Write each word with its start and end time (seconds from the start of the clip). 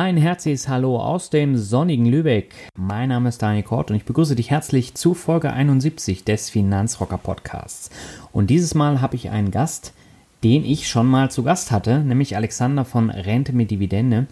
Ein 0.00 0.16
herzliches 0.16 0.68
Hallo 0.68 1.00
aus 1.00 1.28
dem 1.28 1.56
sonnigen 1.56 2.06
Lübeck. 2.06 2.54
Mein 2.76 3.08
Name 3.08 3.30
ist 3.30 3.42
Daniel 3.42 3.64
Kort 3.64 3.90
und 3.90 3.96
ich 3.96 4.04
begrüße 4.04 4.36
dich 4.36 4.48
herzlich 4.48 4.94
zu 4.94 5.12
Folge 5.12 5.52
71 5.52 6.22
des 6.22 6.50
Finanzrocker 6.50 7.18
Podcasts. 7.18 7.90
Und 8.30 8.48
dieses 8.48 8.76
Mal 8.76 9.00
habe 9.00 9.16
ich 9.16 9.30
einen 9.30 9.50
Gast, 9.50 9.92
den 10.44 10.64
ich 10.64 10.88
schon 10.88 11.08
mal 11.08 11.32
zu 11.32 11.42
Gast 11.42 11.72
hatte, 11.72 11.98
nämlich 11.98 12.36
Alexander 12.36 12.84
von 12.84 13.10
Rente 13.10 13.52
mit 13.52 13.72
Dividende. 13.72 14.28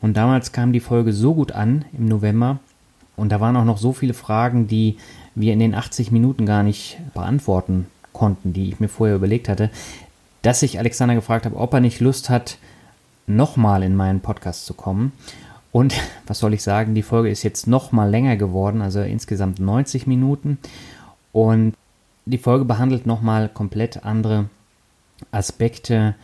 Und 0.00 0.16
damals 0.16 0.52
kam 0.52 0.72
die 0.72 0.80
Folge 0.80 1.12
so 1.12 1.34
gut 1.34 1.52
an 1.52 1.84
im 1.92 2.08
November 2.08 2.58
und 3.14 3.30
da 3.30 3.40
waren 3.40 3.58
auch 3.58 3.66
noch 3.66 3.76
so 3.76 3.92
viele 3.92 4.14
Fragen, 4.14 4.68
die 4.68 4.96
wir 5.34 5.52
in 5.52 5.58
den 5.58 5.74
80 5.74 6.12
Minuten 6.12 6.46
gar 6.46 6.62
nicht 6.62 6.96
beantworten 7.12 7.88
konnten, 8.14 8.54
die 8.54 8.70
ich 8.70 8.80
mir 8.80 8.88
vorher 8.88 9.16
überlegt 9.16 9.50
hatte, 9.50 9.68
dass 10.40 10.62
ich 10.62 10.78
Alexander 10.78 11.14
gefragt 11.14 11.44
habe, 11.44 11.56
ob 11.56 11.74
er 11.74 11.80
nicht 11.80 12.00
Lust 12.00 12.30
hat, 12.30 12.56
nochmal 13.36 13.82
in 13.82 13.96
meinen 13.96 14.20
Podcast 14.20 14.66
zu 14.66 14.74
kommen. 14.74 15.12
Und 15.72 15.94
was 16.26 16.38
soll 16.38 16.54
ich 16.54 16.62
sagen, 16.62 16.94
die 16.94 17.02
Folge 17.02 17.30
ist 17.30 17.42
jetzt 17.42 17.66
nochmal 17.66 18.10
länger 18.10 18.36
geworden, 18.36 18.82
also 18.82 19.00
insgesamt 19.00 19.60
90 19.60 20.06
Minuten. 20.06 20.58
Und 21.32 21.74
die 22.26 22.38
Folge 22.38 22.64
behandelt 22.64 23.06
nochmal 23.06 23.48
komplett 23.48 24.04
andere 24.04 24.48
Aspekte 25.32 26.14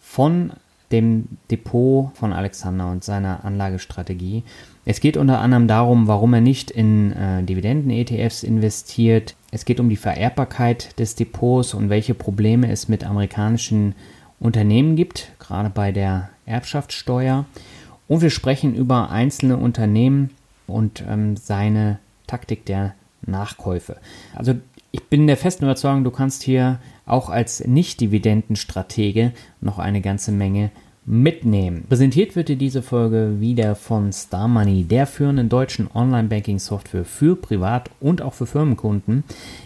von 0.00 0.52
dem 0.90 1.28
Depot 1.50 2.10
von 2.14 2.32
Alexander 2.32 2.90
und 2.90 3.04
seiner 3.04 3.44
Anlagestrategie. 3.44 4.42
Es 4.84 5.00
geht 5.00 5.18
unter 5.18 5.40
anderem 5.40 5.68
darum, 5.68 6.06
warum 6.06 6.32
er 6.32 6.40
nicht 6.40 6.70
in 6.70 7.12
äh, 7.12 7.42
Dividenden-ETFs 7.42 8.42
investiert. 8.42 9.34
Es 9.50 9.66
geht 9.66 9.80
um 9.80 9.90
die 9.90 9.96
Vererbbarkeit 9.96 10.98
des 10.98 11.14
Depots 11.14 11.74
und 11.74 11.90
welche 11.90 12.14
Probleme 12.14 12.70
es 12.70 12.88
mit 12.88 13.04
amerikanischen 13.04 13.94
Unternehmen 14.40 14.96
gibt, 14.96 15.32
gerade 15.38 15.68
bei 15.68 15.92
der 15.92 16.30
Erbschaftssteuer. 16.48 17.44
Und 18.08 18.22
wir 18.22 18.30
sprechen 18.30 18.74
über 18.74 19.10
einzelne 19.10 19.56
Unternehmen 19.56 20.30
und 20.66 21.04
ähm, 21.06 21.36
seine 21.36 21.98
Taktik 22.26 22.64
der 22.64 22.94
Nachkäufe. 23.22 23.96
Also 24.34 24.54
ich 24.90 25.04
bin 25.04 25.26
der 25.26 25.36
festen 25.36 25.64
Überzeugung, 25.64 26.04
du 26.04 26.10
kannst 26.10 26.42
hier 26.42 26.78
auch 27.04 27.28
als 27.28 27.66
Nicht-Dividendenstratege 27.66 29.32
noch 29.60 29.78
eine 29.78 30.00
ganze 30.00 30.32
Menge 30.32 30.70
mitnehmen. 31.08 31.86
Präsentiert 31.88 32.36
wird 32.36 32.50
dir 32.50 32.56
diese 32.56 32.82
Folge 32.82 33.40
wieder 33.40 33.74
von 33.74 34.12
Star 34.12 34.46
Money, 34.46 34.84
der 34.84 35.06
führenden 35.06 35.48
deutschen 35.48 35.88
Online-Banking-Software 35.92 37.06
für 37.06 37.34
Privat- 37.34 37.90
und 37.98 38.20
auch 38.20 38.34
für 38.34 38.46
Firmenkunden. 38.46 39.24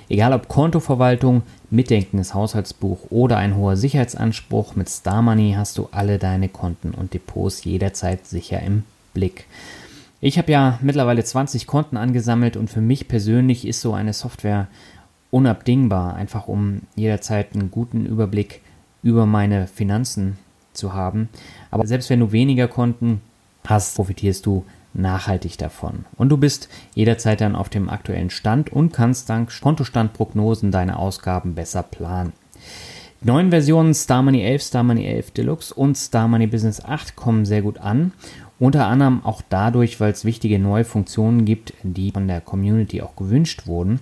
Egal 0.09 0.33
ob 0.35 0.47
Kontoverwaltung, 0.47 1.43
mitdenkendes 1.69 2.33
Haushaltsbuch 2.33 3.11
oder 3.11 3.39
ein 3.39 3.57
hoher 3.57 3.77
Sicherheitsanspruch, 3.77 4.77
mit 4.77 4.89
Star 4.89 5.21
Money 5.21 5.55
hast 5.57 5.79
du 5.79 5.89
alle 5.91 6.21
deine 6.21 6.49
Konten 6.49 6.93
und 6.93 7.13
Depots 7.13 7.65
jederzeit 7.65 8.25
sicher 8.25 8.63
im 8.63 8.85
Blick. 9.13 9.47
Ich 10.21 10.39
habe 10.39 10.53
ja 10.53 10.79
mittlerweile 10.81 11.25
20 11.25 11.67
Konten 11.67 11.97
angesammelt 11.97 12.57
und 12.57 12.71
für 12.71 12.81
mich 12.81 13.09
persönlich 13.09 13.67
ist 13.67 13.81
so 13.81 13.95
eine 13.95 14.13
Software 14.13 14.69
unabdingbar, 15.33 16.15
einfach 16.15 16.47
um 16.47 16.83
jederzeit 16.95 17.55
einen 17.55 17.73
guten 17.73 18.07
Überblick 18.07 18.61
über 19.03 19.27
meine 19.27 19.67
Finanzen 19.67 20.39
zu 20.73 20.93
haben. 20.93 21.29
Aber 21.71 21.87
selbst 21.87 22.11
wenn 22.11 22.21
du 22.21 22.33
weniger 22.33 22.69
Konten 22.69 23.21
hast, 23.67 23.97
profitierst 23.97 24.47
du 24.47 24.65
nachhaltig 24.95 25.57
davon. 25.59 26.05
Und 26.17 26.29
du 26.29 26.37
bist 26.37 26.69
jederzeit 26.95 27.41
dann 27.41 27.57
auf 27.57 27.69
dem 27.69 27.89
aktuellen 27.89 28.31
Stand 28.31 28.71
und 28.71 28.93
kannst 28.93 29.29
dank 29.31 29.51
Kontostandprognosen 29.61 30.71
deine 30.71 30.99
Ausgaben 30.99 31.55
besser 31.55 31.83
planen. 31.83 32.33
Die 33.21 33.27
neuen 33.27 33.51
Versionen 33.51 33.95
Star 33.95 34.23
Money 34.23 34.43
11, 34.43 34.63
Star 34.63 34.83
Money 34.83 35.07
11 35.07 35.31
Deluxe 35.31 35.73
und 35.73 35.97
Star 35.97 36.29
Money 36.29 36.47
Business 36.47 36.85
8 36.85 37.17
kommen 37.17 37.45
sehr 37.45 37.63
gut 37.63 37.79
an. 37.79 38.13
Unter 38.59 38.87
anderem 38.87 39.25
auch 39.25 39.43
dadurch, 39.49 40.01
weil 40.01 40.13
es 40.13 40.25
wichtige 40.25 40.59
neue 40.59 40.85
Funktionen 40.85 41.45
gibt, 41.45 41.73
die 41.83 42.11
von 42.11 42.29
der 42.29 42.41
Community 42.41 43.01
auch 43.03 43.17
gewünscht 43.17 43.67
wurden. 43.67 44.01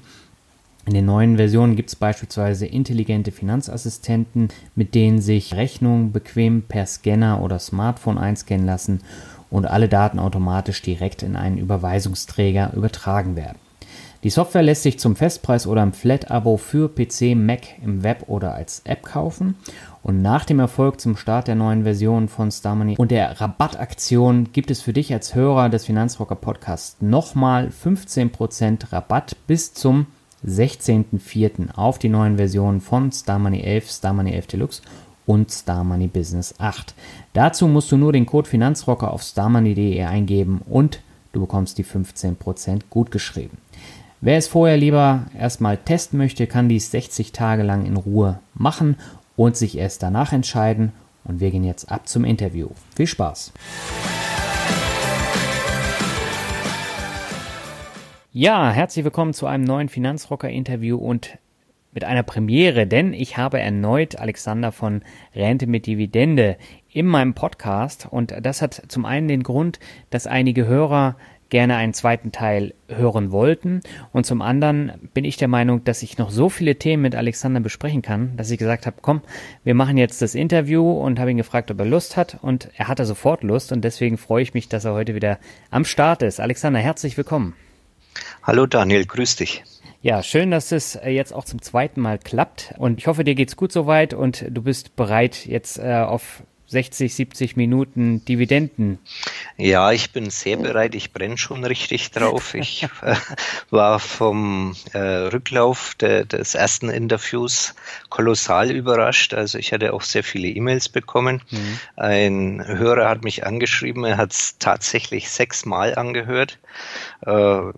In 0.87 0.95
den 0.95 1.05
neuen 1.05 1.37
Versionen 1.37 1.77
gibt 1.77 1.91
es 1.91 1.97
beispielsweise 1.97 2.67
intelligente 2.67 3.33
Finanzassistenten, 3.33 4.49
mit 4.75 4.95
denen 4.95 5.21
sich 5.21 5.55
Rechnungen 5.55 6.13
bequem 6.13 6.63
per 6.63 6.87
Scanner 6.87 7.43
oder 7.43 7.59
Smartphone 7.59 8.19
einscannen 8.19 8.67
lassen 8.67 9.01
und 9.51 9.67
alle 9.67 9.89
Daten 9.89 10.19
automatisch 10.19 10.81
direkt 10.81 11.23
in 11.23 11.37
einen 11.37 11.59
Überweisungsträger 11.59 12.73
übertragen 12.75 13.37
werden. 13.37 13.59
Die 14.23 14.31
Software 14.31 14.63
lässt 14.63 14.83
sich 14.83 14.99
zum 14.99 15.17
Festpreis 15.17 15.67
oder 15.67 15.83
im 15.83 15.95
Flat-Abo 15.95 16.59
für 16.59 16.91
PC, 16.91 17.35
Mac 17.35 17.61
im 17.83 18.03
Web 18.03 18.25
oder 18.27 18.55
als 18.55 18.83
App 18.85 19.03
kaufen. 19.03 19.57
Und 20.03 20.21
nach 20.21 20.45
dem 20.45 20.59
Erfolg 20.61 21.01
zum 21.01 21.17
Start 21.17 21.49
der 21.49 21.55
neuen 21.55 21.85
Version 21.85 22.29
von 22.29 22.51
StarMoney 22.51 22.97
und 22.99 23.11
der 23.11 23.41
Rabattaktion 23.41 24.53
gibt 24.53 24.71
es 24.71 24.83
für 24.83 24.93
dich 24.93 25.13
als 25.13 25.35
Hörer 25.35 25.71
des 25.71 25.87
Finanzrocker 25.87 26.37
Podcasts 26.37 26.97
nochmal 27.01 27.69
15% 27.69 28.93
Rabatt 28.93 29.37
bis 29.47 29.73
zum 29.73 30.07
16.04. 30.47 31.75
auf 31.75 31.99
die 31.99 32.09
neuen 32.09 32.37
Versionen 32.37 32.81
von 32.81 33.13
Star 33.13 33.39
Money 33.39 33.61
11, 33.61 33.91
Star 33.91 34.13
Money 34.13 34.33
11 34.33 34.47
Deluxe 34.47 34.83
und 35.27 35.51
Star 35.51 35.85
Money 35.85 36.09
Business 36.09 36.55
8. 36.59 36.95
Dazu 37.33 37.69
musst 37.69 37.93
du 37.93 37.97
nur 37.97 38.13
den 38.13 38.27
Code 38.27 38.49
Finanzrocker 38.49 39.13
auf 39.13 39.23
starmoney.de 39.23 40.03
eingeben 40.03 40.61
und 40.69 41.01
du 41.33 41.41
bekommst 41.41 41.79
die 41.79 41.85
15% 41.85 42.83
gut 42.91 43.11
geschrieben. 43.11 43.59
Wer 44.21 44.37
es 44.37 44.49
vorher 44.49 44.77
lieber 44.77 45.27
erstmal 45.39 45.79
testen 45.79 46.19
möchte, 46.19 46.47
kann 46.47 46.69
dies 46.69 46.91
60 46.91 47.33
Tage 47.33 47.63
lang 47.63 47.87
in 47.87 47.97
Ruhe 47.97 48.41
machen 48.55 48.97
und 49.37 49.57
sich 49.57 49.79
erst 49.79 50.03
danach 50.03 50.33
entscheiden. 50.33 50.93
Und 51.25 51.41
wir 51.41 51.51
gehen 51.51 51.65
jetzt 51.65 51.91
ab 51.91 52.09
zum 52.09 52.25
Interview. 52.25 52.69
Viel 52.97 53.07
Spaß! 53.07 53.53
Ja, 58.33 58.71
herzlich 58.71 59.05
willkommen 59.05 59.35
zu 59.35 59.47
einem 59.47 59.65
neuen 59.65 59.89
Finanzrocker-Interview 59.89 60.97
und 60.97 61.37
mit 61.93 62.05
einer 62.05 62.23
Premiere, 62.23 62.87
denn 62.87 63.13
ich 63.13 63.37
habe 63.37 63.59
erneut 63.59 64.21
Alexander 64.21 64.71
von 64.71 65.03
Rente 65.35 65.67
mit 65.67 65.87
Dividende 65.87 66.57
in 66.93 67.07
meinem 67.07 67.35
Podcast 67.35 68.07
und 68.09 68.33
das 68.41 68.63
hat 68.63 68.83
zum 68.87 69.05
einen 69.05 69.27
den 69.27 69.43
Grund, 69.43 69.81
dass 70.11 70.29
einige 70.29 70.69
Hörer 70.69 71.17
gerne 71.49 71.75
einen 71.75 71.93
zweiten 71.93 72.31
Teil 72.31 72.73
hören 72.87 73.33
wollten 73.33 73.81
und 74.13 74.27
zum 74.27 74.43
anderen 74.43 74.93
bin 75.13 75.25
ich 75.25 75.37
der 75.37 75.49
Meinung, 75.49 75.83
dass 75.83 76.05
ich 76.05 76.17
noch 76.17 76.31
so 76.31 76.49
viele 76.49 76.77
Themen 76.77 77.03
mit 77.03 77.17
Alexander 77.17 77.59
besprechen 77.59 78.01
kann, 78.01 78.37
dass 78.37 78.53
ich 78.53 78.59
gesagt 78.59 78.87
habe, 78.87 78.99
komm, 79.03 79.23
wir 79.65 79.75
machen 79.75 79.99
jetzt 79.99 80.23
das 80.23 80.37
Interview 80.37 80.89
und 80.89 81.19
habe 81.19 81.33
ihn 81.33 81.37
gefragt, 81.37 81.73
ob 81.73 81.81
er 81.81 81.85
Lust 81.85 82.17
hat 82.17 82.39
und 82.43 82.71
er 82.77 82.87
hatte 82.87 83.07
sofort 83.07 83.43
Lust 83.43 83.73
und 83.73 83.83
deswegen 83.83 84.19
freue 84.19 84.45
ich 84.45 84.55
mich, 84.55 84.69
dass 84.69 84.85
er 84.85 84.95
heute 84.95 85.17
wieder 85.17 85.41
am 85.73 85.85
Start 85.85 86.23
ist. 86.23 86.39
Alexander, 86.39 86.79
herzlich 86.79 87.17
willkommen. 87.17 87.57
Hallo 88.51 88.67
Daniel, 88.67 89.07
grüß 89.07 89.37
dich. 89.37 89.63
Ja, 90.03 90.25
schön, 90.25 90.51
dass 90.51 90.73
es 90.73 90.97
äh, 90.97 91.11
jetzt 91.11 91.33
auch 91.33 91.45
zum 91.45 91.63
zweiten 91.63 92.01
Mal 92.01 92.19
klappt 92.19 92.75
und 92.79 92.99
ich 92.99 93.07
hoffe, 93.07 93.23
dir 93.23 93.37
geht's 93.37 93.55
gut 93.55 93.71
soweit 93.71 94.13
und 94.13 94.45
du 94.51 94.63
bist 94.63 94.97
bereit, 94.97 95.47
jetzt 95.47 95.79
äh, 95.79 96.03
auf 96.05 96.43
60, 96.71 97.13
70 97.15 97.57
Minuten 97.57 98.25
Dividenden. 98.25 98.99
Ja, 99.57 99.91
ich 99.91 100.13
bin 100.13 100.31
sehr 100.31 100.57
bereit. 100.57 100.95
Ich 100.95 101.13
brenne 101.13 101.37
schon 101.37 101.65
richtig 101.65 102.13
drauf. 102.13 102.55
Ich 102.55 102.85
äh, 103.03 103.15
war 103.71 103.99
vom 103.99 104.77
äh, 104.93 104.99
Rücklauf 104.99 105.97
de, 105.97 106.25
des 106.25 106.55
ersten 106.55 106.89
Interviews 106.89 107.75
kolossal 108.09 108.71
überrascht. 108.71 109.35
Also 109.35 109.59
ich 109.59 109.73
hatte 109.73 109.93
auch 109.93 110.03
sehr 110.03 110.23
viele 110.23 110.47
E-Mails 110.47 110.89
bekommen. 110.89 111.43
Mhm. 111.51 111.79
Ein 111.97 112.65
Hörer 112.65 113.09
hat 113.09 113.25
mich 113.25 113.45
angeschrieben. 113.45 114.05
Er 114.05 114.17
hat 114.17 114.33
es 114.33 114.59
tatsächlich 114.59 115.29
sechsmal 115.29 115.97
angehört. 115.97 116.59
Äh, 117.23 117.73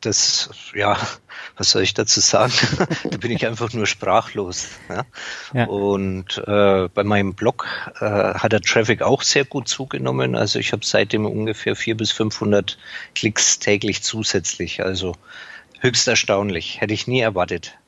das, 0.00 0.50
ja, 0.74 0.96
was 1.56 1.70
soll 1.70 1.82
ich 1.82 1.94
dazu 1.94 2.20
sagen? 2.20 2.52
da 3.04 3.16
bin 3.18 3.30
ich 3.30 3.46
einfach 3.46 3.72
nur 3.72 3.86
sprachlos. 3.86 4.68
Ja? 4.88 5.04
ja. 5.54 5.64
Und 5.66 6.38
äh, 6.46 6.88
bei 6.88 7.04
meinem 7.04 7.34
Blog 7.34 7.66
äh, 8.00 8.04
hat 8.04 8.52
der 8.52 8.60
Traffic 8.60 9.02
auch 9.02 9.22
sehr 9.22 9.44
gut 9.44 9.68
zugenommen. 9.68 10.34
Also 10.34 10.58
ich 10.58 10.72
habe 10.72 10.84
seitdem 10.84 11.26
ungefähr 11.26 11.76
400 11.76 11.98
bis 11.98 12.12
500 12.12 12.78
Klicks 13.14 13.58
täglich 13.58 14.02
zusätzlich. 14.02 14.82
Also 14.82 15.14
höchst 15.80 16.08
erstaunlich. 16.08 16.80
Hätte 16.80 16.94
ich 16.94 17.06
nie 17.06 17.20
erwartet. 17.20 17.78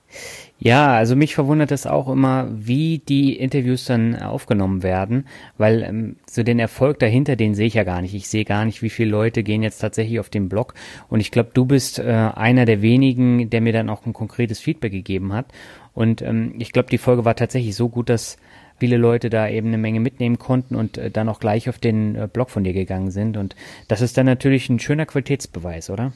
Ja, 0.62 0.92
also 0.92 1.16
mich 1.16 1.34
verwundert 1.34 1.72
es 1.72 1.86
auch 1.86 2.06
immer, 2.06 2.46
wie 2.52 2.98
die 2.98 3.34
Interviews 3.34 3.86
dann 3.86 4.14
aufgenommen 4.20 4.82
werden, 4.82 5.26
weil 5.56 5.82
ähm, 5.82 6.16
so 6.28 6.42
den 6.42 6.58
Erfolg 6.58 6.98
dahinter, 6.98 7.34
den 7.34 7.54
sehe 7.54 7.66
ich 7.66 7.74
ja 7.74 7.84
gar 7.84 8.02
nicht. 8.02 8.14
Ich 8.14 8.28
sehe 8.28 8.44
gar 8.44 8.66
nicht, 8.66 8.82
wie 8.82 8.90
viele 8.90 9.10
Leute 9.10 9.42
gehen 9.42 9.62
jetzt 9.62 9.78
tatsächlich 9.78 10.20
auf 10.20 10.28
den 10.28 10.50
Blog. 10.50 10.74
Und 11.08 11.20
ich 11.20 11.30
glaube, 11.30 11.50
du 11.54 11.64
bist 11.64 11.98
äh, 11.98 12.02
einer 12.02 12.66
der 12.66 12.82
wenigen, 12.82 13.48
der 13.48 13.62
mir 13.62 13.72
dann 13.72 13.88
auch 13.88 14.04
ein 14.04 14.12
konkretes 14.12 14.60
Feedback 14.60 14.92
gegeben 14.92 15.32
hat. 15.32 15.46
Und 15.94 16.20
ähm, 16.20 16.54
ich 16.58 16.72
glaube, 16.72 16.90
die 16.90 16.98
Folge 16.98 17.24
war 17.24 17.36
tatsächlich 17.36 17.74
so 17.74 17.88
gut, 17.88 18.10
dass 18.10 18.36
viele 18.78 18.98
Leute 18.98 19.30
da 19.30 19.48
eben 19.48 19.68
eine 19.68 19.78
Menge 19.78 20.00
mitnehmen 20.00 20.38
konnten 20.38 20.76
und 20.76 20.98
äh, 20.98 21.10
dann 21.10 21.30
auch 21.30 21.40
gleich 21.40 21.70
auf 21.70 21.78
den 21.78 22.16
äh, 22.16 22.28
Blog 22.30 22.50
von 22.50 22.64
dir 22.64 22.74
gegangen 22.74 23.10
sind. 23.10 23.38
Und 23.38 23.56
das 23.88 24.02
ist 24.02 24.18
dann 24.18 24.26
natürlich 24.26 24.68
ein 24.68 24.78
schöner 24.78 25.06
Qualitätsbeweis, 25.06 25.88
oder? 25.88 26.12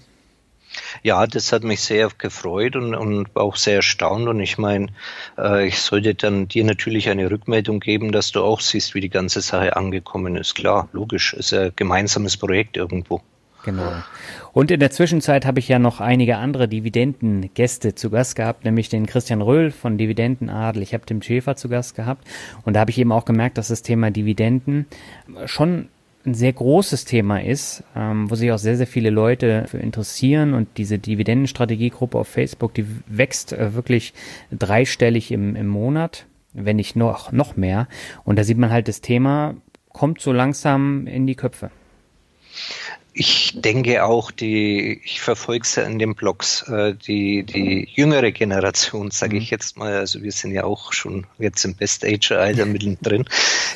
Ja, 1.03 1.27
das 1.27 1.53
hat 1.53 1.65
mich 1.65 1.81
sehr 1.81 2.09
gefreut 2.17 2.77
und, 2.77 2.95
und 2.95 3.37
auch 3.37 3.57
sehr 3.57 3.77
erstaunt. 3.77 4.29
Und 4.29 4.41
ich 4.41 4.59
meine, 4.59 4.89
äh, 5.39 5.67
ich 5.67 5.81
sollte 5.81 6.15
dann 6.15 6.49
dir 6.49 6.65
natürlich 6.65 7.09
eine 7.09 7.31
Rückmeldung 7.31 7.81
geben, 7.81 8.13
dass 8.13 8.33
du 8.33 8.43
auch 8.43 8.61
siehst, 8.61 8.95
wie 8.95 9.01
die 9.01 9.11
ganze 9.11 9.41
Sache 9.41 9.77
angekommen 9.77 10.37
ist. 10.37 10.55
Klar, 10.55 10.89
logisch, 10.93 11.35
ist 11.35 11.53
ein 11.53 11.73
gemeinsames 11.77 12.37
Projekt 12.37 12.77
irgendwo. 12.77 13.21
Genau. 13.65 13.93
Und 14.53 14.71
in 14.71 14.79
der 14.79 14.91
Zwischenzeit 14.91 15.47
habe 15.47 15.59
ich 15.59 15.69
ja 15.69 15.79
noch 15.79 16.01
einige 16.01 16.37
andere 16.37 16.69
Dividendengäste 16.69 17.95
zu 17.95 18.11
Gast 18.11 18.37
gehabt, 18.37 18.65
nämlich 18.65 18.89
den 18.89 19.07
Christian 19.07 19.41
Röhl 19.41 19.71
von 19.71 19.99
Dividendenadel. 19.99 20.83
Ich 20.83 20.95
habe 20.95 21.07
Tim 21.07 21.23
Schäfer 21.23 21.57
zu 21.57 21.69
Gast 21.69 21.97
gehabt 21.97 22.27
und 22.65 22.75
da 22.75 22.81
habe 22.81 22.91
ich 22.91 22.99
eben 22.99 23.11
auch 23.11 23.25
gemerkt, 23.25 23.59
dass 23.59 23.69
das 23.69 23.83
Thema 23.83 24.11
Dividenden 24.11 24.87
schon 25.47 25.89
ein 26.27 26.35
sehr 26.35 26.53
großes 26.53 27.05
Thema 27.05 27.43
ist, 27.43 27.85
ähm, 27.95 28.31
wo 28.31 28.35
sich 28.35 28.51
auch 28.51 28.59
sehr, 28.59 28.77
sehr 28.77 28.87
viele 28.87 29.11
Leute 29.11 29.67
für 29.69 29.79
interessieren 29.79 30.55
und 30.55 30.69
diese 30.79 30.99
Dividendenstrategiegruppe 30.99 32.19
auf 32.19 32.29
Facebook, 32.29 32.75
die 32.75 32.87
wächst 33.07 33.53
äh, 33.53 33.75
wirklich 33.75 34.15
dreistellig 34.51 35.33
im, 35.33 35.55
im 35.55 35.69
Monat, 35.69 36.27
wenn 36.53 36.77
nicht 36.77 36.97
noch, 36.97 37.33
noch 37.33 37.57
mehr. 37.57 37.89
Und 38.25 38.39
da 38.39 38.45
sieht 38.45 38.59
man 38.59 38.71
halt, 38.71 38.89
das 38.89 39.01
Thema 39.01 39.55
kommt 39.93 40.21
so 40.21 40.33
langsam 40.33 41.07
in 41.07 41.27
die 41.27 41.35
Köpfe. 41.35 41.71
Ich 43.17 43.53
denke 43.55 44.05
auch, 44.05 44.33
die, 44.33 45.01
ich 45.05 45.21
verfolge 45.21 45.63
es 45.63 45.77
ja 45.77 45.85
in 45.85 46.01
den 46.01 46.17
Blogs, 46.17 46.63
äh, 46.69 46.95
die, 46.95 47.45
die 47.45 47.89
jüngere 47.95 48.33
Generation, 48.33 49.13
sage 49.13 49.37
ich 49.37 49.45
mhm. 49.45 49.51
jetzt 49.53 49.77
mal, 49.77 49.95
also 49.95 50.23
wir 50.23 50.33
sind 50.33 50.51
ja 50.51 50.65
auch 50.65 50.93
schon 50.93 51.25
jetzt 51.39 51.65
im 51.65 51.77
Best-Age-Alter 51.77 52.67
mittendrin, 52.67 53.25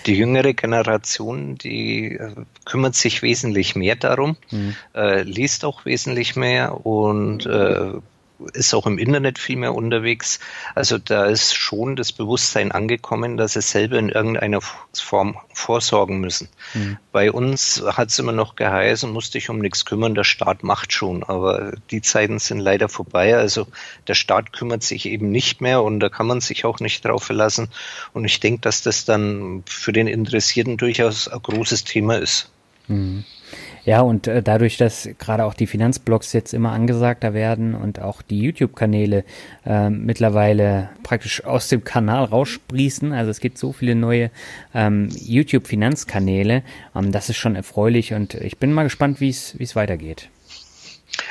die 0.06 0.14
jüngere 0.14 0.54
Generation, 0.54 1.54
die 1.56 2.16
äh, 2.16 2.32
kümmert 2.64 2.96
sich 2.96 3.22
wesentlich 3.22 3.76
mehr 3.76 3.94
darum, 3.94 4.36
mhm. 4.50 4.74
äh, 4.94 5.22
liest 5.22 5.64
auch 5.64 5.84
wesentlich 5.84 6.34
mehr 6.34 6.84
und 6.84 7.46
äh, 7.46 7.92
ist 8.52 8.74
auch 8.74 8.86
im 8.86 8.98
Internet 8.98 9.38
viel 9.38 9.56
mehr 9.56 9.74
unterwegs. 9.74 10.38
Also 10.74 10.98
da 10.98 11.26
ist 11.26 11.54
schon 11.54 11.96
das 11.96 12.12
Bewusstsein 12.12 12.72
angekommen, 12.72 13.36
dass 13.36 13.54
sie 13.54 13.62
selber 13.62 13.98
in 13.98 14.08
irgendeiner 14.08 14.60
Form 14.92 15.36
vorsorgen 15.52 16.20
müssen. 16.20 16.48
Mhm. 16.74 16.98
Bei 17.12 17.32
uns 17.32 17.82
hat 17.86 18.08
es 18.08 18.18
immer 18.18 18.32
noch 18.32 18.56
geheißen, 18.56 19.10
musst 19.10 19.34
dich 19.34 19.50
um 19.50 19.58
nichts 19.58 19.84
kümmern, 19.84 20.14
der 20.14 20.24
Staat 20.24 20.62
macht 20.62 20.92
schon. 20.92 21.24
Aber 21.24 21.72
die 21.90 22.02
Zeiten 22.02 22.38
sind 22.38 22.60
leider 22.60 22.88
vorbei. 22.88 23.36
Also 23.36 23.66
der 24.06 24.14
Staat 24.14 24.52
kümmert 24.52 24.82
sich 24.82 25.06
eben 25.06 25.30
nicht 25.30 25.60
mehr 25.60 25.82
und 25.82 26.00
da 26.00 26.08
kann 26.08 26.26
man 26.26 26.40
sich 26.40 26.64
auch 26.64 26.80
nicht 26.80 27.04
drauf 27.04 27.24
verlassen. 27.24 27.68
Und 28.12 28.24
ich 28.24 28.40
denke, 28.40 28.60
dass 28.60 28.82
das 28.82 29.04
dann 29.04 29.64
für 29.66 29.92
den 29.92 30.06
Interessierten 30.06 30.76
durchaus 30.76 31.28
ein 31.28 31.42
großes 31.42 31.84
Thema 31.84 32.18
ist. 32.18 32.50
Mhm. 32.88 33.24
Ja, 33.88 34.02
und 34.02 34.26
äh, 34.26 34.42
dadurch, 34.42 34.76
dass 34.76 35.08
gerade 35.18 35.46
auch 35.46 35.54
die 35.54 35.66
Finanzblogs 35.66 36.34
jetzt 36.34 36.52
immer 36.52 36.72
angesagter 36.72 37.32
werden 37.32 37.74
und 37.74 38.02
auch 38.02 38.20
die 38.20 38.38
YouTube-Kanäle 38.38 39.24
äh, 39.64 39.88
mittlerweile 39.88 40.90
praktisch 41.02 41.42
aus 41.46 41.68
dem 41.68 41.84
Kanal 41.84 42.24
raussprießen, 42.24 43.14
also 43.14 43.30
es 43.30 43.40
gibt 43.40 43.56
so 43.56 43.72
viele 43.72 43.94
neue 43.94 44.30
ähm, 44.74 45.08
YouTube-Finanzkanäle, 45.10 46.64
ähm, 46.94 47.12
das 47.12 47.30
ist 47.30 47.38
schon 47.38 47.56
erfreulich 47.56 48.12
und 48.12 48.34
ich 48.34 48.58
bin 48.58 48.74
mal 48.74 48.82
gespannt, 48.82 49.22
wie 49.22 49.30
es 49.30 49.74
weitergeht. 49.74 50.28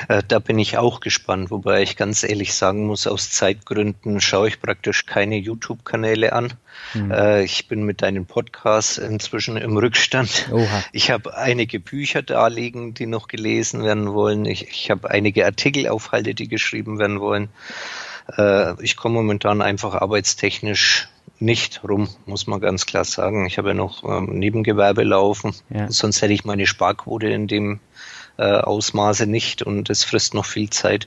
Äh, 0.08 0.22
da 0.26 0.38
bin 0.38 0.58
ich 0.58 0.78
auch 0.78 1.00
gespannt, 1.00 1.50
wobei 1.50 1.82
ich 1.82 1.96
ganz 1.96 2.22
ehrlich 2.22 2.54
sagen 2.54 2.86
muss, 2.86 3.06
aus 3.06 3.30
Zeitgründen 3.30 4.20
schaue 4.20 4.48
ich 4.48 4.60
praktisch 4.60 5.06
keine 5.06 5.36
YouTube-Kanäle 5.36 6.32
an. 6.32 6.52
Mhm. 6.94 7.42
Ich 7.44 7.66
bin 7.66 7.82
mit 7.82 8.02
deinen 8.02 8.26
Podcasts 8.26 8.98
inzwischen 8.98 9.56
im 9.56 9.76
Rückstand. 9.76 10.48
Oha. 10.52 10.84
Ich 10.92 11.10
habe 11.10 11.36
einige 11.36 11.80
Bücher 11.80 12.22
da 12.22 12.46
liegen, 12.46 12.94
die 12.94 13.06
noch 13.06 13.26
gelesen 13.26 13.82
werden 13.82 14.12
wollen. 14.12 14.44
Ich, 14.44 14.68
ich 14.68 14.90
habe 14.90 15.10
einige 15.10 15.44
Artikelaufhalte, 15.44 16.34
die 16.34 16.48
geschrieben 16.48 16.98
werden 16.98 17.20
wollen. 17.20 17.48
Äh, 18.36 18.82
ich 18.82 18.96
komme 18.96 19.14
momentan 19.16 19.62
einfach 19.62 19.94
arbeitstechnisch 19.94 21.08
nicht 21.40 21.82
rum, 21.84 22.08
muss 22.26 22.46
man 22.46 22.60
ganz 22.60 22.86
klar 22.86 23.04
sagen. 23.04 23.46
Ich 23.46 23.58
habe 23.58 23.68
ja 23.68 23.74
noch 23.74 24.02
ähm, 24.04 24.38
Nebengewerbe 24.38 25.04
laufen, 25.04 25.54
ja. 25.70 25.90
sonst 25.90 26.20
hätte 26.20 26.32
ich 26.32 26.44
meine 26.44 26.66
Sparquote 26.66 27.28
in 27.28 27.46
dem 27.46 27.80
äh, 28.38 28.44
Ausmaße 28.44 29.26
nicht 29.26 29.62
und 29.62 29.90
es 29.90 30.04
frisst 30.04 30.32
noch 30.32 30.46
viel 30.46 30.70
Zeit 30.70 31.06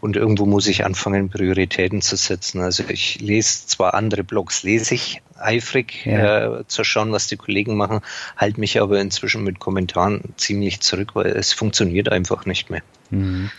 und 0.00 0.16
irgendwo 0.16 0.46
muss 0.46 0.66
ich 0.66 0.84
anfangen, 0.84 1.28
Prioritäten 1.28 2.00
zu 2.02 2.16
setzen. 2.16 2.60
Also 2.60 2.84
ich 2.88 3.20
lese 3.20 3.66
zwar 3.66 3.94
andere 3.94 4.24
Blogs, 4.24 4.62
lese 4.62 4.94
ich 4.94 5.22
eifrig 5.38 6.04
ja. 6.06 6.60
äh, 6.60 6.66
zu 6.66 6.84
schauen, 6.84 7.12
was 7.12 7.26
die 7.26 7.36
Kollegen 7.36 7.76
machen, 7.76 8.00
halte 8.36 8.60
mich 8.60 8.80
aber 8.80 9.00
inzwischen 9.00 9.44
mit 9.44 9.58
Kommentaren 9.58 10.34
ziemlich 10.36 10.80
zurück, 10.80 11.14
weil 11.14 11.28
es 11.28 11.52
funktioniert 11.52 12.10
einfach 12.10 12.46
nicht 12.46 12.70
mehr. 12.70 12.82
Mhm. 13.10 13.50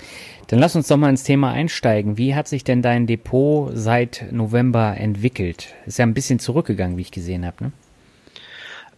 Dann 0.47 0.59
lass 0.59 0.75
uns 0.75 0.87
doch 0.87 0.97
mal 0.97 1.09
ins 1.09 1.23
Thema 1.23 1.51
einsteigen. 1.51 2.17
Wie 2.17 2.35
hat 2.35 2.47
sich 2.47 2.63
denn 2.63 2.81
dein 2.81 3.07
Depot 3.07 3.71
seit 3.73 4.25
November 4.31 4.97
entwickelt? 4.97 5.73
Ist 5.85 5.97
ja 5.97 6.05
ein 6.05 6.13
bisschen 6.13 6.39
zurückgegangen, 6.39 6.97
wie 6.97 7.01
ich 7.01 7.11
gesehen 7.11 7.45
habe, 7.45 7.65
ne? 7.65 7.71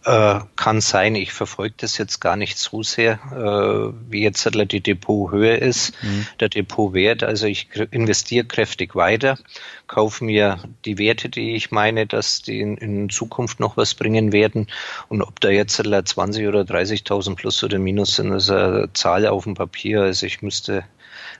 Äh, 0.04 0.40
kann 0.56 0.82
sein, 0.82 1.14
ich 1.14 1.32
verfolge 1.32 1.76
das 1.78 1.96
jetzt 1.96 2.20
gar 2.20 2.36
nicht 2.36 2.58
so 2.58 2.82
sehr, 2.82 3.14
äh, 3.32 4.10
wie 4.10 4.22
jetzt 4.22 4.46
die 4.54 4.82
Depothöhe 4.82 5.56
ist, 5.56 5.94
mhm. 6.02 6.26
der 6.40 6.50
Depotwert. 6.50 7.22
Also 7.22 7.46
ich 7.46 7.68
investiere 7.90 8.44
kräftig 8.44 8.94
weiter, 8.94 9.38
kaufe 9.86 10.22
mir 10.24 10.58
die 10.84 10.98
Werte, 10.98 11.30
die 11.30 11.54
ich 11.54 11.70
meine, 11.70 12.06
dass 12.06 12.42
die 12.42 12.60
in, 12.60 12.76
in 12.76 13.08
Zukunft 13.08 13.60
noch 13.60 13.78
was 13.78 13.94
bringen 13.94 14.32
werden. 14.32 14.66
Und 15.08 15.22
ob 15.22 15.40
da 15.40 15.48
jetzt 15.48 15.76
20 15.76 16.48
oder 16.48 16.60
30.000 16.62 17.34
plus 17.34 17.64
oder 17.64 17.78
minus 17.78 18.16
sind, 18.16 18.30
ist 18.32 18.50
eine 18.50 18.90
Zahl 18.92 19.26
auf 19.26 19.44
dem 19.44 19.54
Papier. 19.54 20.02
Also 20.02 20.26
ich 20.26 20.42
müsste 20.42 20.84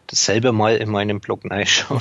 das 0.07 0.25
selber 0.25 0.53
mal 0.53 0.77
in 0.77 0.89
meinem 0.89 1.21
Blog 1.21 1.43
reinschauen, 1.51 2.01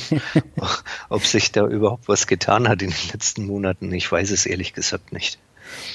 ob 1.10 1.26
sich 1.26 1.52
da 1.52 1.68
überhaupt 1.68 2.08
was 2.08 2.26
getan 2.26 2.70
hat 2.70 2.82
in 2.82 2.92
den 2.92 3.10
letzten 3.12 3.46
Monaten. 3.46 3.92
Ich 3.92 4.10
weiß 4.10 4.32
es 4.32 4.46
ehrlich 4.46 4.74
gesagt 4.74 5.12
nicht. 5.12 5.40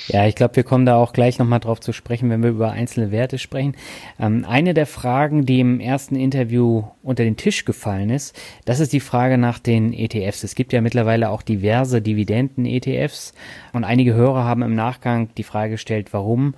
Ja, 0.09 0.27
ich 0.27 0.35
glaube, 0.35 0.57
wir 0.57 0.65
kommen 0.65 0.87
da 0.87 0.97
auch 0.97 1.13
gleich 1.13 1.39
nochmal 1.39 1.61
drauf 1.61 1.81
zu 1.81 1.93
sprechen, 1.93 2.31
wenn 2.31 2.43
wir 2.43 2.51
über 2.51 2.71
einzelne 2.71 3.11
Werte 3.11 3.39
sprechen. 3.39 3.77
Ähm, 4.19 4.45
eine 4.49 4.75
der 4.75 4.87
Fragen, 4.87 5.47
die 5.47 5.61
im 5.61 5.81
ersten 5.81 6.17
Interview 6.17 6.85
unter 7.03 7.25
den 7.25 7.37
Tisch 7.37 7.65
gefallen 7.65 8.11
ist, 8.11 8.39
das 8.65 8.81
ist 8.81 8.93
die 8.93 9.01
Frage 9.01 9.39
nach 9.39 9.59
den 9.59 9.93
ETFs. 9.93 10.45
Es 10.45 10.55
gibt 10.55 10.73
ja 10.73 10.81
mittlerweile 10.81 11.31
auch 11.31 11.43
diverse 11.43 12.03
Dividenden-ETFs 12.03 13.35
und 13.73 13.85
einige 13.85 14.15
Hörer 14.15 14.45
haben 14.45 14.63
im 14.63 14.75
Nachgang 14.75 15.29
die 15.37 15.43
Frage 15.43 15.73
gestellt, 15.73 16.13
warum 16.13 16.55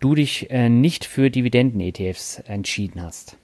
du 0.00 0.14
dich 0.14 0.50
äh, 0.50 0.68
nicht 0.68 1.04
für 1.04 1.30
Dividenden-ETFs 1.30 2.40
entschieden 2.46 3.02
hast. 3.02 3.36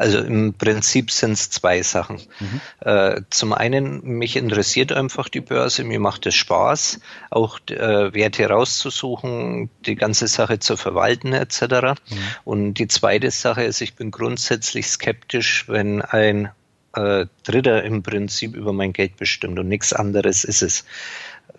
Also 0.00 0.18
im 0.20 0.54
Prinzip 0.54 1.10
sind 1.10 1.32
es 1.32 1.50
zwei 1.50 1.82
Sachen. 1.82 2.22
Mhm. 2.40 2.60
Äh, 2.80 3.20
zum 3.28 3.52
einen, 3.52 4.02
mich 4.02 4.36
interessiert 4.36 4.92
einfach 4.92 5.28
die 5.28 5.42
Börse, 5.42 5.84
mir 5.84 6.00
macht 6.00 6.24
es 6.24 6.34
Spaß, 6.36 7.00
auch 7.28 7.60
äh, 7.68 8.14
Werte 8.14 8.48
rauszusuchen, 8.48 9.68
die 9.84 9.96
ganze 9.96 10.26
Sache 10.26 10.58
zu 10.58 10.78
verwalten 10.78 11.34
etc. 11.34 11.60
Mhm. 11.60 11.96
Und 12.44 12.74
die 12.74 12.88
zweite 12.88 13.30
Sache 13.30 13.62
ist, 13.64 13.82
ich 13.82 13.94
bin 13.94 14.10
grundsätzlich 14.10 14.86
skeptisch, 14.86 15.68
wenn 15.68 16.00
ein 16.00 16.48
äh, 16.94 17.26
Dritter 17.44 17.84
im 17.84 18.02
Prinzip 18.02 18.56
über 18.56 18.72
mein 18.72 18.94
Geld 18.94 19.18
bestimmt 19.18 19.58
und 19.58 19.68
nichts 19.68 19.92
anderes 19.92 20.44
ist 20.44 20.62
es. 20.62 20.86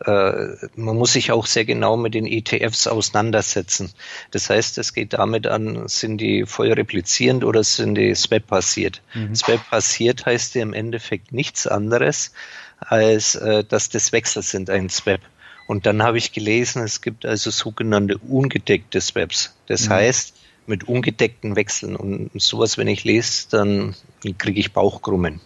Äh, 0.06 0.68
man 0.76 0.98
muss 0.98 1.14
sich 1.14 1.32
auch 1.32 1.46
sehr 1.46 1.66
genau 1.66 1.98
mit 1.98 2.14
den 2.14 2.26
ETFs 2.26 2.88
auseinandersetzen. 2.88 3.92
Das 4.32 4.50
heißt, 4.50 4.78
es 4.78 4.94
geht 4.94 5.14
damit 5.14 5.48
an, 5.48 5.88
sind 5.88 6.18
die 6.20 6.46
voll 6.46 6.72
replizierend 6.72 7.44
oder 7.44 7.64
sind 7.64 7.96
die 7.96 8.16
Swap-basiert? 8.16 9.02
Mhm. 9.14 9.36
Swap-basiert 9.36 10.26
heißt 10.26 10.56
ja 10.56 10.62
im 10.62 10.74
Endeffekt 10.74 11.32
nichts 11.32 11.68
anderes, 11.68 12.34
als 12.80 13.36
äh, 13.36 13.64
dass 13.64 13.90
das 13.90 14.12
Wechsel 14.12 14.42
sind, 14.42 14.70
ein 14.70 14.90
Swap. 14.90 15.22
Und 15.68 15.86
dann 15.86 16.04
habe 16.04 16.18
ich 16.18 16.32
gelesen, 16.32 16.84
es 16.84 17.02
gibt 17.02 17.26
also 17.26 17.50
sogenannte 17.50 18.18
ungedeckte 18.18 19.00
Swaps. 19.00 19.56
Das 19.68 19.88
mhm. 19.88 19.94
heißt, 19.94 20.34
mit 20.68 20.84
ungedeckten 20.88 21.56
Wechseln 21.56 21.96
und 21.96 22.30
sowas, 22.42 22.78
wenn 22.78 22.88
ich 22.88 23.04
lese, 23.04 23.48
dann 23.50 23.96
kriege 24.38 24.60
ich 24.60 24.74
Bauchkrummen. 24.74 25.42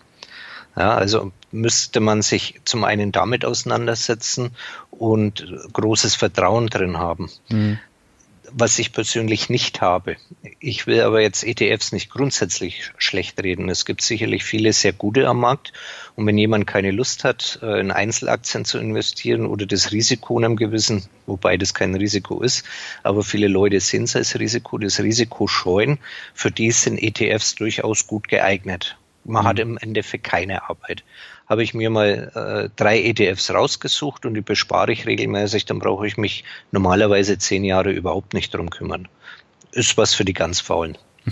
Ja, 0.75 0.95
also 0.95 1.31
müsste 1.55 2.00
man 2.00 2.21
sich 2.21 2.59
zum 2.65 2.83
einen 2.83 3.12
damit 3.12 3.45
auseinandersetzen 3.45 4.51
und 4.91 5.47
großes 5.74 6.15
Vertrauen 6.15 6.67
drin 6.67 6.97
haben. 6.97 7.29
Mhm. 7.50 7.79
Was 8.51 8.77
ich 8.77 8.93
persönlich 8.93 9.50
nicht 9.50 9.81
habe. 9.81 10.17
Ich 10.59 10.85
will 10.85 11.01
aber 11.01 11.19
jetzt 11.19 11.43
ETFs 11.43 11.91
nicht 11.91 12.12
grundsätzlich 12.12 12.91
schlecht 12.97 13.41
reden. 13.43 13.69
Es 13.69 13.85
gibt 13.85 14.01
sicherlich 14.01 14.43
viele 14.43 14.71
sehr 14.71 14.93
gute 14.93 15.27
am 15.27 15.39
Markt. 15.39 15.74
Und 16.15 16.27
wenn 16.27 16.38
jemand 16.38 16.67
keine 16.67 16.91
Lust 16.91 17.24
hat, 17.24 17.59
äh, 17.63 17.79
in 17.79 17.91
Einzelaktien 17.91 18.63
zu 18.63 18.77
investieren 18.77 19.47
oder 19.47 19.65
das 19.65 19.91
Risiko 19.91 20.38
in 20.38 20.45
einem 20.45 20.55
gewissen, 20.57 21.05
wobei 21.25 21.57
das 21.57 21.74
kein 21.74 21.95
Risiko 21.95 22.41
ist, 22.43 22.65
aber 23.01 23.24
viele 23.24 23.47
Leute 23.47 23.79
sehen 23.79 24.03
es 24.03 24.15
als 24.15 24.38
Risiko, 24.39 24.77
das 24.77 25.00
Risiko 25.00 25.47
scheuen, 25.47 25.97
für 26.33 26.51
die 26.51 26.71
sind 26.71 27.01
ETFs 27.01 27.55
durchaus 27.55 28.05
gut 28.05 28.27
geeignet. 28.27 28.95
Man 29.25 29.43
mhm. 29.43 29.47
hat 29.47 29.59
im 29.59 29.77
Endeffekt 29.77 30.24
keine 30.24 30.69
Arbeit. 30.69 31.03
Habe 31.47 31.63
ich 31.63 31.73
mir 31.73 31.89
mal 31.89 32.31
äh, 32.35 32.69
drei 32.75 33.01
ETFs 33.01 33.51
rausgesucht 33.51 34.25
und 34.25 34.33
die 34.33 34.41
bespare 34.41 34.91
ich 34.91 35.05
regelmäßig, 35.05 35.65
dann 35.65 35.79
brauche 35.79 36.07
ich 36.07 36.17
mich 36.17 36.43
normalerweise 36.71 37.37
zehn 37.37 37.63
Jahre 37.63 37.91
überhaupt 37.91 38.33
nicht 38.33 38.53
drum 38.53 38.69
kümmern. 38.69 39.07
Ist 39.71 39.97
was 39.97 40.13
für 40.13 40.25
die 40.25 40.33
ganz 40.33 40.59
Faulen. 40.59 40.97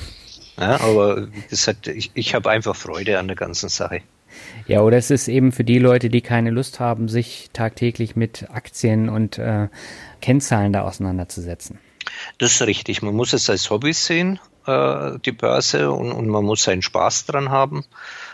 Ja, 0.55 0.79
aber 0.81 1.29
das 1.49 1.67
hat, 1.67 1.87
ich, 1.87 2.11
ich 2.13 2.35
habe 2.35 2.51
einfach 2.51 2.75
Freude 2.75 3.17
an 3.17 3.25
der 3.25 3.35
ganzen 3.35 3.69
Sache. 3.69 4.01
Ja, 4.67 4.81
oder 4.81 4.97
es 4.97 5.09
ist 5.09 5.27
eben 5.27 5.51
für 5.51 5.63
die 5.63 5.79
Leute, 5.79 6.09
die 6.09 6.21
keine 6.21 6.51
Lust 6.51 6.79
haben, 6.79 7.09
sich 7.09 7.49
tagtäglich 7.53 8.15
mit 8.15 8.47
Aktien 8.51 9.09
und 9.09 9.39
äh, 9.39 9.69
Kennzahlen 10.21 10.71
da 10.71 10.83
auseinanderzusetzen. 10.83 11.79
Das 12.37 12.51
ist 12.51 12.61
richtig. 12.61 13.01
Man 13.01 13.15
muss 13.15 13.33
es 13.33 13.49
als 13.49 13.71
Hobby 13.71 13.93
sehen 13.93 14.39
äh, 14.65 15.19
die 15.25 15.31
Börse 15.31 15.91
und, 15.91 16.11
und 16.11 16.27
man 16.27 16.43
muss 16.43 16.63
seinen 16.63 16.81
Spaß 16.81 17.25
dran 17.25 17.49
haben. 17.49 17.83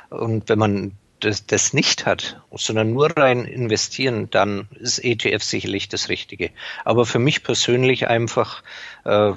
Und 0.09 0.50
wenn 0.50 0.59
man 0.59 0.91
das, 1.20 1.46
das 1.46 1.74
nicht 1.74 2.06
hat, 2.06 2.42
sondern 2.52 2.94
nur 2.94 3.16
rein 3.18 3.46
investieren, 3.46 4.30
dann 4.30 4.68
ist 4.80 5.00
ETF 5.00 5.44
sicherlich 5.44 5.90
das 5.90 6.10
Richtige. 6.10 6.52
Aber 6.86 7.06
für 7.06 7.20
mich 7.20 7.44
persönlich 7.44 8.08
einfach 8.08 8.64
äh, 9.06 9.34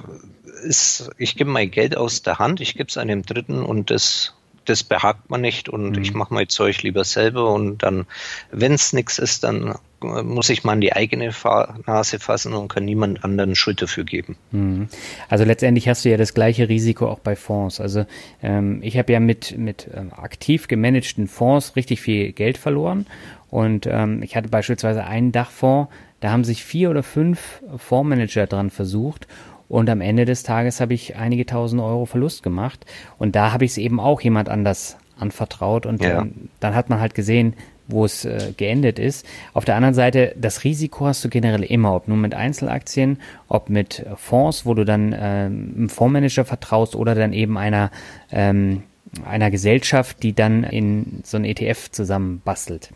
ist, 0.65 1.11
ich 1.19 1.37
gebe 1.37 1.51
mein 1.51 1.71
Geld 1.71 1.97
aus 1.97 2.23
der 2.23 2.39
Hand, 2.39 2.61
ich 2.61 2.75
gebe 2.75 2.89
es 2.89 2.97
einem 2.97 3.23
Dritten 3.23 3.63
und 3.63 3.91
das 3.91 4.35
das 4.65 4.85
behagt 4.85 5.31
man 5.31 5.41
nicht 5.41 5.69
und 5.69 5.97
mhm. 5.97 6.03
ich 6.03 6.15
mache 6.15 6.33
mein 6.33 6.49
Zeug 6.49 6.83
lieber 6.83 7.05
selber 7.05 7.53
und 7.53 7.83
dann, 7.83 8.07
wenn 8.51 8.73
es 8.73 8.93
nichts 8.93 9.19
ist, 9.19 9.45
dann 9.45 9.75
muss 10.01 10.51
ich 10.51 10.65
mal 10.65 10.73
an 10.73 10.81
die 10.81 10.93
eigene 10.93 11.33
Nase 11.87 12.19
fassen 12.19 12.55
und 12.55 12.69
kann 12.69 12.85
niemand 12.85 13.25
anderen 13.25 13.55
Schuld 13.55 13.83
dafür 13.83 14.05
geben. 14.05 14.37
Mhm. 14.51 14.89
Also 15.29 15.45
letztendlich 15.45 15.89
hast 15.89 16.05
du 16.05 16.11
ja 16.11 16.17
das 16.17 16.35
gleiche 16.35 16.69
Risiko 16.69 17.09
auch 17.09 17.21
bei 17.21 17.37
Fonds. 17.37 17.81
Also 17.81 18.05
ähm, 18.43 18.81
ich 18.83 18.99
habe 18.99 19.13
ja 19.13 19.21
mit, 19.21 19.57
mit 19.57 19.89
ähm, 19.95 20.13
aktiv 20.13 20.69
gemanagten 20.69 21.29
Fonds 21.29 21.77
richtig 21.77 22.01
viel 22.01 22.33
Geld 22.33 22.59
verloren 22.59 23.07
und 23.51 23.87
ähm, 23.87 24.23
ich 24.23 24.37
hatte 24.37 24.49
beispielsweise 24.49 25.05
einen 25.05 25.33
Dachfonds, 25.33 25.93
da 26.21 26.31
haben 26.31 26.45
sich 26.45 26.65
vier 26.65 26.91
oder 26.91 27.03
fünf 27.03 27.63
Fondsmanager 27.77 28.47
dran 28.47 28.71
versucht 28.71 29.27
und 29.69 29.89
am 29.89 30.01
Ende 30.01 30.25
des 30.25 30.43
Tages 30.43 30.81
habe 30.81 30.95
ich 30.95 31.17
einige 31.17 31.47
tausend 31.47 31.81
Euro 31.81 32.05
Verlust 32.05 32.43
gemacht. 32.43 32.85
Und 33.19 33.37
da 33.37 33.53
habe 33.53 33.65
ich 33.65 33.73
es 33.73 33.79
eben 33.79 34.01
auch 34.01 34.21
jemand 34.21 34.49
anders 34.49 34.97
anvertraut. 35.19 35.87
Und 35.87 36.03
ja. 36.03 36.23
ähm, 36.23 36.49
dann 36.61 36.75
hat 36.75 36.91
man 36.91 37.01
halt 37.01 37.15
gesehen, 37.15 37.55
wo 37.89 38.05
es 38.05 38.25
äh, 38.25 38.53
geendet 38.57 38.99
ist. 38.99 39.27
Auf 39.55 39.65
der 39.65 39.77
anderen 39.77 39.95
Seite, 39.95 40.35
das 40.39 40.65
Risiko 40.65 41.07
hast 41.07 41.25
du 41.25 41.29
generell 41.29 41.63
immer, 41.63 41.95
ob 41.95 42.09
nur 42.09 42.17
mit 42.17 42.35
Einzelaktien, 42.35 43.19
ob 43.49 43.71
mit 43.71 44.05
Fonds, 44.17 44.67
wo 44.67 44.75
du 44.75 44.85
dann 44.85 45.15
ähm, 45.19 45.73
einem 45.77 45.89
Fondsmanager 45.89 46.45
vertraust 46.45 46.95
oder 46.95 47.15
dann 47.15 47.33
eben 47.33 47.59
einer, 47.59 47.91
ähm, 48.31 48.83
einer 49.25 49.51
Gesellschaft, 49.51 50.23
die 50.23 50.35
dann 50.35 50.65
in 50.65 51.21
so 51.25 51.37
ein 51.37 51.45
ETF 51.45 51.91
zusammenbastelt. 51.91 52.91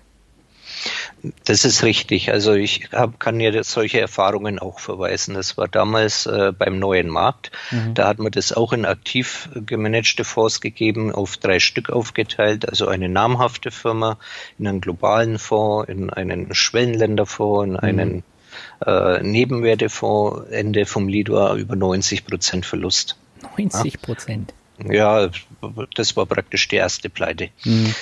Das 1.45 1.65
ist 1.65 1.83
richtig. 1.83 2.31
Also 2.31 2.53
ich 2.53 2.89
hab, 2.93 3.19
kann 3.19 3.41
ja 3.41 3.63
solche 3.63 4.01
Erfahrungen 4.01 4.59
auch 4.59 4.81
verweisen. 4.81 5.35
Das 5.35 5.57
war 5.57 5.69
damals 5.69 6.27
äh, 6.27 6.53
beim 6.57 6.79
neuen 6.79 7.09
Markt. 7.09 7.51
Mhm. 7.71 7.95
Da 7.95 8.09
hat 8.09 8.19
man 8.19 8.33
das 8.33 8.53
auch 8.53 8.73
in 8.73 8.85
aktiv 8.85 9.49
gemanagte 9.55 10.25
Fonds 10.25 10.61
gegeben, 10.61 11.13
auf 11.13 11.37
drei 11.37 11.59
Stück 11.59 11.91
aufgeteilt. 11.91 12.69
Also 12.69 12.89
eine 12.89 13.09
namhafte 13.09 13.71
Firma 13.71 14.19
in 14.59 14.69
einen 14.69 14.81
globalen 14.81 15.39
Fonds, 15.39 15.89
in 15.89 16.11
einen 16.11 16.55
Schwellenländerfonds, 16.55 17.67
in 17.67 17.73
mhm. 17.73 18.01
einen 18.01 18.23
äh, 18.85 19.23
Nebenwertefonds. 19.23 20.51
Ende 20.51 20.87
vom 20.87 21.09
Lied 21.09 21.31
war 21.31 21.55
über 21.57 21.77
90 21.77 22.27
Prozent 22.27 22.67
Verlust. 22.67 23.17
90 23.57 24.03
Prozent. 24.03 24.51
Ja? 24.51 24.66
Ja, 24.85 25.31
das 25.95 26.17
war 26.17 26.27
praktisch 26.27 26.69
die 26.69 26.77
erste 26.77 27.09
Pleite. 27.09 27.49
Mhm. 27.65 27.95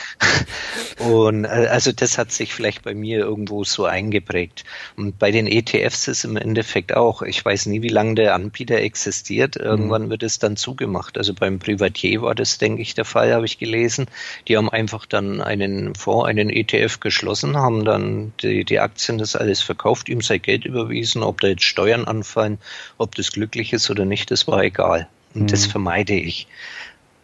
Und 0.98 1.44
äh, 1.44 1.68
also 1.70 1.92
das 1.92 2.18
hat 2.18 2.32
sich 2.32 2.52
vielleicht 2.52 2.82
bei 2.82 2.94
mir 2.94 3.20
irgendwo 3.20 3.62
so 3.62 3.84
eingeprägt. 3.84 4.64
Und 4.96 5.18
bei 5.18 5.30
den 5.30 5.46
ETFs 5.46 6.08
ist 6.08 6.24
im 6.24 6.36
Endeffekt 6.36 6.94
auch, 6.94 7.22
ich 7.22 7.44
weiß 7.44 7.66
nie, 7.66 7.82
wie 7.82 7.88
lange 7.88 8.16
der 8.16 8.34
Anbieter 8.34 8.76
existiert. 8.76 9.56
Irgendwann 9.56 10.06
mhm. 10.06 10.10
wird 10.10 10.24
es 10.24 10.40
dann 10.40 10.56
zugemacht. 10.56 11.16
Also 11.16 11.32
beim 11.32 11.60
Privatier 11.60 12.22
war 12.22 12.34
das, 12.34 12.58
denke 12.58 12.82
ich, 12.82 12.94
der 12.94 13.04
Fall, 13.04 13.32
habe 13.32 13.46
ich 13.46 13.58
gelesen. 13.58 14.06
Die 14.48 14.56
haben 14.56 14.68
einfach 14.68 15.06
dann 15.06 15.40
einen 15.40 15.94
Fonds, 15.94 16.28
einen 16.28 16.50
ETF 16.50 16.98
geschlossen, 16.98 17.56
haben 17.56 17.84
dann 17.84 18.32
die, 18.42 18.64
die 18.64 18.80
Aktien 18.80 19.18
das 19.18 19.36
alles 19.36 19.62
verkauft, 19.62 20.08
ihm 20.08 20.22
sein 20.22 20.42
Geld 20.42 20.64
überwiesen, 20.64 21.22
ob 21.22 21.40
da 21.40 21.48
jetzt 21.48 21.64
Steuern 21.64 22.04
anfallen, 22.04 22.58
ob 22.98 23.14
das 23.14 23.32
glücklich 23.32 23.72
ist 23.72 23.90
oder 23.90 24.04
nicht, 24.04 24.30
das 24.30 24.46
war 24.48 24.62
egal. 24.62 25.08
Und 25.34 25.42
mhm. 25.42 25.46
das 25.48 25.66
vermeide 25.66 26.14
ich. 26.14 26.46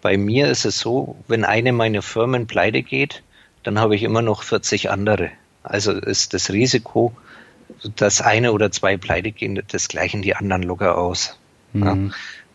Bei 0.03 0.17
mir 0.17 0.49
ist 0.49 0.65
es 0.65 0.79
so, 0.79 1.17
wenn 1.29 1.45
eine 1.45 1.73
meiner 1.73 2.03
Firmen 2.03 2.47
pleite 2.47 2.83
geht, 2.83 3.23
dann 3.63 3.79
habe 3.79 3.95
ich 3.95 4.03
immer 4.03 4.23
noch 4.23 4.43
40 4.43 4.91
andere. 4.91 5.31
Also 5.63 5.93
ist 5.93 6.33
das 6.33 6.51
Risiko, 6.51 7.13
dass 7.97 8.21
eine 8.21 8.53
oder 8.53 8.71
zwei 8.71 8.97
pleite 8.97 9.31
gehen, 9.33 9.63
das 9.69 9.89
gleichen 9.89 10.23
die 10.23 10.35
anderen 10.35 10.63
locker 10.63 10.97
aus. 10.97 11.39
Mhm. 11.73 11.85
Ja. 11.85 11.97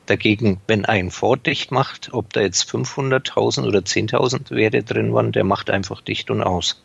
Dagegen, 0.08 0.62
wenn 0.68 0.86
ein 0.86 1.10
Fonds 1.10 1.44
dicht 1.44 1.72
macht, 1.72 2.14
ob 2.14 2.32
da 2.34 2.42
jetzt 2.42 2.70
500.000 2.70 3.66
oder 3.66 3.80
10.000 3.80 4.52
Werte 4.52 4.84
drin 4.84 5.14
waren, 5.14 5.32
der 5.32 5.44
macht 5.44 5.72
einfach 5.72 6.02
dicht 6.02 6.30
und 6.30 6.44
aus. 6.44 6.84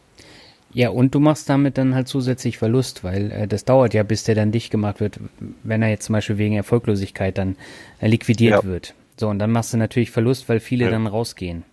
Ja, 0.73 0.91
und 0.91 1.15
du 1.15 1.21
machst 1.21 1.49
damit 1.49 1.79
dann 1.79 1.95
halt 1.95 2.07
zusätzlich 2.09 2.59
Verlust, 2.59 3.03
weil 3.03 3.33
äh, 3.33 3.49
das 3.49 3.65
dauert 3.65 3.93
ja, 3.93 4.03
bis 4.03 4.25
der 4.25 4.35
dann 4.35 4.53
dicht 4.53 4.71
gemacht 4.71 5.01
wird, 5.01 5.19
wenn 5.65 5.83
er 5.83 5.89
jetzt 5.89 6.07
zum 6.07 6.13
Beispiel 6.13 6.39
wegen 6.39 6.55
Erfolglosigkeit 6.55 7.37
dann 7.39 7.57
äh, 8.01 8.07
liquidiert 8.07 8.63
ja. 8.63 8.69
wird. 8.69 8.95
So, 9.19 9.29
und 9.29 9.39
dann 9.39 9.51
machst 9.51 9.73
du 9.73 9.77
natürlich 9.77 10.11
Verlust, 10.11 10.49
weil 10.49 10.61
viele 10.61 10.85
ja. 10.85 10.91
dann 10.91 11.07
rausgehen. 11.07 11.65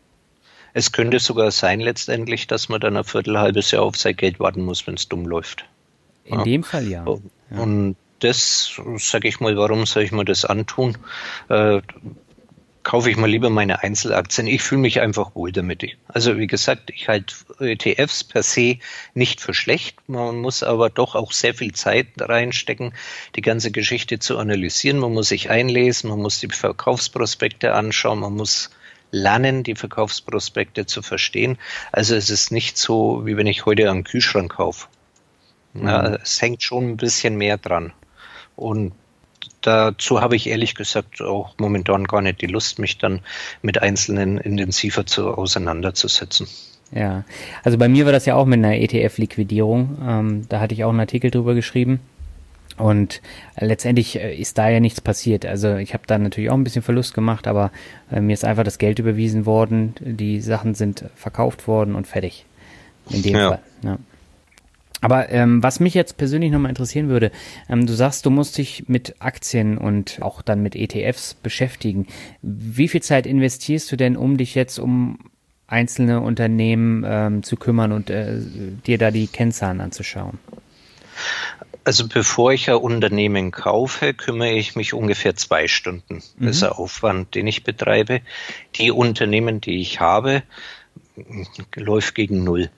Es 0.73 0.91
könnte 0.91 1.19
sogar 1.19 1.51
sein 1.51 1.79
letztendlich, 1.79 2.47
dass 2.47 2.69
man 2.69 2.81
dann 2.81 2.97
ein 2.97 3.03
Viertel, 3.03 3.39
halbes 3.39 3.71
Jahr 3.71 3.83
auf 3.83 3.95
sein 3.95 4.15
Geld 4.15 4.39
warten 4.39 4.63
muss, 4.63 4.85
wenn 4.85 4.95
es 4.95 5.07
dumm 5.07 5.25
läuft. 5.25 5.65
In 6.25 6.39
ja. 6.39 6.43
dem 6.43 6.63
Fall 6.63 6.87
ja. 6.87 7.05
Und 7.49 7.95
das, 8.19 8.79
sage 8.97 9.27
ich 9.27 9.39
mal, 9.39 9.55
warum 9.57 9.85
soll 9.85 10.03
ich 10.03 10.11
mir 10.11 10.25
das 10.25 10.43
antun? 10.43 10.97
Äh, 11.49 11.81
kaufe 12.87 13.11
ich 13.11 13.17
mal 13.17 13.29
lieber 13.29 13.49
meine 13.49 13.83
Einzelaktien. 13.83 14.47
Ich 14.47 14.61
fühle 14.61 14.79
mich 14.79 15.01
einfach 15.01 15.35
wohl 15.35 15.51
damit. 15.51 15.83
Also 16.07 16.37
wie 16.37 16.47
gesagt, 16.47 16.89
ich 16.89 17.09
halte 17.09 17.35
ETFs 17.59 18.23
per 18.23 18.43
se 18.43 18.77
nicht 19.13 19.41
für 19.41 19.53
schlecht. 19.53 19.97
Man 20.07 20.37
muss 20.37 20.63
aber 20.63 20.89
doch 20.89 21.13
auch 21.13 21.33
sehr 21.33 21.53
viel 21.53 21.73
Zeit 21.73 22.07
reinstecken, 22.17 22.93
die 23.35 23.41
ganze 23.41 23.71
Geschichte 23.71 24.19
zu 24.19 24.37
analysieren. 24.37 24.99
Man 24.99 25.13
muss 25.13 25.27
sich 25.27 25.49
einlesen, 25.49 26.09
man 26.09 26.21
muss 26.21 26.39
die 26.39 26.47
Verkaufsprospekte 26.47 27.73
anschauen, 27.73 28.21
man 28.21 28.35
muss 28.35 28.69
lernen, 29.11 29.63
die 29.63 29.75
Verkaufsprospekte 29.75 30.85
zu 30.85 31.01
verstehen. 31.01 31.57
Also 31.91 32.15
es 32.15 32.29
ist 32.29 32.53
nicht 32.53 32.77
so, 32.77 33.25
wie 33.25 33.35
wenn 33.35 33.47
ich 33.47 33.65
heute 33.65 33.91
einen 33.91 34.05
Kühlschrank 34.05 34.53
kaufe. 34.53 34.87
Mhm. 35.73 35.87
Ja, 35.87 36.15
es 36.23 36.41
hängt 36.41 36.63
schon 36.63 36.91
ein 36.91 36.95
bisschen 36.97 37.35
mehr 37.35 37.57
dran. 37.57 37.91
Und 38.55 38.93
dazu 39.67 40.21
habe 40.21 40.35
ich 40.35 40.47
ehrlich 40.47 40.75
gesagt 40.75 41.21
auch 41.21 41.53
momentan 41.57 42.05
gar 42.05 42.21
nicht 42.21 42.41
die 42.41 42.47
Lust, 42.47 42.79
mich 42.79 42.97
dann 42.97 43.19
mit 43.61 43.81
Einzelnen 43.81 44.37
intensiver 44.37 45.05
zu, 45.05 45.27
auseinanderzusetzen. 45.27 46.47
Ja, 46.91 47.25
also 47.63 47.77
bei 47.77 47.89
mir 47.89 48.05
war 48.05 48.13
das 48.13 48.25
ja 48.25 48.35
auch 48.35 48.45
mit 48.45 48.59
einer 48.59 48.75
ETF-Liquidierung. 48.75 49.97
Ähm, 50.01 50.45
da 50.47 50.61
hatte 50.61 50.73
ich 50.73 50.85
auch 50.85 50.89
einen 50.89 51.01
Artikel 51.01 51.31
drüber 51.31 51.53
geschrieben. 51.53 51.99
Und 52.77 53.21
letztendlich 53.59 54.19
äh, 54.19 54.35
ist 54.35 54.57
da 54.57 54.69
ja 54.69 54.79
nichts 54.79 55.01
passiert. 55.01 55.45
Also 55.45 55.75
ich 55.75 55.93
habe 55.93 56.03
da 56.07 56.17
natürlich 56.17 56.49
auch 56.49 56.55
ein 56.55 56.63
bisschen 56.63 56.83
Verlust 56.83 57.13
gemacht, 57.13 57.47
aber 57.47 57.71
äh, 58.09 58.21
mir 58.21 58.33
ist 58.33 58.45
einfach 58.45 58.63
das 58.63 58.77
Geld 58.77 58.99
überwiesen 58.99 59.45
worden. 59.45 59.95
Die 59.99 60.39
Sachen 60.39 60.75
sind 60.75 61.03
verkauft 61.15 61.67
worden 61.67 61.95
und 61.95 62.07
fertig. 62.07 62.45
In 63.09 63.21
dem 63.21 63.35
ja. 63.35 63.49
Fall. 63.49 63.59
Ja. 63.83 63.97
Aber 65.01 65.29
ähm, 65.29 65.61
was 65.61 65.79
mich 65.79 65.93
jetzt 65.93 66.17
persönlich 66.17 66.51
nochmal 66.51 66.69
interessieren 66.69 67.09
würde, 67.09 67.31
ähm, 67.69 67.85
du 67.85 67.93
sagst, 67.93 68.25
du 68.25 68.29
musst 68.29 68.57
dich 68.57 68.85
mit 68.87 69.15
Aktien 69.19 69.77
und 69.77 70.19
auch 70.21 70.41
dann 70.41 70.63
mit 70.63 70.75
ETFs 70.75 71.35
beschäftigen. 71.35 72.07
Wie 72.41 72.87
viel 72.87 73.01
Zeit 73.01 73.27
investierst 73.27 73.91
du 73.91 73.95
denn, 73.95 74.17
um 74.17 74.37
dich 74.37 74.55
jetzt 74.55 74.79
um 74.79 75.19
einzelne 75.67 76.21
Unternehmen 76.21 77.03
ähm, 77.05 77.43
zu 77.43 77.57
kümmern 77.57 77.91
und 77.91 78.09
äh, 78.09 78.39
dir 78.85 78.97
da 78.97 79.11
die 79.11 79.27
Kennzahlen 79.27 79.81
anzuschauen? 79.81 80.39
Also 81.83 82.07
bevor 82.07 82.51
ich 82.51 82.69
ein 82.69 82.75
Unternehmen 82.75 83.51
kaufe, 83.51 84.13
kümmere 84.13 84.51
ich 84.51 84.75
mich 84.75 84.93
ungefähr 84.93 85.35
zwei 85.35 85.67
Stunden. 85.67 86.21
Das 86.37 86.57
ist 86.57 86.61
mhm. 86.61 86.65
der 86.65 86.79
Aufwand, 86.79 87.35
den 87.35 87.47
ich 87.47 87.63
betreibe. 87.63 88.21
Die 88.75 88.91
Unternehmen, 88.91 89.61
die 89.61 89.79
ich 89.79 89.99
habe, 89.99 90.43
läuft 91.75 92.15
gegen 92.15 92.43
null. 92.43 92.69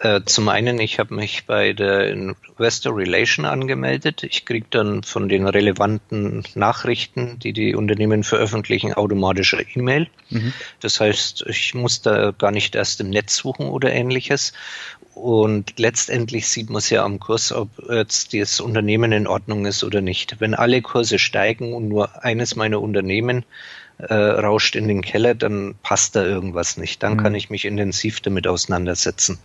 Äh, 0.00 0.22
zum 0.24 0.48
einen, 0.48 0.80
ich 0.80 0.98
habe 0.98 1.14
mich 1.14 1.44
bei 1.46 1.72
der 1.74 2.08
Investor 2.10 2.96
Relation 2.96 3.44
angemeldet. 3.44 4.22
Ich 4.22 4.44
kriege 4.44 4.66
dann 4.70 5.02
von 5.02 5.28
den 5.28 5.46
relevanten 5.46 6.44
Nachrichten, 6.54 7.38
die 7.38 7.52
die 7.52 7.74
Unternehmen 7.74 8.24
veröffentlichen, 8.24 8.94
automatische 8.94 9.64
E-Mail. 9.74 10.08
Mhm. 10.30 10.52
Das 10.80 11.00
heißt, 11.00 11.44
ich 11.46 11.74
muss 11.74 12.00
da 12.00 12.30
gar 12.30 12.52
nicht 12.52 12.74
erst 12.74 13.00
im 13.00 13.10
Netz 13.10 13.36
suchen 13.36 13.66
oder 13.66 13.92
ähnliches. 13.92 14.54
Und 15.14 15.78
letztendlich 15.78 16.48
sieht 16.48 16.70
man 16.70 16.78
es 16.78 16.88
ja 16.88 17.04
am 17.04 17.20
Kurs, 17.20 17.52
ob 17.52 17.68
jetzt 17.90 18.32
das 18.32 18.60
Unternehmen 18.60 19.12
in 19.12 19.26
Ordnung 19.26 19.66
ist 19.66 19.84
oder 19.84 20.00
nicht. 20.00 20.40
Wenn 20.40 20.54
alle 20.54 20.80
Kurse 20.80 21.18
steigen 21.18 21.74
und 21.74 21.88
nur 21.88 22.24
eines 22.24 22.56
meiner 22.56 22.80
Unternehmen 22.80 23.44
äh, 24.08 24.14
rauscht 24.14 24.76
in 24.76 24.88
den 24.88 25.02
Keller, 25.02 25.34
dann 25.34 25.74
passt 25.82 26.16
da 26.16 26.24
irgendwas 26.24 26.76
nicht. 26.76 27.02
Dann 27.02 27.14
mhm. 27.14 27.22
kann 27.22 27.34
ich 27.34 27.50
mich 27.50 27.64
intensiv 27.64 28.20
damit 28.20 28.46
auseinandersetzen. 28.46 29.38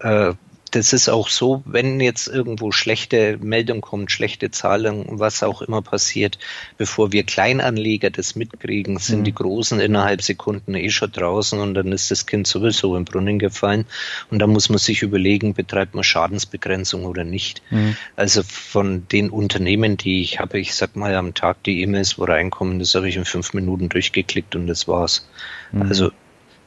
Äh, 0.00 0.32
das 0.76 0.92
ist 0.92 1.08
auch 1.08 1.28
so, 1.28 1.62
wenn 1.64 2.00
jetzt 2.00 2.28
irgendwo 2.28 2.70
schlechte 2.70 3.38
Meldung 3.38 3.80
kommt, 3.80 4.12
schlechte 4.12 4.50
Zahlen, 4.50 5.06
was 5.08 5.42
auch 5.42 5.62
immer 5.62 5.80
passiert, 5.80 6.38
bevor 6.76 7.12
wir 7.12 7.24
Kleinanleger 7.24 8.10
das 8.10 8.36
mitkriegen, 8.36 8.98
sind 8.98 9.20
mhm. 9.20 9.24
die 9.24 9.34
Großen 9.34 9.80
innerhalb 9.80 10.20
Sekunden 10.20 10.74
eh 10.74 10.90
schon 10.90 11.10
draußen 11.10 11.58
und 11.60 11.72
dann 11.72 11.92
ist 11.92 12.10
das 12.10 12.26
Kind 12.26 12.46
sowieso 12.46 12.94
im 12.94 13.06
Brunnen 13.06 13.38
gefallen. 13.38 13.86
Und 14.30 14.38
da 14.40 14.46
muss 14.46 14.68
man 14.68 14.76
sich 14.76 15.00
überlegen, 15.00 15.54
betreibt 15.54 15.94
man 15.94 16.04
Schadensbegrenzung 16.04 17.06
oder 17.06 17.24
nicht. 17.24 17.62
Mhm. 17.70 17.96
Also 18.14 18.42
von 18.42 19.08
den 19.08 19.30
Unternehmen, 19.30 19.96
die 19.96 20.20
ich 20.20 20.40
habe, 20.40 20.58
ich 20.58 20.74
sag 20.74 20.94
mal 20.94 21.14
am 21.14 21.32
Tag 21.32 21.62
die 21.64 21.80
E-Mails, 21.80 22.18
wo 22.18 22.24
reinkommen, 22.24 22.80
das 22.80 22.94
habe 22.94 23.08
ich 23.08 23.16
in 23.16 23.24
fünf 23.24 23.54
Minuten 23.54 23.88
durchgeklickt 23.88 24.54
und 24.54 24.66
das 24.66 24.86
war's. 24.86 25.26
Mhm. 25.72 25.82
Also 25.82 26.10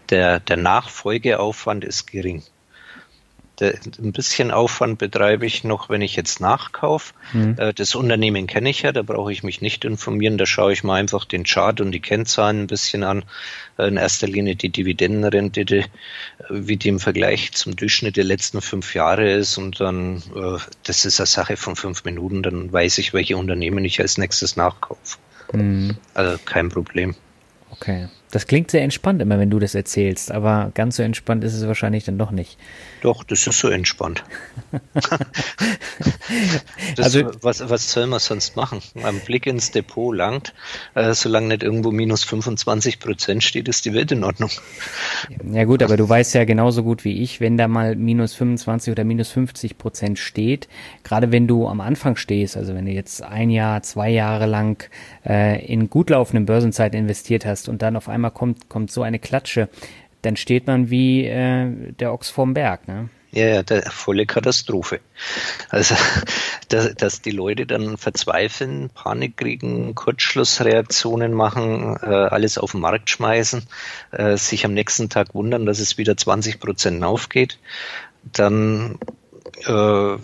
der, 0.10 0.39
der 0.39 0.58
Nachfolgeaufwand 0.58 1.86
ist 1.86 2.08
gering 2.08 2.42
ein 3.62 4.12
bisschen 4.12 4.51
Aufwand 4.51 4.98
betreibe 4.98 5.46
ich 5.46 5.63
noch, 5.63 5.89
wenn 5.89 6.01
ich 6.01 6.16
jetzt 6.16 6.39
nachkaufe. 6.39 7.13
Mhm. 7.34 7.56
Äh, 7.58 7.74
das 7.74 7.96
Unternehmen 7.96 8.48
kenne 8.48 8.70
ich 8.70 8.82
ja, 8.82 8.92
da 8.92 9.01
brauche 9.01 9.32
ich 9.32 9.44
mich 9.44 9.62
nicht 9.62 9.86
informieren. 9.86 10.38
Da 10.38 10.46
schaue 10.46 10.74
ich 10.74 10.84
mal 10.84 10.96
einfach 10.96 11.25
den 11.25 11.44
Chart 11.44 11.82
und 11.82 11.92
die 11.92 12.00
Kennzahlen 12.00 12.63
ein 12.63 12.68
bisschen 12.68 13.04
an. 13.04 13.24
Äh, 13.78 13.88
in 13.88 13.98
erster 13.98 14.28
Linie 14.28 14.56
die 14.56 14.70
Dividendenrendite, 14.70 15.78
äh, 15.78 15.88
wie 16.50 16.78
die 16.78 16.89
im 16.89 17.00
Vergleich 17.00 17.51
zum 17.54 17.75
Durchschnitt 17.75 18.18
der 18.18 18.25
letzten 18.25 18.62
fünf 18.62 18.94
Jahre 18.96 19.32
ist. 19.32 19.58
Und 19.58 19.80
dann, 19.80 20.22
das 20.84 21.06
ist 21.06 21.20
eine 21.20 21.28
Sache 21.28 21.58
von 21.58 21.75
fünf 21.75 22.04
Minuten, 22.04 22.44
dann 22.44 22.72
weiß 22.72 22.98
ich, 22.98 23.13
welche 23.13 23.38
Unternehmen 23.38 23.84
ich 23.86 24.00
als 24.00 24.18
nächstes 24.18 24.56
nachkaufe. 24.56 25.18
Mhm. 25.54 25.98
Also 26.13 26.38
kein 26.46 26.70
Problem. 26.70 27.16
Okay. 27.72 28.10
Das 28.31 28.45
klingt 28.45 28.69
sehr 28.69 28.83
entspannt 28.83 29.21
immer, 29.21 29.39
wenn 29.39 29.50
du 29.50 29.57
das 29.57 29.74
erzählst, 29.74 30.31
aber 30.31 30.71
ganz 30.75 30.98
so 30.98 31.03
entspannt 31.03 31.43
ist 31.43 31.55
es 31.55 31.65
wahrscheinlich 31.65 32.03
dann 32.03 32.19
doch 32.19 32.29
nicht. 32.29 32.57
Doch, 33.01 33.24
das 33.24 33.48
ist 33.48 33.57
so 33.57 33.69
entspannt. 33.69 34.24
das, 36.95 37.05
also, 37.05 37.31
was, 37.41 37.67
was 37.69 37.91
soll 37.91 38.05
man 38.07 38.19
sonst 38.19 38.55
machen? 38.55 38.81
Ein 39.01 39.19
Blick 39.21 39.48
ins 39.48 39.71
Depot 39.71 40.15
langt, 40.15 40.53
äh, 40.93 41.13
solange 41.13 41.48
nicht 41.48 41.63
irgendwo 41.63 41.91
minus 41.91 42.24
25 42.24 43.00
Prozent 43.00 43.43
steht, 43.43 43.67
ist 43.67 43.86
die 43.86 43.93
Welt 43.93 44.12
in 44.12 44.24
Ordnung. 44.24 44.51
Ja 45.51 45.63
gut, 45.63 45.81
aber 45.81 45.98
du 45.98 46.07
weißt 46.07 46.36
ja 46.36 46.43
genauso 46.43 46.83
gut 46.83 47.05
wie 47.05 47.24
ich, 47.24 47.41
wenn 47.41 47.57
da 47.57 47.67
mal 47.67 47.95
minus 47.95 48.36
25 48.36 48.91
oder 48.91 49.03
minus 49.05 49.29
50 49.29 49.77
Prozent 49.77 50.19
steht, 50.19 50.67
gerade 51.03 51.31
wenn 51.31 51.48
du 51.48 51.67
am 51.67 51.81
Anfang 51.81 52.15
stehst, 52.15 52.57
also 52.57 52.75
wenn 52.75 52.86
du 52.86 52.91
jetzt 52.91 53.24
ein 53.24 53.50
Jahr, 53.50 53.81
zwei 53.81 54.09
Jahre 54.09 54.45
lang 54.45 54.88
äh, 55.25 55.65
in 55.65 55.89
gut 55.89 56.09
laufenden 56.09 56.45
Börsenzeiten 56.45 57.00
investiert 57.00 57.45
hast 57.45 57.69
und 57.69 57.81
dann 57.81 57.95
auf 57.95 58.08
einmal 58.10 58.18
kommt, 58.29 58.69
kommt 58.69 58.91
so 58.91 59.01
eine 59.01 59.19
Klatsche, 59.19 59.69
dann 60.21 60.36
steht 60.36 60.67
man 60.67 60.89
wie 60.89 61.25
äh, 61.25 61.71
der 61.99 62.13
Ochs 62.13 62.29
vorm 62.29 62.53
Berg. 62.53 62.88
Ne? 62.88 63.10
Ja, 63.32 63.45
ja, 63.45 63.63
der 63.63 63.84
volle 63.84 64.25
Katastrophe. 64.25 65.01
Also, 65.69 65.95
dass, 66.69 66.95
dass 66.95 67.21
die 67.21 67.32
Leute 67.32 67.65
dann 67.67 67.97
verzweifeln, 67.97 68.89
Panik 68.89 69.38
kriegen, 69.38 69.93
Kurzschlussreaktionen 69.93 71.34
machen, 71.34 71.95
äh, 72.01 72.08
alles 72.08 72.58
auf 72.58 72.71
den 72.71 72.82
Markt 72.82 73.10
schmeißen, 73.10 73.63
äh, 74.12 74.36
sich 74.36 74.65
am 74.65 74.73
nächsten 74.73 75.10
Tag 75.10 75.36
wundern, 75.36 75.65
dass 75.65 75.79
es 75.79 75.97
wieder 75.97 76.17
20 76.17 76.60
Prozent 76.60 77.03
aufgeht, 77.03 77.60
dann 78.23 78.97
äh, 79.65 80.17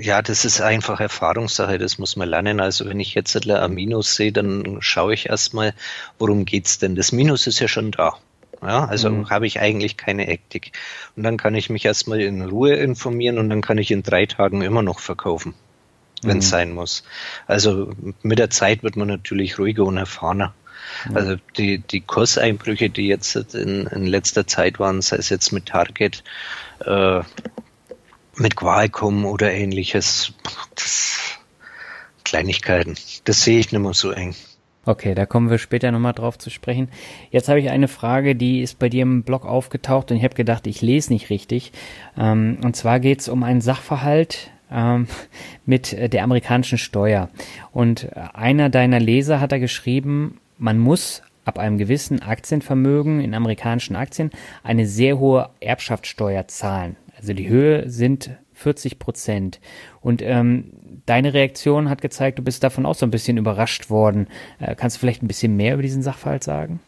ja, 0.00 0.22
das 0.22 0.44
ist 0.44 0.60
einfach 0.60 1.00
Erfahrungssache, 1.00 1.78
das 1.78 1.98
muss 1.98 2.16
man 2.16 2.28
lernen. 2.28 2.60
Also 2.60 2.86
wenn 2.86 3.00
ich 3.00 3.14
jetzt 3.14 3.36
ein 3.48 3.74
Minus 3.74 4.16
sehe, 4.16 4.32
dann 4.32 4.78
schaue 4.80 5.14
ich 5.14 5.28
erstmal, 5.28 5.74
worum 6.18 6.44
geht's 6.44 6.78
denn? 6.78 6.94
Das 6.94 7.12
Minus 7.12 7.46
ist 7.46 7.60
ja 7.60 7.68
schon 7.68 7.90
da. 7.90 8.14
Ja, 8.60 8.86
also 8.86 9.10
mhm. 9.10 9.30
habe 9.30 9.46
ich 9.46 9.60
eigentlich 9.60 9.96
keine 9.96 10.28
Ektik. 10.28 10.72
Und 11.16 11.22
dann 11.22 11.36
kann 11.36 11.54
ich 11.54 11.70
mich 11.70 11.84
erstmal 11.84 12.20
in 12.20 12.42
Ruhe 12.42 12.74
informieren 12.74 13.38
und 13.38 13.50
dann 13.50 13.60
kann 13.60 13.78
ich 13.78 13.90
in 13.90 14.02
drei 14.02 14.26
Tagen 14.26 14.62
immer 14.62 14.82
noch 14.82 14.98
verkaufen, 14.98 15.54
wenn 16.22 16.38
es 16.38 16.46
mhm. 16.46 16.50
sein 16.50 16.72
muss. 16.72 17.04
Also 17.46 17.92
mit 18.22 18.38
der 18.38 18.50
Zeit 18.50 18.82
wird 18.82 18.96
man 18.96 19.08
natürlich 19.08 19.58
ruhiger 19.58 19.84
und 19.84 19.96
erfahrener. 19.96 20.54
Mhm. 21.08 21.16
Also 21.16 21.36
die, 21.56 21.78
die 21.78 22.00
Kurseinbrüche, 22.00 22.90
die 22.90 23.06
jetzt 23.06 23.36
in, 23.36 23.86
in 23.86 24.06
letzter 24.06 24.46
Zeit 24.46 24.80
waren, 24.80 25.02
sei 25.02 25.16
es 25.16 25.28
jetzt 25.28 25.52
mit 25.52 25.66
Target, 25.66 26.24
äh, 26.80 27.20
mit 28.38 28.56
Qualcomm 28.56 29.24
oder 29.24 29.52
ähnliches, 29.52 30.32
Kleinigkeiten. 32.24 32.96
Das 33.24 33.42
sehe 33.42 33.58
ich 33.58 33.72
nicht 33.72 33.80
mehr 33.80 33.94
so 33.94 34.10
eng. 34.10 34.34
Okay, 34.84 35.14
da 35.14 35.26
kommen 35.26 35.50
wir 35.50 35.58
später 35.58 35.92
nochmal 35.92 36.14
drauf 36.14 36.38
zu 36.38 36.48
sprechen. 36.48 36.88
Jetzt 37.30 37.48
habe 37.48 37.60
ich 37.60 37.68
eine 37.68 37.88
Frage, 37.88 38.34
die 38.34 38.62
ist 38.62 38.78
bei 38.78 38.88
dir 38.88 39.02
im 39.02 39.22
Blog 39.22 39.44
aufgetaucht 39.44 40.10
und 40.10 40.16
ich 40.16 40.24
habe 40.24 40.34
gedacht, 40.34 40.66
ich 40.66 40.80
lese 40.80 41.12
nicht 41.12 41.28
richtig. 41.28 41.72
Ähm, 42.16 42.58
und 42.64 42.74
zwar 42.74 42.98
geht 43.00 43.20
es 43.20 43.28
um 43.28 43.42
einen 43.42 43.60
Sachverhalt 43.60 44.50
ähm, 44.70 45.06
mit 45.66 45.92
der 45.92 46.22
amerikanischen 46.22 46.78
Steuer. 46.78 47.28
Und 47.70 48.16
einer 48.16 48.70
deiner 48.70 49.00
Leser 49.00 49.40
hat 49.40 49.52
da 49.52 49.58
geschrieben, 49.58 50.40
man 50.56 50.78
muss 50.78 51.22
ab 51.44 51.58
einem 51.58 51.78
gewissen 51.78 52.22
Aktienvermögen 52.22 53.20
in 53.20 53.34
amerikanischen 53.34 53.96
Aktien 53.96 54.30
eine 54.62 54.86
sehr 54.86 55.18
hohe 55.18 55.50
Erbschaftssteuer 55.60 56.46
zahlen. 56.48 56.96
Also 57.18 57.32
die 57.32 57.48
Höhe 57.48 57.88
sind 57.90 58.30
40 58.54 58.98
Prozent. 58.98 59.60
Und 60.00 60.22
ähm, 60.22 60.72
deine 61.06 61.34
Reaktion 61.34 61.88
hat 61.90 62.00
gezeigt, 62.00 62.38
du 62.38 62.42
bist 62.42 62.62
davon 62.62 62.86
auch 62.86 62.94
so 62.94 63.06
ein 63.06 63.10
bisschen 63.10 63.36
überrascht 63.36 63.90
worden. 63.90 64.28
Äh, 64.58 64.74
kannst 64.74 64.96
du 64.96 65.00
vielleicht 65.00 65.22
ein 65.22 65.28
bisschen 65.28 65.56
mehr 65.56 65.74
über 65.74 65.82
diesen 65.82 66.02
Sachverhalt 66.02 66.44
sagen? 66.44 66.80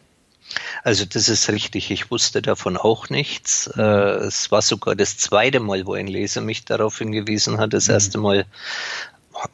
Also 0.83 1.05
das 1.05 1.29
ist 1.29 1.49
richtig. 1.49 1.91
Ich 1.91 2.11
wusste 2.11 2.41
davon 2.41 2.77
auch 2.77 3.09
nichts. 3.09 3.67
Äh, 3.77 3.81
es 3.81 4.51
war 4.51 4.61
sogar 4.61 4.95
das 4.95 5.17
zweite 5.17 5.59
Mal, 5.59 5.85
wo 5.85 5.93
ein 5.93 6.07
Leser 6.07 6.41
mich 6.41 6.65
darauf 6.65 6.97
hingewiesen 6.97 7.57
hat. 7.57 7.73
Das 7.73 7.87
mhm. 7.87 7.93
erste 7.93 8.17
Mal 8.17 8.45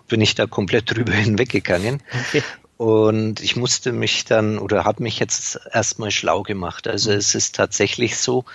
bin 0.07 0.21
ich 0.21 0.35
da 0.35 0.47
komplett 0.47 0.95
drüber 0.95 1.13
hinweggegangen. 1.13 2.01
Okay. 2.27 2.43
Und 2.77 3.41
ich 3.41 3.55
musste 3.55 3.91
mich 3.91 4.25
dann 4.25 4.59
oder 4.59 4.85
habe 4.85 5.01
mich 5.01 5.17
jetzt 5.17 5.59
erstmal 5.71 6.11
schlau 6.11 6.43
gemacht. 6.43 6.87
Also 6.87 7.11
mhm. 7.11 7.17
es 7.17 7.35
ist 7.35 7.55
tatsächlich 7.55 8.17
so, 8.17 8.45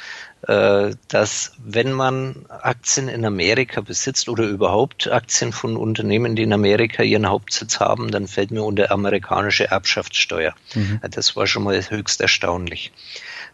dass 0.47 1.53
wenn 1.65 1.93
man 1.93 2.47
Aktien 2.49 3.09
in 3.09 3.25
Amerika 3.25 3.81
besitzt 3.81 4.29
oder 4.29 4.45
überhaupt 4.45 5.11
Aktien 5.11 5.53
von 5.53 5.77
Unternehmen, 5.77 6.35
die 6.35 6.43
in 6.43 6.53
Amerika 6.53 7.05
ihren 7.05 7.29
Hauptsitz 7.29 7.79
haben, 7.79 8.11
dann 8.11 8.27
fällt 8.27 8.51
mir 8.51 8.65
unter 8.65 8.91
amerikanische 8.91 9.71
Erbschaftssteuer. 9.71 10.55
Mhm. 10.75 11.01
Das 11.11 11.37
war 11.37 11.47
schon 11.47 11.63
mal 11.63 11.81
höchst 11.89 12.21
erstaunlich. 12.21 12.91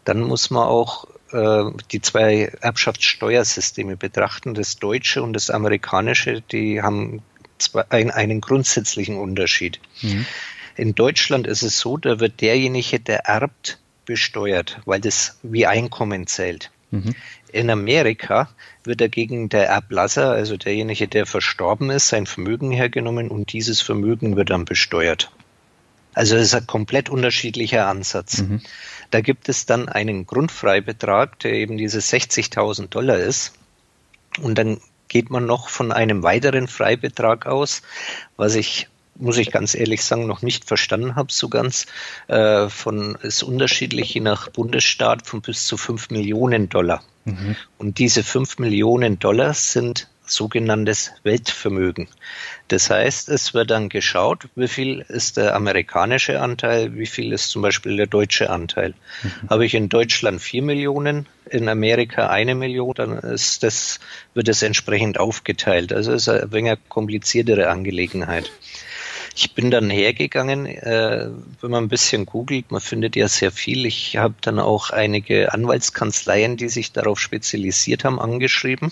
Dann 0.03 0.21
muss 0.21 0.49
man 0.49 0.67
auch 0.67 1.07
äh, 1.31 1.65
die 1.91 2.01
zwei 2.01 2.51
Erbschaftssteuersysteme 2.61 3.95
betrachten, 3.95 4.55
das 4.55 4.77
deutsche 4.77 5.21
und 5.21 5.33
das 5.33 5.51
amerikanische, 5.51 6.41
die 6.41 6.81
haben 6.81 7.21
zwei, 7.59 7.83
ein, 7.89 8.09
einen 8.09 8.41
grundsätzlichen 8.41 9.17
Unterschied. 9.17 9.79
Mhm. 10.01 10.25
In 10.75 10.95
Deutschland 10.95 11.45
ist 11.45 11.61
es 11.61 11.77
so, 11.77 11.97
da 11.97 12.19
wird 12.19 12.41
derjenige, 12.41 12.99
der 12.99 13.25
erbt, 13.25 13.77
besteuert, 14.05 14.79
weil 14.85 15.01
das 15.01 15.37
wie 15.43 15.67
Einkommen 15.67 16.25
zählt. 16.25 16.71
Mhm. 16.91 17.15
In 17.51 17.69
Amerika 17.69 18.49
wird 18.83 19.01
dagegen 19.01 19.49
der 19.49 19.67
Erblasser, 19.67 20.31
also 20.31 20.57
derjenige, 20.57 21.07
der 21.07 21.25
verstorben 21.25 21.89
ist, 21.89 22.09
sein 22.09 22.25
Vermögen 22.25 22.71
hergenommen 22.71 23.29
und 23.29 23.53
dieses 23.53 23.81
Vermögen 23.81 24.35
wird 24.35 24.49
dann 24.49 24.65
besteuert. 24.65 25.31
Also 26.13 26.35
es 26.35 26.47
ist 26.47 26.55
ein 26.55 26.67
komplett 26.67 27.09
unterschiedlicher 27.09 27.87
Ansatz. 27.87 28.39
Mhm. 28.39 28.61
Da 29.11 29.21
gibt 29.21 29.49
es 29.49 29.65
dann 29.65 29.89
einen 29.89 30.25
Grundfreibetrag, 30.25 31.39
der 31.39 31.53
eben 31.53 31.77
diese 31.77 31.99
60.000 31.99 32.87
Dollar 32.89 33.17
ist. 33.17 33.53
Und 34.41 34.57
dann 34.57 34.79
geht 35.07 35.29
man 35.29 35.45
noch 35.45 35.69
von 35.69 35.91
einem 35.91 36.23
weiteren 36.23 36.67
Freibetrag 36.67 37.45
aus, 37.45 37.81
was 38.37 38.55
ich 38.55 38.87
muss 39.19 39.37
ich 39.37 39.51
ganz 39.51 39.75
ehrlich 39.75 40.03
sagen, 40.03 40.25
noch 40.27 40.41
nicht 40.41 40.65
verstanden 40.65 41.15
habe, 41.15 41.31
so 41.31 41.49
ganz. 41.49 41.85
Äh, 42.27 42.69
von 42.69 43.17
ist 43.21 43.43
unterschiedlich 43.43 44.13
je 44.13 44.21
nach 44.21 44.49
Bundesstaat 44.49 45.27
von 45.27 45.41
bis 45.41 45.65
zu 45.65 45.77
5 45.77 46.09
Millionen 46.09 46.69
Dollar. 46.69 47.03
Mhm. 47.25 47.55
Und 47.77 47.99
diese 47.99 48.23
5 48.23 48.59
Millionen 48.59 49.19
Dollar 49.19 49.53
sind 49.53 50.07
sogenanntes 50.31 51.11
Weltvermögen. 51.23 52.07
Das 52.67 52.89
heißt, 52.89 53.29
es 53.29 53.53
wird 53.53 53.71
dann 53.71 53.89
geschaut, 53.89 54.47
wie 54.55 54.67
viel 54.67 55.03
ist 55.07 55.37
der 55.37 55.55
amerikanische 55.55 56.39
Anteil, 56.39 56.95
wie 56.95 57.07
viel 57.07 57.33
ist 57.33 57.49
zum 57.49 57.61
Beispiel 57.61 57.97
der 57.97 58.05
deutsche 58.07 58.49
Anteil. 58.49 58.93
Mhm. 59.23 59.49
Habe 59.49 59.65
ich 59.65 59.73
in 59.73 59.89
Deutschland 59.89 60.41
vier 60.41 60.61
Millionen, 60.61 61.25
in 61.49 61.67
Amerika 61.67 62.29
eine 62.29 62.53
Million, 62.53 62.93
dann 62.95 63.17
ist 63.17 63.63
das, 63.63 63.99
wird 64.33 64.47
es 64.49 64.61
entsprechend 64.61 65.19
aufgeteilt. 65.19 65.91
Also 65.91 66.13
es 66.13 66.27
ist 66.27 66.29
eine 66.29 66.51
wenig 66.51 66.77
kompliziertere 66.89 67.69
Angelegenheit. 67.69 68.51
Ich 69.41 69.53
bin 69.53 69.71
dann 69.71 69.89
hergegangen, 69.89 70.65
äh, 70.65 71.29
wenn 71.61 71.71
man 71.71 71.85
ein 71.85 71.87
bisschen 71.87 72.25
googelt, 72.25 72.71
man 72.71 72.81
findet 72.81 73.15
ja 73.15 73.29
sehr 73.29 73.53
viel. 73.53 73.85
Ich 73.85 74.17
habe 74.17 74.33
dann 74.41 74.59
auch 74.59 74.89
einige 74.89 75.53
Anwaltskanzleien, 75.53 76.57
die 76.57 76.67
sich 76.67 76.91
darauf 76.91 77.21
spezialisiert 77.21 78.03
haben, 78.03 78.19
angeschrieben. 78.19 78.91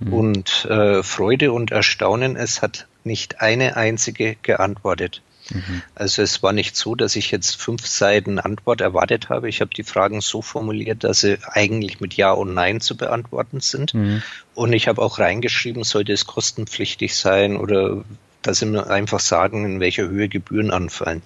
Mhm. 0.00 0.12
Und 0.14 0.64
äh, 0.64 1.02
Freude 1.02 1.52
und 1.52 1.72
Erstaunen, 1.72 2.36
es 2.36 2.62
hat 2.62 2.86
nicht 3.04 3.42
eine 3.42 3.76
einzige 3.76 4.36
geantwortet. 4.40 5.20
Mhm. 5.50 5.82
Also 5.94 6.22
es 6.22 6.42
war 6.42 6.54
nicht 6.54 6.74
so, 6.74 6.94
dass 6.94 7.14
ich 7.14 7.30
jetzt 7.30 7.60
fünf 7.60 7.86
Seiten 7.86 8.38
Antwort 8.38 8.80
erwartet 8.80 9.28
habe. 9.28 9.50
Ich 9.50 9.60
habe 9.60 9.74
die 9.76 9.84
Fragen 9.84 10.22
so 10.22 10.40
formuliert, 10.40 11.04
dass 11.04 11.20
sie 11.20 11.36
eigentlich 11.52 12.00
mit 12.00 12.14
Ja 12.14 12.32
und 12.32 12.54
Nein 12.54 12.80
zu 12.80 12.96
beantworten 12.96 13.60
sind. 13.60 13.92
Mhm. 13.92 14.22
Und 14.54 14.72
ich 14.72 14.88
habe 14.88 15.02
auch 15.02 15.18
reingeschrieben, 15.18 15.84
sollte 15.84 16.14
es 16.14 16.24
kostenpflichtig 16.24 17.14
sein 17.14 17.58
oder 17.58 18.04
dass 18.46 18.58
sie 18.58 18.66
mir 18.66 18.88
einfach 18.88 19.20
sagen, 19.20 19.64
in 19.64 19.80
welcher 19.80 20.08
Höhe 20.08 20.28
Gebühren 20.28 20.70
anfallen. 20.70 21.22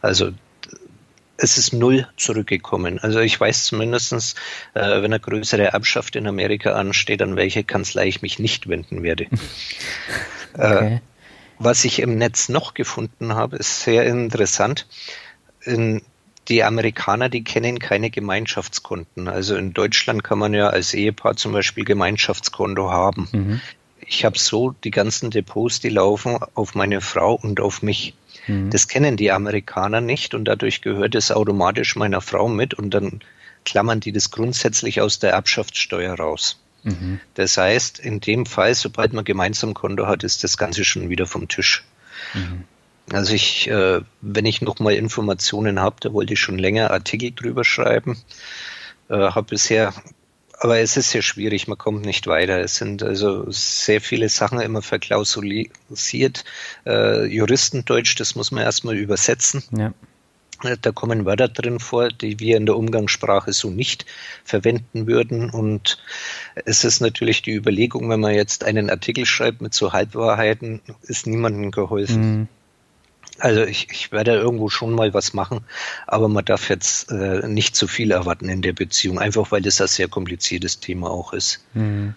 Also 0.00 0.32
es 1.38 1.56
ist 1.56 1.72
null 1.72 2.06
zurückgekommen. 2.16 2.98
Also 2.98 3.20
ich 3.20 3.38
weiß 3.38 3.64
zumindestens, 3.64 4.34
äh, 4.74 4.80
wenn 4.80 5.04
eine 5.04 5.20
größere 5.20 5.66
Erbschaft 5.66 6.16
in 6.16 6.26
Amerika 6.26 6.72
ansteht, 6.72 7.22
an 7.22 7.36
welche 7.36 7.62
Kanzlei 7.64 8.08
ich 8.08 8.22
mich 8.22 8.38
nicht 8.38 8.68
wenden 8.68 9.02
werde. 9.02 9.26
okay. 10.54 10.96
äh, 10.96 11.00
was 11.60 11.84
ich 11.84 12.00
im 12.00 12.18
Netz 12.18 12.48
noch 12.48 12.74
gefunden 12.74 13.34
habe, 13.34 13.56
ist 13.56 13.82
sehr 13.82 14.04
interessant. 14.06 14.86
In, 15.62 16.02
die 16.48 16.64
Amerikaner, 16.64 17.28
die 17.28 17.44
kennen 17.44 17.78
keine 17.78 18.10
Gemeinschaftskonten. 18.10 19.28
Also 19.28 19.56
in 19.56 19.74
Deutschland 19.74 20.24
kann 20.24 20.38
man 20.38 20.54
ja 20.54 20.68
als 20.68 20.94
Ehepaar 20.94 21.36
zum 21.36 21.52
Beispiel 21.52 21.84
Gemeinschaftskonto 21.84 22.90
haben. 22.90 23.28
Mhm. 23.32 23.60
Ich 24.08 24.24
habe 24.24 24.38
so 24.38 24.74
die 24.84 24.90
ganzen 24.90 25.30
Depots, 25.30 25.80
die 25.80 25.90
laufen 25.90 26.38
auf 26.54 26.74
meine 26.74 27.00
Frau 27.02 27.34
und 27.34 27.60
auf 27.60 27.82
mich. 27.82 28.14
Mhm. 28.46 28.70
Das 28.70 28.88
kennen 28.88 29.16
die 29.18 29.30
Amerikaner 29.30 30.00
nicht 30.00 30.32
und 30.34 30.46
dadurch 30.46 30.80
gehört 30.80 31.14
es 31.14 31.30
automatisch 31.30 31.94
meiner 31.94 32.22
Frau 32.22 32.48
mit 32.48 32.72
und 32.72 32.90
dann 32.90 33.20
klammern 33.64 34.00
die 34.00 34.12
das 34.12 34.30
grundsätzlich 34.30 35.02
aus 35.02 35.18
der 35.18 35.32
Erbschaftssteuer 35.32 36.14
raus. 36.14 36.58
Mhm. 36.84 37.20
Das 37.34 37.58
heißt, 37.58 37.98
in 37.98 38.20
dem 38.20 38.46
Fall, 38.46 38.74
sobald 38.74 39.12
man 39.12 39.24
gemeinsam 39.24 39.74
Konto 39.74 40.06
hat, 40.06 40.24
ist 40.24 40.42
das 40.42 40.56
Ganze 40.56 40.84
schon 40.84 41.10
wieder 41.10 41.26
vom 41.26 41.48
Tisch. 41.48 41.84
Mhm. 42.32 42.64
Also 43.12 43.34
ich, 43.34 43.68
äh, 43.68 44.00
wenn 44.22 44.46
ich 44.46 44.62
noch 44.62 44.78
mal 44.78 44.94
Informationen 44.94 45.80
habe, 45.80 45.96
da 46.00 46.12
wollte 46.14 46.32
ich 46.32 46.40
schon 46.40 46.58
länger 46.58 46.90
Artikel 46.90 47.32
drüber 47.32 47.64
schreiben. 47.64 48.18
Äh, 49.10 49.16
habe 49.16 49.42
bisher 49.42 49.92
aber 50.60 50.78
es 50.78 50.96
ist 50.96 51.10
sehr 51.10 51.22
schwierig, 51.22 51.68
man 51.68 51.78
kommt 51.78 52.04
nicht 52.04 52.26
weiter. 52.26 52.60
Es 52.60 52.76
sind 52.76 53.02
also 53.02 53.50
sehr 53.50 54.00
viele 54.00 54.28
Sachen 54.28 54.60
immer 54.60 54.82
verklausulisiert. 54.82 56.44
Äh, 56.84 57.26
Juristendeutsch, 57.26 58.18
das 58.18 58.34
muss 58.34 58.50
man 58.50 58.64
erstmal 58.64 58.96
übersetzen. 58.96 59.62
Ja. 59.76 59.92
Äh, 60.64 60.76
da 60.80 60.90
kommen 60.90 61.24
Wörter 61.24 61.48
drin 61.48 61.78
vor, 61.78 62.08
die 62.08 62.40
wir 62.40 62.56
in 62.56 62.66
der 62.66 62.76
Umgangssprache 62.76 63.52
so 63.52 63.70
nicht 63.70 64.06
verwenden 64.44 65.06
würden. 65.06 65.50
Und 65.50 65.98
es 66.64 66.84
ist 66.84 67.00
natürlich 67.00 67.42
die 67.42 67.54
Überlegung, 67.54 68.08
wenn 68.10 68.20
man 68.20 68.34
jetzt 68.34 68.64
einen 68.64 68.90
Artikel 68.90 69.26
schreibt 69.26 69.60
mit 69.60 69.74
so 69.74 69.92
Halbwahrheiten, 69.92 70.80
ist 71.02 71.26
niemandem 71.26 71.70
geholfen. 71.70 72.38
Mhm. 72.38 72.48
Also 73.38 73.62
ich, 73.62 73.88
ich 73.90 74.12
werde 74.12 74.32
irgendwo 74.32 74.68
schon 74.68 74.92
mal 74.94 75.14
was 75.14 75.32
machen, 75.32 75.60
aber 76.06 76.28
man 76.28 76.44
darf 76.44 76.68
jetzt 76.68 77.10
äh, 77.10 77.46
nicht 77.46 77.76
zu 77.76 77.86
viel 77.86 78.10
erwarten 78.10 78.48
in 78.48 78.62
der 78.62 78.72
Beziehung, 78.72 79.18
einfach 79.18 79.50
weil 79.52 79.62
das 79.62 79.80
ein 79.80 79.88
sehr 79.88 80.08
kompliziertes 80.08 80.80
Thema 80.80 81.10
auch 81.10 81.32
ist. 81.32 81.64
Mhm. 81.74 82.14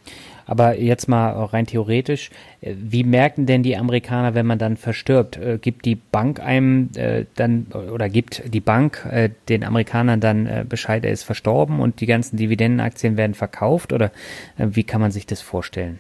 Aber 0.52 0.78
jetzt 0.78 1.08
mal 1.08 1.30
rein 1.46 1.66
theoretisch, 1.66 2.30
äh, 2.60 2.74
wie 2.76 3.04
merken 3.04 3.46
denn 3.46 3.64
die 3.64 3.78
Amerikaner, 3.78 4.34
wenn 4.34 4.46
man 4.46 4.60
dann 4.60 4.78
verstirbt? 4.78 5.38
Äh, 5.38 5.60
gibt 5.62 5.86
die 5.86 5.96
Bank 5.96 6.40
einem 6.40 6.90
äh, 6.96 7.26
dann 7.36 7.68
oder 7.68 8.10
gibt 8.10 8.44
die 8.54 8.60
Bank 8.60 9.08
äh, 9.10 9.30
den 9.48 9.64
Amerikanern 9.64 10.20
dann 10.20 10.48
äh, 10.48 10.66
Bescheid, 10.68 11.06
er 11.06 11.12
ist 11.12 11.24
verstorben 11.24 11.80
und 11.80 12.02
die 12.02 12.06
ganzen 12.06 12.38
Dividendenaktien 12.38 13.16
werden 13.16 13.34
verkauft 13.34 13.94
oder 13.94 14.12
äh, 14.58 14.68
wie 14.72 14.84
kann 14.84 15.02
man 15.02 15.12
sich 15.12 15.26
das 15.26 15.42
vorstellen? 15.42 16.00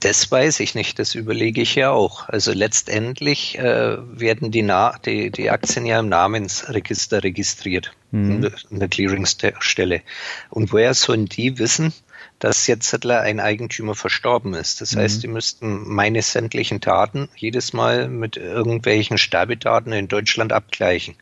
Das 0.00 0.30
weiß 0.30 0.60
ich 0.60 0.74
nicht, 0.74 0.98
das 0.98 1.14
überlege 1.14 1.62
ich 1.62 1.74
ja 1.74 1.90
auch. 1.90 2.28
Also 2.28 2.52
letztendlich 2.52 3.58
äh, 3.58 3.96
werden 3.98 4.50
die, 4.50 4.62
Na 4.62 4.98
die, 5.04 5.30
die 5.30 5.50
Aktien 5.50 5.86
ja 5.86 5.98
im 5.98 6.10
Namensregister 6.10 7.24
registriert, 7.24 7.92
mhm. 8.10 8.52
in 8.70 8.78
der 8.78 8.88
Clearingstelle. 8.88 10.02
Und 10.50 10.72
woher 10.72 10.92
sollen 10.92 11.26
die 11.26 11.58
wissen, 11.58 11.94
dass 12.38 12.66
jetzt 12.66 13.06
ein 13.06 13.40
Eigentümer 13.40 13.94
verstorben 13.94 14.52
ist? 14.52 14.82
Das 14.82 14.94
mhm. 14.94 15.00
heißt, 15.00 15.22
die 15.22 15.28
müssten 15.28 15.88
meine 15.88 16.20
sämtlichen 16.20 16.80
Daten 16.80 17.30
jedes 17.34 17.72
Mal 17.72 18.08
mit 18.08 18.36
irgendwelchen 18.36 19.16
Sterbedaten 19.16 19.92
in 19.94 20.08
Deutschland 20.08 20.52
abgleichen 20.52 21.16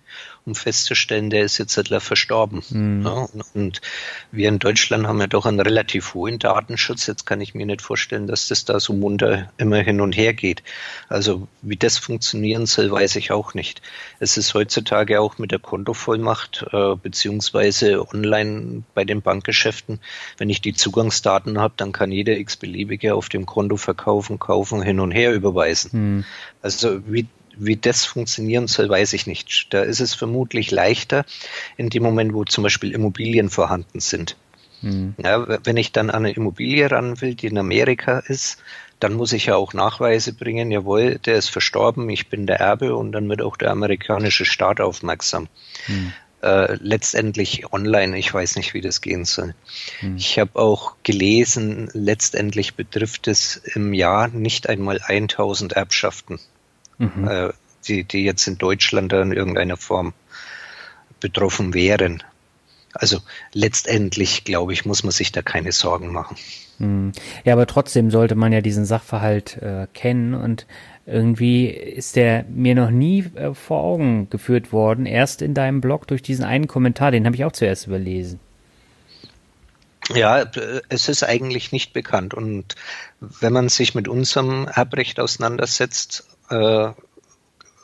um 0.47 0.55
festzustellen, 0.55 1.31
der 1.31 1.45
ist 1.45 1.57
jetzt 1.57 1.79
etwa 1.79 2.01
verstorben. 2.01 2.63
Mhm. 2.69 3.03
Ja, 3.05 3.29
und 3.55 3.81
wir 4.31 4.49
in 4.49 4.59
Deutschland 4.59 5.07
haben 5.07 5.21
ja 5.21 5.27
doch 5.27 5.47
einen 5.47 5.61
relativ 5.61 6.13
hohen 6.13 6.39
Datenschutz. 6.39 7.07
Jetzt 7.07 7.25
kann 7.25 7.41
ich 7.41 7.55
mir 7.55 7.65
nicht 7.65 7.81
vorstellen, 7.81 8.27
dass 8.27 8.49
das 8.49 8.67
da 8.67 8.79
so 8.79 8.93
munter 8.93 9.51
immer 9.57 9.79
hin 9.79 10.03
und 10.03 10.15
her 10.17 10.35
geht. 10.35 10.63
Also 11.09 11.49
wie 11.63 11.77
das 11.77 11.97
funktionieren 11.97 12.67
soll, 12.67 12.91
weiß 12.91 13.17
ich 13.17 13.33
auch 13.33 13.55
nicht. 13.55 13.81
Es 14.19 14.37
ist 14.37 14.53
heutzutage 14.53 15.21
auch 15.21 15.39
mit 15.39 15.51
der 15.51 15.61
Kontovollmacht 15.61 16.67
äh, 16.73 16.95
beziehungsweise 16.97 18.07
online 18.07 18.83
bei 18.95 19.05
den 19.05 19.23
Bankgeschäften, 19.23 20.01
wenn 20.37 20.51
ich 20.51 20.61
die 20.61 20.75
Zugangsdaten 20.75 21.59
habe, 21.59 21.75
dann 21.79 21.93
kann 21.93 22.13
jeder 22.13 22.37
x-beliebige 22.37 23.15
auf 23.15 23.31
dem 23.31 23.47
Konto 23.47 23.79
verkaufen, 23.79 24.39
kaufen, 24.39 24.83
hin 24.83 25.01
und 25.01 25.11
her 25.11 25.33
überweisen. 25.33 25.91
Mhm. 25.93 26.25
Also 26.61 27.01
wie 27.07 27.29
wie 27.57 27.77
das 27.77 28.05
funktionieren 28.05 28.67
soll, 28.67 28.89
weiß 28.89 29.13
ich 29.13 29.27
nicht. 29.27 29.73
Da 29.73 29.83
ist 29.83 30.01
es 30.01 30.15
vermutlich 30.15 30.71
leichter 30.71 31.25
in 31.77 31.91
dem 31.91 32.03
Moment, 32.03 32.35
wo 32.35 32.45
zum 32.45 32.65
Beispiel 32.65 32.93
Immobilien 32.93 33.51
vorhanden 33.51 34.01
sind. 34.01 34.37
Mhm. 34.83 35.15
Ja, 35.23 35.47
wenn 35.65 35.77
ich 35.77 35.93
dann 35.93 36.11
an 36.11 36.25
eine 36.25 36.33
Immobilie 36.33 36.91
ran 36.91 37.21
will, 37.21 37.35
die 37.35 37.47
in 37.47 37.59
Amerika 37.59 38.19
ist, 38.19 38.59
dann 39.01 39.15
muss 39.15 39.33
ich 39.33 39.47
ja 39.47 39.57
auch 39.57 39.75
Nachweise 39.75 40.33
bringen, 40.33 40.71
jawohl, 40.71 41.19
der 41.19 41.37
ist 41.37 41.49
verstorben, 41.49 42.09
ich 42.09 42.29
bin 42.29 42.47
der 42.47 42.61
Erbe 42.61 42.95
und 42.95 43.13
dann 43.13 43.29
wird 43.29 43.43
auch 43.43 43.57
der 43.57 43.71
amerikanische 43.71 44.45
Staat 44.45 44.81
aufmerksam. 44.81 45.49
Mhm. 45.89 46.13
Äh, 46.43 46.77
letztendlich 46.81 47.73
online, 47.73 48.19
ich 48.19 48.33
weiß 48.33 48.57
nicht, 48.57 48.75
wie 48.75 48.83
das 48.83 49.01
gehen 49.01 49.25
soll. 49.25 49.55
Mhm. 50.03 50.17
Ich 50.17 50.39
habe 50.39 50.59
auch 50.59 50.95
gelesen, 51.03 51.89
letztendlich 51.95 52.75
betrifft 52.75 53.29
es 53.29 53.57
im 53.57 53.95
Jahr 53.95 54.29
nicht 54.29 54.69
einmal 54.69 55.01
1000 55.01 55.73
Erbschaften 55.73 56.39
mhm. 57.15 57.29
äh, 57.29 57.53
die, 57.87 58.05
die 58.05 58.25
jetzt 58.25 58.47
in 58.47 58.59
Deutschland 58.59 59.13
in 59.13 59.33
irgendeiner 59.33 59.77
Form 59.77 60.15
betroffen 61.21 61.75
wären. 61.75 62.23
Also 62.93 63.19
letztendlich, 63.53 64.45
glaube 64.45 64.73
ich, 64.73 64.85
muss 64.85 65.03
man 65.03 65.11
sich 65.11 65.33
da 65.33 65.43
keine 65.43 65.73
Sorgen 65.73 66.13
machen. 66.13 66.37
Mhm. 66.79 67.13
Ja, 67.45 67.55
aber 67.55 67.67
trotzdem 67.67 68.11
sollte 68.11 68.35
man 68.35 68.53
ja 68.53 68.61
diesen 68.61 68.85
Sachverhalt 68.85 69.57
äh, 69.59 69.87
kennen 69.93 70.35
und 70.35 70.67
irgendwie 71.07 71.67
ist 71.67 72.17
der 72.17 72.45
mir 72.49 72.75
noch 72.75 72.91
nie 72.91 73.25
äh, 73.35 73.53
vor 73.53 73.83
Augen 73.83 74.31
geführt 74.31 74.73
worden. 74.73 75.07
Erst 75.07 75.43
in 75.43 75.55
deinem 75.55 75.81
Blog 75.81 76.07
durch 76.07 76.23
diesen 76.23 76.45
einen 76.45 76.67
Kommentar, 76.69 77.11
den 77.11 77.27
habe 77.27 77.37
ich 77.37 77.45
auch 77.45 77.53
zuerst 77.53 77.87
überlesen. 77.87 78.41
Ja, 80.11 80.45
es 80.89 81.09
ist 81.09 81.23
eigentlich 81.23 81.73
nicht 81.73 81.93
bekannt. 81.93 82.35
Und 82.35 82.75
wenn 83.21 83.53
man 83.53 83.69
sich 83.69 83.95
mit 83.95 84.07
unserem 84.07 84.67
Erbrecht 84.67 85.19
auseinandersetzt, 85.19 86.27
äh, 86.55 86.93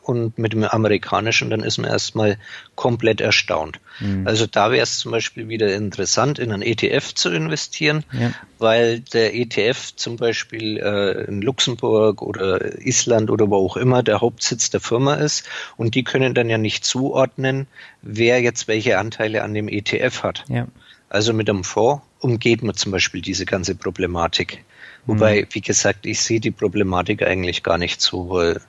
und 0.02 0.38
mit 0.38 0.52
dem 0.52 0.64
amerikanischen, 0.64 1.50
dann 1.50 1.60
ist 1.60 1.78
man 1.78 1.90
erstmal 1.90 2.38
komplett 2.74 3.20
erstaunt. 3.20 3.80
Mhm. 4.00 4.26
Also 4.26 4.46
da 4.46 4.70
wäre 4.70 4.82
es 4.82 4.98
zum 4.98 5.12
Beispiel 5.12 5.48
wieder 5.48 5.74
interessant, 5.74 6.38
in 6.38 6.52
einen 6.52 6.62
ETF 6.62 7.14
zu 7.14 7.30
investieren, 7.30 8.04
ja. 8.12 8.32
weil 8.58 9.00
der 9.00 9.34
ETF 9.34 9.94
zum 9.94 10.16
Beispiel 10.16 10.78
äh, 10.78 11.24
in 11.26 11.42
Luxemburg 11.42 12.22
oder 12.22 12.78
Island 12.84 13.30
oder 13.30 13.50
wo 13.50 13.56
auch 13.56 13.76
immer 13.76 14.02
der 14.02 14.20
Hauptsitz 14.20 14.70
der 14.70 14.80
Firma 14.80 15.14
ist 15.14 15.48
und 15.76 15.94
die 15.94 16.02
können 16.02 16.34
dann 16.34 16.50
ja 16.50 16.58
nicht 16.58 16.84
zuordnen, 16.84 17.66
wer 18.02 18.40
jetzt 18.40 18.68
welche 18.68 18.98
Anteile 18.98 19.42
an 19.44 19.54
dem 19.54 19.68
ETF 19.68 20.22
hat. 20.22 20.44
Ja. 20.48 20.66
Also 21.08 21.32
mit 21.32 21.48
einem 21.48 21.64
Fonds 21.64 22.02
umgeht 22.20 22.62
man 22.62 22.74
zum 22.74 22.92
Beispiel 22.92 23.22
diese 23.22 23.46
ganze 23.46 23.74
Problematik. 23.74 24.64
Wobei, 25.10 25.42
mhm. 25.42 25.46
wie 25.50 25.60
gesagt, 25.60 26.06
ich 26.06 26.20
sehe 26.20 26.38
die 26.38 26.52
Problematik 26.52 27.22
eigentlich 27.22 27.64
gar 27.64 27.78
nicht 27.78 28.00
so, 28.00 28.30
weil 28.30 28.60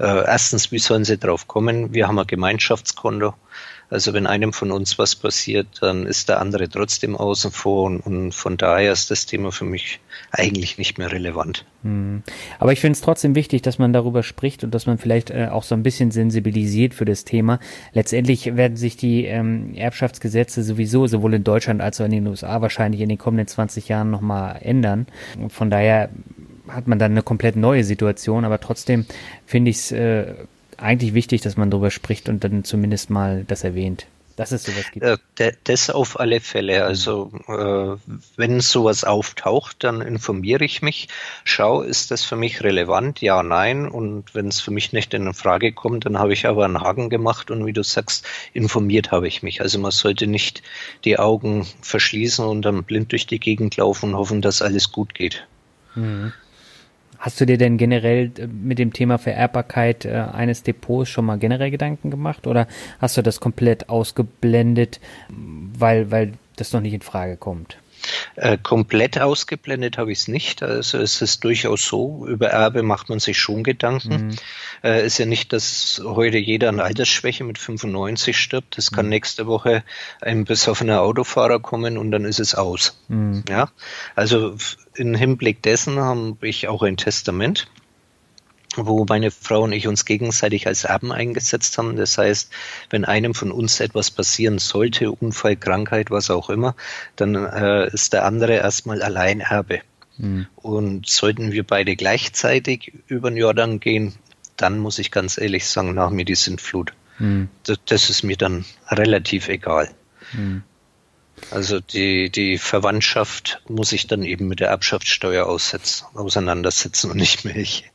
äh, 0.00 0.24
erstens, 0.26 0.72
wie 0.72 0.80
sollen 0.80 1.04
sie 1.04 1.18
drauf 1.18 1.46
kommen? 1.46 1.94
Wir 1.94 2.08
haben 2.08 2.18
ein 2.18 2.26
Gemeinschaftskonto. 2.26 3.34
Also 3.92 4.14
wenn 4.14 4.26
einem 4.26 4.54
von 4.54 4.72
uns 4.72 4.98
was 4.98 5.14
passiert, 5.14 5.66
dann 5.82 6.06
ist 6.06 6.30
der 6.30 6.40
andere 6.40 6.66
trotzdem 6.66 7.14
außen 7.14 7.50
vor 7.50 7.84
und, 7.84 8.00
und 8.00 8.34
von 8.34 8.56
daher 8.56 8.90
ist 8.90 9.10
das 9.10 9.26
Thema 9.26 9.52
für 9.52 9.66
mich 9.66 10.00
eigentlich 10.30 10.78
nicht 10.78 10.96
mehr 10.96 11.12
relevant. 11.12 11.66
Hm. 11.82 12.22
Aber 12.58 12.72
ich 12.72 12.80
finde 12.80 12.94
es 12.94 13.02
trotzdem 13.02 13.34
wichtig, 13.34 13.60
dass 13.60 13.78
man 13.78 13.92
darüber 13.92 14.22
spricht 14.22 14.64
und 14.64 14.74
dass 14.74 14.86
man 14.86 14.96
vielleicht 14.96 15.30
äh, 15.30 15.48
auch 15.50 15.62
so 15.62 15.74
ein 15.74 15.82
bisschen 15.82 16.10
sensibilisiert 16.10 16.94
für 16.94 17.04
das 17.04 17.24
Thema. 17.24 17.60
Letztendlich 17.92 18.56
werden 18.56 18.78
sich 18.78 18.96
die 18.96 19.26
ähm, 19.26 19.74
Erbschaftsgesetze 19.74 20.62
sowieso 20.62 21.06
sowohl 21.06 21.34
in 21.34 21.44
Deutschland 21.44 21.82
als 21.82 22.00
auch 22.00 22.06
in 22.06 22.12
den 22.12 22.26
USA 22.26 22.62
wahrscheinlich 22.62 23.02
in 23.02 23.10
den 23.10 23.18
kommenden 23.18 23.46
20 23.46 23.88
Jahren 23.88 24.10
nochmal 24.10 24.58
ändern. 24.62 25.06
Von 25.50 25.68
daher 25.68 26.08
hat 26.66 26.88
man 26.88 26.98
dann 26.98 27.12
eine 27.12 27.22
komplett 27.22 27.56
neue 27.56 27.84
Situation, 27.84 28.46
aber 28.46 28.58
trotzdem 28.58 29.04
finde 29.44 29.70
ich 29.70 29.76
es 29.76 29.92
äh, 29.92 30.32
eigentlich 30.82 31.14
wichtig, 31.14 31.40
dass 31.40 31.56
man 31.56 31.70
darüber 31.70 31.90
spricht 31.90 32.28
und 32.28 32.44
dann 32.44 32.64
zumindest 32.64 33.10
mal 33.10 33.44
das 33.44 33.64
erwähnt. 33.64 34.06
Dass 34.36 34.50
es 34.50 34.64
sowas 34.64 34.90
gibt. 34.90 35.04
Äh, 35.38 35.52
das 35.64 35.90
auf 35.90 36.18
alle 36.18 36.40
Fälle. 36.40 36.84
Also 36.84 37.30
äh, 37.48 37.96
wenn 38.36 38.60
sowas 38.60 39.04
auftaucht, 39.04 39.84
dann 39.84 40.00
informiere 40.00 40.64
ich 40.64 40.80
mich. 40.80 41.08
Schau, 41.44 41.82
ist 41.82 42.10
das 42.10 42.24
für 42.24 42.36
mich 42.36 42.62
relevant? 42.62 43.20
Ja, 43.20 43.42
nein. 43.42 43.86
Und 43.86 44.34
wenn 44.34 44.48
es 44.48 44.60
für 44.60 44.70
mich 44.70 44.92
nicht 44.92 45.12
in 45.12 45.34
Frage 45.34 45.72
kommt, 45.72 46.06
dann 46.06 46.18
habe 46.18 46.32
ich 46.32 46.46
aber 46.46 46.64
einen 46.64 46.80
Haken 46.80 47.10
gemacht 47.10 47.50
und 47.50 47.66
wie 47.66 47.72
du 47.72 47.82
sagst, 47.82 48.26
informiert 48.54 49.12
habe 49.12 49.28
ich 49.28 49.42
mich. 49.42 49.60
Also 49.60 49.78
man 49.78 49.90
sollte 49.90 50.26
nicht 50.26 50.62
die 51.04 51.18
Augen 51.18 51.66
verschließen 51.82 52.44
und 52.44 52.62
dann 52.62 52.84
blind 52.84 53.12
durch 53.12 53.26
die 53.26 53.40
Gegend 53.40 53.76
laufen 53.76 54.10
und 54.10 54.16
hoffen, 54.16 54.40
dass 54.40 54.62
alles 54.62 54.92
gut 54.92 55.14
geht. 55.14 55.46
Mhm. 55.94 56.32
Hast 57.22 57.40
du 57.40 57.46
dir 57.46 57.56
denn 57.56 57.78
generell 57.78 58.32
äh, 58.36 58.48
mit 58.48 58.80
dem 58.80 58.92
Thema 58.92 59.16
Vererbbarkeit 59.16 60.04
äh, 60.04 60.24
eines 60.32 60.64
Depots 60.64 61.08
schon 61.08 61.24
mal 61.24 61.38
generell 61.38 61.70
Gedanken 61.70 62.10
gemacht 62.10 62.48
oder 62.48 62.66
hast 62.98 63.16
du 63.16 63.22
das 63.22 63.38
komplett 63.38 63.88
ausgeblendet, 63.88 64.98
weil, 65.28 66.10
weil 66.10 66.32
das 66.56 66.72
noch 66.72 66.80
nicht 66.80 66.94
in 66.94 67.00
Frage 67.00 67.36
kommt? 67.36 67.78
Äh, 68.36 68.58
komplett 68.58 69.20
ausgeblendet 69.20 69.98
habe 69.98 70.12
ich 70.12 70.20
es 70.20 70.28
nicht. 70.28 70.62
Also 70.62 70.98
es 70.98 71.22
ist 71.22 71.44
durchaus 71.44 71.84
so, 71.84 72.26
über 72.26 72.48
Erbe 72.48 72.82
macht 72.82 73.08
man 73.08 73.20
sich 73.20 73.38
schon 73.38 73.62
Gedanken. 73.62 74.28
Mhm. 74.28 74.36
Äh, 74.82 75.06
ist 75.06 75.18
ja 75.18 75.26
nicht, 75.26 75.52
dass 75.52 76.02
heute 76.04 76.38
jeder 76.38 76.68
an 76.68 76.80
Altersschwäche 76.80 77.44
mit 77.44 77.58
95 77.58 78.36
stirbt. 78.36 78.78
Es 78.78 78.90
kann 78.90 79.06
mhm. 79.06 79.10
nächste 79.10 79.46
Woche 79.46 79.84
ein 80.20 80.44
besoffener 80.44 81.02
Autofahrer 81.02 81.60
kommen 81.60 81.98
und 81.98 82.10
dann 82.10 82.24
ist 82.24 82.40
es 82.40 82.54
aus. 82.54 82.98
Mhm. 83.08 83.44
Ja, 83.48 83.68
also 84.14 84.56
im 84.94 85.14
Hinblick 85.14 85.62
dessen 85.62 85.98
habe 85.98 86.36
ich 86.42 86.68
auch 86.68 86.82
ein 86.82 86.96
Testament 86.96 87.68
wo 88.76 89.04
meine 89.08 89.30
Frau 89.30 89.62
und 89.62 89.72
ich 89.72 89.86
uns 89.88 90.04
gegenseitig 90.04 90.66
als 90.66 90.84
Erben 90.84 91.12
eingesetzt 91.12 91.76
haben. 91.78 91.96
Das 91.96 92.18
heißt, 92.18 92.50
wenn 92.90 93.04
einem 93.04 93.34
von 93.34 93.52
uns 93.52 93.80
etwas 93.80 94.10
passieren 94.10 94.58
sollte, 94.58 95.10
Unfall, 95.10 95.56
Krankheit, 95.56 96.10
was 96.10 96.30
auch 96.30 96.50
immer, 96.50 96.74
dann 97.16 97.34
äh, 97.34 97.88
ist 97.92 98.12
der 98.12 98.24
andere 98.24 98.54
erstmal 98.54 99.02
Alleinerbe. 99.02 99.80
Mhm. 100.18 100.46
Und 100.56 101.08
sollten 101.08 101.52
wir 101.52 101.64
beide 101.64 101.96
gleichzeitig 101.96 102.92
über 103.06 103.30
den 103.30 103.36
Jordan 103.36 103.80
gehen, 103.80 104.14
dann 104.56 104.78
muss 104.78 104.98
ich 104.98 105.10
ganz 105.10 105.38
ehrlich 105.38 105.66
sagen, 105.66 105.94
nach 105.94 106.10
mir 106.10 106.24
die 106.24 106.34
Sintflut. 106.34 106.92
Mhm. 107.18 107.48
Das, 107.64 107.78
das, 107.86 108.10
ist 108.10 108.22
mir 108.22 108.36
dann 108.36 108.64
relativ 108.88 109.48
egal. 109.48 109.90
Mhm. 110.32 110.62
Also 111.50 111.80
die, 111.80 112.30
die 112.30 112.58
Verwandtschaft 112.58 113.62
muss 113.68 113.92
ich 113.92 114.06
dann 114.06 114.22
eben 114.22 114.48
mit 114.48 114.60
der 114.60 114.68
Erbschaftssteuer 114.68 115.46
aussetzen, 115.46 116.06
auseinandersetzen 116.14 117.10
und 117.10 117.16
nicht 117.16 117.44
mehr 117.44 117.56
ich. 117.56 117.90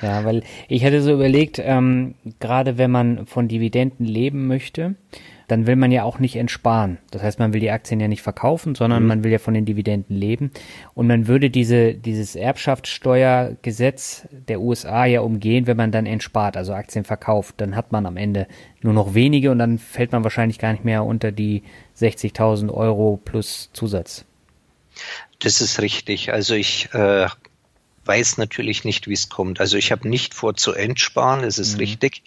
Ja, 0.00 0.24
weil 0.24 0.42
ich 0.68 0.82
hätte 0.82 1.02
so 1.02 1.12
überlegt, 1.12 1.60
ähm, 1.62 2.14
gerade 2.40 2.78
wenn 2.78 2.90
man 2.90 3.26
von 3.26 3.48
Dividenden 3.48 4.06
leben 4.06 4.46
möchte, 4.46 4.96
dann 5.52 5.66
will 5.66 5.76
man 5.76 5.92
ja 5.92 6.02
auch 6.04 6.18
nicht 6.18 6.36
entsparen. 6.36 6.96
Das 7.10 7.22
heißt, 7.22 7.38
man 7.38 7.52
will 7.52 7.60
die 7.60 7.70
Aktien 7.70 8.00
ja 8.00 8.08
nicht 8.08 8.22
verkaufen, 8.22 8.74
sondern 8.74 9.02
mhm. 9.02 9.08
man 9.08 9.24
will 9.24 9.30
ja 9.30 9.38
von 9.38 9.52
den 9.52 9.66
Dividenden 9.66 10.16
leben. 10.16 10.50
Und 10.94 11.06
man 11.06 11.26
würde 11.26 11.50
diese, 11.50 11.92
dieses 11.92 12.36
Erbschaftssteuergesetz 12.36 14.26
der 14.30 14.62
USA 14.62 15.04
ja 15.04 15.20
umgehen, 15.20 15.66
wenn 15.66 15.76
man 15.76 15.92
dann 15.92 16.06
entspart, 16.06 16.56
also 16.56 16.72
Aktien 16.72 17.04
verkauft. 17.04 17.56
Dann 17.58 17.76
hat 17.76 17.92
man 17.92 18.06
am 18.06 18.16
Ende 18.16 18.46
nur 18.80 18.94
noch 18.94 19.12
wenige 19.12 19.50
und 19.50 19.58
dann 19.58 19.78
fällt 19.78 20.12
man 20.12 20.24
wahrscheinlich 20.24 20.58
gar 20.58 20.72
nicht 20.72 20.86
mehr 20.86 21.04
unter 21.04 21.32
die 21.32 21.64
60.000 22.02 22.72
Euro 22.72 23.20
plus 23.22 23.70
Zusatz. 23.72 24.24
Das 25.38 25.60
ist 25.60 25.80
richtig. 25.80 26.32
Also 26.32 26.54
ich 26.54 26.92
äh, 26.92 27.26
weiß 28.04 28.38
natürlich 28.38 28.84
nicht, 28.84 29.08
wie 29.08 29.14
es 29.14 29.28
kommt. 29.28 29.60
Also 29.60 29.76
ich 29.76 29.92
habe 29.92 30.08
nicht 30.08 30.34
vor 30.34 30.54
zu 30.54 30.72
entsparen, 30.72 31.42
das 31.42 31.58
ist 31.58 31.74
mhm. 31.74 31.80
richtig, 31.80 32.22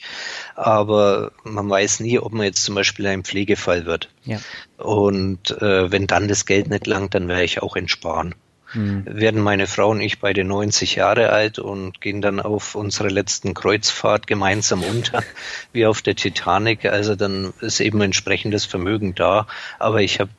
aber 0.55 1.31
man 1.43 1.69
weiß 1.69 1.99
nie, 1.99 2.19
ob 2.19 2.33
man 2.33 2.45
jetzt 2.45 2.63
zum 2.63 2.75
Beispiel 2.75 3.07
ein 3.07 3.23
Pflegefall 3.23 3.85
wird. 3.85 4.09
Ja. 4.23 4.39
Und 4.77 5.51
äh, 5.61 5.91
wenn 5.91 6.07
dann 6.07 6.27
das 6.27 6.45
Geld 6.45 6.69
nicht 6.69 6.87
langt, 6.87 7.13
dann 7.13 7.27
werde 7.27 7.43
ich 7.43 7.61
auch 7.61 7.75
entsparen. 7.75 8.35
Mhm. 8.75 9.03
Werden 9.05 9.41
meine 9.41 9.67
Frau 9.67 9.89
und 9.89 10.01
ich 10.01 10.19
beide 10.19 10.43
90 10.43 10.95
Jahre 10.95 11.29
alt 11.29 11.59
und 11.59 12.01
gehen 12.01 12.21
dann 12.21 12.39
auf 12.39 12.75
unsere 12.75 13.09
letzten 13.09 13.53
Kreuzfahrt 13.53 14.27
gemeinsam 14.27 14.83
unter, 14.83 15.23
wie 15.73 15.85
auf 15.85 16.01
der 16.01 16.15
Titanic. 16.15 16.85
Also 16.85 17.15
dann 17.15 17.53
ist 17.61 17.79
eben 17.79 18.01
entsprechendes 18.01 18.65
Vermögen 18.65 19.15
da. 19.15 19.47
Aber 19.79 20.01
ich 20.01 20.19
habe 20.19 20.29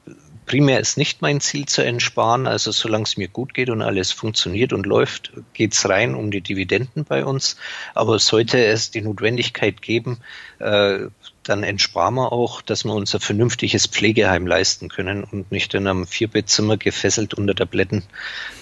primär 0.46 0.80
ist 0.80 0.96
nicht 0.96 1.20
mein 1.20 1.40
Ziel 1.40 1.66
zu 1.66 1.84
entsparen. 1.84 2.46
Also 2.46 2.70
solange 2.70 3.04
es 3.04 3.16
mir 3.16 3.28
gut 3.28 3.52
geht 3.52 3.68
und 3.68 3.82
alles 3.82 4.12
funktioniert 4.12 4.72
und 4.72 4.86
läuft, 4.86 5.32
geht 5.52 5.74
es 5.74 5.88
rein 5.88 6.14
um 6.14 6.30
die 6.30 6.40
Dividenden 6.40 7.04
bei 7.04 7.24
uns. 7.24 7.56
Aber 7.94 8.18
sollte 8.18 8.64
es 8.64 8.90
die 8.90 9.02
Notwendigkeit 9.02 9.82
geben, 9.82 10.18
äh, 10.58 11.06
dann 11.46 11.62
entsparen 11.62 12.14
wir 12.14 12.32
auch, 12.32 12.60
dass 12.60 12.84
wir 12.84 12.92
uns 12.92 13.14
ein 13.14 13.20
vernünftiges 13.20 13.86
Pflegeheim 13.86 14.46
leisten 14.46 14.88
können 14.88 15.22
und 15.22 15.52
nicht 15.52 15.74
in 15.74 15.86
einem 15.86 16.06
Vierbettzimmer 16.06 16.76
gefesselt 16.76 17.34
unter 17.34 17.54
Tabletten 17.54 18.02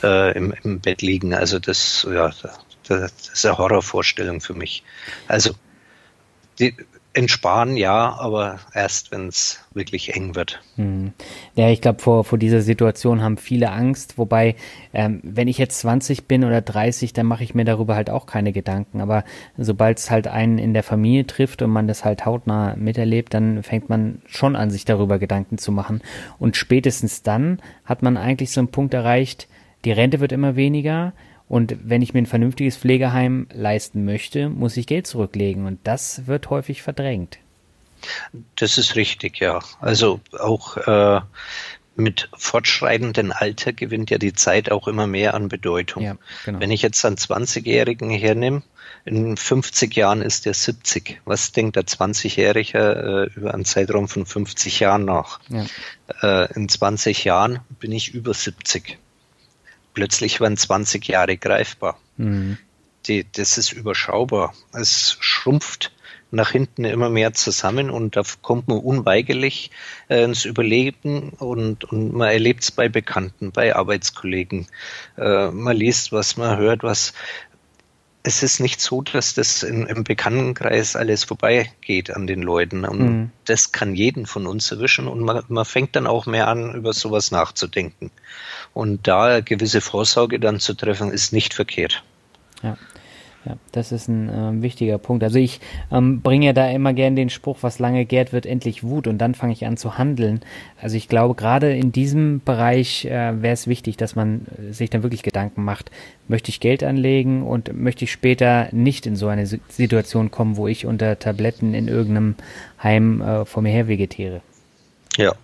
äh, 0.03 0.37
im, 0.37 0.55
im 0.63 0.81
Bett 0.81 1.01
liegen. 1.01 1.33
Also 1.35 1.59
das, 1.59 2.07
ja, 2.11 2.31
das 2.87 3.13
ist 3.33 3.47
eine 3.47 3.57
Horrorvorstellung 3.57 4.43
für 4.43 4.55
mich. 4.55 4.83
Also 5.29 5.55
die, 6.59 6.77
Entsparen 7.15 7.77
ja, 7.77 8.17
aber 8.19 8.59
erst, 8.75 9.13
wenn 9.13 9.29
es 9.29 9.61
wirklich 9.73 10.15
eng 10.17 10.35
wird. 10.35 10.61
Hm. 10.75 11.13
Ja, 11.55 11.71
ich 11.71 11.81
glaube, 11.81 12.01
vor, 12.01 12.25
vor 12.25 12.39
dieser 12.39 12.61
Situation 12.61 13.23
haben 13.23 13.37
viele 13.37 13.71
Angst. 13.71 14.19
Wobei, 14.19 14.57
ähm, 14.93 15.21
wenn 15.23 15.47
ich 15.47 15.57
jetzt 15.57 15.79
20 15.79 16.27
bin 16.27 16.45
oder 16.45 16.61
30, 16.61 17.13
dann 17.13 17.27
mache 17.27 17.45
ich 17.45 17.55
mir 17.55 17.65
darüber 17.65 17.95
halt 17.95 18.11
auch 18.11 18.27
keine 18.27 18.53
Gedanken. 18.53 19.01
Aber 19.01 19.25
sobald 19.57 19.99
es 19.99 20.11
halt 20.11 20.27
einen 20.27 20.59
in 20.59 20.75
der 20.75 20.83
Familie 20.83 21.25
trifft 21.25 21.63
und 21.63 21.71
man 21.71 21.87
das 21.87 22.05
halt 22.05 22.27
hautnah 22.27 22.75
miterlebt, 22.75 23.33
dann 23.33 23.63
fängt 23.63 23.89
man 23.89 24.21
schon 24.27 24.57
an, 24.57 24.71
sich 24.71 24.85
darüber 24.85 25.21
Gedanken 25.21 25.57
zu 25.57 25.71
machen. 25.71 26.03
Und 26.41 26.57
spätestens 26.57 27.23
dann 27.23 27.61
hat 27.85 28.03
man 28.03 28.17
eigentlich 28.17 28.51
so 28.51 28.61
einen 28.61 28.69
Punkt 28.69 28.93
erreicht, 28.93 29.47
die 29.85 29.93
Rente 29.93 30.19
wird 30.19 30.33
immer 30.33 30.57
weniger 30.57 31.13
und 31.55 31.77
wenn 31.85 32.03
ich 32.03 32.13
mir 32.13 32.19
ein 32.19 32.27
vernünftiges 32.27 32.77
Pflegeheim 32.77 33.47
leisten 33.53 34.05
möchte, 34.05 34.49
muss 34.49 34.77
ich 34.77 34.89
Geld 34.89 35.07
zurücklegen. 35.07 35.67
Und 35.67 35.79
das 35.85 36.27
wird 36.27 36.51
häufig 36.51 36.83
verdrängt. 36.83 37.39
Das 38.57 38.77
ist 38.77 38.97
richtig, 38.97 39.39
ja. 39.39 39.61
Also 39.81 40.19
auch 40.37 40.77
äh, 40.79 41.21
mit 41.95 42.29
fortschreitendem 42.37 43.31
Alter 43.31 43.73
gewinnt 43.73 44.11
ja 44.11 44.19
die 44.19 44.33
Zeit 44.33 44.73
auch 44.73 44.89
immer 44.89 45.07
mehr 45.07 45.35
an 45.35 45.47
Bedeutung. 45.47 46.03
Ja, 46.03 46.17
genau. 46.45 46.59
Wenn 46.59 46.73
ich 46.73 46.83
jetzt 46.83 47.05
einen 47.05 47.15
20-Jährigen 47.15 48.11
hernehme, 48.11 48.65
in 49.05 49.37
50 49.37 49.95
Jahren 49.95 50.23
ist 50.23 50.47
der 50.47 50.55
70. 50.55 51.21
Was 51.25 51.53
denkt 51.53 51.77
der 51.77 51.85
20-Jährige 51.85 53.31
äh, 53.33 53.39
über 53.39 53.55
einen 53.55 53.65
Zeitraum 53.65 54.09
von 54.09 54.27
50 54.27 54.81
Jahren 54.81 55.05
nach? 55.05 55.39
Ja. 55.49 55.67
Äh, 56.21 56.53
in 56.55 56.69
20 56.69 57.23
Jahren 57.23 57.61
bin 57.79 57.93
ich 57.93 58.13
über 58.13 58.35
70 58.35 58.99
plötzlich 59.95 60.41
waren 60.41 60.57
20 60.57 61.07
Jahre 61.09 61.37
greifbar. 61.37 61.99
Mhm. 62.17 62.59
Die, 63.07 63.27
das 63.31 63.59
ist 63.59 63.73
überschaubar. 63.73 64.55
Es 64.73 65.17
schrumpft 65.21 65.93
nach 66.35 66.51
hinten 66.51 66.85
immer 66.85 67.09
mehr 67.09 67.33
zusammen 67.33 67.91
und 67.91 68.17
da 68.17 68.23
kommt 68.43 68.69
man 68.69 68.79
unweigerlich 68.79 69.71
äh, 70.09 70.25
ins 70.25 70.45
Überleben 70.45 71.31
und, 71.31 71.85
und 71.85 72.13
man 72.13 72.29
erlebt 72.29 72.63
es 72.65 72.71
bei 72.71 72.89
Bekannten, 72.89 73.53
bei 73.53 73.75
Arbeitskollegen. 73.75 74.67
Äh, 75.17 75.51
man 75.51 75.77
liest 75.77 76.13
was, 76.13 76.37
man 76.37 76.59
hört 76.59 76.83
was. 76.83 77.15
Es 78.27 78.43
ist 78.43 78.59
nicht 78.59 78.81
so, 78.81 79.03
dass 79.03 79.35
das 79.35 79.63
in, 79.63 79.87
im 79.87 80.03
Bekanntenkreis 80.03 80.97
alles 80.97 81.25
vorbeigeht 81.25 82.11
an 82.11 82.27
den 82.27 82.41
Leuten. 82.43 82.85
Und 82.85 82.99
mhm. 82.99 83.31
das 83.45 83.71
kann 83.71 83.95
jeden 83.95 84.27
von 84.27 84.47
uns 84.47 84.71
erwischen 84.71 85.07
und 85.07 85.21
man, 85.21 85.45
man 85.49 85.65
fängt 85.65 85.95
dann 85.95 86.07
auch 86.07 86.27
mehr 86.27 86.49
an, 86.49 86.75
über 86.75 86.93
sowas 86.95 87.31
nachzudenken. 87.31 88.11
Und 88.75 89.07
da 89.07 89.41
gewisse 89.41 89.81
Vorsorge 89.81 90.39
dann 90.39 90.61
zu 90.61 90.75
treffen, 90.75 91.13
ist 91.13 91.33
nicht 91.33 91.55
verkehrt. 91.55 92.03
Ja. 92.63 92.77
Ja, 93.47 93.59
das 93.73 93.93
ist 93.93 94.09
ein 94.09 94.29
äh, 94.31 94.63
wichtiger 94.63 94.97
Punkt. 94.97 95.23
Also 95.23 95.39
ich 95.39 95.61
ähm, 95.93 96.23
bringe 96.23 96.47
ja 96.47 96.53
da 96.55 96.71
immer 96.71 96.95
gern 96.95 97.15
den 97.15 97.29
Spruch, 97.29 97.59
was 97.61 97.79
lange 97.79 98.07
gärt, 98.07 98.33
wird 98.33 98.47
endlich 98.47 98.83
Wut 98.83 99.07
und 99.07 99.19
dann 99.19 99.35
fange 99.35 99.53
ich 99.53 99.67
an 99.67 99.77
zu 99.77 99.99
handeln. 99.99 100.41
Also 100.81 100.97
ich 100.97 101.09
glaube, 101.09 101.35
gerade 101.35 101.77
in 101.77 101.93
diesem 101.93 102.41
Bereich 102.43 103.05
äh, 103.05 103.43
wäre 103.43 103.53
es 103.53 103.67
wichtig, 103.67 103.99
dass 103.99 104.17
man 104.17 104.47
äh, 104.47 104.73
sich 104.73 104.89
dann 104.89 105.03
wirklich 105.03 105.23
Gedanken 105.23 105.63
macht, 105.63 105.91
möchte 106.27 106.49
ich 106.49 106.61
Geld 106.61 106.83
anlegen 106.83 107.43
und 107.43 107.79
möchte 107.79 108.05
ich 108.05 108.13
später 108.13 108.69
nicht 108.73 109.05
in 109.05 109.15
so 109.15 109.29
eine 109.29 109.47
Situation 109.47 110.31
kommen, 110.31 110.57
wo 110.57 110.67
ich 110.67 110.87
unter 110.87 111.19
Tabletten 111.19 111.75
in 111.75 111.87
irgendeinem 111.87 112.37
Heim 112.83 113.21
äh, 113.21 113.45
vor 113.45 113.63
mir 113.63 113.73
her 113.73 113.89
vegetiere. 113.89 114.41
Ja. 115.19 115.35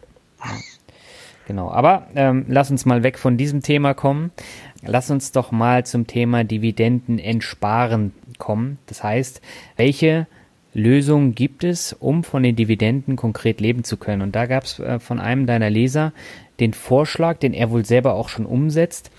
Genau, 1.51 1.69
aber 1.73 2.07
ähm, 2.15 2.45
lass 2.47 2.71
uns 2.71 2.87
mal 2.87 3.03
weg 3.03 3.19
von 3.19 3.37
diesem 3.37 3.61
Thema 3.61 3.93
kommen. 3.93 4.31
Lass 4.87 5.11
uns 5.11 5.33
doch 5.33 5.51
mal 5.51 5.85
zum 5.85 6.07
Thema 6.07 6.45
Dividenden 6.45 7.19
entsparen 7.19 8.13
kommen. 8.39 8.79
Das 8.87 9.03
heißt, 9.03 9.41
welche 9.75 10.29
Lösungen 10.75 11.35
gibt 11.35 11.65
es, 11.65 11.93
um 11.93 12.23
von 12.23 12.45
den 12.45 12.55
Dividenden 12.55 13.17
konkret 13.17 13.61
leben 13.61 13.83
zu 13.83 13.97
können? 13.97 14.23
Und 14.23 14.37
da 14.37 14.47
gab 14.47 14.63
es 14.63 14.79
äh, 14.79 15.01
von 15.01 15.19
einem 15.19 15.47
deiner 15.47 15.71
Leser 15.71 16.13
den 16.61 16.73
Vorschlag, 16.73 17.39
den 17.39 17.53
er 17.53 17.73
wohl 17.73 17.85
selber 17.85 18.15
auch 18.15 18.29
schon 18.29 18.47
umsetzt, 18.47 19.11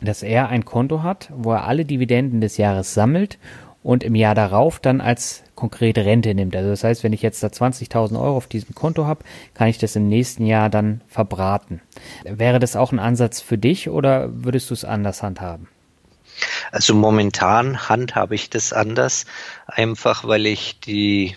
dass 0.00 0.24
er 0.24 0.48
ein 0.48 0.64
Konto 0.64 1.04
hat, 1.04 1.30
wo 1.32 1.52
er 1.52 1.68
alle 1.68 1.84
Dividenden 1.84 2.40
des 2.40 2.56
Jahres 2.56 2.92
sammelt 2.92 3.38
und 3.82 4.04
im 4.04 4.14
Jahr 4.14 4.34
darauf 4.34 4.80
dann 4.80 5.00
als 5.00 5.44
konkrete 5.54 6.04
Rente 6.04 6.34
nimmt. 6.34 6.54
Also 6.54 6.70
das 6.70 6.84
heißt, 6.84 7.04
wenn 7.04 7.12
ich 7.12 7.22
jetzt 7.22 7.42
da 7.42 7.48
20.000 7.48 8.20
Euro 8.20 8.36
auf 8.36 8.46
diesem 8.46 8.74
Konto 8.74 9.06
habe, 9.06 9.24
kann 9.54 9.68
ich 9.68 9.78
das 9.78 9.96
im 9.96 10.08
nächsten 10.08 10.46
Jahr 10.46 10.70
dann 10.70 11.00
verbraten. 11.08 11.80
Wäre 12.24 12.58
das 12.58 12.76
auch 12.76 12.92
ein 12.92 12.98
Ansatz 12.98 13.40
für 13.40 13.58
dich 13.58 13.88
oder 13.88 14.28
würdest 14.32 14.70
du 14.70 14.74
es 14.74 14.84
anders 14.84 15.22
handhaben? 15.22 15.68
Also 16.70 16.94
momentan 16.94 17.88
handhabe 17.88 18.34
ich 18.34 18.50
das 18.50 18.72
anders, 18.72 19.26
einfach 19.66 20.26
weil 20.26 20.46
ich 20.46 20.78
die 20.80 21.36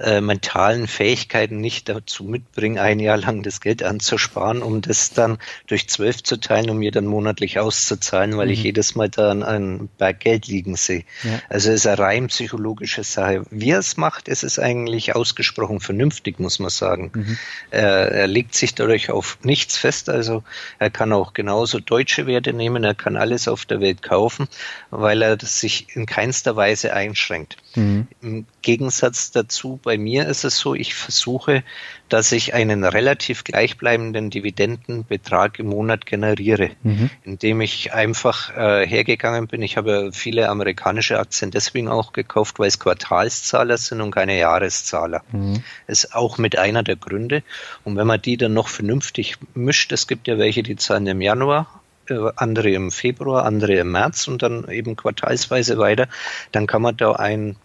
äh, 0.00 0.20
mentalen 0.20 0.86
Fähigkeiten 0.86 1.58
nicht 1.58 1.88
dazu 1.88 2.24
mitbringen, 2.24 2.78
ein 2.78 2.98
Jahr 2.98 3.18
lang 3.18 3.42
das 3.42 3.60
Geld 3.60 3.82
anzusparen, 3.82 4.62
um 4.62 4.80
das 4.80 5.10
dann 5.10 5.38
durch 5.66 5.88
zwölf 5.88 6.22
zu 6.22 6.38
teilen, 6.38 6.70
um 6.70 6.78
mir 6.78 6.92
dann 6.92 7.06
monatlich 7.06 7.58
auszuzahlen, 7.58 8.36
weil 8.36 8.46
mhm. 8.46 8.52
ich 8.52 8.62
jedes 8.62 8.94
Mal 8.94 9.10
dann 9.10 9.42
ein 9.42 9.88
Berg 9.98 10.20
Geld 10.20 10.46
liegen 10.46 10.76
sehe. 10.76 11.04
Ja. 11.22 11.40
Also 11.48 11.70
es 11.70 11.80
ist 11.80 11.86
eine 11.86 11.98
rein 11.98 12.26
psychologische 12.28 13.04
Sache. 13.04 13.44
Wie 13.50 13.70
er 13.70 13.80
es 13.80 13.96
macht, 13.96 14.28
ist 14.28 14.44
es 14.44 14.58
eigentlich 14.58 15.14
ausgesprochen 15.14 15.80
vernünftig, 15.80 16.40
muss 16.40 16.58
man 16.58 16.70
sagen. 16.70 17.10
Mhm. 17.14 17.38
Er, 17.70 18.12
er 18.12 18.26
legt 18.26 18.54
sich 18.54 18.74
dadurch 18.74 19.10
auf 19.10 19.38
nichts 19.42 19.76
fest, 19.76 20.08
also 20.08 20.42
er 20.78 20.90
kann 20.90 21.12
auch 21.12 21.34
genauso 21.34 21.80
deutsche 21.80 22.26
Werte 22.26 22.52
nehmen, 22.52 22.84
er 22.84 22.94
kann 22.94 23.16
alles 23.16 23.46
auf 23.46 23.66
der 23.66 23.80
Welt 23.80 24.02
kaufen, 24.02 24.48
weil 24.90 25.22
er 25.22 25.36
sich 25.40 25.94
in 25.94 26.06
keinster 26.06 26.56
Weise 26.56 26.94
einschränkt. 26.94 27.58
Mhm. 27.74 28.08
Im 28.22 28.46
Gegensatz 28.62 29.32
dazu, 29.32 29.80
bei 29.82 29.98
mir 29.98 30.26
ist 30.26 30.44
es 30.44 30.58
so, 30.58 30.74
ich 30.74 30.94
versuche, 30.94 31.62
dass 32.08 32.32
ich 32.32 32.54
einen 32.54 32.84
relativ 32.84 33.44
gleichbleibenden 33.44 34.30
Dividendenbetrag 34.30 35.58
im 35.58 35.68
Monat 35.68 36.06
generiere, 36.06 36.70
mhm. 36.82 37.10
indem 37.24 37.60
ich 37.60 37.92
einfach 37.92 38.56
äh, 38.56 38.86
hergegangen 38.86 39.46
bin. 39.46 39.62
Ich 39.62 39.76
habe 39.76 40.10
viele 40.12 40.48
amerikanische 40.48 41.18
Aktien 41.18 41.50
deswegen 41.50 41.88
auch 41.88 42.12
gekauft, 42.12 42.58
weil 42.58 42.68
es 42.68 42.78
Quartalszahler 42.78 43.78
sind 43.78 44.00
und 44.00 44.10
keine 44.10 44.38
Jahreszahler. 44.38 45.22
Mhm. 45.32 45.62
Ist 45.86 46.14
auch 46.14 46.38
mit 46.38 46.58
einer 46.58 46.82
der 46.82 46.96
Gründe. 46.96 47.42
Und 47.84 47.96
wenn 47.96 48.06
man 48.06 48.20
die 48.20 48.36
dann 48.36 48.52
noch 48.52 48.68
vernünftig 48.68 49.36
mischt, 49.54 49.92
es 49.92 50.06
gibt 50.06 50.28
ja 50.28 50.38
welche, 50.38 50.62
die 50.62 50.76
zahlen 50.76 51.06
im 51.06 51.20
Januar 51.20 51.82
äh, 52.08 52.30
andere 52.36 52.70
im 52.70 52.90
Februar, 52.90 53.44
andere 53.44 53.74
im 53.74 53.92
März 53.92 54.28
und 54.28 54.42
dann 54.42 54.68
eben 54.68 54.96
quartalsweise 54.96 55.78
weiter, 55.78 56.08
dann 56.50 56.66
kann 56.66 56.82
man 56.82 56.96
da 56.96 57.12
ein 57.12 57.56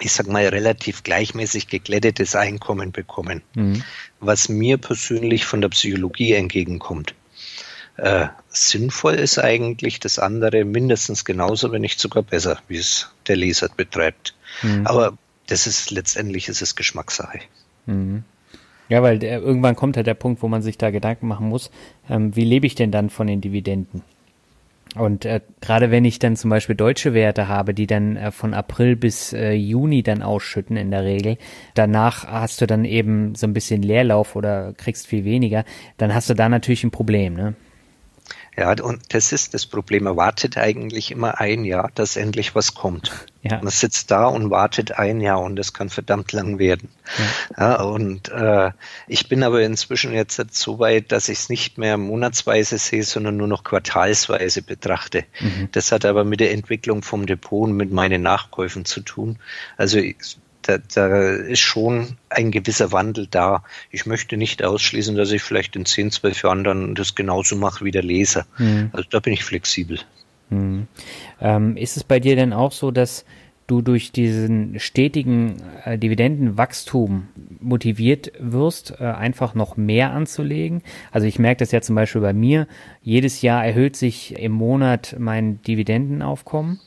ich 0.00 0.12
sag 0.12 0.26
mal, 0.26 0.46
relativ 0.46 1.02
gleichmäßig 1.02 1.68
geglättetes 1.68 2.34
Einkommen 2.34 2.92
bekommen, 2.92 3.42
mhm. 3.54 3.82
was 4.20 4.48
mir 4.48 4.78
persönlich 4.78 5.46
von 5.46 5.60
der 5.60 5.70
Psychologie 5.70 6.32
entgegenkommt. 6.32 7.14
Äh, 7.96 8.26
sinnvoll 8.48 9.14
ist 9.14 9.38
eigentlich 9.38 10.00
das 10.00 10.18
andere 10.18 10.64
mindestens 10.64 11.24
genauso, 11.24 11.72
wenn 11.72 11.80
nicht 11.80 11.98
sogar 11.98 12.22
besser, 12.22 12.60
wie 12.68 12.76
es 12.76 13.10
der 13.26 13.36
Leser 13.36 13.70
betreibt. 13.74 14.34
Mhm. 14.62 14.86
Aber 14.86 15.16
das 15.46 15.66
ist 15.66 15.90
letztendlich 15.90 16.48
ist 16.48 16.60
es 16.60 16.76
Geschmackssache. 16.76 17.40
Mhm. 17.86 18.24
Ja, 18.88 19.02
weil 19.02 19.18
der, 19.18 19.40
irgendwann 19.40 19.76
kommt 19.76 19.96
halt 19.96 20.06
der 20.06 20.14
Punkt, 20.14 20.42
wo 20.42 20.48
man 20.48 20.62
sich 20.62 20.78
da 20.78 20.90
Gedanken 20.90 21.26
machen 21.26 21.48
muss, 21.48 21.70
ähm, 22.08 22.36
wie 22.36 22.44
lebe 22.44 22.66
ich 22.66 22.74
denn 22.74 22.92
dann 22.92 23.10
von 23.10 23.26
den 23.26 23.40
Dividenden? 23.40 24.02
Und 24.96 25.24
äh, 25.26 25.40
gerade 25.60 25.90
wenn 25.90 26.04
ich 26.04 26.18
dann 26.18 26.36
zum 26.36 26.50
Beispiel 26.50 26.74
deutsche 26.74 27.12
Werte 27.12 27.48
habe, 27.48 27.74
die 27.74 27.86
dann 27.86 28.16
äh, 28.16 28.30
von 28.30 28.54
April 28.54 28.96
bis 28.96 29.32
äh, 29.32 29.52
Juni 29.52 30.02
dann 30.02 30.22
ausschütten 30.22 30.76
in 30.76 30.90
der 30.90 31.04
Regel, 31.04 31.36
danach 31.74 32.26
hast 32.26 32.60
du 32.60 32.66
dann 32.66 32.84
eben 32.84 33.34
so 33.34 33.46
ein 33.46 33.52
bisschen 33.52 33.82
Leerlauf 33.82 34.36
oder 34.36 34.72
kriegst 34.72 35.06
viel 35.06 35.24
weniger, 35.24 35.64
dann 35.98 36.14
hast 36.14 36.30
du 36.30 36.34
da 36.34 36.48
natürlich 36.48 36.84
ein 36.84 36.90
Problem, 36.90 37.34
ne? 37.34 37.54
Ja, 38.56 38.74
und 38.82 39.14
das 39.14 39.32
ist 39.32 39.52
das 39.52 39.66
Problem. 39.66 40.04
Man 40.04 40.16
wartet 40.16 40.56
eigentlich 40.56 41.10
immer 41.10 41.40
ein 41.40 41.64
Jahr, 41.64 41.90
dass 41.94 42.16
endlich 42.16 42.54
was 42.54 42.74
kommt. 42.74 43.26
Ja. 43.42 43.58
Man 43.58 43.68
sitzt 43.68 44.10
da 44.10 44.24
und 44.26 44.50
wartet 44.50 44.92
ein 44.92 45.20
Jahr 45.20 45.40
und 45.40 45.56
das 45.56 45.74
kann 45.74 45.90
verdammt 45.90 46.32
lang 46.32 46.58
werden. 46.58 46.88
Ja. 47.58 47.72
ja 47.74 47.82
und 47.82 48.30
äh, 48.30 48.70
ich 49.08 49.28
bin 49.28 49.42
aber 49.42 49.60
inzwischen 49.60 50.14
jetzt 50.14 50.40
so 50.54 50.78
weit, 50.78 51.12
dass 51.12 51.28
ich 51.28 51.38
es 51.38 51.48
nicht 51.50 51.76
mehr 51.76 51.98
monatsweise 51.98 52.78
sehe, 52.78 53.04
sondern 53.04 53.36
nur 53.36 53.46
noch 53.46 53.62
quartalsweise 53.62 54.62
betrachte. 54.62 55.24
Mhm. 55.38 55.68
Das 55.72 55.92
hat 55.92 56.06
aber 56.06 56.24
mit 56.24 56.40
der 56.40 56.52
Entwicklung 56.52 57.02
vom 57.02 57.26
Depot 57.26 57.68
und 57.68 57.76
mit 57.76 57.92
meinen 57.92 58.22
Nachkäufen 58.22 58.86
zu 58.86 59.00
tun. 59.00 59.38
Also 59.76 60.00
da, 60.66 60.78
da 60.78 61.30
ist 61.30 61.60
schon 61.60 62.16
ein 62.28 62.50
gewisser 62.50 62.92
Wandel 62.92 63.26
da. 63.30 63.62
Ich 63.90 64.06
möchte 64.06 64.36
nicht 64.36 64.64
ausschließen, 64.64 65.16
dass 65.16 65.32
ich 65.32 65.42
vielleicht 65.42 65.76
in 65.76 65.86
10, 65.86 66.10
12 66.10 66.42
Jahren 66.42 66.64
dann 66.64 66.94
das 66.94 67.14
genauso 67.14 67.56
mache 67.56 67.84
wie 67.84 67.90
der 67.90 68.02
Leser. 68.02 68.46
Mhm. 68.58 68.90
Also 68.92 69.08
da 69.10 69.20
bin 69.20 69.32
ich 69.32 69.44
flexibel. 69.44 69.98
Mhm. 70.50 70.86
Ähm, 71.40 71.76
ist 71.76 71.96
es 71.96 72.04
bei 72.04 72.20
dir 72.20 72.36
denn 72.36 72.52
auch 72.52 72.72
so, 72.72 72.90
dass 72.90 73.24
du 73.66 73.82
durch 73.82 74.12
diesen 74.12 74.78
stetigen 74.78 75.56
äh, 75.84 75.98
Dividendenwachstum 75.98 77.28
motiviert 77.60 78.32
wirst, 78.38 78.94
äh, 79.00 79.04
einfach 79.04 79.54
noch 79.54 79.76
mehr 79.76 80.12
anzulegen. 80.12 80.82
Also 81.10 81.26
ich 81.26 81.38
merke 81.38 81.58
das 81.58 81.72
ja 81.72 81.80
zum 81.80 81.96
Beispiel 81.96 82.20
bei 82.20 82.32
mir. 82.32 82.68
Jedes 83.02 83.42
Jahr 83.42 83.64
erhöht 83.64 83.96
sich 83.96 84.38
im 84.38 84.52
Monat 84.52 85.16
mein 85.18 85.60
Dividendenaufkommen. 85.62 86.80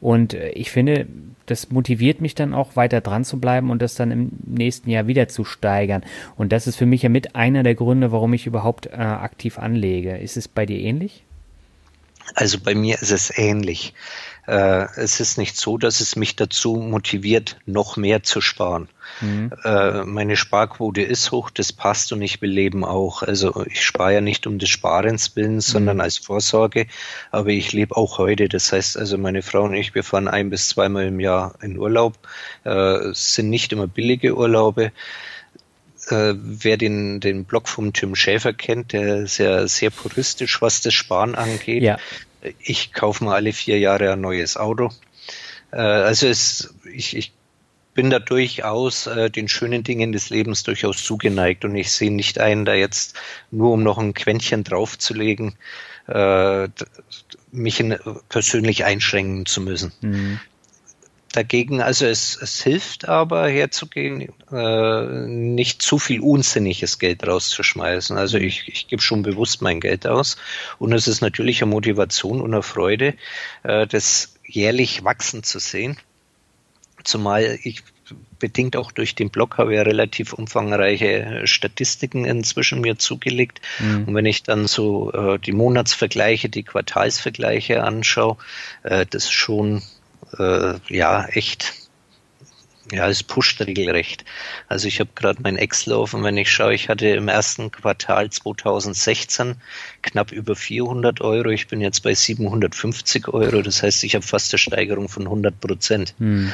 Und 0.00 0.34
äh, 0.34 0.50
ich 0.50 0.70
finde, 0.70 1.06
das 1.50 1.70
motiviert 1.70 2.20
mich 2.20 2.34
dann 2.34 2.54
auch 2.54 2.76
weiter 2.76 3.00
dran 3.00 3.24
zu 3.24 3.40
bleiben 3.40 3.70
und 3.70 3.82
das 3.82 3.94
dann 3.94 4.10
im 4.10 4.30
nächsten 4.46 4.90
Jahr 4.90 5.06
wieder 5.06 5.28
zu 5.28 5.44
steigern. 5.44 6.02
Und 6.36 6.52
das 6.52 6.66
ist 6.66 6.76
für 6.76 6.86
mich 6.86 7.02
ja 7.02 7.08
mit 7.08 7.34
einer 7.34 7.62
der 7.62 7.74
Gründe, 7.74 8.12
warum 8.12 8.32
ich 8.32 8.46
überhaupt 8.46 8.86
äh, 8.86 8.90
aktiv 8.90 9.58
anlege. 9.58 10.16
Ist 10.16 10.36
es 10.36 10.48
bei 10.48 10.66
dir 10.66 10.78
ähnlich? 10.78 11.24
Also 12.34 12.58
bei 12.60 12.74
mir 12.74 13.00
ist 13.00 13.10
es 13.10 13.36
ähnlich. 13.36 13.94
Äh, 14.50 14.88
es 14.96 15.20
ist 15.20 15.38
nicht 15.38 15.56
so, 15.56 15.78
dass 15.78 16.00
es 16.00 16.16
mich 16.16 16.34
dazu 16.34 16.74
motiviert, 16.74 17.56
noch 17.66 17.96
mehr 17.96 18.24
zu 18.24 18.40
sparen. 18.40 18.88
Mhm. 19.20 19.52
Äh, 19.62 20.02
meine 20.02 20.36
Sparquote 20.36 21.02
ist 21.02 21.30
hoch, 21.30 21.50
das 21.50 21.72
passt 21.72 22.12
und 22.12 22.20
ich 22.20 22.42
will 22.42 22.50
leben 22.50 22.84
auch. 22.84 23.22
Also 23.22 23.64
ich 23.66 23.84
spare 23.84 24.14
ja 24.14 24.20
nicht 24.20 24.48
um 24.48 24.58
des 24.58 24.68
Sparens 24.68 25.36
willen, 25.36 25.60
sondern 25.60 25.98
mhm. 25.98 26.00
als 26.00 26.18
Vorsorge, 26.18 26.88
aber 27.30 27.50
ich 27.50 27.72
lebe 27.72 27.96
auch 27.96 28.18
heute. 28.18 28.48
Das 28.48 28.72
heißt 28.72 28.96
also, 28.96 29.18
meine 29.18 29.42
Frau 29.42 29.62
und 29.62 29.74
ich, 29.74 29.94
wir 29.94 30.02
fahren 30.02 30.26
ein 30.26 30.50
bis 30.50 30.68
zweimal 30.68 31.06
im 31.06 31.20
Jahr 31.20 31.54
in 31.62 31.78
Urlaub. 31.78 32.18
Äh, 32.64 32.70
es 33.10 33.36
sind 33.36 33.50
nicht 33.50 33.72
immer 33.72 33.86
billige 33.86 34.36
Urlaube 34.36 34.90
äh, 36.08 36.34
wer 36.34 36.76
den, 36.76 37.20
den 37.20 37.44
Blog 37.44 37.68
vom 37.68 37.92
Tim 37.92 38.16
Schäfer 38.16 38.52
kennt, 38.52 38.94
der 38.94 39.18
ist 39.18 39.38
ja 39.38 39.68
sehr 39.68 39.90
puristisch, 39.90 40.60
was 40.60 40.80
das 40.80 40.92
Sparen 40.92 41.36
angeht. 41.36 41.84
Ja. 41.84 41.98
Ich 42.60 42.92
kaufe 42.92 43.24
mal 43.24 43.34
alle 43.34 43.52
vier 43.52 43.78
Jahre 43.78 44.12
ein 44.12 44.20
neues 44.20 44.56
Auto. 44.56 44.90
Äh, 45.72 45.76
also 45.76 46.26
es, 46.26 46.74
ich, 46.92 47.16
ich 47.16 47.32
bin 47.94 48.10
da 48.10 48.18
durchaus 48.18 49.06
äh, 49.06 49.30
den 49.30 49.48
schönen 49.48 49.82
Dingen 49.82 50.12
des 50.12 50.30
Lebens 50.30 50.62
durchaus 50.62 51.02
zugeneigt 51.02 51.64
und 51.64 51.74
ich 51.74 51.90
sehe 51.90 52.10
nicht 52.10 52.38
ein, 52.38 52.64
da 52.64 52.74
jetzt 52.74 53.16
nur 53.50 53.72
um 53.72 53.82
noch 53.82 53.98
ein 53.98 54.14
Quäntchen 54.14 54.64
draufzulegen, 54.64 55.56
äh, 56.06 56.68
mich 57.52 57.80
in, 57.80 57.98
persönlich 58.28 58.84
einschränken 58.84 59.46
zu 59.46 59.60
müssen. 59.60 59.92
Mhm. 60.00 60.40
Dagegen, 61.32 61.80
also 61.80 62.06
es, 62.06 62.36
es 62.40 62.60
hilft 62.60 63.08
aber 63.08 63.48
herzugehen, 63.48 64.32
äh, 64.50 65.26
nicht 65.28 65.80
zu 65.80 65.98
viel 66.00 66.20
unsinniges 66.20 66.98
Geld 66.98 67.24
rauszuschmeißen. 67.24 68.16
Also 68.18 68.36
ich, 68.36 68.66
ich 68.66 68.88
gebe 68.88 69.00
schon 69.00 69.22
bewusst 69.22 69.62
mein 69.62 69.80
Geld 69.80 70.08
aus 70.08 70.36
und 70.80 70.92
es 70.92 71.06
ist 71.06 71.20
natürlich 71.20 71.62
eine 71.62 71.70
Motivation 71.70 72.40
und 72.40 72.52
eine 72.52 72.62
Freude, 72.62 73.14
äh, 73.62 73.86
das 73.86 74.34
jährlich 74.44 75.04
wachsen 75.04 75.44
zu 75.44 75.60
sehen. 75.60 75.98
Zumal 77.04 77.58
ich 77.62 77.84
bedingt 78.40 78.74
auch 78.74 78.90
durch 78.90 79.14
den 79.14 79.30
Blog 79.30 79.58
habe 79.58 79.76
ja 79.76 79.82
relativ 79.82 80.32
umfangreiche 80.32 81.42
Statistiken 81.44 82.24
inzwischen 82.24 82.80
mir 82.80 82.98
zugelegt. 82.98 83.60
Mhm. 83.78 84.04
Und 84.08 84.14
wenn 84.14 84.26
ich 84.26 84.42
dann 84.42 84.66
so 84.66 85.12
äh, 85.12 85.38
die 85.38 85.52
Monatsvergleiche, 85.52 86.48
die 86.48 86.64
Quartalsvergleiche 86.64 87.84
anschaue, 87.84 88.36
äh, 88.82 89.06
das 89.08 89.24
ist 89.24 89.32
schon 89.32 89.82
äh, 90.38 90.74
ja 90.88 91.26
echt 91.26 91.80
ja, 92.92 93.08
es 93.08 93.22
pusht 93.22 93.60
regelrecht. 93.60 94.24
Also 94.68 94.88
ich 94.88 95.00
habe 95.00 95.10
gerade 95.14 95.40
mein 95.42 95.56
Excel 95.56 95.92
offen, 95.92 96.24
wenn 96.24 96.36
ich 96.36 96.50
schaue, 96.50 96.74
ich 96.74 96.88
hatte 96.88 97.08
im 97.08 97.28
ersten 97.28 97.70
Quartal 97.70 98.30
2016 98.30 99.56
knapp 100.02 100.32
über 100.32 100.56
400 100.56 101.20
Euro. 101.20 101.50
Ich 101.50 101.68
bin 101.68 101.80
jetzt 101.80 102.02
bei 102.02 102.14
750 102.14 103.28
Euro. 103.28 103.62
Das 103.62 103.82
heißt, 103.82 104.02
ich 104.04 104.14
habe 104.14 104.26
fast 104.26 104.52
eine 104.52 104.58
Steigerung 104.58 105.08
von 105.08 105.24
100 105.24 105.60
Prozent. 105.60 106.14
Hm. 106.18 106.52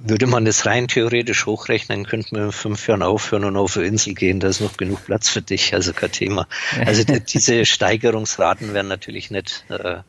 Würde 0.00 0.28
man 0.28 0.44
das 0.44 0.64
rein 0.64 0.86
theoretisch 0.86 1.46
hochrechnen, 1.46 2.06
könnten 2.06 2.36
wir 2.36 2.44
in 2.44 2.52
fünf 2.52 2.86
Jahren 2.86 3.02
aufhören 3.02 3.44
und 3.44 3.56
auf 3.56 3.76
eine 3.76 3.86
Insel 3.86 4.14
gehen. 4.14 4.38
Da 4.38 4.48
ist 4.48 4.60
noch 4.60 4.76
genug 4.76 5.06
Platz 5.06 5.28
für 5.28 5.42
dich, 5.42 5.74
also 5.74 5.92
kein 5.92 6.12
Thema. 6.12 6.46
Also 6.86 7.02
diese 7.02 7.64
Steigerungsraten 7.64 8.74
werden 8.74 8.86
natürlich 8.86 9.32
nicht 9.32 9.64
äh, 9.70 10.02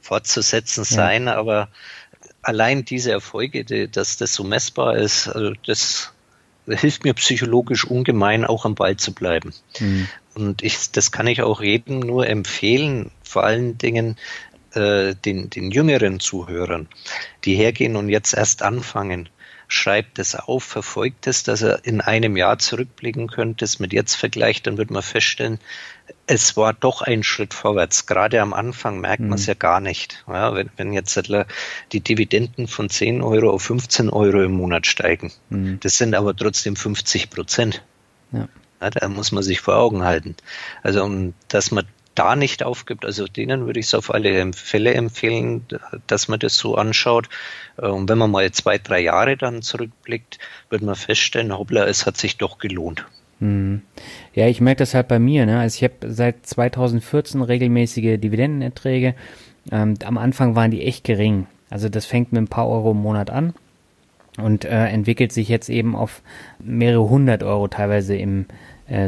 fortzusetzen 0.00 0.84
sein, 0.84 1.26
ja. 1.26 1.36
aber 1.36 1.68
allein 2.46 2.84
diese 2.84 3.12
Erfolge, 3.12 3.64
die, 3.64 3.90
dass 3.90 4.16
das 4.16 4.34
so 4.34 4.44
messbar 4.44 4.96
ist, 4.96 5.28
also 5.28 5.52
das 5.66 6.12
hilft 6.66 7.04
mir 7.04 7.14
psychologisch 7.14 7.84
ungemein, 7.84 8.44
auch 8.44 8.64
am 8.64 8.74
Ball 8.74 8.96
zu 8.96 9.12
bleiben. 9.12 9.52
Mhm. 9.80 10.08
Und 10.34 10.62
ich, 10.62 10.90
das 10.90 11.12
kann 11.12 11.26
ich 11.26 11.42
auch 11.42 11.62
jedem 11.62 12.00
nur 12.00 12.26
empfehlen, 12.26 13.10
vor 13.22 13.44
allen 13.44 13.78
Dingen 13.78 14.16
äh, 14.74 15.14
den, 15.14 15.50
den 15.50 15.70
jüngeren 15.70 16.20
Zuhörern, 16.20 16.88
die 17.44 17.54
hergehen 17.54 17.96
und 17.96 18.08
jetzt 18.08 18.34
erst 18.34 18.62
anfangen 18.62 19.28
schreibt 19.74 20.18
es 20.18 20.34
auf, 20.34 20.64
verfolgt 20.64 21.26
es, 21.26 21.42
dass 21.42 21.62
er 21.62 21.84
in 21.84 22.00
einem 22.00 22.36
Jahr 22.36 22.58
zurückblicken 22.58 23.26
könnte, 23.26 23.64
es 23.64 23.78
mit 23.78 23.92
jetzt 23.92 24.14
vergleicht, 24.14 24.66
dann 24.66 24.78
wird 24.78 24.90
man 24.90 25.02
feststellen, 25.02 25.58
es 26.26 26.56
war 26.56 26.72
doch 26.72 27.02
ein 27.02 27.22
Schritt 27.22 27.54
vorwärts. 27.54 28.06
Gerade 28.06 28.40
am 28.40 28.52
Anfang 28.52 29.00
merkt 29.00 29.20
mhm. 29.20 29.30
man 29.30 29.38
es 29.38 29.46
ja 29.46 29.54
gar 29.54 29.80
nicht. 29.80 30.24
Ja, 30.28 30.54
wenn, 30.54 30.70
wenn 30.76 30.92
jetzt 30.92 31.20
die 31.92 32.00
Dividenden 32.00 32.68
von 32.68 32.88
10 32.88 33.22
Euro 33.22 33.50
auf 33.50 33.62
15 33.62 34.10
Euro 34.10 34.42
im 34.42 34.52
Monat 34.52 34.86
steigen, 34.86 35.32
mhm. 35.50 35.80
das 35.80 35.98
sind 35.98 36.14
aber 36.14 36.36
trotzdem 36.36 36.76
50 36.76 37.30
Prozent. 37.30 37.82
Ja. 38.32 38.48
Ja, 38.80 38.90
da 38.90 39.08
muss 39.08 39.32
man 39.32 39.42
sich 39.42 39.60
vor 39.60 39.76
Augen 39.76 40.02
halten. 40.02 40.36
Also, 40.82 41.02
um, 41.02 41.32
dass 41.48 41.70
man 41.70 41.86
da 42.14 42.36
nicht 42.36 42.62
aufgibt. 42.62 43.04
Also 43.04 43.26
denen 43.26 43.66
würde 43.66 43.80
ich 43.80 43.86
es 43.86 43.94
auf 43.94 44.12
alle 44.12 44.52
Fälle 44.52 44.94
empfehlen, 44.94 45.66
dass 46.06 46.28
man 46.28 46.38
das 46.38 46.56
so 46.56 46.76
anschaut. 46.76 47.28
Äh, 47.76 47.86
und 47.86 48.08
wenn 48.08 48.18
man 48.18 48.30
mal 48.30 48.50
zwei, 48.52 48.78
drei 48.78 49.00
Jahre 49.00 49.36
dann 49.36 49.62
zurückblickt, 49.62 50.38
wird 50.70 50.82
man 50.82 50.94
feststellen, 50.94 51.56
hoppla, 51.56 51.86
es 51.86 52.06
hat 52.06 52.16
sich 52.16 52.36
doch 52.36 52.58
gelohnt. 52.58 53.04
Hm. 53.40 53.82
Ja, 54.34 54.46
ich 54.46 54.60
merke 54.60 54.78
das 54.78 54.94
halt 54.94 55.08
bei 55.08 55.18
mir. 55.18 55.46
Ne? 55.46 55.58
Also 55.58 55.76
ich 55.76 55.84
habe 55.84 56.12
seit 56.12 56.46
2014 56.46 57.42
regelmäßige 57.42 58.18
Dividendenerträge. 58.18 59.14
Ähm, 59.70 59.94
am 60.04 60.18
Anfang 60.18 60.54
waren 60.54 60.70
die 60.70 60.82
echt 60.82 61.04
gering. 61.04 61.46
Also 61.70 61.88
das 61.88 62.06
fängt 62.06 62.32
mit 62.32 62.42
ein 62.42 62.48
paar 62.48 62.68
Euro 62.68 62.92
im 62.92 62.98
Monat 62.98 63.30
an 63.30 63.54
und 64.38 64.64
äh, 64.64 64.86
entwickelt 64.86 65.32
sich 65.32 65.48
jetzt 65.48 65.68
eben 65.68 65.96
auf 65.96 66.22
mehrere 66.58 67.08
hundert 67.08 67.42
Euro 67.42 67.68
teilweise 67.68 68.16
im 68.16 68.46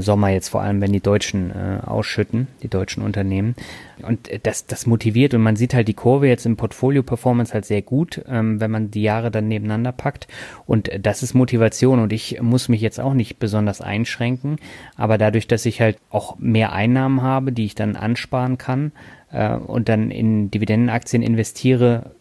Sommer 0.00 0.30
jetzt 0.30 0.48
vor 0.48 0.62
allem, 0.62 0.80
wenn 0.80 0.92
die 0.92 1.00
Deutschen 1.00 1.50
äh, 1.50 1.80
ausschütten, 1.84 2.46
die 2.62 2.68
deutschen 2.68 3.02
Unternehmen. 3.02 3.54
Und 4.02 4.30
das, 4.42 4.66
das 4.66 4.86
motiviert 4.86 5.34
und 5.34 5.42
man 5.42 5.56
sieht 5.56 5.74
halt 5.74 5.88
die 5.88 5.94
Kurve 5.94 6.28
jetzt 6.28 6.46
im 6.46 6.56
Portfolio-Performance 6.56 7.52
halt 7.52 7.66
sehr 7.66 7.82
gut, 7.82 8.24
ähm, 8.28 8.60
wenn 8.60 8.70
man 8.70 8.90
die 8.90 9.02
Jahre 9.02 9.30
dann 9.30 9.48
nebeneinander 9.48 9.92
packt. 9.92 10.28
Und 10.66 10.90
das 11.00 11.22
ist 11.22 11.34
Motivation 11.34 12.00
und 12.00 12.12
ich 12.12 12.40
muss 12.40 12.68
mich 12.68 12.80
jetzt 12.80 13.00
auch 13.00 13.14
nicht 13.14 13.38
besonders 13.38 13.80
einschränken, 13.80 14.56
aber 14.96 15.18
dadurch, 15.18 15.46
dass 15.46 15.66
ich 15.66 15.80
halt 15.80 15.98
auch 16.10 16.38
mehr 16.38 16.72
Einnahmen 16.72 17.22
habe, 17.22 17.52
die 17.52 17.66
ich 17.66 17.74
dann 17.74 17.96
ansparen 17.96 18.58
kann 18.58 18.92
äh, 19.30 19.54
und 19.56 19.88
dann 19.88 20.10
in 20.10 20.50
Dividendenaktien 20.50 21.22
investiere, 21.22 22.12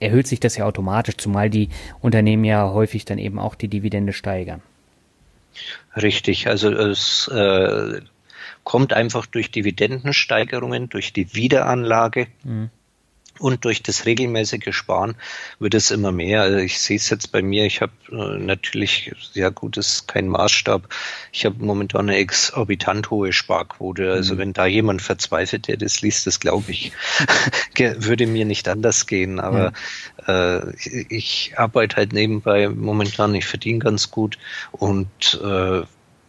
erhöht 0.00 0.26
sich 0.26 0.40
das 0.40 0.56
ja 0.56 0.66
automatisch, 0.66 1.16
zumal 1.16 1.48
die 1.48 1.68
Unternehmen 2.00 2.44
ja 2.44 2.72
häufig 2.72 3.04
dann 3.04 3.18
eben 3.18 3.38
auch 3.38 3.54
die 3.54 3.68
Dividende 3.68 4.12
steigern. 4.12 4.62
Richtig, 5.96 6.48
also 6.48 6.70
es 6.70 7.28
äh, 7.28 8.00
kommt 8.64 8.92
einfach 8.92 9.26
durch 9.26 9.50
Dividendensteigerungen, 9.50 10.88
durch 10.88 11.12
die 11.12 11.34
Wiederanlage. 11.34 12.26
Mhm. 12.42 12.70
Und 13.40 13.64
durch 13.64 13.82
das 13.82 14.06
regelmäßige 14.06 14.72
Sparen 14.74 15.16
wird 15.58 15.74
es 15.74 15.90
immer 15.90 16.12
mehr. 16.12 16.42
Also 16.42 16.58
ich 16.58 16.78
sehe 16.78 16.96
es 16.96 17.10
jetzt 17.10 17.32
bei 17.32 17.42
mir. 17.42 17.64
Ich 17.64 17.80
habe 17.80 17.92
äh, 18.12 18.38
natürlich, 18.38 19.12
ja 19.32 19.48
gut, 19.48 19.76
das 19.76 19.88
ist 19.88 20.08
kein 20.08 20.28
Maßstab. 20.28 20.88
Ich 21.32 21.44
habe 21.44 21.56
momentan 21.64 22.08
eine 22.08 22.16
exorbitant 22.16 23.10
hohe 23.10 23.32
Sparquote. 23.32 24.12
Also 24.12 24.34
mhm. 24.34 24.38
wenn 24.38 24.52
da 24.52 24.66
jemand 24.66 25.02
verzweifelt, 25.02 25.66
der 25.66 25.76
das 25.76 26.00
liest, 26.00 26.28
das 26.28 26.38
glaube 26.38 26.70
ich, 26.70 26.92
würde 27.76 28.28
mir 28.28 28.44
nicht 28.44 28.68
anders 28.68 29.06
gehen. 29.06 29.40
Aber 29.40 29.72
ja. 30.28 30.58
äh, 30.58 30.72
ich 31.08 31.54
arbeite 31.56 31.96
halt 31.96 32.12
nebenbei 32.12 32.68
momentan. 32.68 33.34
Ich 33.34 33.46
verdiene 33.46 33.80
ganz 33.80 34.12
gut 34.12 34.38
und 34.70 35.40
äh, 35.42 35.82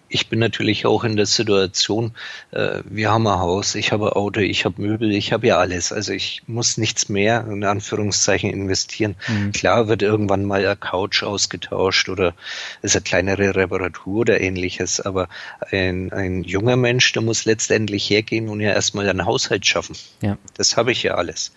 ich 0.07 0.29
bin 0.29 0.39
natürlich 0.39 0.85
auch 0.85 1.03
in 1.03 1.15
der 1.15 1.25
Situation, 1.25 2.13
äh, 2.51 2.81
wir 2.85 3.11
haben 3.11 3.27
ein 3.27 3.39
Haus, 3.39 3.75
ich 3.75 3.91
habe 3.91 4.07
ein 4.07 4.13
Auto, 4.13 4.39
ich 4.39 4.65
habe 4.65 4.81
Möbel, 4.81 5.11
ich 5.11 5.33
habe 5.33 5.47
ja 5.47 5.57
alles. 5.57 5.91
Also 5.91 6.13
ich 6.13 6.43
muss 6.47 6.77
nichts 6.77 7.09
mehr 7.09 7.45
in 7.49 7.63
Anführungszeichen 7.63 8.51
investieren. 8.51 9.15
Mhm. 9.27 9.51
Klar 9.51 9.87
wird 9.87 10.01
irgendwann 10.01 10.45
mal 10.45 10.65
eine 10.65 10.75
Couch 10.75 11.23
ausgetauscht 11.23 12.09
oder 12.09 12.33
ist 12.81 12.95
eine 12.95 13.03
kleinere 13.03 13.55
Reparatur 13.55 14.21
oder 14.21 14.41
ähnliches, 14.41 15.01
aber 15.01 15.27
ein, 15.71 16.11
ein 16.11 16.43
junger 16.43 16.75
Mensch, 16.75 17.11
der 17.13 17.21
muss 17.21 17.45
letztendlich 17.45 18.09
hergehen 18.09 18.49
und 18.49 18.61
ja 18.61 18.71
erstmal 18.71 19.09
einen 19.09 19.25
Haushalt 19.25 19.65
schaffen. 19.65 19.95
Ja. 20.21 20.37
Das 20.55 20.77
habe 20.77 20.91
ich 20.91 21.03
ja 21.03 21.15
alles. 21.15 21.51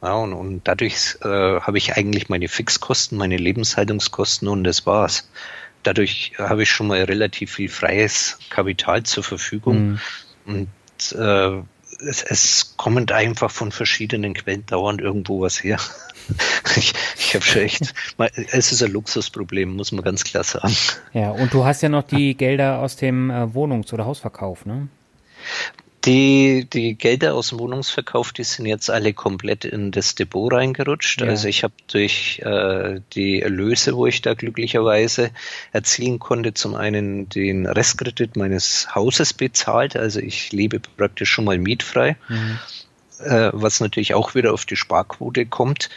Ja, 0.00 0.14
und, 0.14 0.32
und 0.32 0.60
dadurch 0.64 1.16
äh, 1.22 1.26
habe 1.60 1.78
ich 1.78 1.96
eigentlich 1.96 2.28
meine 2.28 2.46
Fixkosten, 2.46 3.18
meine 3.18 3.36
Lebenshaltungskosten 3.36 4.46
und 4.46 4.62
das 4.62 4.86
war's 4.86 5.28
dadurch 5.88 6.32
habe 6.36 6.62
ich 6.62 6.70
schon 6.70 6.86
mal 6.86 7.02
relativ 7.02 7.54
viel 7.54 7.70
freies 7.70 8.38
Kapital 8.50 9.04
zur 9.04 9.24
Verfügung. 9.24 9.98
Mhm. 10.44 10.68
Und 10.94 11.18
äh, 11.18 11.62
es, 12.06 12.22
es 12.22 12.74
kommt 12.76 13.10
einfach 13.10 13.50
von 13.50 13.72
verschiedenen 13.72 14.34
Quellen 14.34 14.66
dauernd 14.66 15.00
irgendwo 15.00 15.40
was 15.40 15.64
her. 15.64 15.78
ich 16.76 16.92
ich 17.16 17.34
habe 17.34 17.44
schon 17.44 17.62
echt, 17.62 17.94
es 18.52 18.72
ist 18.72 18.82
ein 18.82 18.92
Luxusproblem, 18.92 19.74
muss 19.74 19.92
man 19.92 20.04
ganz 20.04 20.24
klar 20.24 20.44
sagen. 20.44 20.76
Ja, 21.14 21.30
und 21.30 21.54
du 21.54 21.64
hast 21.64 21.82
ja 21.82 21.88
noch 21.88 22.02
die 22.04 22.36
Gelder 22.36 22.80
aus 22.80 22.96
dem 22.96 23.30
äh, 23.30 23.54
Wohnungs- 23.54 23.92
oder 23.92 24.04
Hausverkauf, 24.04 24.66
ne? 24.66 24.88
Die, 26.04 26.66
die 26.72 26.94
Gelder 26.94 27.34
aus 27.34 27.48
dem 27.48 27.58
Wohnungsverkauf, 27.58 28.32
die 28.32 28.44
sind 28.44 28.66
jetzt 28.66 28.88
alle 28.88 29.12
komplett 29.12 29.64
in 29.64 29.90
das 29.90 30.14
Depot 30.14 30.52
reingerutscht. 30.52 31.20
Ja. 31.20 31.26
Also 31.26 31.48
ich 31.48 31.64
habe 31.64 31.74
durch 31.88 32.40
äh, 32.44 33.00
die 33.14 33.42
Erlöse, 33.42 33.96
wo 33.96 34.06
ich 34.06 34.22
da 34.22 34.34
glücklicherweise 34.34 35.32
erzielen 35.72 36.18
konnte, 36.20 36.54
zum 36.54 36.76
einen 36.76 37.28
den 37.28 37.66
Restkredit 37.66 38.36
meines 38.36 38.94
Hauses 38.94 39.32
bezahlt. 39.32 39.96
Also 39.96 40.20
ich 40.20 40.52
lebe 40.52 40.80
praktisch 40.96 41.30
schon 41.30 41.44
mal 41.44 41.58
mietfrei. 41.58 42.16
Mhm. 42.28 42.58
Äh, 43.20 43.50
was 43.52 43.80
natürlich 43.80 44.14
auch 44.14 44.36
wieder 44.36 44.54
auf 44.54 44.64
die 44.64 44.76
Sparquote 44.76 45.46
kommt 45.46 45.88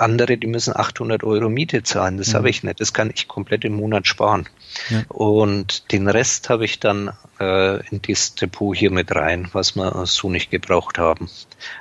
andere, 0.00 0.36
die 0.36 0.46
müssen 0.46 0.76
800 0.76 1.24
Euro 1.24 1.48
Miete 1.48 1.82
zahlen. 1.82 2.18
Das 2.18 2.28
mhm. 2.28 2.34
habe 2.34 2.50
ich 2.50 2.62
nicht. 2.62 2.80
Das 2.80 2.92
kann 2.92 3.10
ich 3.14 3.28
komplett 3.28 3.64
im 3.64 3.74
Monat 3.74 4.06
sparen. 4.06 4.48
Ja. 4.90 5.02
Und 5.08 5.92
den 5.92 6.08
Rest 6.08 6.50
habe 6.50 6.64
ich 6.64 6.80
dann 6.80 7.12
äh, 7.40 7.86
in 7.88 8.02
dieses 8.02 8.34
Depot 8.34 8.76
hier 8.76 8.90
mit 8.90 9.14
rein, 9.14 9.48
was 9.52 9.76
wir 9.76 10.06
so 10.06 10.30
nicht 10.30 10.50
gebraucht 10.50 10.98
haben. 10.98 11.28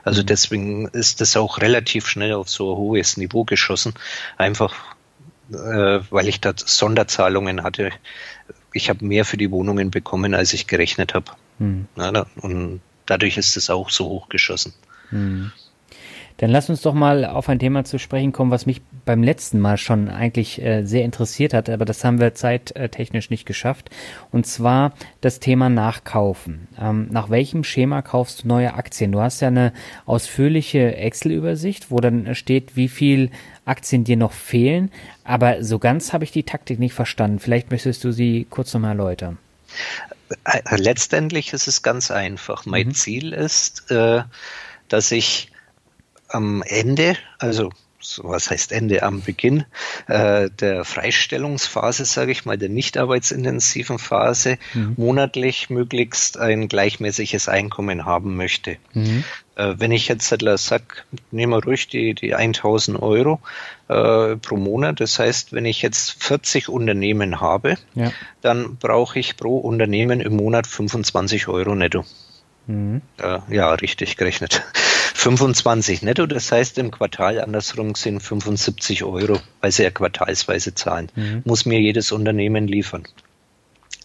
Also 0.03 0.21
mhm. 0.21 0.25
deswegen 0.27 0.87
ist 0.87 1.21
das 1.21 1.37
auch 1.37 1.59
relativ 1.59 2.07
schnell 2.07 2.33
auf 2.33 2.49
so 2.49 2.73
ein 2.73 2.77
hohes 2.77 3.17
Niveau 3.17 3.43
geschossen. 3.43 3.93
Einfach, 4.37 4.73
äh, 5.51 5.99
weil 6.09 6.27
ich 6.27 6.41
da 6.41 6.53
Sonderzahlungen 6.55 7.63
hatte. 7.63 7.91
Ich 8.73 8.89
habe 8.89 9.05
mehr 9.05 9.25
für 9.25 9.37
die 9.37 9.51
Wohnungen 9.51 9.91
bekommen, 9.91 10.33
als 10.33 10.53
ich 10.53 10.67
gerechnet 10.67 11.13
habe. 11.13 11.31
Mhm. 11.59 11.87
Ja, 11.95 12.25
und 12.41 12.81
dadurch 13.05 13.37
ist 13.37 13.57
es 13.57 13.69
auch 13.69 13.89
so 13.89 14.05
hochgeschossen. 14.05 14.73
Mhm. 15.11 15.51
Dann 16.37 16.51
lass 16.51 16.69
uns 16.69 16.81
doch 16.81 16.93
mal 16.93 17.25
auf 17.25 17.49
ein 17.49 17.59
Thema 17.59 17.83
zu 17.83 17.97
sprechen 17.97 18.31
kommen, 18.31 18.51
was 18.51 18.65
mich 18.65 18.81
beim 19.05 19.23
letzten 19.23 19.59
Mal 19.59 19.77
schon 19.77 20.09
eigentlich 20.09 20.61
äh, 20.61 20.83
sehr 20.83 21.03
interessiert 21.03 21.53
hat, 21.53 21.69
aber 21.69 21.85
das 21.85 22.03
haben 22.03 22.19
wir 22.19 22.35
zeittechnisch 22.35 23.29
nicht 23.29 23.45
geschafft. 23.45 23.89
Und 24.31 24.45
zwar 24.45 24.93
das 25.21 25.39
Thema 25.39 25.69
Nachkaufen. 25.69 26.67
Ähm, 26.79 27.07
nach 27.09 27.29
welchem 27.29 27.63
Schema 27.63 28.01
kaufst 28.01 28.43
du 28.43 28.47
neue 28.47 28.75
Aktien? 28.75 29.11
Du 29.11 29.19
hast 29.19 29.41
ja 29.41 29.47
eine 29.47 29.73
ausführliche 30.05 30.95
Excel-Übersicht, 30.95 31.89
wo 31.89 31.99
dann 31.99 32.35
steht, 32.35 32.75
wie 32.75 32.89
viel 32.89 33.31
Aktien 33.65 34.03
dir 34.03 34.17
noch 34.17 34.31
fehlen. 34.31 34.91
Aber 35.23 35.63
so 35.63 35.79
ganz 35.79 36.13
habe 36.13 36.23
ich 36.23 36.31
die 36.31 36.43
Taktik 36.43 36.79
nicht 36.79 36.93
verstanden. 36.93 37.39
Vielleicht 37.39 37.71
möchtest 37.71 38.03
du 38.03 38.11
sie 38.11 38.45
kurz 38.49 38.73
nochmal 38.73 38.91
erläutern. 38.91 39.37
Äh, 40.43 40.61
letztendlich 40.77 41.53
ist 41.53 41.67
es 41.67 41.81
ganz 41.81 42.11
einfach. 42.11 42.65
Mein 42.65 42.87
mhm. 42.87 42.93
Ziel 42.93 43.33
ist, 43.33 43.89
äh, 43.91 44.23
dass 44.87 45.11
ich 45.11 45.51
am 46.29 46.63
Ende, 46.65 47.15
also 47.39 47.71
so 47.99 48.23
was 48.25 48.49
heißt 48.49 48.71
Ende, 48.71 49.03
am 49.03 49.21
Beginn 49.21 49.65
äh, 50.07 50.49
der 50.49 50.85
Freistellungsphase, 50.85 52.05
sage 52.05 52.31
ich 52.31 52.45
mal, 52.45 52.57
der 52.57 52.69
nicht 52.69 52.97
arbeitsintensiven 52.97 53.99
Phase, 53.99 54.57
mhm. 54.73 54.93
monatlich 54.97 55.69
möglichst 55.69 56.37
ein 56.37 56.67
gleichmäßiges 56.67 57.49
Einkommen 57.49 58.05
haben 58.05 58.35
möchte. 58.35 58.77
Mhm. 58.93 59.23
Äh, 59.55 59.75
wenn 59.77 59.91
ich 59.91 60.07
jetzt 60.07 60.27
sage, 60.29 60.85
nehmen 61.31 61.53
wir 61.53 61.63
ruhig 61.63 61.87
die, 61.87 62.13
die 62.13 62.35
1000 62.35 63.01
Euro 63.01 63.39
äh, 63.87 64.35
pro 64.35 64.57
Monat, 64.57 64.99
das 64.99 65.17
heißt, 65.17 65.53
wenn 65.53 65.65
ich 65.65 65.81
jetzt 65.81 66.23
40 66.23 66.69
Unternehmen 66.69 67.41
habe, 67.41 67.77
ja. 67.95 68.11
dann 68.41 68.77
brauche 68.77 69.19
ich 69.19 69.37
pro 69.37 69.57
Unternehmen 69.57 70.21
im 70.21 70.35
Monat 70.35 70.67
25 70.67 71.47
Euro 71.47 71.73
netto. 71.75 72.05
Mhm. 72.67 73.01
Äh, 73.17 73.39
ja, 73.49 73.73
richtig 73.73 74.17
gerechnet. 74.17 74.63
25 75.17 76.03
netto, 76.03 76.27
das 76.27 76.51
heißt 76.51 76.77
im 76.77 76.91
Quartal 76.91 77.41
andersrum 77.41 77.95
sind 77.95 78.21
75 78.21 79.03
Euro, 79.03 79.39
weil 79.61 79.71
sie 79.71 79.81
ja 79.81 79.89
quartalsweise 79.89 80.75
zahlen, 80.75 81.11
mhm. 81.15 81.41
muss 81.43 81.65
mir 81.65 81.81
jedes 81.81 82.11
Unternehmen 82.11 82.67
liefern. 82.67 83.07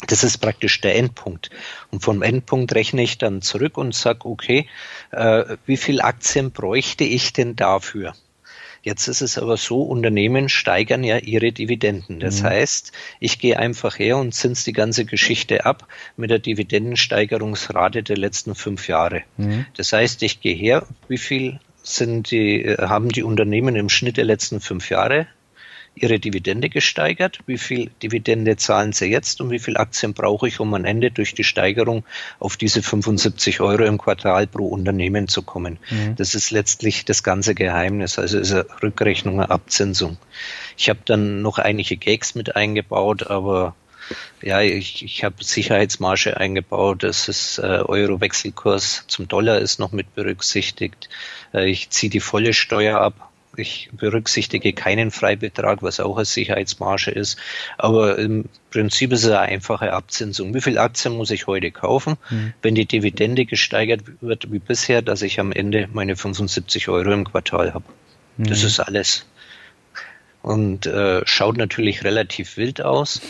Das 0.07 0.25
ist 0.25 0.39
praktisch 0.39 0.81
der 0.81 0.97
Endpunkt. 0.97 1.51
Und 1.91 2.03
vom 2.03 2.23
Endpunkt 2.23 2.75
rechne 2.75 3.03
ich 3.03 3.19
dann 3.19 3.43
zurück 3.43 3.77
und 3.77 3.95
sage, 3.95 4.25
okay, 4.25 4.67
äh, 5.11 5.59
wie 5.67 5.77
viel 5.77 6.01
Aktien 6.01 6.51
bräuchte 6.51 7.05
ich 7.05 7.35
denn 7.35 7.57
dafür? 7.57 8.15
Jetzt 8.83 9.07
ist 9.07 9.21
es 9.21 9.39
aber 9.39 9.57
so, 9.57 9.83
Unternehmen 9.83 10.49
steigern 10.49 11.05
ja 11.05 11.19
ihre 11.19 11.53
Dividenden. 11.53 12.19
Das 12.19 12.43
mhm. 12.43 12.47
heißt, 12.47 12.93
ich 13.21 13.39
gehe 13.39 13.59
einfach 13.59 13.99
her 13.99 14.17
und 14.17 14.35
zins 14.35 14.65
die 14.65 14.73
ganze 14.73 15.05
Geschichte 15.05 15.65
ab 15.65 15.87
mit 16.17 16.31
der 16.31 16.41
Dividendensteigerungsrate 16.41 18.03
der 18.03 18.17
letzten 18.17 18.57
fünf 18.57 18.89
Jahre. 18.89 19.23
Mhm. 19.37 19.67
Das 19.77 19.93
heißt, 19.93 20.23
ich 20.25 20.41
gehe 20.41 20.57
her, 20.57 20.85
wie 21.07 21.19
viel 21.19 21.61
sind 21.85 22.31
die, 22.31 22.65
äh, 22.65 22.79
haben 22.79 23.11
die 23.11 23.23
Unternehmen 23.23 23.77
im 23.77 23.89
Schnitt 23.89 24.17
der 24.17 24.25
letzten 24.25 24.61
fünf 24.61 24.91
Jahre 24.91 25.29
ihre 25.95 26.19
Dividende 26.19 26.69
gesteigert, 26.69 27.41
wie 27.47 27.59
viel 27.59 27.91
Dividende 28.03 28.57
zahlen 28.57 28.93
sie 28.93 29.07
jetzt 29.07 29.41
und 29.41 29.51
wie 29.51 29.59
viel 29.59 29.77
Aktien 29.77 30.15
brauche 30.15 30.49
ich, 30.49 30.59
um 30.59 30.73
am 30.75 30.85
Ende 30.85 31.11
durch 31.11 31.35
die 31.35 31.45
Steigerung 31.45 32.05
auf 32.39 32.57
diese 32.57 32.83
75 32.83 33.61
Euro 33.61 33.85
im 33.85 33.99
Quartal 33.99 34.47
pro 34.47 34.67
Unternehmen 34.69 35.29
zu 35.29 35.43
kommen. 35.43 35.79
Mhm. 35.91 36.17
Das 36.17 36.35
ist 36.35 36.51
letztlich 36.51 37.05
das 37.05 37.23
ganze 37.23 37.55
Geheimnis, 37.55 38.19
also 38.19 38.39
ist 38.39 38.53
eine 38.53 38.67
Rückrechnung, 38.83 39.41
eine 39.41 39.51
Abzinsung. 39.51 40.17
Ich 40.77 40.89
habe 40.89 41.01
dann 41.05 41.43
noch 41.43 41.59
einige 41.59 41.97
Gags 41.97 42.35
mit 42.35 42.57
eingebaut, 42.57 43.27
aber 43.27 43.75
ja, 44.41 44.61
ich, 44.61 45.05
ich 45.05 45.25
habe 45.25 45.45
Sicherheitsmarge 45.45 46.37
eingebaut, 46.37 47.03
das 47.05 47.29
ist 47.29 47.59
äh, 47.59 47.63
Euro-Wechselkurs 47.63 49.05
zum 49.07 49.29
Dollar 49.29 49.59
ist 49.59 49.79
noch 49.79 49.93
mit 49.93 50.15
berücksichtigt. 50.15 51.09
Äh, 51.55 51.71
ich 51.71 51.91
ziehe 51.91 52.11
die 52.11 52.21
volle 52.21 52.53
Steuer 52.53 53.01
ab 53.01 53.32
ich 53.57 53.91
berücksichtige 53.93 54.73
keinen 54.73 55.11
Freibetrag, 55.11 55.83
was 55.83 56.01
auch 56.01 56.17
eine 56.17 56.25
Sicherheitsmarge 56.25 57.11
ist. 57.11 57.39
Aber 57.79 58.19
im 58.19 58.47
Prinzip 58.71 59.13
ist 59.13 59.25
es 59.25 59.31
eine 59.31 59.41
einfache 59.41 59.93
Abzinsung. 59.93 60.55
Wie 60.55 60.61
viel 60.61 60.79
Aktien 60.79 61.17
muss 61.17 61.31
ich 61.31 61.47
heute 61.47 61.71
kaufen, 61.71 62.17
mhm. 62.31 62.55
wenn 62.63 62.75
die 62.75 62.87
Dividende 62.87 63.45
gesteigert 63.45 64.03
wird 64.21 64.51
wie 64.51 64.59
bisher, 64.59 65.03
dass 65.03 65.23
ich 65.23 65.39
am 65.41 65.53
Ende 65.53 65.89
meine 65.93 66.17
75 66.17 66.89
Euro 66.89 67.13
im 67.13 67.25
Quartal 67.25 67.75
habe? 67.75 67.85
Mhm. 68.37 68.47
Das 68.47 68.63
ist 68.63 68.81
alles. 68.81 69.27
Und 70.43 70.87
äh, 70.87 71.23
schaut 71.25 71.57
natürlich 71.57 72.05
relativ 72.05 72.57
wild 72.57 72.83
aus. 72.83 73.21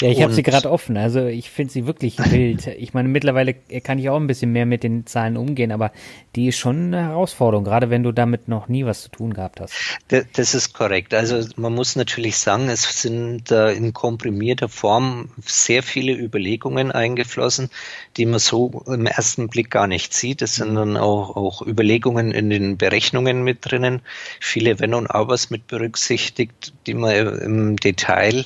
Ja, 0.00 0.10
ich 0.10 0.22
habe 0.22 0.32
sie 0.32 0.42
gerade 0.42 0.70
offen. 0.70 0.96
Also 0.96 1.26
ich 1.26 1.50
finde 1.50 1.72
sie 1.72 1.86
wirklich 1.86 2.18
wild. 2.30 2.66
Ich 2.66 2.94
meine, 2.94 3.08
mittlerweile 3.08 3.54
kann 3.54 3.98
ich 3.98 4.08
auch 4.08 4.16
ein 4.16 4.26
bisschen 4.26 4.52
mehr 4.52 4.66
mit 4.66 4.82
den 4.82 5.06
Zahlen 5.06 5.36
umgehen, 5.36 5.72
aber 5.72 5.92
die 6.36 6.48
ist 6.48 6.58
schon 6.58 6.94
eine 6.94 7.02
Herausforderung, 7.02 7.64
gerade 7.64 7.90
wenn 7.90 8.02
du 8.02 8.12
damit 8.12 8.48
noch 8.48 8.68
nie 8.68 8.84
was 8.84 9.02
zu 9.02 9.08
tun 9.10 9.34
gehabt 9.34 9.60
hast. 9.60 9.74
Das 10.08 10.54
ist 10.54 10.72
korrekt. 10.72 11.14
Also 11.14 11.44
man 11.56 11.74
muss 11.74 11.96
natürlich 11.96 12.38
sagen, 12.38 12.68
es 12.68 13.02
sind 13.02 13.50
in 13.50 13.92
komprimierter 13.92 14.68
Form 14.68 15.30
sehr 15.44 15.82
viele 15.82 16.12
Überlegungen 16.12 16.92
eingeflossen, 16.92 17.70
die 18.16 18.26
man 18.26 18.38
so 18.38 18.84
im 18.86 19.06
ersten 19.06 19.48
Blick 19.48 19.70
gar 19.70 19.86
nicht 19.86 20.14
sieht. 20.14 20.42
Es 20.42 20.56
sind 20.56 20.74
dann 20.74 20.96
auch, 20.96 21.36
auch 21.36 21.66
Überlegungen 21.66 22.32
in 22.32 22.50
den 22.50 22.76
Berechnungen 22.76 23.42
mit 23.42 23.58
drinnen, 23.62 24.02
viele 24.40 24.78
Wenn 24.78 24.94
und 24.94 25.08
Abers 25.08 25.50
mit 25.50 25.66
berücksichtigt, 25.66 26.72
die 26.86 26.94
man 26.94 27.38
im 27.40 27.76
Detail 27.76 28.44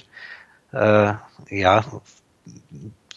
äh, 0.73 1.13
ja, 1.53 1.85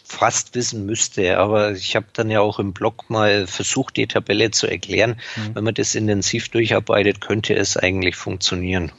fast 0.04 0.54
wissen 0.54 0.86
müsste. 0.86 1.38
Aber 1.38 1.72
ich 1.72 1.96
habe 1.96 2.06
dann 2.12 2.30
ja 2.30 2.40
auch 2.40 2.58
im 2.58 2.72
Blog 2.72 3.10
mal 3.10 3.46
versucht, 3.46 3.96
die 3.96 4.06
Tabelle 4.06 4.50
zu 4.50 4.66
erklären. 4.66 5.20
Mhm. 5.36 5.54
Wenn 5.54 5.64
man 5.64 5.74
das 5.74 5.94
intensiv 5.94 6.48
durcharbeitet, 6.48 7.20
könnte 7.20 7.54
es 7.54 7.76
eigentlich 7.76 8.16
funktionieren. 8.16 8.92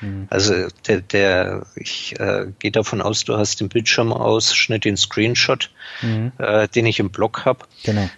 Mhm. 0.00 0.26
Also 0.30 0.68
der, 0.86 1.00
der 1.00 1.66
ich 1.74 2.18
äh, 2.20 2.46
gehe 2.58 2.70
davon 2.70 3.00
aus, 3.00 3.24
du 3.24 3.36
hast 3.36 3.60
den 3.60 3.68
Bildschirmausschnitt, 3.68 4.84
den 4.84 4.96
Screenshot, 4.96 5.70
mhm. 6.02 6.32
äh, 6.38 6.68
den 6.68 6.86
ich 6.86 6.98
im 6.98 7.10
Blog 7.10 7.44
habe. 7.44 7.64
Genau. 7.84 8.08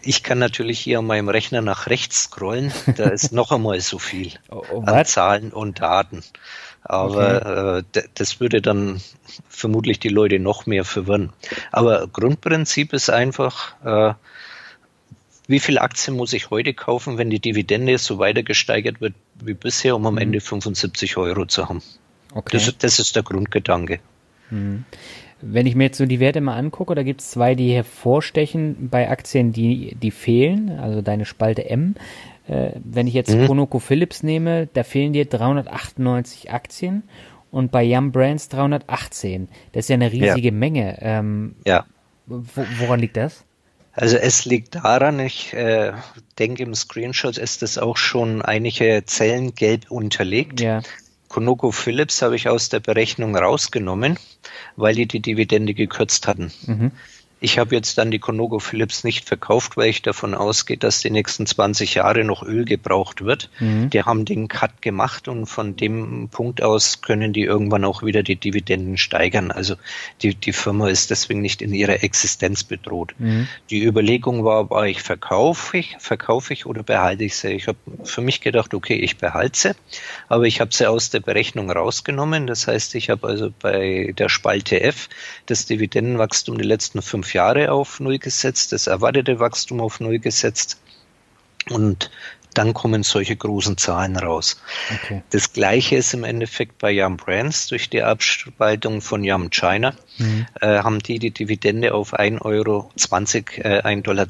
Ich 0.00 0.22
kann 0.22 0.38
natürlich 0.38 0.78
hier 0.78 1.00
an 1.00 1.06
meinem 1.06 1.28
Rechner 1.28 1.60
nach 1.60 1.88
rechts 1.88 2.24
scrollen. 2.24 2.72
Da 2.96 3.10
ist 3.10 3.32
noch 3.32 3.52
einmal 3.52 3.80
so 3.80 3.98
viel 3.98 4.32
oh, 4.48 4.62
oh, 4.72 4.80
an 4.82 5.04
Zahlen 5.04 5.52
und 5.52 5.80
Daten. 5.80 6.22
Aber 6.88 7.78
okay. 7.78 7.98
äh, 7.98 8.08
das 8.14 8.40
würde 8.40 8.62
dann 8.62 9.00
vermutlich 9.48 10.00
die 10.00 10.08
Leute 10.08 10.38
noch 10.38 10.64
mehr 10.64 10.84
verwirren. 10.84 11.30
Aber 11.70 12.08
Grundprinzip 12.08 12.94
ist 12.94 13.10
einfach, 13.10 13.74
äh, 13.84 14.14
wie 15.46 15.60
viel 15.60 15.78
Aktien 15.78 16.16
muss 16.16 16.32
ich 16.32 16.48
heute 16.48 16.72
kaufen, 16.72 17.18
wenn 17.18 17.28
die 17.28 17.40
Dividende 17.40 17.98
so 17.98 18.18
weiter 18.18 18.42
gesteigert 18.42 19.02
wird 19.02 19.14
wie 19.34 19.52
bisher, 19.52 19.96
um 19.96 20.06
am 20.06 20.14
mhm. 20.14 20.20
Ende 20.20 20.40
75 20.40 21.18
Euro 21.18 21.44
zu 21.44 21.68
haben. 21.68 21.82
Okay. 22.34 22.56
Das, 22.56 22.78
das 22.78 22.98
ist 22.98 23.16
der 23.16 23.22
Grundgedanke. 23.22 24.00
Mhm. 24.50 24.86
Wenn 25.40 25.66
ich 25.66 25.74
mir 25.74 25.84
jetzt 25.84 25.98
so 25.98 26.06
die 26.06 26.20
Werte 26.20 26.40
mal 26.40 26.56
angucke, 26.56 26.94
da 26.94 27.02
gibt 27.02 27.20
es 27.20 27.30
zwei, 27.30 27.54
die 27.54 27.72
hervorstechen 27.72 28.88
bei 28.88 29.08
Aktien, 29.08 29.52
die, 29.52 29.94
die 29.94 30.10
fehlen, 30.10 30.70
also 30.78 31.00
deine 31.00 31.26
Spalte 31.26 31.68
M. 31.68 31.94
Äh, 32.48 32.72
wenn 32.82 33.06
ich 33.06 33.14
jetzt 33.14 33.34
mhm. 33.34 33.46
Conoco 33.46 33.78
Philips 33.78 34.22
nehme, 34.22 34.68
da 34.72 34.82
fehlen 34.82 35.12
dir 35.12 35.26
398 35.26 36.50
Aktien 36.50 37.02
und 37.50 37.70
bei 37.70 37.84
Yum 37.84 38.12
Brands 38.12 38.48
318. 38.48 39.48
Das 39.72 39.84
ist 39.84 39.88
ja 39.88 39.94
eine 39.94 40.12
riesige 40.12 40.48
ja. 40.48 40.52
Menge. 40.52 40.98
Ähm, 41.00 41.56
ja. 41.66 41.84
Wo, 42.26 42.42
woran 42.78 43.00
liegt 43.00 43.16
das? 43.16 43.44
Also 43.92 44.16
es 44.16 44.44
liegt 44.44 44.76
daran, 44.76 45.18
ich 45.18 45.52
äh, 45.54 45.92
denke 46.38 46.62
im 46.62 46.74
Screenshot 46.74 47.36
ist 47.36 47.62
das 47.62 47.78
auch 47.78 47.96
schon 47.96 48.42
einige 48.42 49.02
Zellen 49.04 49.54
gelb 49.54 49.90
unterlegt. 49.90 50.60
Ja. 50.60 50.82
Conoco 51.28 51.72
Philips 51.72 52.22
habe 52.22 52.36
ich 52.36 52.48
aus 52.48 52.68
der 52.68 52.80
Berechnung 52.80 53.36
rausgenommen, 53.36 54.18
weil 54.76 54.94
die 54.94 55.06
die 55.06 55.20
Dividende 55.20 55.74
gekürzt 55.74 56.26
hatten. 56.26 56.52
Mhm. 56.66 56.92
Ich 57.40 57.58
habe 57.58 57.74
jetzt 57.74 57.98
dann 57.98 58.10
die 58.10 58.18
Conogo 58.18 58.58
Philips 58.58 59.04
nicht 59.04 59.26
verkauft, 59.26 59.76
weil 59.76 59.90
ich 59.90 60.02
davon 60.02 60.34
ausgehe, 60.34 60.76
dass 60.76 61.00
die 61.00 61.10
nächsten 61.10 61.46
20 61.46 61.94
Jahre 61.94 62.24
noch 62.24 62.42
Öl 62.42 62.64
gebraucht 62.64 63.24
wird. 63.24 63.48
Mhm. 63.60 63.90
Die 63.90 64.02
haben 64.02 64.24
den 64.24 64.48
Cut 64.48 64.82
gemacht 64.82 65.28
und 65.28 65.46
von 65.46 65.76
dem 65.76 66.28
Punkt 66.30 66.62
aus 66.62 67.00
können 67.00 67.32
die 67.32 67.42
irgendwann 67.42 67.84
auch 67.84 68.02
wieder 68.02 68.22
die 68.22 68.36
Dividenden 68.36 68.98
steigern. 68.98 69.52
Also 69.52 69.76
die, 70.22 70.34
die 70.34 70.52
Firma 70.52 70.88
ist 70.88 71.10
deswegen 71.10 71.40
nicht 71.40 71.62
in 71.62 71.72
ihrer 71.72 72.02
Existenz 72.02 72.64
bedroht. 72.64 73.14
Mhm. 73.18 73.46
Die 73.70 73.84
Überlegung 73.84 74.44
war, 74.44 74.68
war 74.70 74.86
ich 74.86 75.02
verkaufe 75.02 75.78
ich, 75.78 75.96
verkaufe 76.00 76.52
ich 76.52 76.66
oder 76.66 76.82
behalte 76.82 77.24
ich 77.24 77.36
sie? 77.36 77.48
Ich 77.52 77.68
habe 77.68 77.78
für 78.02 78.20
mich 78.20 78.40
gedacht, 78.40 78.74
okay, 78.74 78.96
ich 78.96 79.16
behalte 79.16 79.58
sie, 79.58 79.74
aber 80.28 80.44
ich 80.44 80.60
habe 80.60 80.74
sie 80.74 80.88
aus 80.88 81.10
der 81.10 81.20
Berechnung 81.20 81.70
rausgenommen. 81.70 82.48
Das 82.48 82.66
heißt, 82.66 82.96
ich 82.96 83.10
habe 83.10 83.28
also 83.28 83.52
bei 83.60 84.12
der 84.18 84.28
Spalte 84.28 84.80
F 84.80 85.08
das 85.46 85.66
Dividendenwachstum 85.66 86.58
die 86.58 86.64
letzten 86.64 87.00
fünf 87.00 87.27
fünf 87.28 87.34
Jahre 87.34 87.72
auf 87.72 88.00
Null 88.00 88.18
gesetzt, 88.18 88.72
das 88.72 88.86
erwartete 88.86 89.38
Wachstum 89.38 89.80
auf 89.80 90.00
Null 90.00 90.18
gesetzt 90.18 90.80
und 91.68 92.10
dann 92.54 92.72
kommen 92.72 93.02
solche 93.02 93.36
großen 93.36 93.76
Zahlen 93.76 94.16
raus. 94.16 94.60
Okay. 94.94 95.22
Das 95.30 95.52
gleiche 95.52 95.96
ist 95.96 96.14
im 96.14 96.24
Endeffekt 96.24 96.78
bei 96.78 96.90
Yum 96.90 97.18
Brands 97.18 97.66
durch 97.66 97.90
die 97.90 98.02
Abspaltung 98.02 99.02
von 99.02 99.22
Yum 99.22 99.50
China. 99.50 99.94
Mhm. 100.16 100.46
Äh, 100.60 100.78
haben 100.78 100.98
die 101.00 101.18
die 101.18 101.30
Dividende 101.30 101.92
auf 101.92 102.14
1,20 102.14 102.44
Euro, 102.44 102.90
äh, 102.96 103.82
1,20 103.82 104.02
Dollar 104.02 104.26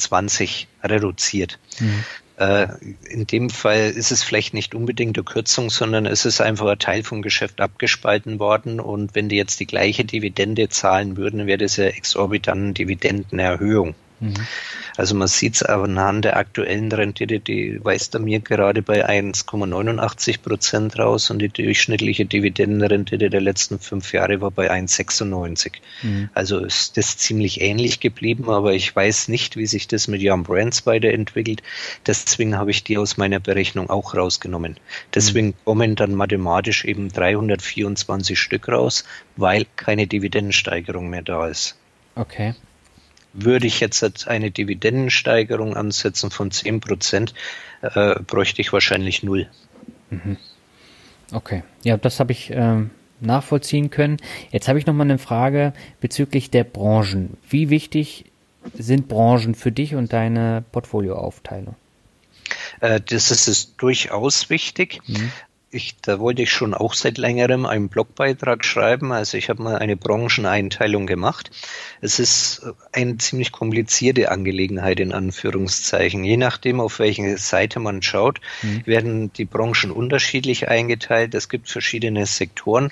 reduziert. 0.83 1.59
Mhm. 1.79 2.05
Äh, 2.39 2.69
in 3.11 3.27
dem 3.27 3.51
Fall 3.51 3.91
ist 3.91 4.13
es 4.13 4.23
vielleicht 4.23 4.55
nicht 4.55 4.75
unbedingt 4.75 5.19
eine 5.19 5.25
Kürzung, 5.25 5.71
sondern 5.71 6.07
es 6.07 6.25
ist 6.25 6.41
einfach 6.41 6.69
ein 6.69 6.79
Teil 6.79 7.03
vom 7.03 7.21
Geschäft 7.21 7.61
abgespalten 7.61 8.39
worden. 8.39 8.79
Und 8.79 9.17
wenn 9.17 9.29
die 9.29 9.37
jetzt 9.37 9.59
die 9.59 9.67
gleiche 9.67 10.05
Dividende 10.05 10.69
zahlen 10.69 11.17
würden, 11.17 11.47
wäre 11.47 11.59
das 11.59 11.77
ja 11.77 11.87
exorbitant 11.87 12.79
Dividendenerhöhung. 12.79 13.95
Mhm. 14.21 14.35
Also 14.97 15.15
man 15.15 15.29
sieht 15.29 15.55
es 15.55 15.63
anhand 15.63 16.25
der 16.25 16.37
aktuellen 16.37 16.91
Rendite, 16.91 17.39
die 17.39 17.79
weist 17.83 18.15
er 18.15 18.21
mir 18.21 18.41
gerade 18.41 18.83
bei 18.83 19.09
1,89 19.09 20.43
Prozent 20.43 20.99
raus 20.99 21.31
und 21.31 21.39
die 21.39 21.49
durchschnittliche 21.49 22.27
Dividendenrendite 22.27 23.31
der 23.31 23.41
letzten 23.41 23.79
fünf 23.79 24.13
Jahre 24.13 24.41
war 24.41 24.51
bei 24.51 24.73
1,96. 24.73 25.75
Mhm. 26.03 26.31
Also 26.35 26.59
ist 26.59 26.97
das 26.97 27.17
ziemlich 27.17 27.61
ähnlich 27.61 28.01
geblieben, 28.01 28.51
aber 28.51 28.73
ich 28.73 28.95
weiß 28.95 29.29
nicht, 29.29 29.57
wie 29.57 29.67
sich 29.67 29.87
das 29.87 30.09
mit 30.09 30.21
Young 30.25 30.43
Brands 30.43 30.85
weiterentwickelt. 30.85 31.63
Deswegen 32.07 32.57
habe 32.57 32.73
ich 32.73 32.83
die 32.83 32.99
aus 32.99 33.17
meiner 33.17 33.39
Berechnung 33.39 33.91
auch 33.91 34.15
rausgenommen. 34.15 34.79
Deswegen 35.15 35.49
mhm. 35.49 35.55
kommen 35.65 35.97
dann 35.97 36.15
mathematisch 36.15 36.85
eben 36.85 37.09
324 37.09 38.39
Stück 38.39 38.69
raus, 38.69 39.05
weil 39.37 39.67
keine 39.77 40.09
Dividendensteigerung 40.09 41.09
mehr 41.09 41.23
da 41.23 41.47
ist. 41.47 41.77
Okay 42.17 42.55
würde 43.45 43.67
ich 43.67 43.81
jetzt 43.81 44.29
eine 44.29 44.51
Dividendensteigerung 44.51 45.77
ansetzen 45.77 46.31
von 46.31 46.51
10 46.51 46.81
Prozent, 46.81 47.35
äh, 47.83 48.19
bräuchte 48.21 48.61
ich 48.61 48.73
wahrscheinlich 48.73 49.23
null. 49.23 49.49
Mhm. 50.11 50.37
Okay, 51.33 51.63
ja, 51.83 51.97
das 51.97 52.21
habe 52.21 52.33
ich 52.33 52.51
ähm, 52.53 52.91
nachvollziehen 53.21 53.91
können. 53.91 54.17
Jetzt 54.51 54.69
habe 54.69 54.79
ich 54.79 54.87
noch 54.87 54.95
mal 54.95 55.05
eine 55.05 55.19
Frage 55.19 55.73
bezüglich 56.01 56.51
der 56.51 56.65
Branchen. 56.65 57.37
Wie 57.49 57.71
wichtig 57.71 58.25
sind 58.75 59.09
Branchen 59.09 59.55
für 59.55 59.73
dich 59.73 59.95
und 59.95 60.13
deine 60.13 60.65
Portfolioaufteilung? 60.73 61.77
Äh, 62.81 63.01
das 63.01 63.31
ist 63.31 63.49
es 63.49 63.77
durchaus 63.77 64.51
wichtig. 64.51 65.01
Mhm 65.07 65.33
ich, 65.71 65.97
da 66.01 66.19
wollte 66.19 66.43
ich 66.43 66.51
schon 66.51 66.73
auch 66.73 66.95
seit 66.95 67.19
längerem 67.19 67.67
einen 67.67 67.89
Blogbeitrag 67.89 68.65
schreiben. 68.65 69.13
Also 69.13 69.37
ich 69.37 69.51
habe 69.51 69.63
mal 69.63 69.77
eine 69.77 69.97
Brancheneinteilung 69.97 71.07
gemacht. 71.07 71.51
Es 72.01 72.19
ist 72.19 72.67
eine 72.93 73.19
ziemlich 73.19 73.53
komplizierte 73.53 74.31
Angelegenheit 74.31 74.99
in 74.99 75.13
Anführungszeichen. 75.13 76.25
Je 76.25 76.39
nachdem, 76.39 76.81
auf 76.81 76.99
welche 76.99 77.37
Seite 77.37 77.81
man 77.81 78.01
schaut, 78.03 78.41
mhm. 78.63 78.87
werden 78.87 79.33
die 79.33 79.45
Branchen 79.45 79.91
unterschiedlich 79.91 80.69
eingeteilt. 80.69 81.35
Es 81.35 81.49
gibt 81.49 81.69
verschiedene 81.69 82.25
Sektoren. 82.25 82.91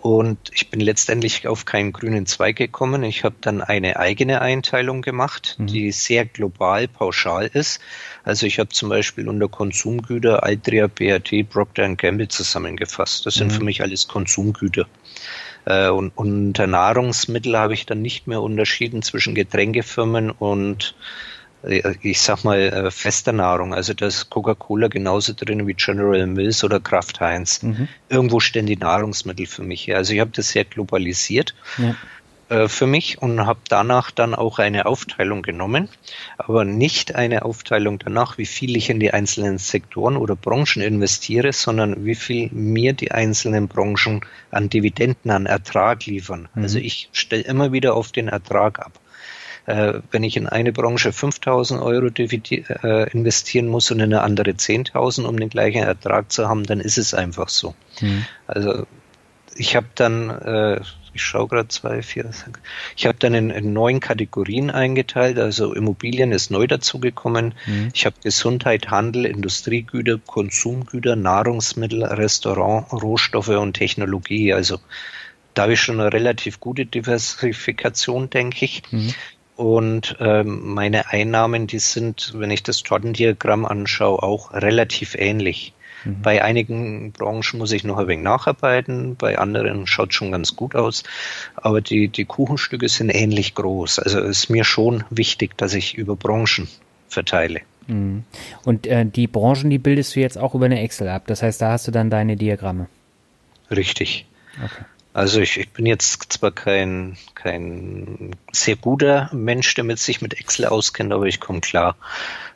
Und 0.00 0.38
ich 0.54 0.70
bin 0.70 0.78
letztendlich 0.78 1.48
auf 1.48 1.64
keinen 1.64 1.92
grünen 1.92 2.24
Zweig 2.26 2.56
gekommen. 2.56 3.02
Ich 3.02 3.24
habe 3.24 3.34
dann 3.40 3.60
eine 3.60 3.98
eigene 3.98 4.40
Einteilung 4.40 5.02
gemacht, 5.02 5.56
mhm. 5.58 5.66
die 5.66 5.90
sehr 5.90 6.24
global 6.24 6.86
pauschal 6.86 7.46
ist. 7.46 7.80
Also 8.22 8.46
ich 8.46 8.60
habe 8.60 8.68
zum 8.68 8.90
Beispiel 8.90 9.28
unter 9.28 9.48
Konsumgüter 9.48 10.44
Altria, 10.44 10.86
BAT, 10.86 11.32
Procter 11.50 11.88
Gamble 11.96 12.28
zusammengefasst. 12.28 13.26
Das 13.26 13.34
sind 13.34 13.48
mhm. 13.48 13.56
für 13.56 13.64
mich 13.64 13.82
alles 13.82 14.06
Konsumgüter. 14.06 14.86
Äh, 15.64 15.88
und 15.88 16.12
unter 16.14 16.66
Nahrungsmittel 16.66 17.58
habe 17.58 17.74
ich 17.74 17.84
dann 17.84 18.00
nicht 18.00 18.26
mehr 18.28 18.40
unterschieden 18.40 19.02
zwischen 19.02 19.34
Getränkefirmen 19.34 20.30
und 20.30 20.94
ich 21.62 22.20
sag 22.20 22.44
mal, 22.44 22.58
äh, 22.58 22.90
fester 22.90 23.32
Nahrung. 23.32 23.74
Also 23.74 23.92
da 23.92 24.06
ist 24.06 24.30
Coca-Cola 24.30 24.88
genauso 24.88 25.32
drin 25.34 25.66
wie 25.66 25.74
General 25.74 26.26
Mills 26.26 26.62
oder 26.62 26.78
Kraft 26.78 27.20
Heinz. 27.20 27.62
Mhm. 27.62 27.88
Irgendwo 28.08 28.40
stehen 28.40 28.66
die 28.66 28.76
Nahrungsmittel 28.76 29.46
für 29.46 29.62
mich 29.62 29.86
her. 29.86 29.96
Also 29.96 30.14
ich 30.14 30.20
habe 30.20 30.30
das 30.30 30.50
sehr 30.50 30.64
globalisiert 30.64 31.54
ja. 31.78 31.96
äh, 32.48 32.68
für 32.68 32.86
mich 32.86 33.20
und 33.20 33.44
habe 33.44 33.58
danach 33.68 34.12
dann 34.12 34.36
auch 34.36 34.60
eine 34.60 34.86
Aufteilung 34.86 35.42
genommen, 35.42 35.88
aber 36.36 36.64
nicht 36.64 37.16
eine 37.16 37.44
Aufteilung 37.44 37.98
danach, 37.98 38.38
wie 38.38 38.46
viel 38.46 38.76
ich 38.76 38.88
in 38.88 39.00
die 39.00 39.12
einzelnen 39.12 39.58
Sektoren 39.58 40.16
oder 40.16 40.36
Branchen 40.36 40.80
investiere, 40.80 41.52
sondern 41.52 42.04
wie 42.04 42.14
viel 42.14 42.50
mir 42.52 42.92
die 42.92 43.10
einzelnen 43.10 43.66
Branchen 43.66 44.20
an 44.52 44.70
Dividenden, 44.70 45.32
an 45.32 45.46
Ertrag 45.46 46.06
liefern. 46.06 46.48
Mhm. 46.54 46.62
Also 46.62 46.78
ich 46.78 47.08
stelle 47.10 47.42
immer 47.42 47.72
wieder 47.72 47.94
auf 47.94 48.12
den 48.12 48.28
Ertrag 48.28 48.78
ab. 48.78 48.92
Äh, 49.68 50.00
wenn 50.12 50.24
ich 50.24 50.38
in 50.38 50.46
eine 50.46 50.72
Branche 50.72 51.12
5000 51.12 51.82
Euro 51.82 52.06
äh, 52.06 53.10
investieren 53.10 53.68
muss 53.68 53.90
und 53.90 53.98
in 53.98 54.04
eine 54.14 54.22
andere 54.22 54.52
10.000, 54.52 55.24
um 55.24 55.38
den 55.38 55.50
gleichen 55.50 55.82
Ertrag 55.82 56.32
zu 56.32 56.48
haben, 56.48 56.64
dann 56.64 56.80
ist 56.80 56.96
es 56.96 57.12
einfach 57.12 57.50
so. 57.50 57.74
Mhm. 58.00 58.24
Also 58.46 58.86
ich 59.54 59.76
habe 59.76 59.88
dann, 59.94 60.30
äh, 60.30 60.80
ich 61.12 61.22
schaue 61.22 61.48
gerade 61.48 61.68
zwei, 61.68 62.00
vier, 62.00 62.30
ich 62.96 63.06
habe 63.06 63.18
dann 63.18 63.34
in, 63.34 63.50
in, 63.50 63.74
neun 63.74 64.00
Kategorien 64.00 64.70
eingeteilt. 64.70 65.38
Also 65.38 65.74
Immobilien 65.74 66.32
ist 66.32 66.50
neu 66.50 66.66
dazugekommen. 66.66 67.52
Mhm. 67.66 67.90
Ich 67.92 68.06
habe 68.06 68.16
Gesundheit, 68.22 68.88
Handel, 68.88 69.26
Industriegüter, 69.26 70.16
Konsumgüter, 70.16 71.14
Nahrungsmittel, 71.14 72.04
Restaurant, 72.04 72.90
Rohstoffe 72.90 73.48
und 73.48 73.74
Technologie. 73.74 74.54
Also 74.54 74.78
da 75.52 75.64
habe 75.64 75.74
ich 75.74 75.80
schon 75.80 76.00
eine 76.00 76.10
relativ 76.10 76.58
gute 76.58 76.86
Diversifikation, 76.86 78.30
denke 78.30 78.64
ich. 78.64 78.82
Mhm. 78.90 79.12
Und 79.58 80.16
ähm, 80.20 80.72
meine 80.72 81.08
Einnahmen, 81.10 81.66
die 81.66 81.80
sind, 81.80 82.32
wenn 82.36 82.52
ich 82.52 82.62
das 82.62 82.84
Tortendiagramm 82.84 83.66
anschaue, 83.66 84.22
auch 84.22 84.52
relativ 84.52 85.16
ähnlich. 85.16 85.72
Mhm. 86.04 86.22
Bei 86.22 86.44
einigen 86.44 87.10
Branchen 87.10 87.58
muss 87.58 87.72
ich 87.72 87.82
noch 87.82 87.98
ein 87.98 88.06
wenig 88.06 88.22
nacharbeiten, 88.22 89.16
bei 89.16 89.36
anderen 89.36 89.88
schaut 89.88 90.14
schon 90.14 90.30
ganz 90.30 90.54
gut 90.54 90.76
aus, 90.76 91.02
aber 91.56 91.80
die, 91.80 92.06
die 92.06 92.24
Kuchenstücke 92.24 92.88
sind 92.88 93.10
ähnlich 93.10 93.56
groß. 93.56 93.98
Also 93.98 94.20
ist 94.20 94.48
mir 94.48 94.62
schon 94.62 95.02
wichtig, 95.10 95.58
dass 95.58 95.74
ich 95.74 95.94
über 95.94 96.14
Branchen 96.14 96.68
verteile. 97.08 97.62
Mhm. 97.88 98.22
Und 98.64 98.86
äh, 98.86 99.04
die 99.06 99.26
Branchen, 99.26 99.70
die 99.70 99.78
bildest 99.78 100.14
du 100.14 100.20
jetzt 100.20 100.38
auch 100.38 100.54
über 100.54 100.66
eine 100.66 100.80
Excel 100.82 101.08
ab. 101.08 101.24
Das 101.26 101.42
heißt, 101.42 101.60
da 101.60 101.72
hast 101.72 101.88
du 101.88 101.90
dann 101.90 102.10
deine 102.10 102.36
Diagramme. 102.36 102.86
Richtig. 103.72 104.24
Okay. 104.64 104.84
Also 105.18 105.40
ich, 105.40 105.58
ich 105.58 105.70
bin 105.70 105.84
jetzt 105.84 106.32
zwar 106.32 106.52
kein, 106.52 107.16
kein 107.34 108.36
sehr 108.52 108.76
guter 108.76 109.28
Mensch, 109.32 109.74
der 109.74 109.82
mit 109.82 109.98
sich 109.98 110.22
mit 110.22 110.38
Excel 110.38 110.66
auskennt, 110.66 111.12
aber 111.12 111.26
ich 111.26 111.40
komme 111.40 111.60
klar. 111.60 111.96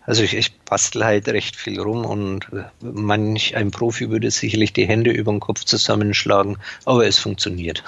Also 0.04 0.22
ich, 0.22 0.36
ich 0.36 0.56
bastel 0.60 1.04
halt 1.04 1.28
recht 1.28 1.56
viel 1.56 1.80
rum 1.80 2.04
und 2.04 2.46
manch 2.80 3.56
ein 3.56 3.72
Profi 3.72 4.10
würde 4.10 4.30
sicherlich 4.30 4.72
die 4.72 4.86
Hände 4.86 5.10
über 5.10 5.32
den 5.32 5.40
Kopf 5.40 5.64
zusammenschlagen, 5.64 6.56
aber 6.84 7.04
es 7.06 7.18
funktioniert. 7.18 7.82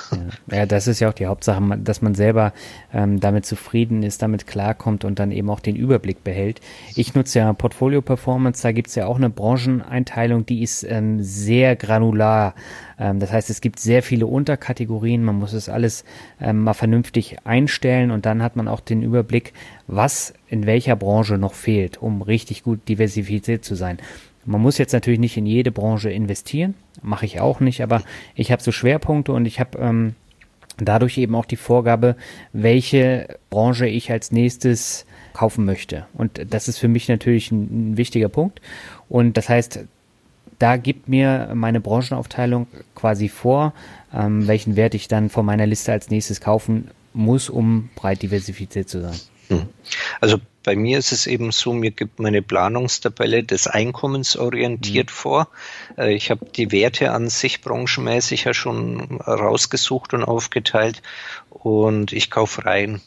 Ja, 0.51 0.66
das 0.66 0.89
ist 0.89 1.01
ja 1.01 1.09
auch 1.09 1.14
die 1.14 1.27
Hauptsache, 1.27 1.62
dass 1.79 2.03
man 2.03 2.14
selber 2.16 2.53
ähm, 2.93 3.20
damit 3.20 3.47
zufrieden 3.47 4.03
ist, 4.03 4.22
damit 4.22 4.47
klarkommt 4.47 5.05
und 5.05 5.18
dann 5.20 5.31
eben 5.31 5.51
auch 5.51 5.61
den 5.61 5.77
Überblick 5.77 6.22
behält. 6.25 6.61
Ich 6.97 7.14
nutze 7.14 7.39
ja 7.39 7.53
Portfolio 7.53 8.03
Performance, 8.03 8.62
da 8.62 8.72
gibt 8.72 8.89
es 8.89 8.97
ja 8.97 9.07
auch 9.07 9.16
eine 9.16 9.31
Brancheneinteilung, 9.31 10.47
die 10.47 10.62
ist 10.62 10.83
ähm, 10.83 11.22
sehr 11.22 11.77
granular. 11.77 12.55
Ähm, 12.99 13.21
das 13.21 13.33
heißt, 13.33 13.51
es 13.51 13.61
gibt 13.61 13.81
sehr 13.81 14.03
viele 14.03 14.27
Unterkategorien, 14.27 15.25
man 15.25 15.39
muss 15.39 15.53
es 15.53 15.69
alles 15.69 16.05
ähm, 16.41 16.63
mal 16.63 16.75
vernünftig 16.75 17.39
einstellen 17.45 18.11
und 18.11 18.27
dann 18.27 18.43
hat 18.43 18.57
man 18.57 18.69
auch 18.69 18.81
den 18.81 19.03
Überblick, 19.03 19.53
was 19.87 20.35
in 20.49 20.67
welcher 20.67 20.97
Branche 20.97 21.39
noch 21.39 21.55
fehlt, 21.55 21.99
um 21.99 22.23
richtig 22.23 22.63
gut 22.63 22.89
diversifiziert 22.89 23.65
zu 23.65 23.75
sein. 23.75 23.99
Man 24.47 24.61
muss 24.61 24.79
jetzt 24.79 24.93
natürlich 24.93 25.21
nicht 25.21 25.37
in 25.37 25.47
jede 25.47 25.73
Branche 25.73 26.11
investieren, 26.11 26.75
mache 27.03 27.25
ich 27.25 27.41
auch 27.41 27.61
nicht, 27.61 27.83
aber 27.83 28.03
ich 28.35 28.53
habe 28.53 28.63
so 28.63 28.73
Schwerpunkte 28.73 29.33
und 29.33 29.47
ich 29.47 29.59
habe 29.59 29.79
ähm, 29.79 30.15
dadurch 30.77 31.19
eben 31.19 31.35
auch 31.35 31.47
die 31.47 31.57
Vorgabe, 31.57 32.17
welche 32.53 33.39
Branche 33.51 33.87
ich 33.87 34.11
als 34.11 34.33
nächstes 34.33 35.07
kaufen 35.33 35.65
möchte. 35.65 36.07
Und 36.15 36.41
das 36.51 36.69
ist 36.69 36.79
für 36.79 36.89
mich 36.89 37.09
natürlich 37.09 37.51
ein, 37.51 37.93
ein 37.93 37.97
wichtiger 37.97 38.29
Punkt. 38.29 38.61
Und 39.09 39.37
das 39.37 39.49
heißt, 39.49 39.85
da 40.59 40.77
gibt 40.77 41.09
mir 41.09 41.51
meine 41.55 41.81
Branchenaufteilung 41.81 42.67
quasi 42.95 43.29
vor, 43.29 43.73
ähm, 44.13 44.47
welchen 44.47 44.77
Wert 44.77 44.95
ich 44.95 45.09
dann 45.09 45.31
von 45.31 45.47
meiner 45.47 45.67
Liste 45.67 45.93
als 45.93 46.11
nächstes 46.11 46.41
kaufen 46.41 46.91
muss, 47.13 47.49
um 47.49 47.91
breit 47.95 48.23
diversifiziert 48.23 48.89
zu 48.89 49.01
sein. 49.01 49.19
Hm. 49.49 49.67
Also 50.21 50.39
bei 50.63 50.75
mir 50.75 50.99
ist 50.99 51.13
es 51.13 51.27
eben 51.27 51.53
so, 51.53 51.75
mir 51.75 51.91
gibt 51.91 52.19
meine 52.19 52.41
Planungstabelle 52.41 53.45
des 53.45 53.67
Einkommens 53.67 54.37
orientiert 54.37 55.09
mhm. 55.09 55.13
vor. 55.13 55.49
Äh, 55.99 56.15
ich 56.15 56.31
habe 56.31 56.47
die 56.47 56.73
Werte 56.73 57.13
an 57.13 57.29
sich 57.29 57.61
branchenmäßig 57.61 58.45
ja 58.45 58.55
schon 58.55 59.21
rausgesucht 59.21 60.15
und 60.15 60.25
aufgeteilt 60.25 61.03
und 61.51 62.13
ich 62.13 62.31
kaufe 62.31 62.65
rein 62.65 63.03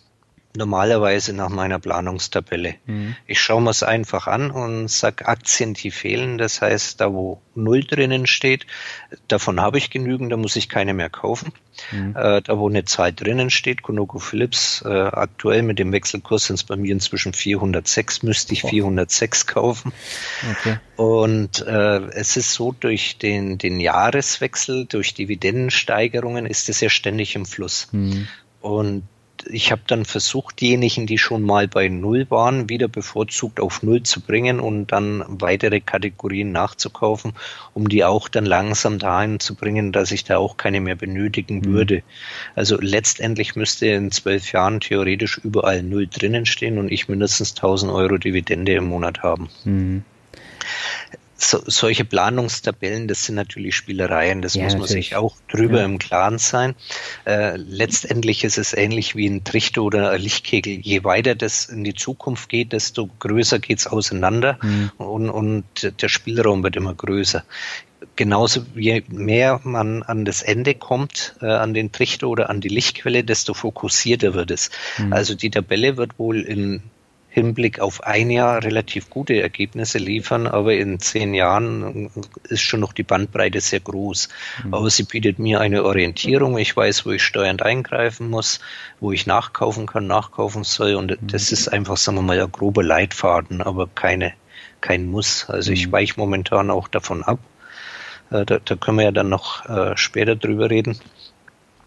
normalerweise 0.57 1.33
nach 1.33 1.49
meiner 1.49 1.79
Planungstabelle. 1.79 2.75
Mhm. 2.85 3.15
Ich 3.27 3.39
schaue 3.39 3.61
mir 3.61 3.69
es 3.69 3.83
einfach 3.83 4.27
an 4.27 4.51
und 4.51 4.89
sage 4.89 5.27
Aktien, 5.27 5.75
die 5.75 5.91
fehlen. 5.91 6.37
Das 6.37 6.61
heißt, 6.61 6.99
da 6.99 7.13
wo 7.13 7.41
Null 7.53 7.83
drinnen 7.83 8.27
steht, 8.27 8.65
davon 9.27 9.61
habe 9.61 9.77
ich 9.77 9.89
genügend, 9.89 10.31
da 10.31 10.37
muss 10.37 10.55
ich 10.55 10.67
keine 10.67 10.93
mehr 10.93 11.09
kaufen. 11.09 11.53
Mhm. 11.91 12.15
Äh, 12.15 12.41
da 12.41 12.57
wo 12.57 12.67
eine 12.67 12.85
Zahl 12.85 13.13
drinnen 13.13 13.51
steht, 13.51 13.83
Konoco 13.83 14.17
Philips, 14.17 14.83
äh, 14.83 14.89
aktuell 14.89 15.61
mit 15.61 15.77
dem 15.77 15.91
Wechselkurs 15.91 16.47
sind 16.47 16.55
es 16.55 16.63
bei 16.63 16.75
mir 16.75 16.91
inzwischen 16.91 17.33
406, 17.33 18.23
müsste 18.23 18.53
ich 18.53 18.63
oh. 18.63 18.69
406 18.69 19.45
kaufen. 19.45 19.93
Okay. 20.51 20.77
Und 20.95 21.61
äh, 21.67 21.99
es 22.13 22.35
ist 22.35 22.53
so, 22.53 22.71
durch 22.71 23.19
den, 23.19 23.59
den 23.59 23.79
Jahreswechsel, 23.79 24.85
durch 24.85 25.13
Dividendensteigerungen 25.13 26.47
ist 26.47 26.67
es 26.69 26.81
ja 26.81 26.89
ständig 26.89 27.35
im 27.35 27.45
Fluss. 27.45 27.89
Mhm. 27.91 28.27
Und 28.61 29.03
ich 29.49 29.71
habe 29.71 29.81
dann 29.87 30.05
versucht, 30.05 30.61
diejenigen, 30.61 31.07
die 31.07 31.17
schon 31.17 31.41
mal 31.41 31.67
bei 31.67 31.87
Null 31.87 32.25
waren, 32.29 32.69
wieder 32.69 32.87
bevorzugt 32.87 33.59
auf 33.59 33.83
Null 33.83 34.03
zu 34.03 34.21
bringen 34.21 34.59
und 34.59 34.91
dann 34.91 35.23
weitere 35.27 35.79
Kategorien 35.79 36.51
nachzukaufen, 36.51 37.33
um 37.73 37.89
die 37.89 38.03
auch 38.03 38.27
dann 38.27 38.45
langsam 38.45 38.99
dahin 38.99 39.39
zu 39.39 39.55
bringen, 39.55 39.91
dass 39.91 40.11
ich 40.11 40.23
da 40.23 40.37
auch 40.37 40.57
keine 40.57 40.81
mehr 40.81 40.95
benötigen 40.95 41.59
mhm. 41.59 41.65
würde. 41.65 42.03
Also 42.55 42.77
letztendlich 42.79 43.55
müsste 43.55 43.87
in 43.87 44.11
zwölf 44.11 44.51
Jahren 44.51 44.79
theoretisch 44.79 45.37
überall 45.37 45.83
Null 45.83 46.07
drinnen 46.07 46.45
stehen 46.45 46.77
und 46.77 46.91
ich 46.91 47.07
mindestens 47.07 47.55
1000 47.55 47.91
Euro 47.91 48.17
Dividende 48.17 48.73
im 48.73 48.85
Monat 48.85 49.23
haben. 49.23 49.49
Mhm 49.63 50.03
so, 51.37 51.61
solche 51.65 52.03
Planungstabellen, 52.03 53.07
das 53.07 53.25
sind 53.25 53.35
natürlich 53.35 53.75
Spielereien, 53.75 54.41
das 54.41 54.55
ja, 54.55 54.63
muss 54.63 54.73
man 54.73 54.81
natürlich. 54.81 55.07
sich 55.07 55.15
auch 55.15 55.35
drüber 55.49 55.79
ja. 55.79 55.85
im 55.85 55.99
Klaren 55.99 56.39
sein. 56.39 56.75
Äh, 57.25 57.57
letztendlich 57.57 58.43
ist 58.43 58.57
es 58.57 58.73
ähnlich 58.73 59.15
wie 59.15 59.27
ein 59.27 59.43
Trichter 59.43 59.83
oder 59.83 60.11
ein 60.11 60.21
Lichtkegel. 60.21 60.79
Je 60.79 61.03
weiter 61.03 61.35
das 61.35 61.65
in 61.65 61.83
die 61.83 61.93
Zukunft 61.93 62.49
geht, 62.49 62.73
desto 62.73 63.09
größer 63.19 63.59
geht's 63.59 63.87
auseinander 63.87 64.57
mhm. 64.61 64.91
und, 64.97 65.29
und 65.29 65.93
der 66.01 66.09
Spielraum 66.09 66.63
wird 66.63 66.75
immer 66.75 66.93
größer 66.93 67.43
genauso 68.15 68.65
je 68.75 69.03
mehr 69.07 69.59
man 69.63 70.03
an 70.03 70.25
das 70.25 70.41
Ende 70.41 70.75
kommt, 70.75 71.35
äh, 71.41 71.45
an 71.45 71.73
den 71.73 71.91
Trichter 71.91 72.27
oder 72.27 72.49
an 72.49 72.61
die 72.61 72.67
Lichtquelle, 72.67 73.23
desto 73.23 73.53
fokussierter 73.53 74.33
wird 74.33 74.51
es. 74.51 74.69
Mhm. 74.97 75.13
Also 75.13 75.35
die 75.35 75.49
Tabelle 75.49 75.97
wird 75.97 76.19
wohl 76.19 76.41
in 76.41 76.83
Hinblick 77.37 77.79
auf 77.79 78.03
ein 78.03 78.31
Jahr 78.31 78.63
relativ 78.63 79.11
gute 79.11 79.39
Ergebnisse 79.39 79.99
liefern, 79.99 80.47
aber 80.47 80.73
in 80.73 80.99
zehn 80.99 81.35
Jahren 81.35 82.09
ist 82.49 82.61
schon 82.61 82.79
noch 82.79 82.93
die 82.93 83.03
Bandbreite 83.03 83.61
sehr 83.61 83.79
groß. 83.79 84.29
Mhm. 84.63 84.73
Aber 84.73 84.89
sie 84.89 85.03
bietet 85.03 85.37
mir 85.37 85.61
eine 85.61 85.83
Orientierung. 85.83 86.57
Ich 86.57 86.75
weiß, 86.75 87.05
wo 87.05 87.11
ich 87.11 87.21
steuernd 87.21 87.61
eingreifen 87.61 88.31
muss, 88.31 88.59
wo 88.99 89.11
ich 89.11 89.27
nachkaufen 89.27 89.85
kann, 89.85 90.07
nachkaufen 90.07 90.63
soll. 90.63 90.95
Und 90.95 91.11
mhm. 91.11 91.27
das 91.27 91.51
ist 91.51 91.67
einfach, 91.67 91.97
sagen 91.97 92.17
wir 92.17 92.23
mal, 92.23 92.41
ein 92.41 92.51
grober 92.51 92.81
Leitfaden, 92.81 93.61
aber 93.61 93.87
keine, 93.87 94.33
kein 94.81 95.05
Muss. 95.05 95.47
Also 95.47 95.71
ich 95.71 95.87
mhm. 95.87 95.91
weiche 95.91 96.13
momentan 96.17 96.71
auch 96.71 96.87
davon 96.87 97.21
ab. 97.21 97.37
Äh, 98.31 98.45
da, 98.45 98.57
da 98.57 98.75
können 98.75 98.97
wir 98.97 99.05
ja 99.05 99.11
dann 99.11 99.29
noch 99.29 99.63
äh, 99.69 99.95
später 99.95 100.35
drüber 100.35 100.71
reden 100.71 100.99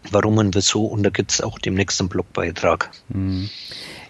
warum 0.09 0.37
und 0.37 0.55
wieso. 0.55 0.85
Und 0.85 1.03
da 1.03 1.09
gibt 1.09 1.31
es 1.31 1.41
auch 1.41 1.59
demnächst 1.59 1.99
einen 1.99 2.09
Blogbeitrag. 2.09 2.89
Mhm. 3.09 3.49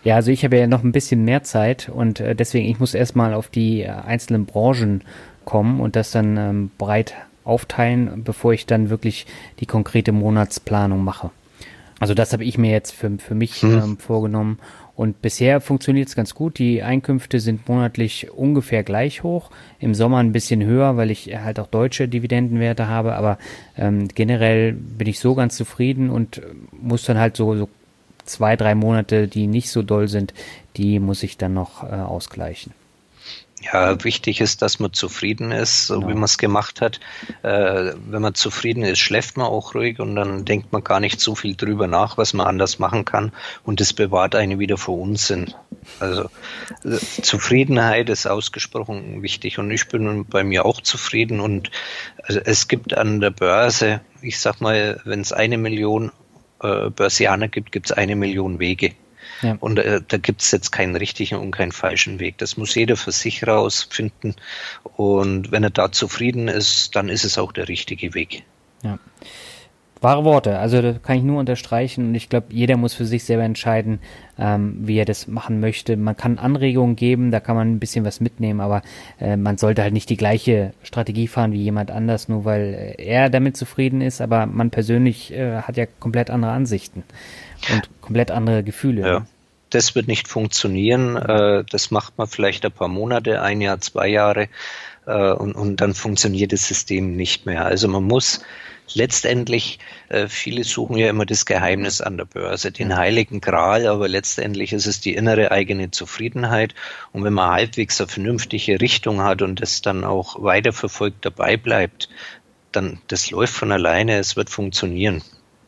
Ja, 0.04 0.16
also 0.16 0.32
ich 0.32 0.44
habe 0.44 0.58
ja 0.58 0.68
noch 0.68 0.84
ein 0.84 0.92
bisschen 0.92 1.26
mehr 1.26 1.44
Zeit 1.44 1.90
und 1.90 2.20
äh, 2.20 2.36
deswegen, 2.36 2.68
ich 2.68 2.80
muss 2.80 2.94
erstmal 2.94 3.34
auf 3.34 3.50
die 3.50 3.82
äh, 3.82 3.90
einzelnen 3.90 4.46
Branchen 4.46 5.04
kommen 5.46 5.80
und 5.80 5.96
das 5.96 6.12
dann 6.12 6.38
ähm, 6.38 6.72
breit 6.78 7.14
aufteilen, 7.44 8.24
bevor 8.24 8.54
ich 8.54 8.66
dann 8.66 8.90
wirklich 8.90 9.26
die 9.60 9.66
konkrete 9.66 10.12
Monatsplanung 10.12 11.04
mache. 11.04 11.32
Also 12.00 12.16
das 12.16 12.34
habe 12.34 12.44
ich 12.44 12.58
mir 12.58 12.72
jetzt 12.72 12.94
für, 12.94 13.12
für 13.20 13.36
mich 13.36 13.62
hm. 13.62 13.74
ähm, 13.74 13.98
vorgenommen. 13.98 14.60
Und 15.02 15.24
bisher 15.24 15.62
funktioniert 15.62 16.10
es 16.10 16.16
ganz 16.16 16.36
gut. 16.36 16.60
Die 16.60 16.84
Einkünfte 16.84 17.40
sind 17.40 17.68
monatlich 17.68 18.30
ungefähr 18.30 18.84
gleich 18.84 19.24
hoch. 19.24 19.50
Im 19.80 19.96
Sommer 19.96 20.20
ein 20.20 20.32
bisschen 20.32 20.64
höher, 20.64 20.96
weil 20.96 21.10
ich 21.10 21.36
halt 21.44 21.60
auch 21.60 21.66
deutsche 21.66 22.08
Dividendenwerte 22.08 22.88
habe. 22.88 23.16
Aber 23.16 23.40
ähm, 23.76 24.10
generell 24.10 24.74
bin 24.74 25.08
ich 25.08 25.20
so 25.20 25.34
ganz 25.34 25.58
zufrieden 25.58 26.12
und 26.12 26.38
äh, 26.38 26.42
muss 26.80 27.04
dann 27.04 27.18
halt 27.18 27.36
so, 27.36 27.56
so 27.56 27.68
zwei, 28.26 28.56
drei 28.56 28.76
Monate, 28.76 29.28
die 29.28 29.48
nicht 29.48 29.72
so 29.72 29.82
doll 29.82 30.08
sind, 30.08 30.36
die 30.78 31.00
muss 31.00 31.24
ich 31.24 31.36
dann 31.36 31.56
noch 31.56 31.82
äh, 31.82 31.96
ausgleichen. 31.96 32.72
Ja, 33.62 34.04
wichtig 34.04 34.42
ist, 34.42 34.64
dass 34.64 34.80
man 34.80 34.92
zufrieden 34.92 35.52
ist, 35.52 35.88
so 35.88 35.96
genau. 35.96 36.08
wie 36.08 36.14
man 36.14 36.24
es 36.24 36.40
gemacht 36.40 36.82
hat. 36.82 37.00
Äh, 37.44 37.94
wenn 38.08 38.22
man 38.22 38.34
zufrieden 38.34 38.84
ist, 38.84 39.00
schläft 39.00 39.38
man 39.38 39.46
auch 39.46 39.76
ruhig 39.76 40.00
und 40.00 40.16
dann 40.16 40.46
denkt 40.46 40.72
man 40.72 40.84
gar 40.84 41.00
nicht 41.00 41.20
so 41.20 41.36
viel 41.36 41.56
drüber 41.56 41.86
nach, 41.86 42.18
was 42.18 42.34
man 42.34 42.48
anders 42.48 42.80
machen 42.80 43.06
kann. 43.06 43.32
Und 43.64 43.80
das 43.80 43.94
bewahrt 43.94 44.34
einen 44.34 44.58
wieder 44.58 44.78
vor 44.78 44.98
Unsinn. 44.98 45.54
Also 46.00 46.24
äh, 46.84 46.98
Zufriedenheit 47.22 48.10
ist 48.10 48.26
ausgesprochen 48.26 49.22
wichtig 49.22 49.60
und 49.60 49.70
ich 49.70 49.88
bin 49.88 50.26
bei 50.26 50.44
mir 50.44 50.66
auch 50.66 50.82
zufrieden. 50.82 51.40
Und 51.40 51.70
also, 52.24 52.40
es 52.40 52.68
gibt 52.68 52.98
an 52.98 53.20
der 53.20 53.32
Börse, 53.32 54.02
ich 54.24 54.40
sag 54.40 54.60
mal, 54.60 55.02
wenn 55.06 55.22
es 55.22 55.34
eine 55.34 55.60
Million 55.60 56.12
äh, 56.64 56.90
Börsianer 56.90 57.48
gibt, 57.48 57.72
gibt 57.72 57.88
es 57.88 57.92
eine 57.92 58.16
Million 58.16 58.60
Wege. 58.60 58.96
Ja. 59.42 59.58
Und 59.60 59.80
äh, 59.80 60.02
da 60.08 60.18
gibt 60.18 60.42
es 60.42 60.52
jetzt 60.52 60.72
keinen 60.72 60.96
richtigen 60.96 61.36
und 61.36 61.52
keinen 61.52 61.72
falschen 61.72 62.20
Weg. 62.20 62.38
Das 62.38 62.58
muss 62.58 62.76
jeder 62.76 62.96
für 62.96 63.12
sich 63.12 63.48
rausfinden. 63.48 64.36
Und 64.84 65.52
wenn 65.52 65.64
er 65.64 65.70
da 65.70 65.92
zufrieden 65.92 66.48
ist, 66.48 66.96
dann 66.96 67.10
ist 67.10 67.26
es 67.26 67.38
auch 67.38 67.52
der 67.52 67.68
richtige 67.68 68.14
Weg. 68.14 68.44
Ja. 68.84 69.00
Wahre 70.02 70.26
Worte, 70.26 70.58
also 70.58 70.82
das 70.82 71.04
kann 71.04 71.18
ich 71.18 71.24
nur 71.24 71.40
unterstreichen 71.40 72.08
und 72.08 72.16
ich 72.16 72.28
glaube, 72.28 72.48
jeder 72.50 72.76
muss 72.76 72.96
für 72.96 73.06
sich 73.06 73.24
selber 73.24 73.44
entscheiden, 73.44 74.00
ähm, 74.40 74.78
wie 74.82 74.98
er 74.98 75.06
das 75.06 75.28
machen 75.28 75.60
möchte. 75.60 75.96
Man 75.96 76.18
kann 76.18 76.40
Anregungen 76.40 76.96
geben, 76.96 77.30
da 77.30 77.40
kann 77.40 77.56
man 77.56 77.72
ein 77.72 77.80
bisschen 77.80 78.04
was 78.04 78.20
mitnehmen, 78.20 78.62
aber 78.62 78.82
äh, 79.20 79.38
man 79.38 79.60
sollte 79.60 79.84
halt 79.84 79.94
nicht 79.94 80.10
die 80.10 80.18
gleiche 80.18 80.74
Strategie 80.82 81.28
fahren 81.28 81.52
wie 81.52 81.62
jemand 81.62 81.92
anders, 81.92 82.30
nur 82.30 82.46
weil 82.46 82.96
äh, 82.98 83.04
er 83.04 83.30
damit 83.30 83.56
zufrieden 83.56 84.02
ist, 84.02 84.22
aber 84.22 84.48
man 84.48 84.72
persönlich 84.72 85.34
äh, 85.34 85.62
hat 85.62 85.78
ja 85.78 85.86
komplett 85.86 86.32
andere 86.32 86.52
Ansichten 86.52 87.04
und 87.70 87.90
komplett 88.02 88.32
andere 88.32 88.64
Gefühle. 88.64 89.02
Ja. 89.02 89.26
Das 89.70 89.96
wird 89.96 90.08
nicht 90.08 90.28
funktionieren. 90.28 91.16
Äh, 91.16 91.64
das 91.70 91.92
macht 91.92 92.18
man 92.18 92.28
vielleicht 92.28 92.66
ein 92.66 92.72
paar 92.72 92.88
Monate, 92.88 93.42
ein 93.42 93.62
Jahr, 93.62 93.80
zwei 93.80 94.08
Jahre 94.08 94.50
äh, 95.06 95.32
und, 95.32 95.54
und 95.54 95.82
dann 95.82 95.94
funktioniert 95.94 96.52
das 96.54 96.68
System 96.68 97.16
nicht 97.16 97.46
mehr. 97.46 97.66
Also 97.66 97.88
man 97.88 98.04
muss 98.04 98.42
letztendlich, 98.94 99.80
äh, 100.10 100.28
viele 100.28 100.64
suchen 100.64 100.98
ja 100.98 101.10
immer 101.10 101.26
das 101.26 101.46
Geheimnis 101.46 102.02
an 102.02 102.18
der 102.18 102.26
Börse, 102.26 102.72
den 102.72 102.96
heiligen 102.96 103.42
Gral, 103.42 103.88
aber 103.88 104.08
letztendlich 104.08 104.74
ist 104.74 104.88
es 104.88 105.00
die 105.00 105.14
innere 105.14 105.52
eigene 105.52 105.92
Zufriedenheit. 105.92 106.76
Und 107.12 107.24
wenn 107.24 107.34
man 107.34 107.52
halbwegs 107.52 108.00
eine 108.02 108.08
vernünftige 108.08 108.82
Richtung 108.82 109.22
hat 109.22 109.42
und 109.42 109.62
es 109.62 109.82
dann 109.82 110.04
auch 110.04 110.42
weiterverfolgt 110.42 111.26
dabei 111.26 111.58
bleibt, 111.58 112.10
dann 112.72 113.00
das 113.08 113.32
läuft 113.32 113.54
von 113.54 113.72
alleine, 113.72 114.18
es 114.18 114.36
wird 114.36 114.50
funktionieren. 114.50 115.22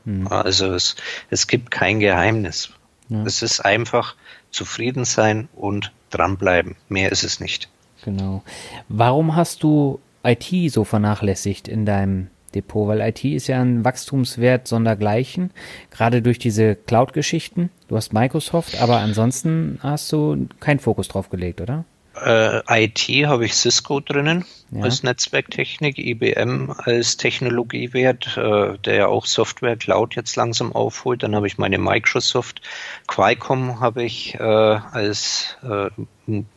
Mhm. 0.06 0.28
Also 0.28 0.74
es, 0.74 0.95
es 1.30 1.47
gibt 1.47 1.72
kein 1.72 1.99
Geheimnis. 1.99 2.72
Ja. 3.10 3.24
Es 3.24 3.41
ist 3.41 3.60
einfach 3.60 4.16
zufrieden 4.51 5.06
sein 5.06 5.49
und 5.56 5.91
dranbleiben. 6.10 6.76
Mehr 6.89 7.12
ist 7.12 7.24
es 7.24 7.39
nicht. 7.39 7.70
Genau. 8.04 8.43
Warum 8.89 9.36
hast 9.36 9.64
du 9.64 9.99
IT 10.24 10.72
so 10.72 10.84
vernachlässigt 10.84 11.68
in 11.68 11.86
deinem 11.86 12.28
Depot, 12.54 12.88
weil 12.88 13.01
IT 13.01 13.24
ist 13.26 13.47
ja 13.47 13.62
ein 13.62 13.84
Wachstumswert 13.84 14.68
sondergleichen, 14.68 15.51
gerade 15.91 16.22
durch 16.22 16.39
diese 16.39 16.76
Cloud-Geschichten. 16.76 17.70
Du 17.88 17.95
hast 17.95 18.14
Microsoft, 18.14 18.80
aber 18.80 18.99
ansonsten 18.99 19.80
hast 19.82 20.12
du 20.12 20.47
keinen 20.60 20.80
Fokus 20.80 21.08
drauf 21.08 21.30
gelegt, 21.30 21.62
oder? 21.62 21.86
Äh, 22.16 22.84
IT 22.84 23.28
habe 23.28 23.45
ich 23.45 23.55
Cisco 23.55 23.99
drinnen 23.99 24.45
ja. 24.72 24.84
als 24.84 25.03
Netzwerktechnik, 25.03 25.97
IBM 25.97 26.74
als 26.78 27.18
Technologiewert, 27.18 28.38
äh, 28.38 28.78
der 28.80 28.95
ja 28.95 29.07
auch 29.07 29.26
Software 29.26 29.78
Cloud 29.78 30.16
jetzt 30.16 30.36
langsam 30.36 30.74
aufholt. 30.74 31.24
Dann 31.24 31.36
habe 31.36 31.47
ich 31.47 31.57
meine 31.57 31.78
Microsoft, 31.78 32.61
Qualcomm 33.07 33.80
habe 33.80 34.03
ich 34.03 34.36
äh, 34.36 34.43
als 34.43 35.57
äh, 35.64 35.89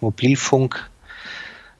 Mobilfunk 0.00 0.90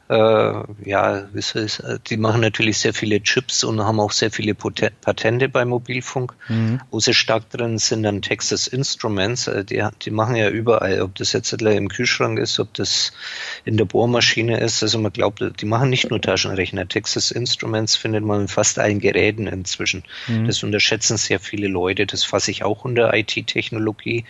ja, 0.08 1.28
wie 1.32 1.42
soll 1.42 1.64
ich, 1.64 1.82
die 2.08 2.16
machen 2.16 2.40
natürlich 2.40 2.78
sehr 2.78 2.94
viele 2.94 3.20
Chips 3.22 3.64
und 3.64 3.82
haben 3.82 3.98
auch 3.98 4.12
sehr 4.12 4.30
viele 4.30 4.54
Patente 4.54 5.48
bei 5.48 5.64
Mobilfunk. 5.64 6.34
Mhm. 6.48 6.80
Wo 6.90 7.00
sie 7.00 7.12
stark 7.12 7.50
drin 7.50 7.78
sind, 7.78 8.04
dann 8.04 8.22
Texas 8.22 8.68
Instruments, 8.68 9.48
äh, 9.48 9.64
die, 9.64 9.84
die 10.02 10.10
machen 10.12 10.36
ja 10.36 10.48
überall, 10.48 11.00
ob 11.00 11.16
das 11.16 11.32
jetzt 11.32 11.52
im 11.52 11.88
Kühlschrank 11.88 12.38
ist, 12.38 12.60
ob 12.60 12.72
das 12.74 13.12
in 13.64 13.76
der 13.76 13.84
Bohrmaschine 13.84 14.60
ist. 14.60 14.82
Also 14.82 14.98
man 14.98 15.12
glaubt, 15.12 15.42
die 15.60 15.66
machen 15.66 15.90
nicht 15.90 16.08
nur 16.08 16.20
Taschenrechner. 16.20 16.86
Texas 16.86 17.32
Instruments 17.32 17.96
findet 17.96 18.24
man 18.24 18.42
in 18.42 18.48
fast 18.48 18.78
allen 18.78 19.00
Geräten 19.00 19.48
inzwischen. 19.48 20.04
Mhm. 20.28 20.46
Das 20.46 20.62
unterschätzen 20.62 21.16
sehr 21.16 21.40
viele 21.40 21.66
Leute. 21.66 22.06
Das 22.06 22.22
fasse 22.22 22.52
ich 22.52 22.62
auch 22.62 22.84
unter 22.84 23.12
IT-Technologie. 23.12 24.24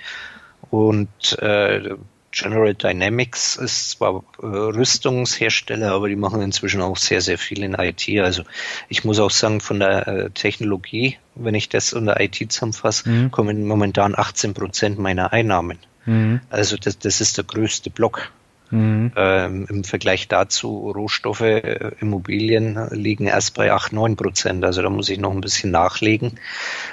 Und 0.70 1.38
äh, 1.40 1.96
General 2.36 2.74
Dynamics 2.74 3.56
ist 3.56 3.90
zwar 3.90 4.22
äh, 4.42 4.46
Rüstungshersteller, 4.46 5.92
aber 5.92 6.08
die 6.08 6.16
machen 6.16 6.42
inzwischen 6.42 6.82
auch 6.82 6.98
sehr, 6.98 7.22
sehr 7.22 7.38
viel 7.38 7.62
in 7.62 7.74
IT. 7.74 8.06
Also 8.20 8.42
ich 8.88 9.04
muss 9.04 9.18
auch 9.18 9.30
sagen, 9.30 9.60
von 9.60 9.80
der 9.80 10.06
äh, 10.06 10.30
Technologie, 10.30 11.16
wenn 11.34 11.54
ich 11.54 11.70
das 11.70 11.94
unter 11.94 12.20
IT 12.20 12.52
zusammenfasse, 12.52 13.08
mhm. 13.08 13.30
kommen 13.30 13.66
momentan 13.66 14.14
18 14.16 14.52
Prozent 14.52 14.98
meiner 14.98 15.32
Einnahmen. 15.32 15.78
Mhm. 16.04 16.40
Also 16.50 16.76
das, 16.76 16.98
das 16.98 17.22
ist 17.22 17.38
der 17.38 17.44
größte 17.44 17.88
Block. 17.88 18.30
Mhm. 18.70 19.12
Ähm, 19.16 19.66
Im 19.70 19.84
Vergleich 19.84 20.28
dazu, 20.28 20.90
Rohstoffe, 20.90 21.40
äh, 21.40 21.92
Immobilien 22.00 22.88
liegen 22.90 23.26
erst 23.26 23.54
bei 23.54 23.72
8, 23.72 23.94
9 23.94 24.16
Prozent. 24.16 24.64
Also 24.64 24.82
da 24.82 24.90
muss 24.90 25.08
ich 25.08 25.18
noch 25.18 25.32
ein 25.32 25.40
bisschen 25.40 25.70
nachlegen. 25.70 26.32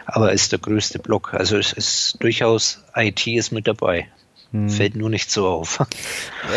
Aber 0.06 0.32
ist 0.32 0.54
der 0.54 0.60
größte 0.60 1.00
Block. 1.00 1.34
Also 1.34 1.58
es 1.58 1.74
ist 1.74 2.24
durchaus 2.24 2.84
IT 2.96 3.28
ist 3.28 3.52
mit 3.52 3.68
dabei. 3.68 4.08
Hm. 4.54 4.70
Fällt 4.70 4.96
nur 4.96 5.10
nicht 5.10 5.32
so 5.32 5.48
auf. 5.48 5.80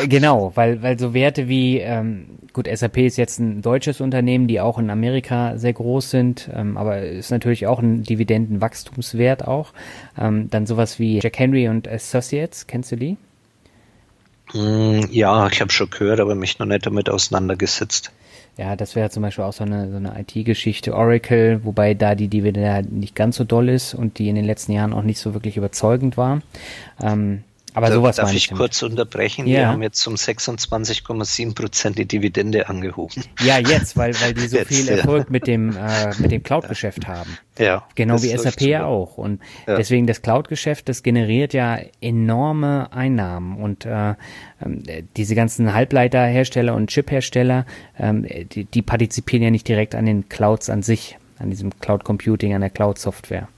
Äh, 0.02 0.06
genau, 0.06 0.52
weil, 0.54 0.82
weil 0.82 0.98
so 0.98 1.14
Werte 1.14 1.48
wie, 1.48 1.78
ähm, 1.78 2.26
gut, 2.52 2.68
SAP 2.72 2.98
ist 2.98 3.16
jetzt 3.16 3.38
ein 3.38 3.62
deutsches 3.62 4.02
Unternehmen, 4.02 4.48
die 4.48 4.60
auch 4.60 4.78
in 4.78 4.90
Amerika 4.90 5.56
sehr 5.56 5.72
groß 5.72 6.10
sind, 6.10 6.50
ähm, 6.54 6.76
aber 6.76 7.00
ist 7.00 7.30
natürlich 7.30 7.66
auch 7.66 7.78
ein 7.78 8.02
Dividendenwachstumswert 8.02 9.48
auch. 9.48 9.72
Ähm, 10.18 10.50
dann 10.50 10.66
sowas 10.66 10.98
wie 10.98 11.20
Jack 11.20 11.38
Henry 11.38 11.68
und 11.68 11.88
Associates, 11.88 12.66
kennst 12.66 12.92
du 12.92 12.96
die? 12.96 13.16
Hm, 14.52 15.08
ja, 15.10 15.48
ich 15.48 15.60
habe 15.62 15.72
schon 15.72 15.88
gehört, 15.88 16.20
aber 16.20 16.34
mich 16.34 16.58
noch 16.58 16.66
nicht 16.66 16.84
damit 16.84 17.08
auseinandergesetzt. 17.08 18.12
Ja, 18.58 18.76
das 18.76 18.94
wäre 18.94 19.10
zum 19.10 19.22
Beispiel 19.22 19.44
auch 19.44 19.52
so 19.52 19.64
eine, 19.64 19.90
so 19.90 19.96
eine 19.96 20.18
IT-Geschichte. 20.20 20.94
Oracle, 20.94 21.64
wobei 21.64 21.94
da 21.94 22.14
die 22.14 22.28
Dividende 22.28 22.72
halt 22.72 22.92
nicht 22.92 23.14
ganz 23.14 23.36
so 23.36 23.44
doll 23.44 23.70
ist 23.70 23.94
und 23.94 24.18
die 24.18 24.28
in 24.28 24.34
den 24.34 24.44
letzten 24.44 24.72
Jahren 24.72 24.92
auch 24.92 25.02
nicht 25.02 25.18
so 25.18 25.34
wirklich 25.34 25.56
überzeugend 25.56 26.16
war. 26.16 26.40
Ähm, 27.02 27.42
aber 27.76 27.88
da, 27.88 27.94
sowas 27.94 28.16
darf 28.16 28.30
ich, 28.30 28.50
ich 28.50 28.56
kurz 28.56 28.82
unterbrechen? 28.82 29.46
Ja. 29.46 29.58
Wir 29.58 29.68
haben 29.68 29.82
jetzt 29.82 30.06
um 30.06 30.14
26,7 30.14 31.54
Prozent 31.54 31.98
die 31.98 32.06
Dividende 32.06 32.70
angehoben. 32.70 33.22
Ja, 33.40 33.58
jetzt, 33.58 33.98
weil, 33.98 34.14
weil 34.22 34.32
die 34.32 34.48
so 34.48 34.56
jetzt, 34.56 34.68
viel 34.68 34.88
Erfolg 34.88 35.24
ja. 35.24 35.30
mit 35.30 35.46
dem, 35.46 35.76
äh, 35.76 36.14
mit 36.16 36.32
dem 36.32 36.42
Cloud-Geschäft 36.42 37.06
haben. 37.06 37.36
Ja. 37.58 37.86
Genau 37.94 38.22
wie 38.22 38.34
SAP 38.34 38.62
ja 38.62 38.86
auch. 38.86 39.18
Und 39.18 39.42
ja. 39.66 39.76
deswegen 39.76 40.06
das 40.06 40.22
Cloud-Geschäft, 40.22 40.88
das 40.88 41.02
generiert 41.02 41.52
ja 41.52 41.78
enorme 42.00 42.90
Einnahmen. 42.94 43.58
Und 43.58 43.84
äh, 43.84 44.14
ähm, 44.64 44.82
diese 45.18 45.34
ganzen 45.34 45.74
Halbleiterhersteller 45.74 46.74
und 46.74 46.88
Chiphersteller, 46.88 47.66
ähm, 47.98 48.26
die, 48.52 48.64
die 48.64 48.80
partizipieren 48.80 49.42
ja 49.42 49.50
nicht 49.50 49.68
direkt 49.68 49.94
an 49.94 50.06
den 50.06 50.30
Clouds 50.30 50.70
an 50.70 50.82
sich, 50.82 51.18
an 51.38 51.50
diesem 51.50 51.78
Cloud 51.78 52.04
Computing, 52.04 52.54
an 52.54 52.62
der 52.62 52.70
Cloud-Software. 52.70 53.48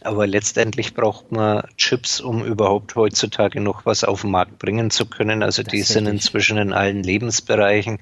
Aber 0.00 0.26
letztendlich 0.26 0.94
braucht 0.94 1.32
man 1.32 1.66
Chips, 1.76 2.20
um 2.20 2.44
überhaupt 2.44 2.94
heutzutage 2.94 3.60
noch 3.60 3.86
was 3.86 4.04
auf 4.04 4.22
den 4.22 4.30
Markt 4.30 4.58
bringen 4.58 4.90
zu 4.90 5.06
können. 5.06 5.42
Also 5.42 5.62
das 5.62 5.70
die 5.70 5.82
sind 5.82 6.06
inzwischen 6.06 6.58
in 6.58 6.72
allen 6.72 7.02
Lebensbereichen 7.02 7.98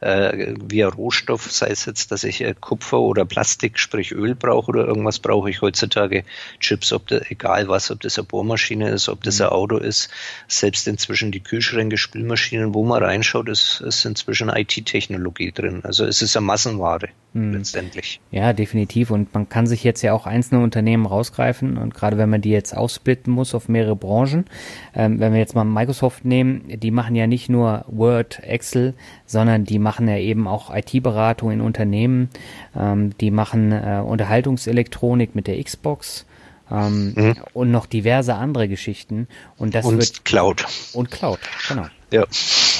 äh, 0.00 0.54
via 0.68 0.88
Rohstoff, 0.88 1.50
sei 1.50 1.68
es 1.68 1.84
jetzt, 1.86 2.12
dass 2.12 2.24
ich 2.24 2.42
äh, 2.42 2.54
Kupfer 2.58 3.00
oder 3.00 3.24
Plastik, 3.24 3.78
sprich 3.78 4.12
Öl 4.12 4.34
brauche 4.34 4.68
oder 4.68 4.86
irgendwas, 4.86 5.18
brauche 5.18 5.50
ich 5.50 5.62
heutzutage 5.62 6.24
Chips, 6.60 6.92
ob 6.92 7.06
da, 7.06 7.20
egal 7.28 7.68
was, 7.68 7.90
ob 7.90 8.00
das 8.00 8.18
eine 8.18 8.26
Bohrmaschine 8.26 8.90
ist, 8.90 9.08
ob 9.08 9.22
das 9.22 9.40
ein 9.40 9.48
mhm. 9.48 9.52
Auto 9.52 9.76
ist, 9.78 10.10
selbst 10.48 10.86
inzwischen 10.88 11.32
die 11.32 11.40
Kühlschränke, 11.40 11.96
Spülmaschinen, 11.96 12.74
wo 12.74 12.84
man 12.84 13.02
reinschaut, 13.02 13.48
ist, 13.48 13.80
ist 13.80 14.04
inzwischen 14.04 14.48
IT-Technologie 14.48 15.52
drin. 15.52 15.80
Also 15.84 16.04
es 16.04 16.22
ist 16.22 16.36
eine 16.36 16.46
Massenware 16.46 17.08
hm. 17.36 17.52
letztendlich. 17.52 18.20
Ja, 18.30 18.54
definitiv. 18.54 19.10
Und 19.10 19.34
man 19.34 19.48
kann 19.48 19.66
sich 19.66 19.84
jetzt 19.84 20.02
ja 20.02 20.14
auch 20.14 20.26
einzelne 20.26 20.62
Unternehmen 20.62 21.04
rausgreifen 21.04 21.76
und 21.76 21.94
gerade 21.94 22.16
wenn 22.16 22.30
man 22.30 22.40
die 22.40 22.50
jetzt 22.50 22.74
aufsplitten 22.74 23.32
muss 23.32 23.54
auf 23.54 23.68
mehrere 23.68 23.94
Branchen, 23.94 24.46
ähm, 24.94 25.20
wenn 25.20 25.32
wir 25.32 25.40
jetzt 25.40 25.54
mal 25.54 25.64
Microsoft 25.64 26.24
nehmen, 26.24 26.64
die 26.66 26.90
machen 26.90 27.14
ja 27.14 27.26
nicht 27.26 27.50
nur 27.50 27.84
Word, 27.88 28.40
Excel, 28.42 28.94
sondern 29.26 29.64
die 29.64 29.78
machen 29.78 30.08
ja 30.08 30.16
eben 30.16 30.46
auch 30.46 30.74
IT-Beratung 30.74 31.50
in 31.50 31.60
Unternehmen, 31.60 32.30
ähm, 32.76 33.16
die 33.18 33.30
machen 33.30 33.72
äh, 33.72 34.02
Unterhaltungselektronik 34.04 35.34
mit 35.34 35.46
der 35.46 35.62
Xbox. 35.62 36.26
Ähm, 36.68 37.14
mhm. 37.14 37.34
und 37.52 37.70
noch 37.70 37.86
diverse 37.86 38.34
andere 38.34 38.66
Geschichten 38.66 39.28
und 39.56 39.76
das 39.76 39.86
und 39.86 39.98
wird 39.98 40.24
Cloud 40.24 40.66
und 40.94 41.12
Cloud 41.12 41.38
genau 41.68 41.86
ja 42.10 42.22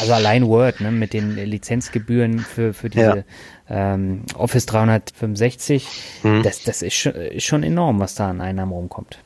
also 0.01 0.13
allein 0.13 0.49
Word 0.49 0.81
ne, 0.81 0.91
mit 0.91 1.13
den 1.13 1.37
Lizenzgebühren 1.37 2.41
für 2.41 2.75
für 2.75 2.91
diese 2.91 3.25
ja. 3.69 3.95
ähm, 3.95 4.23
Office 4.35 4.67
365 4.67 5.87
mhm. 6.25 6.43
das 6.43 6.65
das 6.65 6.83
ist 6.83 6.95
schon, 6.95 7.13
ist 7.13 7.45
schon 7.45 7.63
enorm 7.63 8.01
was 8.01 8.17
da 8.17 8.29
an 8.29 8.41
Einnahmen 8.41 8.73
rumkommt 8.73 9.21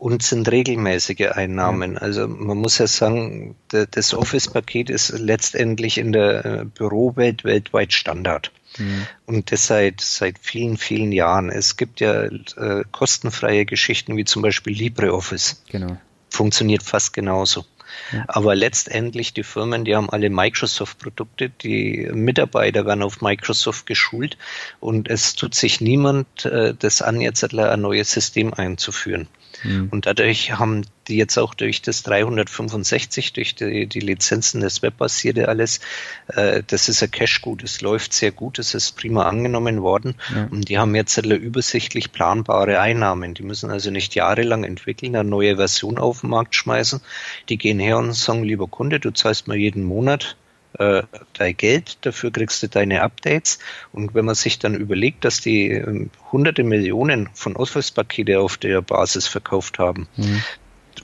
und 0.00 0.22
sind 0.22 0.50
regelmäßige 0.50 1.32
Einnahmen. 1.32 1.98
Also 1.98 2.26
man 2.26 2.56
muss 2.56 2.78
ja 2.78 2.86
sagen, 2.86 3.54
das 3.68 4.14
Office-Paket 4.14 4.88
ist 4.88 5.10
letztendlich 5.10 5.98
in 5.98 6.12
der 6.12 6.44
äh, 6.44 6.64
Bürowelt 6.64 7.44
weltweit 7.44 7.92
Standard. 7.92 8.50
Mhm. 8.78 9.06
Und 9.26 9.52
das 9.52 9.66
seit, 9.66 10.00
seit 10.00 10.38
vielen, 10.40 10.78
vielen 10.78 11.12
Jahren. 11.12 11.50
Es 11.50 11.76
gibt 11.76 12.00
ja 12.00 12.22
äh, 12.24 12.84
kostenfreie 12.90 13.66
Geschichten 13.66 14.16
wie 14.16 14.24
zum 14.24 14.40
Beispiel 14.40 14.74
LibreOffice. 14.74 15.62
Genau. 15.68 15.98
Funktioniert 16.30 16.82
fast 16.82 17.12
genauso. 17.12 17.66
Ja. 18.10 18.24
Aber 18.26 18.54
letztendlich 18.54 19.34
die 19.34 19.42
Firmen, 19.42 19.84
die 19.84 19.96
haben 19.96 20.08
alle 20.08 20.30
Microsoft-Produkte, 20.30 21.50
die 21.50 22.08
Mitarbeiter 22.10 22.86
werden 22.86 23.02
auf 23.02 23.20
Microsoft 23.20 23.84
geschult 23.84 24.38
und 24.78 25.10
es 25.10 25.34
tut 25.34 25.54
sich 25.54 25.82
niemand 25.82 26.46
äh, 26.46 26.72
das 26.78 27.02
an, 27.02 27.20
jetzt 27.20 27.44
ein 27.52 27.80
neues 27.82 28.10
System 28.12 28.54
einzuführen. 28.54 29.28
Mhm. 29.62 29.88
Und 29.90 30.06
dadurch 30.06 30.52
haben 30.52 30.84
die 31.08 31.16
jetzt 31.16 31.38
auch 31.38 31.54
durch 31.54 31.82
das 31.82 32.02
365, 32.04 33.32
durch 33.32 33.54
die, 33.54 33.86
die 33.86 34.00
Lizenzen, 34.00 34.60
das 34.60 34.82
Webbasierte 34.82 35.48
alles, 35.48 35.80
äh, 36.28 36.62
das 36.66 36.88
ist 36.88 37.02
ein 37.02 37.10
Cash-Gut, 37.10 37.62
es 37.62 37.80
läuft 37.80 38.12
sehr 38.12 38.30
gut, 38.30 38.58
es 38.58 38.74
ist 38.74 38.96
prima 38.96 39.24
angenommen 39.24 39.82
worden 39.82 40.14
ja. 40.34 40.48
und 40.50 40.68
die 40.68 40.78
haben 40.78 40.94
jetzt 40.94 41.18
eine 41.18 41.34
übersichtlich 41.34 42.12
planbare 42.12 42.80
Einnahmen. 42.80 43.34
Die 43.34 43.42
müssen 43.42 43.70
also 43.70 43.90
nicht 43.90 44.14
jahrelang 44.14 44.64
entwickeln, 44.64 45.16
eine 45.16 45.28
neue 45.28 45.56
Version 45.56 45.98
auf 45.98 46.20
den 46.20 46.30
Markt 46.30 46.54
schmeißen. 46.54 47.00
Die 47.48 47.58
gehen 47.58 47.78
her 47.80 47.98
und 47.98 48.12
sagen, 48.14 48.44
lieber 48.44 48.68
Kunde, 48.68 49.00
du 49.00 49.10
zahlst 49.10 49.48
mir 49.48 49.56
jeden 49.56 49.84
Monat 49.84 50.36
äh, 50.80 51.02
dein 51.34 51.56
Geld, 51.56 51.98
dafür 52.06 52.30
kriegst 52.30 52.62
du 52.62 52.68
deine 52.68 53.02
Updates. 53.02 53.58
Und 53.92 54.14
wenn 54.14 54.24
man 54.24 54.34
sich 54.34 54.58
dann 54.58 54.74
überlegt, 54.74 55.26
dass 55.26 55.40
die 55.40 55.70
äh, 55.70 56.08
hunderte 56.32 56.64
Millionen 56.64 57.28
von 57.34 57.54
Office-Pakete 57.54 58.40
auf 58.40 58.56
der 58.56 58.80
Basis 58.80 59.26
verkauft 59.26 59.78
haben, 59.78 60.08
mhm. 60.16 60.42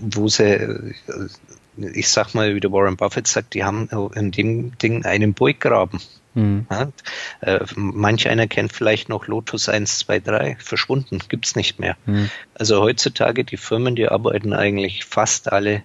wo 0.00 0.28
sie, 0.28 0.44
äh, 0.44 0.92
ich 1.76 2.08
sag 2.08 2.34
mal, 2.34 2.54
wie 2.54 2.60
der 2.60 2.72
Warren 2.72 2.96
Buffett 2.96 3.26
sagt, 3.26 3.52
die 3.52 3.64
haben 3.64 3.88
in 4.14 4.30
dem 4.30 4.78
Ding 4.78 5.04
einen 5.04 5.34
Burggraben. 5.34 6.00
Mhm. 6.32 6.66
Ja, 6.70 6.88
äh, 7.40 7.64
manch 7.74 8.28
einer 8.28 8.46
kennt 8.46 8.72
vielleicht 8.72 9.10
noch 9.10 9.26
Lotus 9.26 9.68
1, 9.68 9.98
2, 9.98 10.20
3, 10.20 10.56
verschwunden, 10.58 11.18
gibt's 11.28 11.54
nicht 11.54 11.78
mehr. 11.78 11.96
Mhm. 12.06 12.30
Also 12.54 12.80
heutzutage 12.80 13.44
die 13.44 13.58
Firmen, 13.58 13.94
die 13.94 14.08
arbeiten 14.08 14.54
eigentlich 14.54 15.04
fast 15.04 15.52
alle 15.52 15.82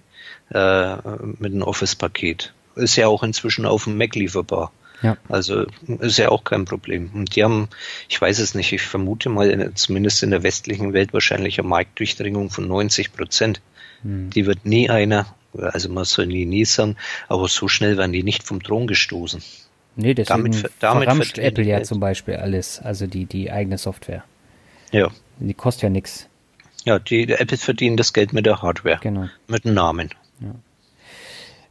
äh, 0.50 0.96
mit 1.38 1.52
einem 1.52 1.62
Office-Paket 1.62 2.54
ist 2.76 2.96
ja 2.96 3.08
auch 3.08 3.22
inzwischen 3.22 3.66
auf 3.66 3.84
dem 3.84 3.96
Mac 3.96 4.14
lieferbar. 4.14 4.72
Ja. 5.02 5.16
Also 5.28 5.66
ist 5.98 6.18
ja 6.18 6.28
auch 6.28 6.44
kein 6.44 6.64
Problem. 6.64 7.10
Und 7.12 7.34
die 7.34 7.42
haben, 7.42 7.68
ich 8.08 8.20
weiß 8.20 8.38
es 8.38 8.54
nicht, 8.54 8.72
ich 8.72 8.82
vermute 8.82 9.28
mal, 9.28 9.72
zumindest 9.74 10.22
in 10.22 10.30
der 10.30 10.42
westlichen 10.42 10.92
Welt 10.92 11.12
wahrscheinlich 11.12 11.58
eine 11.58 11.68
Marktdurchdringung 11.68 12.50
von 12.50 12.68
90 12.68 13.12
Prozent. 13.12 13.60
Hm. 14.02 14.30
Die 14.30 14.46
wird 14.46 14.64
nie 14.64 14.88
einer, 14.88 15.26
also 15.54 15.88
man 15.88 16.04
soll 16.04 16.26
nie, 16.26 16.44
nie 16.44 16.64
sagen, 16.64 16.96
aber 17.28 17.48
so 17.48 17.66
schnell 17.68 17.96
werden 17.96 18.12
die 18.12 18.22
nicht 18.22 18.44
vom 18.44 18.62
Thron 18.62 18.86
gestoßen. 18.86 19.42
Nee, 19.96 20.14
deswegen 20.14 20.44
damit, 20.44 20.70
damit 20.78 21.04
verramscht 21.04 21.38
Apple 21.38 21.64
ja 21.64 21.82
zum 21.82 22.00
Beispiel 22.00 22.36
alles, 22.36 22.80
also 22.80 23.06
die, 23.06 23.26
die 23.26 23.50
eigene 23.50 23.78
Software. 23.78 24.24
Ja. 24.90 25.10
Die 25.38 25.54
kostet 25.54 25.82
ja 25.84 25.88
nichts. 25.90 26.28
Ja, 26.84 26.98
die, 26.98 27.26
die 27.26 27.34
Apple 27.34 27.58
verdienen 27.58 27.96
das 27.96 28.12
Geld 28.12 28.32
mit 28.32 28.46
der 28.46 28.62
Hardware. 28.62 28.98
Genau. 29.02 29.28
Mit 29.48 29.64
dem 29.64 29.74
Namen. 29.74 30.10
Ja. 30.40 30.54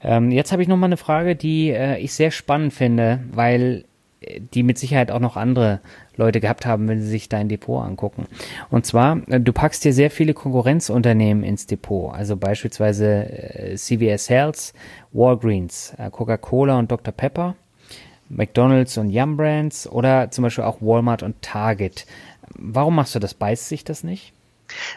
Ähm, 0.03 0.31
jetzt 0.31 0.51
habe 0.51 0.61
ich 0.61 0.67
noch 0.67 0.77
mal 0.77 0.87
eine 0.87 0.97
Frage, 0.97 1.35
die 1.35 1.69
äh, 1.69 1.97
ich 1.99 2.13
sehr 2.13 2.31
spannend 2.31 2.73
finde, 2.73 3.19
weil 3.31 3.85
äh, 4.21 4.41
die 4.53 4.63
mit 4.63 4.77
Sicherheit 4.77 5.11
auch 5.11 5.19
noch 5.19 5.37
andere 5.37 5.79
Leute 6.15 6.39
gehabt 6.39 6.65
haben, 6.65 6.87
wenn 6.87 7.01
sie 7.01 7.07
sich 7.07 7.29
dein 7.29 7.49
Depot 7.49 7.83
angucken. 7.83 8.25
Und 8.69 8.85
zwar, 8.85 9.21
äh, 9.29 9.39
du 9.39 9.53
packst 9.53 9.83
dir 9.83 9.93
sehr 9.93 10.11
viele 10.11 10.33
Konkurrenzunternehmen 10.33 11.43
ins 11.43 11.67
Depot, 11.67 12.13
also 12.13 12.35
beispielsweise 12.37 13.29
äh, 13.29 13.75
CVS 13.75 14.29
Health, 14.29 14.73
Walgreens, 15.11 15.93
äh, 15.97 16.09
Coca-Cola 16.09 16.79
und 16.79 16.91
Dr. 16.91 17.13
Pepper, 17.13 17.55
McDonald's 18.29 18.97
und 18.97 19.09
Yum 19.09 19.37
Brands 19.37 19.87
oder 19.87 20.31
zum 20.31 20.43
Beispiel 20.43 20.63
auch 20.63 20.81
Walmart 20.81 21.21
und 21.21 21.41
Target. 21.41 22.05
Warum 22.57 22.95
machst 22.95 23.13
du 23.15 23.19
das? 23.19 23.33
Beißt 23.33 23.67
sich 23.67 23.83
das 23.83 24.03
nicht? 24.03 24.33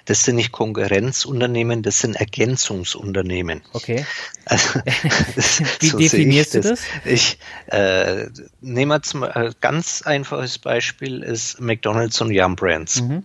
Das 0.05 0.25
sind 0.25 0.37
nicht 0.37 0.53
Konkurrenzunternehmen, 0.53 1.83
das 1.83 2.01
sind 2.01 2.17
Ergänzungsunternehmen. 2.17 3.63
Okay. 3.73 4.05
Also, 4.45 4.81
Wie 5.81 5.87
so 5.87 5.99
definierst 5.99 6.55
du 6.55 6.61
das? 6.61 6.81
Ich 7.05 7.39
äh, 7.67 8.27
nehme 8.61 9.01
zum 9.03 9.23
äh, 9.23 9.53
ganz 9.61 10.03
einfaches 10.03 10.59
Beispiel 10.59 11.23
ist 11.23 11.61
McDonald's 11.61 12.21
und 12.21 12.31
Yum 12.31 12.57
Brands. 12.57 13.03
Mhm. 13.03 13.25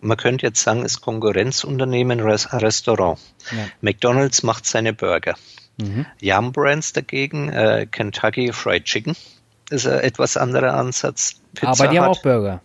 Man 0.00 0.16
könnte 0.16 0.46
jetzt 0.46 0.62
sagen, 0.62 0.84
ist 0.84 1.00
Konkurrenzunternehmen 1.00 2.20
Restaurant. 2.20 3.18
Ja. 3.50 3.66
McDonald's 3.80 4.42
macht 4.42 4.66
seine 4.66 4.92
Burger. 4.92 5.34
Mhm. 5.78 6.06
Yum 6.20 6.52
Brands 6.52 6.92
dagegen, 6.92 7.48
äh, 7.48 7.86
Kentucky 7.90 8.52
Fried 8.52 8.84
Chicken, 8.84 9.16
ist 9.70 9.86
ein 9.86 10.00
etwas 10.00 10.36
anderer 10.36 10.74
Ansatz. 10.74 11.40
Pizza 11.54 11.68
Aber 11.68 11.88
die 11.88 11.98
haben 11.98 12.08
auch 12.08 12.22
Burger. 12.22 12.60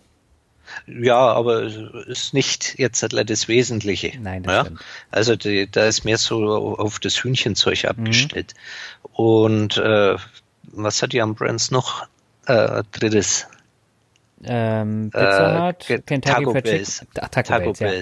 Ja, 0.98 1.32
aber 1.32 1.62
ist 2.06 2.34
nicht 2.34 2.78
jetzt 2.78 3.02
das 3.02 3.48
Wesentliche. 3.48 4.12
Nein, 4.20 4.42
das 4.42 4.52
ja? 4.52 4.60
stimmt. 4.64 4.80
Also 5.10 5.36
die, 5.36 5.70
da 5.70 5.86
ist 5.86 6.04
mehr 6.04 6.18
so 6.18 6.76
auf 6.78 6.98
das 6.98 7.22
Hühnchenzeug 7.22 7.84
abgestellt. 7.84 8.54
Mhm. 8.54 9.10
Und 9.14 9.76
äh, 9.78 10.16
was 10.62 11.02
hat 11.02 11.12
die 11.12 11.20
am 11.20 11.34
Brands 11.34 11.70
noch? 11.70 12.06
Äh, 12.46 12.82
drittes. 12.92 13.46
Ähm, 14.44 15.10
Pizza 15.10 15.68
Hut, 15.68 15.90
äh, 15.90 15.98
Kentucky 15.98 16.34
Taco 16.34 16.52
Fried. 16.52 16.64
Bells. 16.64 17.06
Ach, 17.20 17.28
Taco, 17.28 17.48
Taco 17.48 17.74
ja. 17.78 17.92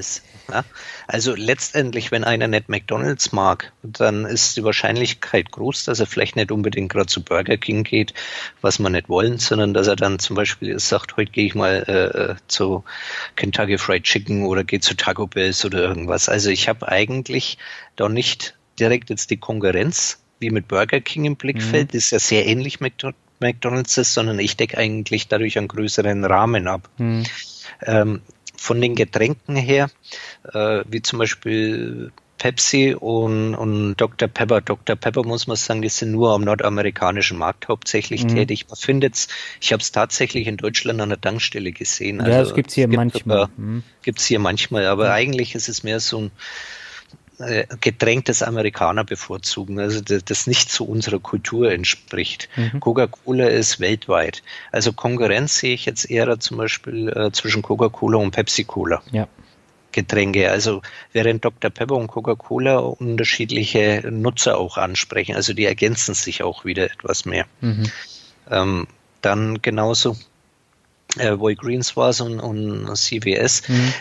Ja. 0.51 0.65
Also 1.07 1.35
letztendlich, 1.35 2.13
wenn 2.13 2.25
einer 2.25 2.47
nicht 2.47 2.69
McDonalds 2.69 3.33
mag, 3.33 3.73
dann 3.83 4.25
ist 4.25 4.57
die 4.57 4.65
Wahrscheinlichkeit 4.65 5.51
groß, 5.51 5.85
dass 5.85 6.01
er 6.01 6.07
vielleicht 6.07 6.37
nicht 6.37 6.53
unbedingt 6.53 6.93
gerade 6.93 7.07
zu 7.07 7.23
Burger 7.23 7.57
King 7.57 7.83
geht, 7.83 8.15
was 8.61 8.79
wir 8.79 8.89
nicht 8.89 9.09
wollen, 9.09 9.39
sondern 9.39 9.75
dass 9.75 9.89
er 9.89 9.97
dann 9.97 10.19
zum 10.19 10.37
Beispiel 10.37 10.79
sagt, 10.79 11.17
heute 11.17 11.33
gehe 11.33 11.47
ich 11.47 11.55
mal 11.55 12.39
äh, 12.39 12.43
zu 12.47 12.85
Kentucky 13.37 13.79
Fried 13.79 14.05
Chicken 14.05 14.47
oder 14.47 14.65
gehe 14.65 14.81
zu 14.81 14.95
Taco 14.95 15.27
Bells 15.27 15.65
oder 15.65 15.81
irgendwas. 15.81 16.29
Also 16.29 16.51
ich 16.51 16.69
habe 16.69 16.89
eigentlich 16.89 17.59
da 17.97 18.09
nicht 18.09 18.57
direkt 18.79 19.11
jetzt 19.11 19.31
die 19.31 19.39
Konkurrenz 19.39 20.23
wie 20.41 20.51
mit 20.51 20.69
Burger 20.69 21.01
King 21.01 21.25
im 21.25 21.37
Blickfeld, 21.37 21.95
das 21.95 22.05
ist 22.05 22.11
ja 22.13 22.19
sehr 22.21 22.47
ähnlich 22.47 22.79
mit 22.79 23.05
McDonalds 23.41 23.97
ist, 23.99 24.15
sondern 24.15 24.39
ich 24.39 24.57
decke 24.57 24.79
eigentlich 24.79 25.29
dadurch 25.29 25.59
einen 25.59 25.69
größeren 25.69 26.25
Rahmen 26.25 26.67
ab. 26.67 26.89
Hm. 26.97 27.25
Ähm, 27.83 28.23
von 28.57 28.81
den 28.81 28.95
Getränken 28.95 29.57
her, 29.57 29.91
äh, 30.53 30.83
wie 30.89 31.01
zum 31.01 31.21
Beispiel 31.21 32.13
Pepsi 32.39 32.95
und, 32.95 33.55
und 33.55 33.97
Dr. 33.97 34.29
Pepper. 34.29 34.61
Dr. 34.61 34.97
Pepper 34.97 35.25
muss 35.25 35.47
man 35.47 35.57
sagen, 35.57 35.83
die 35.83 35.89
sind 35.89 36.13
nur 36.13 36.33
am 36.33 36.43
nordamerikanischen 36.43 37.37
Markt 37.37 37.69
hauptsächlich 37.69 38.25
Mhm. 38.25 38.29
tätig. 38.29 38.67
Man 38.69 38.77
findet 38.77 39.15
es, 39.15 39.29
ich 39.61 39.73
habe 39.73 39.83
es 39.83 39.93
tatsächlich 39.93 40.47
in 40.47 40.57
Deutschland 40.57 41.01
an 41.01 41.11
der 41.11 41.21
Tankstelle 41.21 41.73
gesehen. 41.73 42.21
Ja, 42.21 42.27
das 42.27 42.55
gibt's 42.55 42.75
hier 42.75 42.89
manchmal. 42.89 43.49
Mhm. 43.57 43.83
Gibt 44.03 44.21
es 44.21 44.27
hier 44.27 44.39
manchmal, 44.39 44.87
aber 44.87 45.13
eigentlich 45.13 45.55
ist 45.55 45.69
es 45.69 45.83
mehr 45.83 46.01
so 46.01 46.23
ein 46.23 46.31
äh, 47.39 47.67
Getränk, 47.81 48.25
das 48.25 48.43
Amerikaner 48.43 49.05
bevorzugen, 49.05 49.79
also 49.79 50.01
das, 50.01 50.25
das 50.25 50.47
nicht 50.47 50.71
zu 50.71 50.85
unserer 50.87 51.19
Kultur 51.21 51.71
entspricht. 51.71 52.49
Mhm. 52.57 52.81
Coca-Cola 52.81 53.47
ist 53.47 53.81
weltweit. 53.81 54.43
Also 54.73 54.93
Konkurrenz 54.93 55.59
sehe 55.59 55.75
ich 55.75 55.87
jetzt 55.87 56.11
eher 56.11 56.41
zum 56.41 56.57
Beispiel 56.57 57.09
äh, 57.09 57.31
zwischen 57.33 57.63
Coca-Cola 57.63 58.19
und 58.19 58.33
Pepsi-Cola. 58.33 59.03
Ja. 59.13 59.29
Getränke. 59.93 60.51
Also 60.51 60.83
während 61.13 61.45
Dr. 61.45 61.71
Pepper 61.71 61.97
und 61.97 62.09
Coca-Cola 62.09 62.79
unterschiedliche 62.79 64.03
Nutzer 64.11 64.59
auch 64.59 64.77
ansprechen. 64.77 65.35
Also 65.35 65.55
die 65.55 65.65
ergänzen 65.65 66.15
sich 66.15 66.43
auch 66.43 66.65
wieder 66.65 66.85
etwas 66.85 67.25
mehr. 67.25 67.47
Mhm. 67.61 67.91
Ähm, 68.51 68.87
dann 69.23 69.63
genauso 69.63 70.17
äh, 71.17 71.39
Walgreens 71.39 71.97
war 71.97 72.11
es 72.11 72.21
und, 72.21 72.41
und 72.41 72.97
CVS. 72.97 73.69
Mhm. 73.69 73.93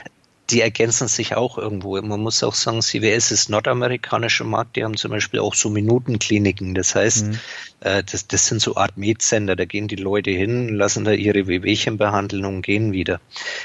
Die 0.50 0.62
ergänzen 0.62 1.10
sich 1.10 1.36
auch 1.36 1.58
irgendwo. 1.58 2.02
Man 2.02 2.22
muss 2.22 2.42
auch 2.42 2.54
sagen, 2.56 2.82
CVS 2.82 3.32
ist 3.32 3.50
nordamerikanischer 3.50 4.46
Markt. 4.46 4.78
Die 4.78 4.84
haben 4.86 4.96
zum 4.96 5.12
Beispiel 5.12 5.42
auch 5.42 5.54
so 5.54 5.70
Minutenkliniken. 5.70 6.74
Das 6.74 6.96
heißt, 6.96 7.26
Mhm. 7.28 7.40
äh, 7.82 8.02
das, 8.10 8.28
das 8.28 8.48
sind 8.48 8.62
so 8.62 8.78
Art 8.78 8.96
Metcenter. 8.98 9.58
Da 9.58 9.66
gehen 9.66 9.90
die 9.90 9.98
Leute 9.98 10.32
hin, 10.32 10.70
lassen 10.74 11.04
da 11.04 11.12
ihre 11.12 11.48
Wehwehchen 11.48 11.98
behandeln 11.98 12.46
und 12.46 12.62
gehen 12.62 12.94
wieder. 12.94 13.20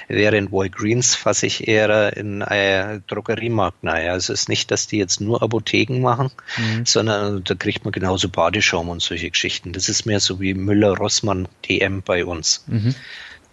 Während 0.09 0.51
Walgreens 0.51 1.14
fasse 1.14 1.47
ich 1.47 1.68
eher 1.68 2.16
in 2.16 2.43
einen 2.43 3.05
Drogeriemarkt 3.07 3.85
nahe. 3.85 4.11
Also 4.11 4.33
es 4.33 4.41
ist 4.43 4.49
nicht, 4.49 4.72
dass 4.72 4.89
die 4.89 4.99
jetzt 4.99 5.20
nur 5.20 5.41
Apotheken 5.41 6.01
machen, 6.01 6.30
Mhm. 6.59 6.85
sondern 6.85 7.45
da 7.45 7.55
kriegt 7.55 7.85
man 7.85 7.93
genauso 7.93 8.28
Badeschaum 8.28 8.89
und 8.89 9.01
solche 9.01 9.30
Geschichten. 9.30 9.72
Das 9.72 9.89
ist 9.89 10.05
mehr 10.05 10.18
so 10.18 10.41
wie 10.41 10.55
Müller, 10.55 10.97
Rossmann, 10.97 11.47
DM 11.68 12.03
bei 12.03 12.24
uns. 12.24 12.64
Mhm. 12.66 12.95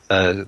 Äh, 0.09 0.45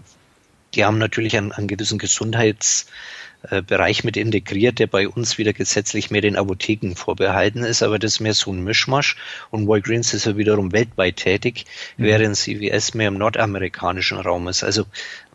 die 0.75 0.85
haben 0.85 0.97
natürlich 0.97 1.37
einen, 1.37 1.51
einen 1.51 1.67
gewissen 1.67 1.97
Gesundheitsbereich 1.97 4.03
mit 4.03 4.17
integriert, 4.17 4.79
der 4.79 4.87
bei 4.87 5.07
uns 5.07 5.37
wieder 5.37 5.53
gesetzlich 5.53 6.11
mehr 6.11 6.21
den 6.21 6.35
Apotheken 6.35 6.95
vorbehalten 6.95 7.63
ist, 7.63 7.83
aber 7.83 7.99
das 7.99 8.13
ist 8.13 8.19
mehr 8.19 8.33
so 8.33 8.51
ein 8.51 8.63
Mischmasch 8.63 9.17
und 9.49 9.67
Walgreens 9.67 10.13
ist 10.13 10.25
ja 10.25 10.37
wiederum 10.37 10.71
weltweit 10.71 11.17
tätig, 11.17 11.65
während 11.97 12.35
CVS 12.35 12.93
mehr 12.93 13.09
im 13.09 13.17
nordamerikanischen 13.17 14.19
Raum 14.19 14.47
ist, 14.47 14.63
also 14.63 14.85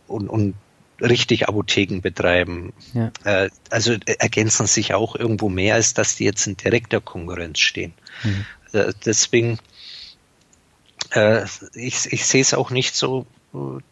und, 0.06 0.28
und 0.28 0.54
richtig 1.00 1.48
Apotheken 1.48 2.00
betreiben. 2.00 2.72
Ja. 2.94 3.10
Äh, 3.24 3.50
also 3.70 3.96
ergänzen 4.06 4.66
sich 4.66 4.94
auch 4.94 5.16
irgendwo 5.16 5.48
mehr, 5.48 5.74
als 5.74 5.94
dass 5.94 6.16
die 6.16 6.24
jetzt 6.24 6.46
in 6.46 6.56
direkter 6.56 7.00
Konkurrenz 7.00 7.58
stehen. 7.58 7.92
Äh, 8.72 8.92
deswegen, 9.04 9.58
äh, 11.10 11.44
ich, 11.74 12.12
ich 12.12 12.26
sehe 12.26 12.40
es 12.40 12.54
auch 12.54 12.70
nicht 12.70 12.94
so, 12.94 13.26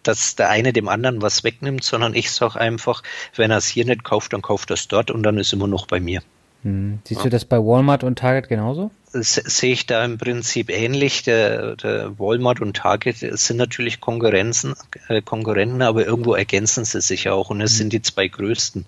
dass 0.02 0.36
der 0.36 0.50
eine 0.50 0.72
dem 0.72 0.88
anderen 0.88 1.22
was 1.22 1.44
wegnimmt, 1.44 1.84
sondern 1.84 2.14
ich 2.14 2.30
sage 2.30 2.60
einfach, 2.60 3.02
wenn 3.34 3.50
er 3.50 3.58
es 3.58 3.66
hier 3.66 3.84
nicht 3.84 4.04
kauft, 4.04 4.32
dann 4.32 4.42
kauft 4.42 4.70
er 4.70 4.74
es 4.74 4.88
dort 4.88 5.10
und 5.10 5.22
dann 5.22 5.38
ist 5.38 5.52
immer 5.52 5.66
noch 5.66 5.86
bei 5.86 6.00
mir. 6.00 6.22
Mhm. 6.62 7.00
Siehst 7.04 7.24
du 7.24 7.30
das 7.30 7.44
bei 7.44 7.58
Walmart 7.58 8.04
und 8.04 8.18
Target 8.18 8.48
genauso? 8.48 8.90
Sehe 9.16 9.72
ich 9.72 9.86
da 9.86 10.04
im 10.04 10.18
Prinzip 10.18 10.70
ähnlich. 10.70 11.22
Der, 11.22 11.76
der 11.76 12.18
Walmart 12.18 12.60
und 12.60 12.76
Target 12.76 13.18
sind 13.18 13.56
natürlich 13.56 14.00
Konkurrenzen, 14.00 14.74
äh, 15.08 15.22
Konkurrenten, 15.22 15.82
aber 15.82 16.04
irgendwo 16.04 16.34
ergänzen 16.34 16.84
sie 16.84 17.00
sich 17.00 17.28
auch 17.28 17.50
und 17.50 17.60
es 17.60 17.76
sind 17.76 17.92
die 17.92 18.02
zwei 18.02 18.26
größten. 18.26 18.86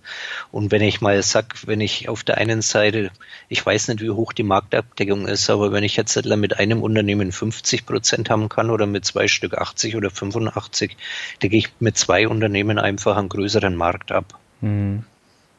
Und 0.50 0.72
wenn 0.72 0.82
ich 0.82 1.00
mal 1.00 1.22
sag, 1.22 1.66
wenn 1.68 1.80
ich 1.80 2.08
auf 2.08 2.24
der 2.24 2.38
einen 2.38 2.60
Seite, 2.60 3.12
ich 3.48 3.64
weiß 3.64 3.86
nicht, 3.88 4.00
wie 4.00 4.10
hoch 4.10 4.32
die 4.32 4.42
Marktabdeckung 4.42 5.28
ist, 5.28 5.48
aber 5.48 5.70
wenn 5.70 5.84
ich 5.84 5.96
jetzt 5.96 6.16
mit 6.24 6.58
einem 6.58 6.82
Unternehmen 6.82 7.30
50 7.30 7.86
Prozent 7.86 8.28
haben 8.28 8.48
kann 8.48 8.70
oder 8.70 8.86
mit 8.86 9.04
zwei 9.04 9.28
Stück 9.28 9.54
80 9.54 9.94
oder 9.94 10.10
85, 10.10 10.96
denke 11.40 11.56
ich 11.56 11.68
mit 11.78 11.96
zwei 11.96 12.26
Unternehmen 12.26 12.80
einfach 12.80 13.16
einen 13.16 13.28
größeren 13.28 13.76
Markt 13.76 14.10
ab. 14.10 14.38
Mhm. 14.60 15.04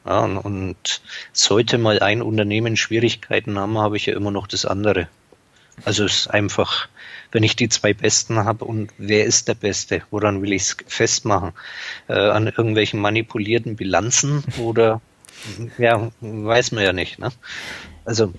Ja, 0.08 0.24
und, 0.24 1.02
sollte 1.34 1.78
mal 1.78 2.00
ein 2.00 2.22
Unternehmen 2.22 2.78
Schwierigkeiten 2.78 3.60
haben, 3.60 3.78
habe 3.78 3.98
ich 3.98 4.06
ja 4.06 4.16
immer 4.16 4.32
noch 4.32 4.48
das 4.48 4.66
andere. 4.66 5.10
Also 5.84 6.06
es 6.06 6.22
ist 6.22 6.28
einfach, 6.28 6.88
wenn 7.32 7.44
ich 7.44 7.58
die 7.58 7.68
zwei 7.68 7.94
Besten 7.94 8.40
habe 8.46 8.64
und 8.64 8.92
wer 8.98 9.26
ist 9.26 9.50
der 9.50 9.54
Beste, 9.56 10.02
woran 10.10 10.42
will 10.42 10.54
ich 10.54 10.62
es 10.64 10.78
festmachen? 10.88 11.52
Äh, 12.08 12.14
an 12.14 12.48
irgendwelchen 12.48 13.02
manipulierten 13.02 13.76
Bilanzen 13.76 14.44
oder 14.60 15.02
ja, 15.78 16.10
weiß 16.22 16.72
man 16.72 16.84
ja 16.86 16.94
nicht. 16.94 17.20
Ne? 17.20 17.30
Also 18.06 18.34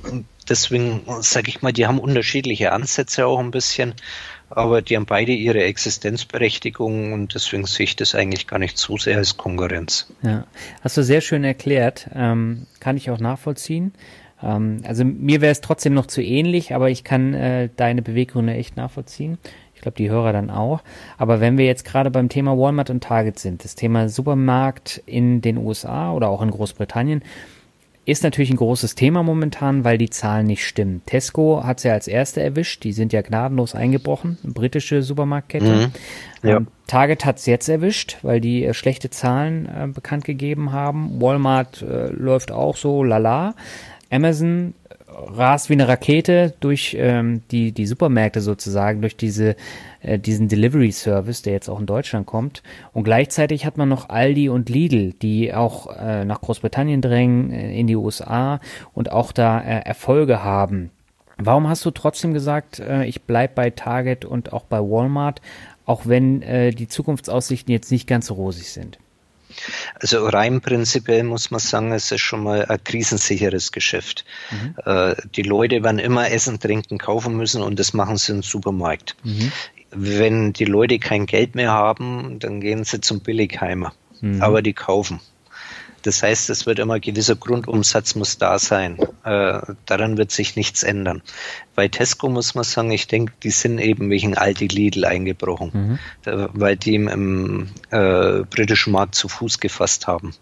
deswegen 0.49 1.03
sage 1.21 1.51
ich 1.51 1.61
mal, 1.61 1.73
die 1.73 1.87
haben 1.87 2.01
unterschiedliche 2.01 2.73
Ansätze 2.73 3.27
auch 3.27 3.39
ein 3.39 3.51
bisschen, 3.51 3.95
aber 4.51 4.83
die 4.83 4.97
haben 4.97 5.07
beide 5.07 5.33
ihre 5.33 5.63
Existenzberechtigung 5.63 7.13
und 7.13 7.35
deswegen 7.35 7.67
sehe 7.67 7.85
ich 7.85 7.97
das 7.97 8.15
eigentlich 8.15 8.47
gar 8.47 8.59
nicht 8.59 8.79
so 8.79 8.97
sehr 8.97 9.19
als 9.19 9.37
Konkurrenz. 9.37 10.13
Ja, 10.23 10.47
hast 10.83 10.97
du 10.97 11.03
sehr 11.03 11.21
schön 11.21 11.45
erklärt. 11.45 12.09
Ähm, 12.15 12.67
kann 12.81 12.97
ich 12.97 13.11
auch 13.11 13.19
nachvollziehen. 13.19 13.93
Ähm, 14.43 14.83
also 14.85 15.05
mir 15.05 15.41
wäre 15.41 15.53
es 15.53 15.61
trotzdem 15.61 15.95
noch 15.95 16.07
zu 16.07 16.23
ähnlich, 16.23 16.75
aber 16.75 16.91
ich 16.91 17.05
kann 17.05 17.35
äh, 17.35 17.69
deine 17.77 18.03
Beweggründe 18.03 18.55
echt 18.55 18.77
nachvollziehen. 18.77 19.39
Ich 19.75 19.83
glaube, 19.83 19.97
die 19.97 20.11
Hörer 20.11 20.33
dann 20.33 20.51
auch. 20.51 20.83
Aber 21.19 21.41
wenn 21.41 21.57
wir 21.57 21.65
jetzt 21.65 21.85
gerade 21.85 22.11
beim 22.11 22.29
Thema 22.29 22.59
Walmart 22.59 22.91
und 22.91 23.03
Target 23.05 23.39
sind, 23.39 23.63
das 23.63 23.77
Thema 23.77 24.09
Supermarkt 24.09 25.01
in 25.07 25.41
den 25.41 25.57
USA 25.57 26.13
oder 26.13 26.29
auch 26.31 26.43
in 26.43 26.51
Großbritannien, 26.51 27.23
ist 28.09 28.23
natürlich 28.23 28.51
ein 28.51 28.57
großes 28.57 28.95
Thema 28.95 29.23
momentan, 29.23 29.85
weil 29.85 29.99
die 29.99 30.09
Zahlen 30.09 30.47
nicht 30.47 30.67
stimmen. 30.67 31.03
Tesco 31.05 31.63
hat 31.63 31.81
sie 31.81 31.89
ja 31.89 31.95
als 31.95 32.09
erste 32.09 32.43
erwischt, 32.43 32.83
die 32.85 32.93
sind 32.93 33.13
ja 33.13 33.21
gnadenlos 33.21 33.75
eingebrochen, 33.75 34.39
britische 34.43 35.03
Supermarktkette. 35.03 35.67
Mhm. 35.67 36.49
Ja. 36.49 36.57
Ähm, 36.57 36.69
Target 36.87 37.27
hat 37.27 37.37
es 37.37 37.45
jetzt 37.45 37.69
erwischt, 37.69 38.17
weil 38.23 38.41
die 38.41 38.65
äh, 38.65 38.73
schlechte 38.73 39.11
Zahlen 39.11 39.67
äh, 39.67 39.87
bekannt 39.89 40.25
gegeben 40.25 40.73
haben. 40.73 41.21
Walmart 41.21 41.83
äh, 41.83 42.07
läuft 42.09 42.51
auch 42.51 42.79
so 42.79 43.05
lala. 43.05 43.55
Amazon 44.11 44.73
rast 45.11 45.69
wie 45.69 45.75
eine 45.75 45.89
Rakete 45.89 46.55
durch 46.61 46.97
ähm, 46.99 47.43
die, 47.51 47.73
die 47.73 47.87
Supermärkte 47.87 48.41
sozusagen, 48.41 49.01
durch 49.01 49.17
diese, 49.17 49.57
äh, 50.03 50.19
diesen 50.19 50.49
Delivery 50.49 50.93
Service, 50.93 51.43
der 51.43 51.55
jetzt 51.55 51.69
auch 51.69 51.81
in 51.81 51.87
Deutschland 51.87 52.27
kommt. 52.27 52.63
Und 52.93 53.05
gleichzeitig 53.05 53.67
hat 53.67 53.77
man 53.77 53.89
noch 53.89 54.09
Aldi 54.09 54.49
und 54.49 54.69
Lidl, 54.69 55.13
die 55.15 55.53
auch 55.55 55.95
äh, 55.97 56.25
nach 56.25 56.41
Großbritannien 56.41 57.01
drängen, 57.01 57.51
äh, 57.51 57.79
in 57.79 57.87
die 57.87 57.97
USA 57.97 58.61
und 58.95 59.11
auch 59.13 59.33
da 59.33 59.61
äh, 59.61 59.81
Erfolge 59.81 60.45
haben. 60.45 60.91
Warum 61.37 61.69
hast 61.69 61.85
du 61.85 61.91
trotzdem 61.91 62.35
gesagt, 62.35 62.81
äh, 62.81 63.05
ich 63.05 63.23
bleib 63.23 63.55
bei 63.55 63.71
Target 63.71 64.25
und 64.25 64.53
auch 64.53 64.65
bei 64.65 64.79
Walmart, 64.79 65.41
auch 65.87 66.03
wenn 66.07 66.43
äh, 66.43 66.73
die 66.73 66.89
Zukunftsaussichten 66.89 67.73
jetzt 67.73 67.93
nicht 67.93 68.07
ganz 68.07 68.27
so 68.27 68.35
rosig 68.35 68.71
sind? 68.73 68.99
Also 70.01 70.27
rein 70.27 70.61
prinzipiell 70.61 71.25
muss 71.25 71.51
man 71.51 71.61
sagen, 71.61 71.93
es 71.93 72.11
ist 72.13 72.21
schon 72.21 72.43
mal 72.43 72.65
ein 72.67 72.83
krisensicheres 72.85 73.73
Geschäft. 73.73 74.25
Äh, 74.85 75.15
die 75.35 75.43
Leute 75.43 75.83
werden 75.83 75.99
immer 75.99 76.31
Essen, 76.31 76.61
Trinken 76.61 76.99
kaufen 76.99 77.37
müssen 77.37 77.63
und 77.63 77.79
das 77.79 77.95
machen 77.95 78.17
sie 78.17 78.33
im 78.33 78.43
Supermarkt. 78.43 79.17
Wenn 79.91 80.53
die 80.53 80.67
Leute 80.67 80.99
kein 80.99 81.27
Geld 81.27 81.55
mehr 81.55 81.73
haben, 81.73 82.39
dann 82.41 82.61
gehen 82.61 82.85
sie 82.85 83.01
zum 83.01 83.21
Billigheimer. 83.21 83.93
Aber 84.43 84.63
die 84.63 84.75
kaufen. 84.75 85.21
Das 86.03 86.23
heißt, 86.23 86.51
es 86.51 86.67
wird 86.67 86.79
immer 86.79 86.95
ein 86.95 87.01
gewisser 87.01 87.37
Grundumsatz 87.37 88.15
muss 88.15 88.39
da 88.39 88.59
sein. 88.59 88.99
Äh, 89.25 89.61
daran 89.87 90.17
wird 90.17 90.31
sich 90.31 90.57
nichts 90.57 90.83
ändern. 90.83 91.23
Bei 91.75 91.89
Tesco 91.89 92.29
muss 92.29 92.55
man 92.55 92.65
sagen, 92.65 92.91
ich 92.91 93.07
denke, 93.07 93.33
die 93.43 93.51
sind 93.51 93.79
eben 93.79 94.11
wegen 94.11 94.37
Aldi 94.37 94.69
Lidl 94.69 95.05
eingebrochen, 95.05 95.99
da, 96.23 96.49
weil 96.53 96.77
die 96.77 96.95
im, 96.95 97.09
im 97.09 97.69
äh, 97.91 98.45
britischen 98.45 98.93
Markt 98.93 99.15
zu 99.15 99.29
Fuß 99.29 99.61
gefasst 99.61 100.07
haben. 100.07 100.35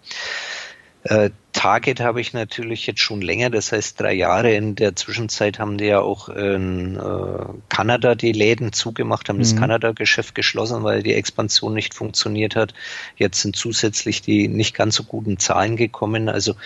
Äh, 1.04 1.30
Target 1.56 2.00
habe 2.00 2.20
ich 2.20 2.34
natürlich 2.34 2.86
jetzt 2.86 3.00
schon 3.00 3.22
länger, 3.22 3.48
das 3.48 3.72
heißt 3.72 3.98
drei 3.98 4.12
Jahre. 4.12 4.54
In 4.54 4.74
der 4.74 4.94
Zwischenzeit 4.94 5.58
haben 5.58 5.78
die 5.78 5.86
ja 5.86 6.00
auch 6.00 6.28
in 6.28 6.96
äh, 6.96 7.46
Kanada 7.70 8.14
die 8.14 8.32
Läden 8.32 8.74
zugemacht, 8.74 9.30
haben 9.30 9.36
mhm. 9.36 9.42
das 9.42 9.56
Kanada-Geschäft 9.56 10.34
geschlossen, 10.34 10.84
weil 10.84 11.02
die 11.02 11.14
Expansion 11.14 11.72
nicht 11.72 11.94
funktioniert 11.94 12.56
hat. 12.56 12.74
Jetzt 13.16 13.40
sind 13.40 13.56
zusätzlich 13.56 14.20
die 14.20 14.48
nicht 14.48 14.74
ganz 14.74 14.96
so 14.96 15.04
guten 15.04 15.38
Zahlen 15.38 15.76
gekommen. 15.76 16.28
Also 16.28 16.56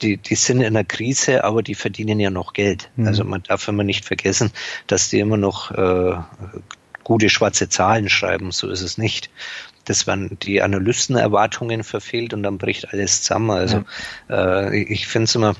die, 0.00 0.16
die 0.16 0.36
sind 0.36 0.60
in 0.60 0.68
einer 0.68 0.84
Krise, 0.84 1.42
aber 1.42 1.64
die 1.64 1.74
verdienen 1.74 2.20
ja 2.20 2.30
noch 2.30 2.52
Geld. 2.52 2.88
Mhm. 2.94 3.08
Also 3.08 3.24
man 3.24 3.42
darf 3.42 3.66
immer 3.66 3.82
nicht 3.82 4.04
vergessen, 4.04 4.52
dass 4.86 5.08
die 5.08 5.18
immer 5.18 5.38
noch 5.38 5.72
äh, 5.72 6.14
gute 7.02 7.30
schwarze 7.30 7.68
Zahlen 7.68 8.08
schreiben. 8.08 8.52
So 8.52 8.68
ist 8.68 8.82
es 8.82 8.96
nicht 8.96 9.28
das 9.84 10.06
werden 10.06 10.38
die 10.42 10.62
Analystenerwartungen 10.62 11.84
verfehlt 11.84 12.34
und 12.34 12.42
dann 12.42 12.58
bricht 12.58 12.92
alles 12.92 13.22
zusammen. 13.22 13.50
Also 13.50 13.84
ja. 14.28 14.68
äh, 14.68 14.76
ich 14.76 15.06
finde 15.06 15.24
es 15.24 15.34
immer 15.34 15.54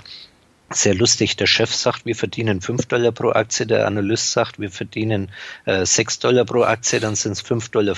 sehr 0.73 0.95
lustig. 0.95 1.37
Der 1.37 1.47
Chef 1.47 1.75
sagt, 1.75 2.07
wir 2.07 2.15
verdienen 2.15 2.61
5 2.61 2.87
Dollar 2.87 3.13
pro 3.13 3.31
Aktie, 3.31 3.67
der 3.67 3.87
Analyst 3.87 4.31
sagt, 4.33 4.61
wir 4.61 4.71
verdienen 4.71 5.31
äh, 5.65 5.85
6 5.85 6.21
Dollar 6.21 6.45
pro 6.45 6.63
Aktie, 6.63 7.01
dann 7.01 7.17
sind 7.17 7.33
es 7.33 7.45
5,50 7.45 7.71
Dollar 7.73 7.95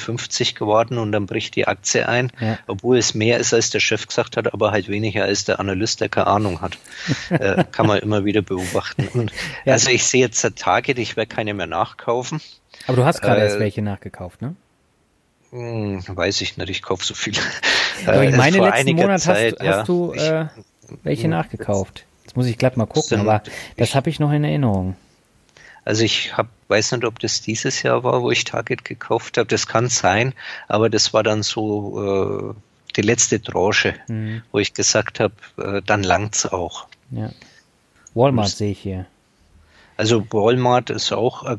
geworden 0.55 0.99
und 0.99 1.13
dann 1.13 1.27
bricht 1.27 1.55
die 1.55 1.67
Aktie 1.67 2.09
ein, 2.09 2.33
ja. 2.41 2.59
obwohl 2.67 2.97
es 2.97 3.15
mehr 3.15 3.39
ist, 3.39 3.53
als 3.53 3.71
der 3.71 3.81
Chef 3.81 4.07
gesagt 4.07 4.37
hat, 4.37 4.53
aber 4.53 4.73
halt 4.73 4.89
weniger 4.89 5.25
als 5.25 5.45
der 5.45 5.61
Analyst, 5.61 6.01
der 6.01 6.09
keine 6.09 6.29
Ahnung 6.29 6.61
hat. 6.61 6.79
äh, 7.31 7.65
kann 7.71 7.87
man 7.87 7.99
immer 7.99 8.25
wieder 8.25 8.43
beobachten. 8.43 9.09
Und, 9.09 9.33
ja. 9.65 9.75
Also 9.75 9.91
ich 9.91 10.05
sehe 10.05 10.21
jetzt 10.23 10.43
der 10.43 10.55
Target, 10.55 10.99
ich 10.99 11.17
werde 11.17 11.35
keine 11.35 11.55
mehr 11.55 11.67
nachkaufen. 11.67 12.41
Aber 12.87 12.97
du 12.97 13.05
hast 13.05 13.21
gerade 13.21 13.41
äh, 13.41 13.45
erst 13.45 13.59
welche 13.59 13.83
nachgekauft, 13.83 14.41
ne? 14.41 14.57
Hm, 15.53 16.03
weiß 16.09 16.41
ich 16.41 16.57
nicht, 16.57 16.71
ich 16.71 16.83
kaufe 16.83 17.05
so 17.05 17.15
viel. 17.15 17.35
Aber 18.07 18.25
ich 18.25 18.33
äh, 18.33 18.37
meine, 18.37 18.59
letzten 18.59 18.97
Monat 18.97 19.21
Zeit, 19.21 19.55
hast, 19.59 19.65
ja, 19.65 19.79
hast, 19.79 19.89
du 19.89 20.13
äh, 20.15 20.47
welche 21.03 21.25
hm, 21.25 21.31
nachgekauft. 21.31 22.07
Jetzt 22.25 22.37
muss 22.37 22.47
ich 22.47 22.57
glatt 22.57 22.77
mal 22.77 22.87
gucken, 22.87 23.21
aber 23.21 23.43
das 23.77 23.95
habe 23.95 24.09
ich 24.09 24.19
noch 24.19 24.33
in 24.33 24.45
Erinnerung. 24.45 24.97
Also 25.85 26.05
ich 26.05 26.37
hab, 26.37 26.49
weiß 26.69 26.93
nicht, 26.93 27.05
ob 27.05 27.19
das 27.19 27.43
dieses 27.43 27.83
Jahr 27.83 28.05
war, 28.05 28.23
wo 28.23 28.31
ich 28.31 28.45
Target 28.45 28.85
gekauft 28.85 29.37
habe. 29.37 29.49
Das 29.49 29.67
kann 29.67 29.89
sein, 29.89 30.33
aber 30.69 30.89
das 30.89 31.13
war 31.13 31.23
dann 31.23 31.43
so 31.43 32.55
äh, 32.55 32.55
die 32.97 33.03
letzte 33.03 33.43
Tranche, 33.43 33.95
mhm. 34.09 34.43
wo 34.53 34.61
ich 34.61 34.73
gesagt 34.73 35.21
habe, 35.21 35.35
äh, 35.59 35.83
dann 35.85 36.03
langt's 36.03 36.47
auch. 36.47 36.87
Ja. 37.11 37.31
Walmart 38.15 38.51
sehe 38.51 38.73
ich 38.73 38.81
hier. 38.81 39.07
Also 39.97 40.25
Walmart 40.31 40.91
ist 40.91 41.13
auch 41.13 41.45
äh, 41.45 41.59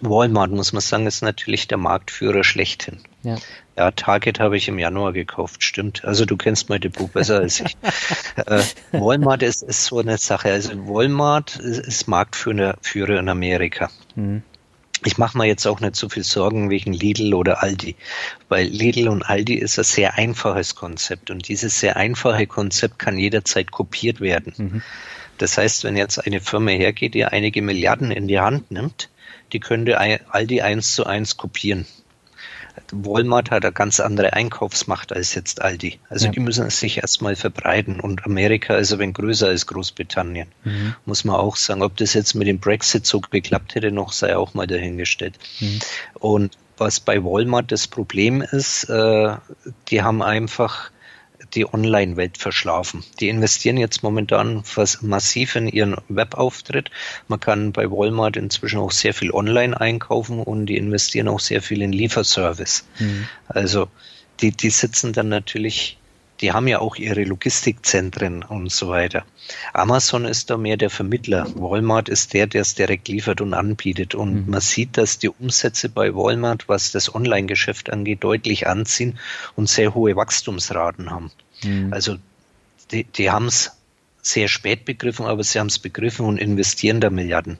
Walmart, 0.00 0.50
muss 0.50 0.72
man 0.72 0.82
sagen, 0.82 1.06
ist 1.06 1.22
natürlich 1.22 1.66
der 1.66 1.78
Marktführer 1.78 2.44
schlechthin. 2.44 3.00
Ja. 3.22 3.36
ja, 3.76 3.90
Target 3.90 4.38
habe 4.38 4.56
ich 4.56 4.68
im 4.68 4.78
Januar 4.78 5.12
gekauft, 5.12 5.64
stimmt. 5.64 6.04
Also 6.04 6.24
du 6.24 6.36
kennst 6.36 6.68
mein 6.68 6.80
Depot 6.80 7.12
besser 7.12 7.40
als 7.40 7.60
ich. 7.60 7.76
äh, 8.46 8.62
Walmart 8.92 9.42
ist, 9.42 9.62
ist 9.62 9.86
so 9.86 9.98
eine 9.98 10.18
Sache. 10.18 10.52
Also 10.52 10.70
Walmart 10.86 11.56
ist, 11.56 11.86
ist 11.86 12.08
Marktführer 12.08 12.76
Führer 12.80 13.18
in 13.18 13.28
Amerika. 13.28 13.90
Mhm. 14.14 14.42
Ich 15.04 15.16
mache 15.16 15.38
mir 15.38 15.46
jetzt 15.46 15.66
auch 15.66 15.80
nicht 15.80 15.94
so 15.94 16.08
viel 16.08 16.24
Sorgen 16.24 16.70
wegen 16.70 16.92
Lidl 16.92 17.34
oder 17.34 17.62
Aldi, 17.62 17.94
weil 18.48 18.66
Lidl 18.66 19.08
und 19.08 19.22
Aldi 19.22 19.54
ist 19.54 19.78
ein 19.78 19.84
sehr 19.84 20.14
einfaches 20.14 20.74
Konzept 20.74 21.30
und 21.30 21.48
dieses 21.48 21.78
sehr 21.78 21.96
einfache 21.96 22.46
Konzept 22.48 22.98
kann 22.98 23.16
jederzeit 23.16 23.70
kopiert 23.70 24.20
werden. 24.20 24.54
Mhm. 24.56 24.82
Das 25.38 25.56
heißt, 25.56 25.84
wenn 25.84 25.96
jetzt 25.96 26.18
eine 26.18 26.40
Firma 26.40 26.72
hergeht, 26.72 27.14
die 27.14 27.24
einige 27.24 27.62
Milliarden 27.62 28.10
in 28.10 28.26
die 28.26 28.40
Hand 28.40 28.72
nimmt, 28.72 29.08
die 29.52 29.60
könnte 29.60 29.98
Aldi 29.98 30.62
eins 30.62 30.94
zu 30.94 31.06
eins 31.06 31.36
kopieren. 31.36 31.86
Walmart 32.92 33.50
hat 33.50 33.64
eine 33.64 33.72
ganz 33.72 34.00
andere 34.00 34.32
Einkaufsmacht 34.32 35.12
als 35.12 35.34
jetzt 35.34 35.62
Aldi. 35.62 35.98
Also 36.08 36.26
ja. 36.26 36.32
die 36.32 36.40
müssen 36.40 36.66
es 36.66 36.80
sich 36.80 36.98
erstmal 36.98 37.36
verbreiten. 37.36 38.00
Und 38.00 38.24
Amerika 38.26 38.76
ist 38.76 38.92
ein 38.92 38.98
wenig 38.98 39.14
größer 39.14 39.48
als 39.48 39.66
Großbritannien. 39.66 40.48
Mhm. 40.64 40.94
Muss 41.04 41.24
man 41.24 41.36
auch 41.36 41.56
sagen. 41.56 41.82
Ob 41.82 41.96
das 41.96 42.14
jetzt 42.14 42.34
mit 42.34 42.48
dem 42.48 42.58
Brexit 42.58 43.06
so 43.06 43.20
geklappt 43.20 43.74
hätte, 43.74 43.92
noch 43.92 44.12
sei 44.12 44.36
auch 44.36 44.54
mal 44.54 44.66
dahingestellt. 44.66 45.38
Mhm. 45.60 45.78
Und 46.14 46.58
was 46.76 47.00
bei 47.00 47.22
Walmart 47.24 47.72
das 47.72 47.88
Problem 47.88 48.40
ist, 48.40 48.84
äh, 48.84 49.36
die 49.88 50.02
haben 50.02 50.22
einfach 50.22 50.90
die 51.54 51.66
Online-Welt 51.72 52.38
verschlafen. 52.38 53.04
Die 53.20 53.28
investieren 53.28 53.76
jetzt 53.76 54.02
momentan 54.02 54.62
massiv 55.00 55.56
in 55.56 55.68
ihren 55.68 55.96
Webauftritt. 56.08 56.90
Man 57.28 57.40
kann 57.40 57.72
bei 57.72 57.90
Walmart 57.90 58.36
inzwischen 58.36 58.78
auch 58.78 58.92
sehr 58.92 59.14
viel 59.14 59.30
online 59.32 59.80
einkaufen 59.80 60.40
und 60.40 60.66
die 60.66 60.76
investieren 60.76 61.28
auch 61.28 61.40
sehr 61.40 61.62
viel 61.62 61.82
in 61.82 61.92
Lieferservice. 61.92 62.86
Mhm. 62.98 63.28
Also 63.48 63.88
die, 64.40 64.50
die 64.50 64.70
sitzen 64.70 65.12
dann 65.12 65.28
natürlich 65.28 65.98
die 66.40 66.52
haben 66.52 66.68
ja 66.68 66.78
auch 66.78 66.96
ihre 66.96 67.24
Logistikzentren 67.24 68.42
und 68.42 68.70
so 68.70 68.88
weiter. 68.88 69.24
Amazon 69.72 70.24
ist 70.24 70.50
da 70.50 70.56
mehr 70.56 70.76
der 70.76 70.90
Vermittler. 70.90 71.46
Walmart 71.54 72.08
ist 72.08 72.32
der, 72.32 72.46
der 72.46 72.62
es 72.62 72.74
direkt 72.74 73.08
liefert 73.08 73.40
und 73.40 73.54
anbietet. 73.54 74.14
Und 74.14 74.46
mhm. 74.46 74.50
man 74.50 74.60
sieht, 74.60 74.96
dass 74.96 75.18
die 75.18 75.28
Umsätze 75.28 75.88
bei 75.88 76.14
Walmart, 76.14 76.68
was 76.68 76.92
das 76.92 77.14
Online-Geschäft 77.14 77.90
angeht, 77.90 78.22
deutlich 78.22 78.66
anziehen 78.66 79.18
und 79.56 79.68
sehr 79.68 79.94
hohe 79.94 80.16
Wachstumsraten 80.16 81.10
haben. 81.10 81.30
Mhm. 81.64 81.92
Also 81.92 82.16
die, 82.90 83.04
die 83.04 83.30
haben 83.30 83.46
es 83.46 83.72
sehr 84.22 84.48
spät 84.48 84.84
begriffen, 84.84 85.26
aber 85.26 85.42
sie 85.42 85.58
haben 85.58 85.68
es 85.68 85.78
begriffen 85.78 86.26
und 86.26 86.38
investieren 86.38 87.00
da 87.00 87.10
Milliarden. 87.10 87.58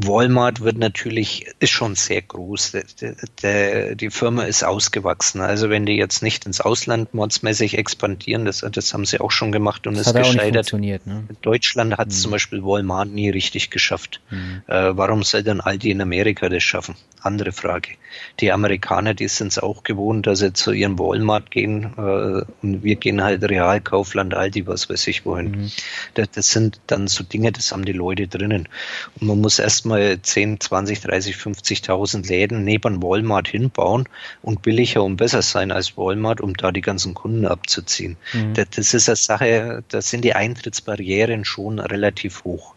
Walmart 0.00 0.60
wird 0.60 0.78
natürlich, 0.78 1.46
ist 1.58 1.70
schon 1.70 1.96
sehr 1.96 2.22
groß. 2.22 2.72
Der, 2.72 3.16
der, 3.42 3.94
die 3.96 4.10
Firma 4.10 4.44
ist 4.44 4.62
ausgewachsen. 4.62 5.40
Also 5.40 5.70
wenn 5.70 5.86
die 5.86 5.96
jetzt 5.96 6.22
nicht 6.22 6.46
ins 6.46 6.60
Ausland 6.60 7.14
mordsmäßig 7.14 7.76
expandieren, 7.76 8.44
das, 8.44 8.64
das 8.70 8.94
haben 8.94 9.04
sie 9.04 9.20
auch 9.20 9.32
schon 9.32 9.50
gemacht 9.50 9.88
und 9.88 9.96
das 9.96 10.06
ist 10.06 10.14
gescheitert. 10.14 10.72
Ne? 10.72 11.24
Deutschland 11.42 11.98
hat 11.98 12.08
es 12.08 12.16
hm. 12.16 12.22
zum 12.22 12.30
Beispiel 12.30 12.62
Walmart 12.62 13.08
nie 13.08 13.28
richtig 13.30 13.70
geschafft. 13.70 14.20
Hm. 14.28 14.62
Äh, 14.68 14.96
warum 14.96 15.24
soll 15.24 15.42
dann 15.42 15.60
Aldi 15.60 15.90
in 15.90 16.00
Amerika 16.00 16.48
das 16.48 16.62
schaffen? 16.62 16.94
Andere 17.20 17.50
Frage. 17.50 17.90
Die 18.38 18.52
Amerikaner, 18.52 19.14
die 19.14 19.26
sind 19.26 19.48
es 19.48 19.58
auch 19.58 19.82
gewohnt, 19.82 20.28
dass 20.28 20.38
sie 20.38 20.52
zu 20.52 20.70
ihrem 20.70 20.96
Walmart 20.98 21.50
gehen 21.50 21.94
äh, 21.96 22.44
und 22.62 22.84
wir 22.84 22.94
gehen 22.94 23.24
halt 23.24 23.42
Real, 23.42 23.80
Kaufland, 23.80 24.34
Aldi, 24.34 24.68
was 24.68 24.88
weiß 24.88 25.08
ich 25.08 25.26
wohin. 25.26 25.54
Hm. 25.54 25.70
Das, 26.14 26.30
das 26.30 26.50
sind 26.50 26.80
dann 26.86 27.08
so 27.08 27.24
Dinge, 27.24 27.50
das 27.50 27.72
haben 27.72 27.84
die 27.84 27.92
Leute 27.92 28.28
drinnen. 28.28 28.68
Und 29.18 29.26
man 29.26 29.40
muss 29.40 29.58
erst 29.58 29.87
erstmal 29.88 30.20
10, 30.20 30.60
20, 30.60 31.00
30, 31.00 31.36
50.000 31.36 32.28
Läden 32.28 32.64
neben 32.64 33.02
Walmart 33.02 33.48
hinbauen 33.48 34.08
und 34.42 34.62
billiger 34.62 35.02
und 35.02 35.16
besser 35.16 35.42
sein 35.42 35.72
als 35.72 35.96
Walmart, 35.96 36.40
um 36.40 36.54
da 36.54 36.72
die 36.72 36.80
ganzen 36.80 37.14
Kunden 37.14 37.46
abzuziehen. 37.46 38.16
Mhm. 38.32 38.54
Das, 38.54 38.68
das 38.70 38.94
ist 38.94 39.08
eine 39.08 39.16
Sache, 39.16 39.84
da 39.88 40.02
sind 40.02 40.24
die 40.24 40.34
Eintrittsbarrieren 40.34 41.44
schon 41.44 41.78
relativ 41.78 42.44
hoch. 42.44 42.74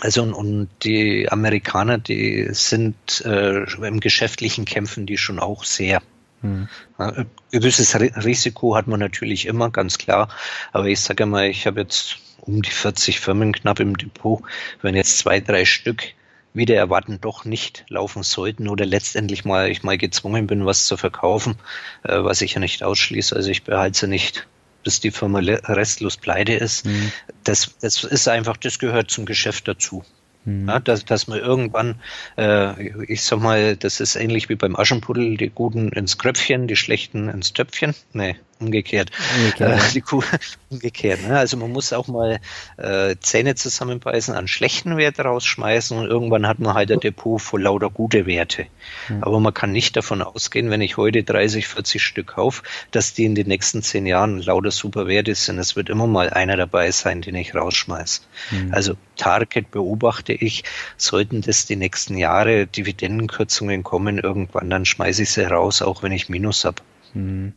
Also 0.00 0.22
und, 0.22 0.32
und, 0.32 0.68
die 0.82 1.30
Amerikaner, 1.30 1.98
die 1.98 2.48
sind 2.52 3.22
äh, 3.26 3.64
im 3.86 4.00
geschäftlichen 4.00 4.64
Kämpfen 4.64 5.04
die 5.04 5.18
schon 5.18 5.38
auch 5.38 5.64
sehr. 5.64 6.00
Hm. 6.40 6.68
Ja, 6.98 7.26
gewisses 7.50 7.94
Risiko 8.00 8.74
hat 8.74 8.86
man 8.86 8.98
natürlich 8.98 9.44
immer, 9.44 9.68
ganz 9.68 9.98
klar. 9.98 10.30
Aber 10.72 10.86
ich 10.86 11.00
sage 11.00 11.26
mal, 11.26 11.48
ich 11.48 11.66
habe 11.66 11.82
jetzt 11.82 12.16
um 12.40 12.62
die 12.62 12.70
40 12.70 13.20
Firmen 13.20 13.52
knapp 13.52 13.80
im 13.80 13.96
Depot. 13.96 14.42
Wenn 14.82 14.96
jetzt 14.96 15.18
zwei, 15.18 15.40
drei 15.40 15.64
Stück 15.64 16.14
wieder 16.52 16.76
erwarten 16.76 17.20
doch 17.20 17.44
nicht 17.44 17.84
laufen 17.88 18.22
sollten 18.22 18.68
oder 18.68 18.84
letztendlich 18.84 19.44
mal 19.44 19.70
ich 19.70 19.82
mal 19.82 19.98
gezwungen 19.98 20.46
bin, 20.46 20.66
was 20.66 20.86
zu 20.86 20.96
verkaufen, 20.96 21.56
äh, 22.02 22.22
was 22.22 22.40
ich 22.42 22.54
ja 22.54 22.60
nicht 22.60 22.82
ausschließe. 22.82 23.34
Also 23.36 23.50
ich 23.50 23.62
behalte 23.62 24.08
nicht, 24.08 24.46
bis 24.82 25.00
die 25.00 25.10
Firma 25.10 25.38
restlos 25.38 26.16
pleite 26.16 26.54
ist. 26.54 26.86
Mhm. 26.86 27.12
Das, 27.44 27.76
das 27.80 28.02
ist 28.04 28.28
einfach, 28.28 28.56
das 28.56 28.78
gehört 28.78 29.10
zum 29.10 29.26
Geschäft 29.26 29.68
dazu. 29.68 30.04
Mhm. 30.44 30.68
Ja, 30.68 30.80
dass, 30.80 31.04
dass 31.04 31.28
man 31.28 31.38
irgendwann, 31.38 32.00
äh, 32.36 33.04
ich 33.04 33.22
sag 33.22 33.40
mal, 33.40 33.76
das 33.76 34.00
ist 34.00 34.16
ähnlich 34.16 34.48
wie 34.48 34.56
beim 34.56 34.74
Aschenputtel, 34.74 35.36
die 35.36 35.50
Guten 35.50 35.90
ins 35.90 36.18
Kröpfchen, 36.18 36.66
die 36.66 36.76
Schlechten 36.76 37.28
ins 37.28 37.52
Töpfchen. 37.52 37.94
Nee, 38.12 38.36
umgekehrt. 38.60 39.10
Umgekehrt, 39.36 39.80
äh, 39.80 39.92
die 39.94 40.00
Kuh, 40.00 40.22
umgekehrt 40.70 41.26
ne? 41.26 41.38
Also 41.38 41.56
man 41.56 41.72
muss 41.72 41.92
auch 41.92 42.08
mal 42.08 42.40
äh, 42.76 43.16
Zähne 43.20 43.54
zusammenbeißen, 43.54 44.34
an 44.34 44.48
schlechten 44.48 44.96
Wert 44.96 45.18
rausschmeißen 45.18 45.96
und 45.96 46.06
irgendwann 46.06 46.46
hat 46.46 46.58
man 46.58 46.74
halt 46.74 46.92
ein 46.92 47.00
Depot 47.00 47.40
voll 47.40 47.62
lauter 47.62 47.90
gute 47.90 48.26
Werte. 48.26 48.66
Mhm. 49.08 49.22
Aber 49.22 49.40
man 49.40 49.54
kann 49.54 49.72
nicht 49.72 49.96
davon 49.96 50.22
ausgehen, 50.22 50.70
wenn 50.70 50.80
ich 50.80 50.96
heute 50.96 51.22
30, 51.22 51.66
40 51.66 52.02
Stück 52.02 52.26
kaufe, 52.28 52.62
dass 52.90 53.14
die 53.14 53.24
in 53.24 53.34
den 53.34 53.48
nächsten 53.48 53.82
zehn 53.82 54.06
Jahren 54.06 54.40
lauter 54.40 54.70
super 54.70 55.06
Werte 55.06 55.34
sind. 55.34 55.58
Es 55.58 55.76
wird 55.76 55.88
immer 55.88 56.06
mal 56.06 56.30
einer 56.30 56.56
dabei 56.56 56.90
sein, 56.90 57.22
den 57.22 57.34
ich 57.34 57.54
rausschmeiße. 57.54 58.22
Mhm. 58.50 58.74
Also 58.74 58.94
Target 59.16 59.70
beobachte 59.70 60.32
ich, 60.32 60.64
sollten 60.96 61.42
das 61.42 61.66
die 61.66 61.76
nächsten 61.76 62.16
Jahre 62.16 62.66
Dividendenkürzungen 62.66 63.82
kommen, 63.82 64.18
irgendwann, 64.18 64.70
dann 64.70 64.86
schmeiße 64.86 65.22
ich 65.22 65.30
sie 65.30 65.44
raus, 65.44 65.82
auch 65.82 66.02
wenn 66.02 66.12
ich 66.12 66.28
Minus 66.28 66.64
habe. 66.64 66.82
Hm. 67.12 67.52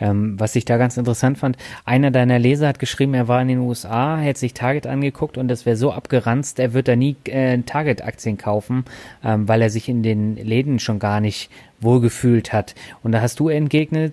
Ähm, 0.00 0.38
was 0.38 0.54
ich 0.56 0.64
da 0.64 0.76
ganz 0.76 0.96
interessant 0.96 1.38
fand, 1.38 1.56
einer 1.84 2.10
deiner 2.10 2.38
Leser 2.38 2.68
hat 2.68 2.78
geschrieben, 2.78 3.14
er 3.14 3.28
war 3.28 3.40
in 3.40 3.48
den 3.48 3.58
USA, 3.58 4.18
hätte 4.18 4.40
sich 4.40 4.54
Target 4.54 4.86
angeguckt 4.86 5.38
und 5.38 5.48
das 5.48 5.66
wäre 5.66 5.76
so 5.76 5.92
abgeranzt, 5.92 6.58
er 6.58 6.74
wird 6.74 6.88
da 6.88 6.96
nie 6.96 7.16
äh, 7.24 7.58
Target-Aktien 7.58 8.38
kaufen, 8.38 8.84
ähm, 9.24 9.48
weil 9.48 9.62
er 9.62 9.70
sich 9.70 9.88
in 9.88 10.02
den 10.02 10.36
Läden 10.36 10.78
schon 10.78 10.98
gar 10.98 11.20
nicht 11.20 11.50
wohlgefühlt 11.80 12.52
hat. 12.52 12.74
Und 13.02 13.12
da 13.12 13.20
hast 13.20 13.40
du 13.40 13.48
entgegnet, 13.48 14.12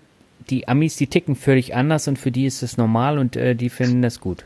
die 0.50 0.68
Amis, 0.68 0.96
die 0.96 1.08
ticken 1.08 1.36
völlig 1.36 1.76
anders 1.76 2.08
und 2.08 2.20
für 2.20 2.32
die 2.32 2.46
ist 2.46 2.62
es 2.62 2.78
normal 2.78 3.18
und 3.18 3.36
äh, 3.36 3.56
die 3.56 3.70
finden 3.70 4.02
das 4.02 4.20
gut. 4.20 4.46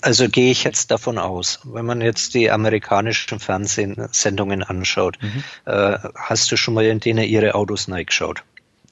Also 0.00 0.28
gehe 0.28 0.50
ich 0.50 0.64
jetzt 0.64 0.90
davon 0.90 1.18
aus, 1.18 1.60
wenn 1.64 1.86
man 1.86 2.00
jetzt 2.00 2.34
die 2.34 2.50
amerikanischen 2.50 3.38
Fernsehsendungen 3.38 4.62
anschaut, 4.62 5.18
mhm. 5.22 5.44
äh, 5.64 5.98
hast 6.14 6.50
du 6.50 6.56
schon 6.56 6.74
mal 6.74 6.84
in 6.84 7.00
denen 7.00 7.24
ihre 7.24 7.54
Autos 7.54 7.86
neu 7.86 8.04
geschaut? 8.04 8.42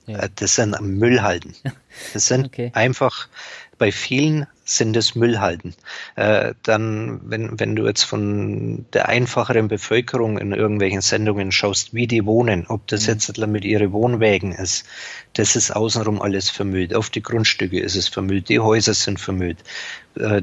Ja. 0.07 0.21
Äh, 0.21 0.31
das 0.35 0.55
sind 0.55 0.81
Müllhalden. 0.81 1.55
Das 2.13 2.27
sind 2.27 2.47
okay. 2.47 2.73
einfach 2.75 3.29
bei 3.79 3.93
vielen 3.93 4.47
sind 4.64 4.97
es 4.97 5.14
Müllhalden. 5.14 5.75
Äh, 6.17 6.55
dann, 6.63 7.21
wenn, 7.22 7.61
wenn 7.61 7.76
du 7.76 7.87
jetzt 7.87 8.03
von 8.03 8.87
der 8.93 9.09
einfacheren 9.09 9.68
Bevölkerung 9.68 10.39
in 10.39 10.53
irgendwelchen 10.53 11.03
Sendungen 11.03 11.53
schaust, 11.53 11.95
wie 11.95 12.07
die 12.07 12.25
wohnen, 12.25 12.67
ob 12.67 12.87
das 12.89 13.07
mhm. 13.07 13.13
jetzt 13.13 13.39
mit 13.47 13.64
ihren 13.64 13.93
Wohnwägen 13.93 14.53
ist, 14.53 14.87
das 15.35 15.55
ist 15.55 15.71
außenrum 15.71 16.21
alles 16.22 16.51
vermüllt. 16.51 16.95
Auf 16.95 17.11
die 17.11 17.22
Grundstücke 17.22 17.81
ist 17.81 17.97
es 17.97 18.09
vermüllt, 18.09 18.49
die 18.49 18.61
Häuser 18.61 18.95
sind 18.95 19.21
vermüllt. 19.21 19.59
Äh, 20.17 20.43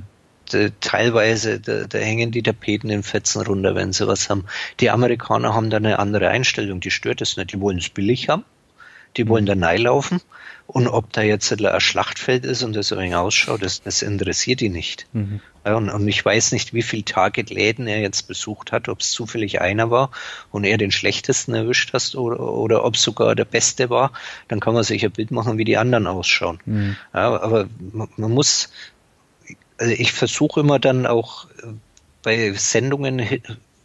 teilweise, 0.81 1.59
da, 1.59 1.85
da, 1.85 1.97
hängen 1.97 2.31
die 2.31 2.43
Tapeten 2.43 2.89
in 2.89 3.03
Fetzen 3.03 3.41
runter, 3.41 3.73
wenn 3.75 3.93
sie 3.93 4.07
was 4.07 4.29
haben. 4.29 4.45
Die 4.79 4.89
Amerikaner 4.89 5.55
haben 5.55 5.69
da 5.69 5.77
eine 5.77 5.99
andere 5.99 6.29
Einstellung, 6.29 6.79
die 6.79 6.91
stört 6.91 7.21
es 7.21 7.37
nicht. 7.37 7.53
Die 7.53 7.61
wollen 7.61 7.77
es 7.77 7.89
billig 7.89 8.29
haben, 8.29 8.43
die 9.17 9.27
wollen 9.27 9.45
da 9.45 9.55
laufen 9.73 10.21
und 10.67 10.87
ob 10.87 11.11
da 11.11 11.21
jetzt 11.21 11.51
ein 11.51 11.81
Schlachtfeld 11.81 12.45
ist 12.45 12.63
und 12.63 12.73
das 12.75 12.93
ein 12.93 13.13
ausschaut, 13.13 13.61
das, 13.61 13.81
das 13.81 14.01
interessiert 14.01 14.61
ihn 14.61 14.71
nicht. 14.71 15.07
Mhm. 15.11 15.41
Ja, 15.65 15.75
und, 15.75 15.89
und, 15.89 16.07
ich 16.07 16.23
weiß 16.23 16.53
nicht, 16.53 16.73
wie 16.73 16.81
viele 16.81 17.03
Target-Läden 17.03 17.87
er 17.87 17.99
jetzt 17.99 18.27
besucht 18.27 18.71
hat, 18.71 18.87
ob 18.87 19.01
es 19.01 19.11
zufällig 19.11 19.61
einer 19.61 19.91
war 19.91 20.11
und 20.49 20.63
er 20.63 20.77
den 20.77 20.91
schlechtesten 20.91 21.53
erwischt 21.53 21.93
hast 21.93 22.15
oder, 22.15 22.39
oder 22.39 22.85
ob 22.85 22.95
es 22.95 23.03
sogar 23.03 23.35
der 23.35 23.45
beste 23.45 23.89
war. 23.89 24.13
Dann 24.47 24.59
kann 24.59 24.73
man 24.73 24.83
sich 24.83 25.03
ein 25.03 25.11
Bild 25.11 25.31
machen, 25.31 25.57
wie 25.57 25.65
die 25.65 25.77
anderen 25.77 26.07
ausschauen. 26.07 26.59
Mhm. 26.65 26.95
Ja, 27.13 27.41
aber 27.41 27.67
man, 27.91 28.07
man 28.15 28.31
muss, 28.31 28.71
also 29.77 29.93
ich 29.93 30.13
versuche 30.13 30.61
immer 30.61 30.79
dann 30.79 31.05
auch 31.05 31.47
bei 32.23 32.53
Sendungen 32.53 33.19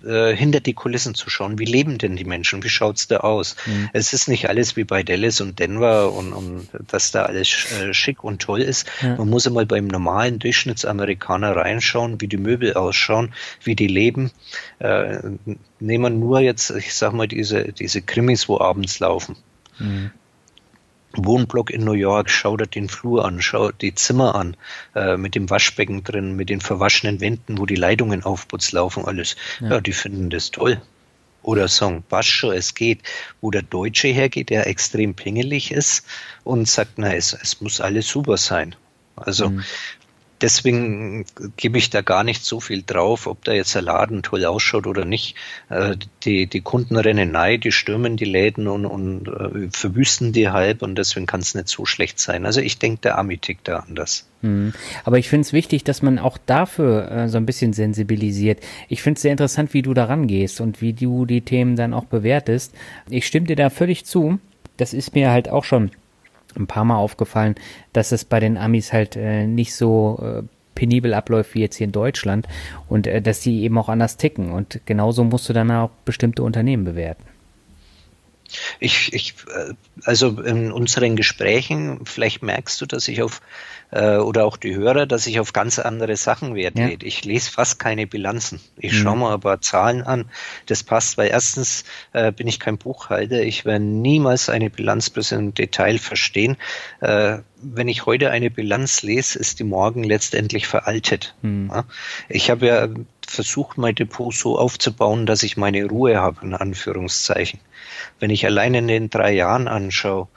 äh, 0.07 0.35
hinter 0.37 0.61
die 0.61 0.75
Kulissen 0.75 1.15
zu 1.15 1.31
schauen. 1.31 1.59
Wie 1.59 1.65
leben 1.65 1.99
denn 1.99 2.17
die 2.17 2.25
Menschen? 2.25 2.63
Wie 2.63 2.69
schaut's 2.69 3.09
da 3.09 3.19
aus? 3.19 3.57
Mhm. 3.67 3.91
Es 3.93 4.13
ist 4.13 4.29
nicht 4.29 4.49
alles 4.49 4.77
wie 4.77 4.85
bei 4.85 5.03
Dallas 5.03 5.41
und 5.41 5.59
Denver 5.59 6.13
und, 6.13 6.33
und 6.33 6.69
dass 6.89 7.11
da 7.11 7.25
alles 7.25 7.67
äh, 7.73 7.93
schick 7.93 8.25
und 8.25 8.41
toll 8.41 8.63
ist. 8.63 8.87
Ja. 9.03 9.17
Man 9.17 9.29
muss 9.29 9.47
einmal 9.47 9.67
beim 9.67 9.87
normalen 9.87 10.39
Durchschnittsamerikaner 10.39 11.57
reinschauen, 11.57 12.21
wie 12.21 12.29
die 12.29 12.37
Möbel 12.37 12.75
ausschauen, 12.75 13.33
wie 13.65 13.75
die 13.75 13.89
leben. 13.89 14.31
Äh, 14.79 15.19
nehmen 15.81 16.05
wir 16.05 16.11
nur 16.11 16.41
jetzt, 16.41 16.71
ich 16.71 16.95
sag 16.95 17.13
mal, 17.13 17.29
diese, 17.29 17.73
diese 17.73 18.03
Krimis, 18.03 18.49
wo 18.49 18.61
abends 18.61 19.01
laufen. 19.01 19.37
Mhm. 19.79 20.11
Wohnblock 21.17 21.71
in 21.71 21.85
New 21.85 21.93
York, 21.93 22.31
schau 22.31 22.57
dir 22.57 22.67
den 22.67 22.89
Flur 22.89 23.25
an, 23.25 23.41
schau 23.41 23.73
die 23.73 23.95
Zimmer 23.95 24.35
an, 24.35 24.57
äh, 24.95 25.17
mit 25.17 25.35
dem 25.35 25.51
Waschbecken 25.51 26.05
drin, 26.05 26.37
mit 26.37 26.51
den 26.51 26.61
verwaschenen 26.61 27.21
Wänden, 27.21 27.59
wo 27.59 27.67
die 27.67 27.77
Leitungen 27.77 28.25
aufputz 28.25 28.73
laufen, 28.73 29.05
alles. 29.05 29.37
Ja. 29.61 29.71
ja, 29.71 29.81
die 29.81 29.93
finden 29.93 30.31
das 30.31 30.51
toll. 30.51 30.81
Oder 31.43 31.69
sagen, 31.69 32.03
was 32.09 32.27
schon, 32.27 32.55
es 32.55 32.75
geht. 32.75 33.03
Wo 33.41 33.51
der 33.51 33.63
Deutsche 33.63 34.09
hergeht, 34.09 34.51
der 34.51 34.67
extrem 34.67 35.15
pingelig 35.15 35.71
ist 35.71 36.05
und 36.43 36.69
sagt, 36.69 36.95
na, 36.97 37.15
es, 37.15 37.33
es 37.33 37.61
muss 37.61 37.81
alles 37.81 38.09
super 38.09 38.37
sein. 38.37 38.75
Also 39.15 39.51
mhm 39.51 39.65
deswegen 40.41 41.25
gebe 41.57 41.79
ich 41.79 41.91
da 41.91 42.03
gar 42.03 42.25
nicht 42.25 42.45
so 42.45 42.61
viel 42.61 42.83
drauf, 42.87 43.27
ob 43.27 43.45
da 43.45 43.53
jetzt 43.53 43.75
der 43.75 43.83
Laden 43.83 44.23
toll 44.23 44.45
ausschaut 44.45 44.87
oder 44.87 45.05
nicht. 45.05 45.37
Äh, 45.69 45.97
die, 46.25 46.47
die 46.47 46.61
Kunden 46.61 46.97
rennen 46.97 47.33
nein, 47.33 47.61
die 47.61 47.73
stürmen 47.73 48.17
die 48.17 48.25
Läden 48.25 48.69
und, 48.69 48.87
und 48.87 49.29
äh, 49.29 49.69
verwüsten 49.71 50.33
die 50.33 50.51
halb 50.51 50.83
und 50.83 50.97
deswegen 50.97 51.27
kann 51.27 51.41
es 51.41 51.55
nicht 51.55 51.69
so 51.69 51.85
schlecht 51.85 52.19
sein. 52.19 52.47
Also 52.47 52.61
ich 52.61 52.79
denke, 52.79 53.01
der 53.03 53.19
Ami 53.19 53.39
tickt 53.39 53.69
da 53.69 53.79
anders. 53.81 54.27
Hm. 54.43 54.73
Aber 55.05 55.19
ich 55.19 55.29
finde 55.29 55.43
es 55.43 55.53
wichtig, 55.53 55.85
dass 55.85 56.03
man 56.03 56.19
auch 56.19 56.39
dafür 56.39 57.11
äh, 57.11 57.29
so 57.29 57.39
ein 57.39 57.47
bisschen 57.47 57.73
sensibilisiert. 57.73 58.61
Ich 58.89 59.03
finde 59.03 59.17
es 59.19 59.23
sehr 59.23 59.33
interessant, 59.33 59.75
wie 59.75 59.83
du 59.83 59.95
da 59.95 60.05
rangehst 60.05 60.61
und 60.61 60.81
wie 60.81 60.93
du 60.93 61.27
die 61.27 61.41
Themen 61.41 61.77
dann 61.77 61.95
auch 61.95 62.05
bewertest. 62.05 62.75
Ich 63.09 63.27
stimme 63.27 63.47
dir 63.47 63.57
da 63.57 63.71
völlig 63.71 64.05
zu. 64.05 64.39
Das 64.77 64.93
ist 64.93 65.15
mir 65.15 65.31
halt 65.31 65.49
auch 65.49 65.65
schon 65.65 65.91
ein 66.57 66.67
paar 66.67 66.85
Mal 66.85 66.97
aufgefallen, 66.97 67.55
dass 67.93 68.13
es 68.13 68.25
bei 68.25 68.41
den 68.41 68.57
Amis 68.57 68.93
halt 68.93 69.17
äh, 69.17 69.47
nicht 69.47 69.75
so 69.75 70.19
äh, 70.23 70.43
penibel 70.75 71.15
abläuft 71.15 71.55
wie 71.55 71.61
jetzt 71.61 71.77
hier 71.77 71.87
in 71.87 71.93
Deutschland 71.93 72.47
und 72.89 73.07
äh, 73.07 73.21
dass 73.21 73.41
die 73.41 73.63
eben 73.63 73.77
auch 73.79 73.89
anders 73.89 74.17
ticken. 74.17 74.53
Und 74.53 74.81
genauso 74.87 75.25
musst 75.25 75.49
du 75.49 75.53
dann 75.53 75.71
auch 75.73 75.91
bestimmte 76.05 76.43
Unternehmen 76.43 76.85
bewerten. 76.85 77.25
Ich, 78.79 79.13
ich, 79.13 79.35
äh, 79.55 79.75
also 80.05 80.41
in 80.41 80.71
unseren 80.71 81.17
Gesprächen, 81.17 82.01
vielleicht 82.05 82.43
merkst 82.43 82.81
du, 82.81 82.87
dass 82.87 83.09
ich 83.09 83.23
auf 83.23 83.41
äh, 83.91 84.17
oder 84.17 84.45
auch 84.45 84.57
die 84.57 84.75
Hörer, 84.75 85.07
dass 85.07 85.27
ich 85.27 85.41
auf 85.41 85.53
ganz 85.53 85.79
andere 85.79 86.17
Sachen 86.17 86.55
Wert 86.55 86.79
ja. 86.79 86.87
lege. 86.87 87.07
Ich 87.07 87.25
lese 87.25 87.51
fast 87.51 87.79
keine 87.79 88.07
Bilanzen. 88.07 88.61
Ich 88.77 88.93
mhm. 88.93 88.97
schaue 88.97 89.17
mir 89.19 89.31
aber 89.31 89.61
Zahlen 89.61 90.03
an. 90.03 90.31
Das 90.67 90.83
passt, 90.83 91.19
weil 91.19 91.29
erstens 91.29 91.85
äh, 92.13 92.33
bin 92.33 92.49
ich 92.49 92.61
kein 92.61 92.79
Buchhalter. 92.79 93.43
Ich 93.43 93.65
werde 93.65 93.85
niemals 93.85 94.49
eine 94.49 94.71
Bilanz 94.71 95.11
bis 95.11 95.33
im 95.33 95.55
Detail 95.55 95.99
verstehen. 95.99 96.57
Äh, 97.01 97.39
wenn 97.63 97.89
ich 97.89 98.07
heute 98.07 98.31
eine 98.31 98.51
Bilanz 98.51 99.03
lese, 99.03 99.39
ist 99.39 99.59
die 99.61 99.65
morgen 99.65 100.05
letztendlich 100.05 100.67
veraltet. 100.67 101.35
Mhm. 101.43 101.71
Ja? 101.73 101.85
Ich 102.29 102.51
habe 102.51 102.67
ja 102.67 102.89
versucht, 103.27 103.79
mein 103.79 103.95
Depot 103.95 104.35
so 104.35 104.59
aufzubauen, 104.59 105.27
dass 105.27 105.43
ich 105.43 105.57
meine 105.57 105.85
Ruhe 105.87 106.19
habe, 106.19 106.45
in 106.45 106.55
Anführungszeichen. 106.55 107.61
Wenn 108.21 108.31
ich 108.31 108.47
allein 108.47 108.75
in 108.75 108.89
den 108.89 109.11
drei 109.11 109.33
Jahren 109.33 109.69
anschaue, 109.69 110.29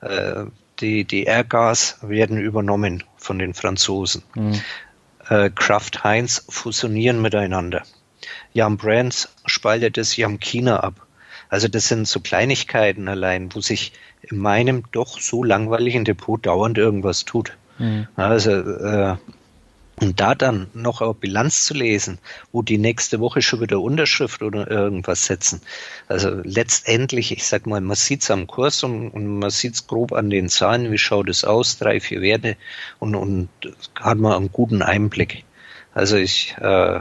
äh, 0.00 0.44
die, 0.80 1.04
die 1.04 1.24
Airgas 1.24 1.98
werden 2.02 2.38
übernommen 2.38 3.04
von 3.16 3.38
den 3.38 3.54
Franzosen. 3.54 4.22
Mhm. 4.34 4.60
Äh, 5.28 5.50
Kraft 5.50 6.04
Heinz 6.04 6.44
fusionieren 6.48 7.20
miteinander. 7.20 7.82
Jam 8.52 8.76
Brands 8.76 9.28
spaltet 9.44 9.98
es 9.98 10.16
Jam 10.16 10.40
China 10.40 10.80
ab. 10.80 11.06
Also 11.48 11.68
das 11.68 11.88
sind 11.88 12.08
so 12.08 12.20
Kleinigkeiten 12.20 13.08
allein, 13.08 13.54
wo 13.54 13.60
sich 13.60 13.92
in 14.22 14.38
meinem 14.38 14.84
doch 14.92 15.20
so 15.20 15.44
langweiligen 15.44 16.04
Depot 16.04 16.44
dauernd 16.44 16.78
irgendwas 16.78 17.24
tut. 17.24 17.56
Mhm. 17.78 18.08
Also 18.16 18.50
äh, 18.50 19.16
und 20.00 20.20
da 20.20 20.34
dann 20.34 20.68
noch 20.74 21.00
eine 21.00 21.14
Bilanz 21.14 21.64
zu 21.64 21.74
lesen, 21.74 22.18
wo 22.52 22.62
die 22.62 22.78
nächste 22.78 23.18
Woche 23.20 23.40
schon 23.40 23.62
wieder 23.62 23.80
Unterschrift 23.80 24.42
oder 24.42 24.70
irgendwas 24.70 25.24
setzen. 25.24 25.62
Also 26.06 26.40
letztendlich, 26.44 27.32
ich 27.32 27.46
sag 27.46 27.66
mal, 27.66 27.80
man 27.80 27.96
sieht's 27.96 28.30
am 28.30 28.46
Kurs 28.46 28.82
und, 28.84 29.08
und 29.10 29.38
man 29.38 29.50
sieht's 29.50 29.86
grob 29.86 30.12
an 30.12 30.28
den 30.28 30.48
Zahlen, 30.50 30.92
wie 30.92 30.98
schaut 30.98 31.28
es 31.30 31.44
aus, 31.44 31.78
drei, 31.78 32.00
vier 32.00 32.20
Werte 32.20 32.56
und, 32.98 33.14
und 33.14 33.48
hat 33.98 34.18
man 34.18 34.32
einen 34.32 34.52
guten 34.52 34.82
Einblick. 34.82 35.44
Also 35.94 36.16
ich, 36.16 36.54
äh, 36.60 37.00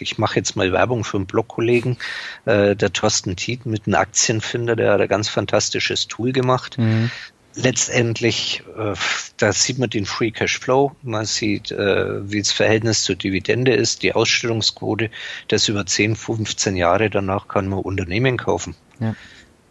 ich 0.00 0.18
mache 0.18 0.36
jetzt 0.36 0.56
mal 0.56 0.72
Werbung 0.72 1.04
für 1.04 1.18
einen 1.18 1.26
Blogkollegen, 1.26 1.96
äh, 2.44 2.74
der 2.74 2.92
Thorsten 2.92 3.36
Tiet 3.36 3.66
mit 3.66 3.86
einem 3.86 3.94
Aktienfinder, 3.94 4.74
der 4.74 4.94
hat 4.94 5.00
ein 5.00 5.06
ganz 5.06 5.28
fantastisches 5.28 6.08
Tool 6.08 6.32
gemacht. 6.32 6.76
Mhm 6.76 7.12
letztendlich, 7.56 8.62
äh, 8.76 8.94
da 9.38 9.52
sieht 9.52 9.78
man 9.78 9.90
den 9.90 10.06
Free 10.06 10.30
Cash 10.30 10.58
Flow, 10.58 10.94
man 11.02 11.24
sieht, 11.24 11.72
äh, 11.72 12.30
wie 12.30 12.38
das 12.38 12.52
Verhältnis 12.52 13.02
zur 13.02 13.16
Dividende 13.16 13.74
ist, 13.74 14.02
die 14.02 14.14
Ausstellungsquote, 14.14 15.10
das 15.48 15.68
über 15.68 15.84
10, 15.84 16.14
15 16.14 16.76
Jahre 16.76 17.10
danach 17.10 17.48
kann 17.48 17.68
man 17.68 17.80
Unternehmen 17.80 18.36
kaufen. 18.36 18.76
Ja. 19.00 19.14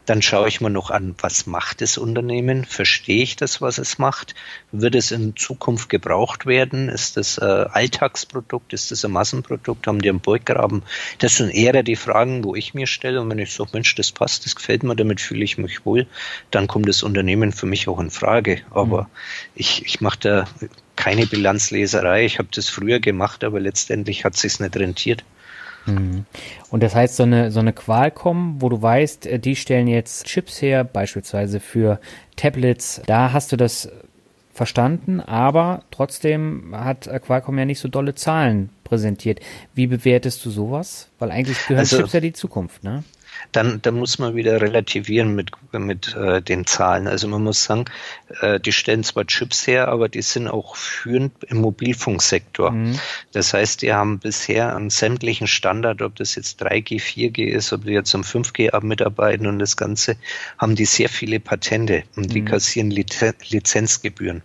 Dann 0.05 0.21
schaue 0.21 0.47
ich 0.47 0.61
mir 0.61 0.69
noch 0.69 0.91
an, 0.91 1.15
was 1.19 1.47
macht 1.47 1.81
das 1.81 1.97
Unternehmen? 1.97 2.65
Verstehe 2.65 3.23
ich 3.23 3.35
das, 3.35 3.61
was 3.61 3.77
es 3.77 3.97
macht? 3.97 4.35
Wird 4.71 4.95
es 4.95 5.11
in 5.11 5.35
Zukunft 5.35 5.89
gebraucht 5.89 6.45
werden? 6.45 6.89
Ist 6.89 7.17
das 7.17 7.39
ein 7.39 7.67
Alltagsprodukt? 7.67 8.73
Ist 8.73 8.91
das 8.91 9.03
ein 9.03 9.11
Massenprodukt? 9.11 9.87
Haben 9.87 10.01
die 10.01 10.09
einen 10.09 10.19
Burggraben? 10.19 10.83
Das 11.19 11.37
sind 11.37 11.49
eher 11.49 11.81
die 11.83 11.95
Fragen, 11.95 12.43
wo 12.43 12.55
ich 12.55 12.73
mir 12.73 12.87
stelle. 12.87 13.21
Und 13.21 13.29
wenn 13.29 13.39
ich 13.39 13.53
sage, 13.53 13.71
Mensch, 13.73 13.95
das 13.95 14.11
passt, 14.11 14.45
das 14.45 14.55
gefällt 14.55 14.83
mir, 14.83 14.95
damit 14.95 15.21
fühle 15.21 15.43
ich 15.43 15.57
mich 15.57 15.85
wohl, 15.85 16.07
dann 16.51 16.67
kommt 16.67 16.87
das 16.87 17.03
Unternehmen 17.03 17.51
für 17.51 17.65
mich 17.65 17.87
auch 17.87 17.99
in 17.99 18.11
Frage. 18.11 18.61
Aber 18.71 19.03
mhm. 19.03 19.07
ich, 19.55 19.85
ich 19.85 20.01
mache 20.01 20.19
da 20.19 20.47
keine 20.95 21.25
Bilanzleserei. 21.25 22.25
Ich 22.25 22.39
habe 22.39 22.49
das 22.53 22.69
früher 22.69 22.99
gemacht, 22.99 23.43
aber 23.43 23.59
letztendlich 23.59 24.23
hat 24.23 24.35
es 24.35 24.41
sich 24.41 24.59
nicht 24.59 24.77
rentiert. 24.77 25.23
Mhm. 25.85 26.25
Und 26.69 26.83
das 26.83 26.95
heißt, 26.95 27.15
so 27.15 27.23
eine, 27.23 27.51
so 27.51 27.59
eine 27.59 27.73
Qualcomm, 27.73 28.57
wo 28.59 28.69
du 28.69 28.81
weißt, 28.81 29.25
äh, 29.27 29.39
die 29.39 29.55
stellen 29.55 29.87
jetzt 29.87 30.25
Chips 30.25 30.61
her, 30.61 30.83
beispielsweise 30.83 31.59
für 31.59 31.99
Tablets, 32.35 33.01
da 33.05 33.31
hast 33.33 33.51
du 33.51 33.57
das 33.57 33.89
verstanden, 34.53 35.19
aber 35.19 35.83
trotzdem 35.91 36.73
hat 36.73 37.09
Qualcomm 37.23 37.59
ja 37.59 37.65
nicht 37.65 37.79
so 37.79 37.89
dolle 37.89 38.15
Zahlen 38.15 38.69
präsentiert. 38.85 39.41
Wie 39.73 39.87
bewertest 39.87 40.45
du 40.45 40.49
sowas? 40.49 41.09
Weil 41.19 41.31
eigentlich 41.31 41.57
gehören 41.67 41.79
also, 41.79 41.97
Chips 41.97 42.13
ja 42.13 42.21
die 42.21 42.33
Zukunft, 42.33 42.83
ne? 42.83 43.03
Dann, 43.55 43.81
dann 43.81 43.95
muss 43.95 44.19
man 44.19 44.35
wieder 44.35 44.59
relativieren 44.61 45.35
mit, 45.35 45.51
mit 45.71 46.15
äh, 46.15 46.41
den 46.41 46.65
Zahlen. 46.65 47.07
Also 47.07 47.27
man 47.27 47.43
muss 47.43 47.63
sagen, 47.63 47.85
äh, 48.41 48.59
die 48.59 48.71
stellen 48.71 49.03
zwar 49.03 49.25
Chips 49.25 49.67
her, 49.67 49.87
aber 49.87 50.09
die 50.09 50.21
sind 50.21 50.47
auch 50.47 50.75
führend 50.75 51.43
im 51.45 51.57
Mobilfunksektor. 51.57 52.71
Mhm. 52.71 52.99
Das 53.31 53.53
heißt, 53.53 53.81
die 53.81 53.93
haben 53.93 54.19
bisher 54.19 54.75
an 54.75 54.89
sämtlichen 54.89 55.47
Standard, 55.47 56.01
ob 56.01 56.15
das 56.15 56.35
jetzt 56.35 56.61
3G, 56.61 56.99
4G 57.01 57.45
ist, 57.45 57.71
ob 57.71 57.85
die 57.85 57.91
jetzt 57.91 58.13
am 58.13 58.21
5G 58.21 58.83
mitarbeiten 58.83 59.47
und 59.47 59.59
das 59.59 59.77
Ganze, 59.77 60.17
haben 60.57 60.75
die 60.75 60.85
sehr 60.85 61.09
viele 61.09 61.39
Patente 61.39 62.03
und 62.15 62.33
die 62.33 62.41
mhm. 62.41 62.45
kassieren 62.45 62.91
Lizenzgebühren. 62.91 64.41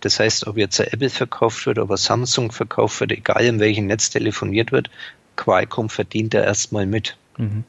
Das 0.00 0.20
heißt, 0.20 0.46
ob 0.46 0.56
jetzt 0.56 0.80
Apple 0.80 1.10
verkauft 1.10 1.66
wird, 1.66 1.78
ob 1.78 1.94
Samsung 1.98 2.50
verkauft 2.50 3.00
wird, 3.00 3.12
egal 3.12 3.44
in 3.44 3.60
welchem 3.60 3.86
Netz 3.86 4.10
telefoniert 4.10 4.72
wird, 4.72 4.90
Qualcomm 5.36 5.88
verdient 5.90 6.34
da 6.34 6.42
erstmal 6.42 6.86
mit. 6.86 7.16
Mhm. 7.36 7.64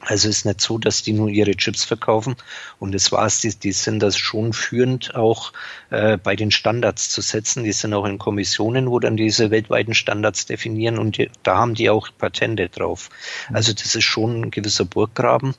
Also 0.00 0.30
ist 0.30 0.46
nicht 0.46 0.62
so, 0.62 0.78
dass 0.78 1.02
die 1.02 1.12
nur 1.12 1.28
ihre 1.28 1.54
Chips 1.54 1.84
verkaufen 1.84 2.34
und 2.78 2.92
das 2.94 3.12
war's. 3.12 3.40
Die, 3.40 3.54
die 3.54 3.72
sind 3.72 4.00
das 4.00 4.16
schon 4.16 4.54
führend 4.54 5.14
auch 5.14 5.52
äh, 5.90 6.16
bei 6.16 6.36
den 6.36 6.50
Standards 6.50 7.10
zu 7.10 7.20
setzen. 7.20 7.64
Die 7.64 7.72
sind 7.72 7.92
auch 7.92 8.06
in 8.06 8.18
Kommissionen, 8.18 8.90
wo 8.90 8.98
dann 8.98 9.18
diese 9.18 9.50
weltweiten 9.50 9.92
Standards 9.92 10.46
definieren 10.46 10.98
und 10.98 11.18
die, 11.18 11.30
da 11.42 11.58
haben 11.58 11.74
die 11.74 11.90
auch 11.90 12.08
Patente 12.16 12.70
drauf. 12.70 13.10
Also 13.52 13.74
das 13.74 13.94
ist 13.94 14.04
schon 14.04 14.40
ein 14.40 14.50
gewisser 14.50 14.86
Burggraben 14.86 15.54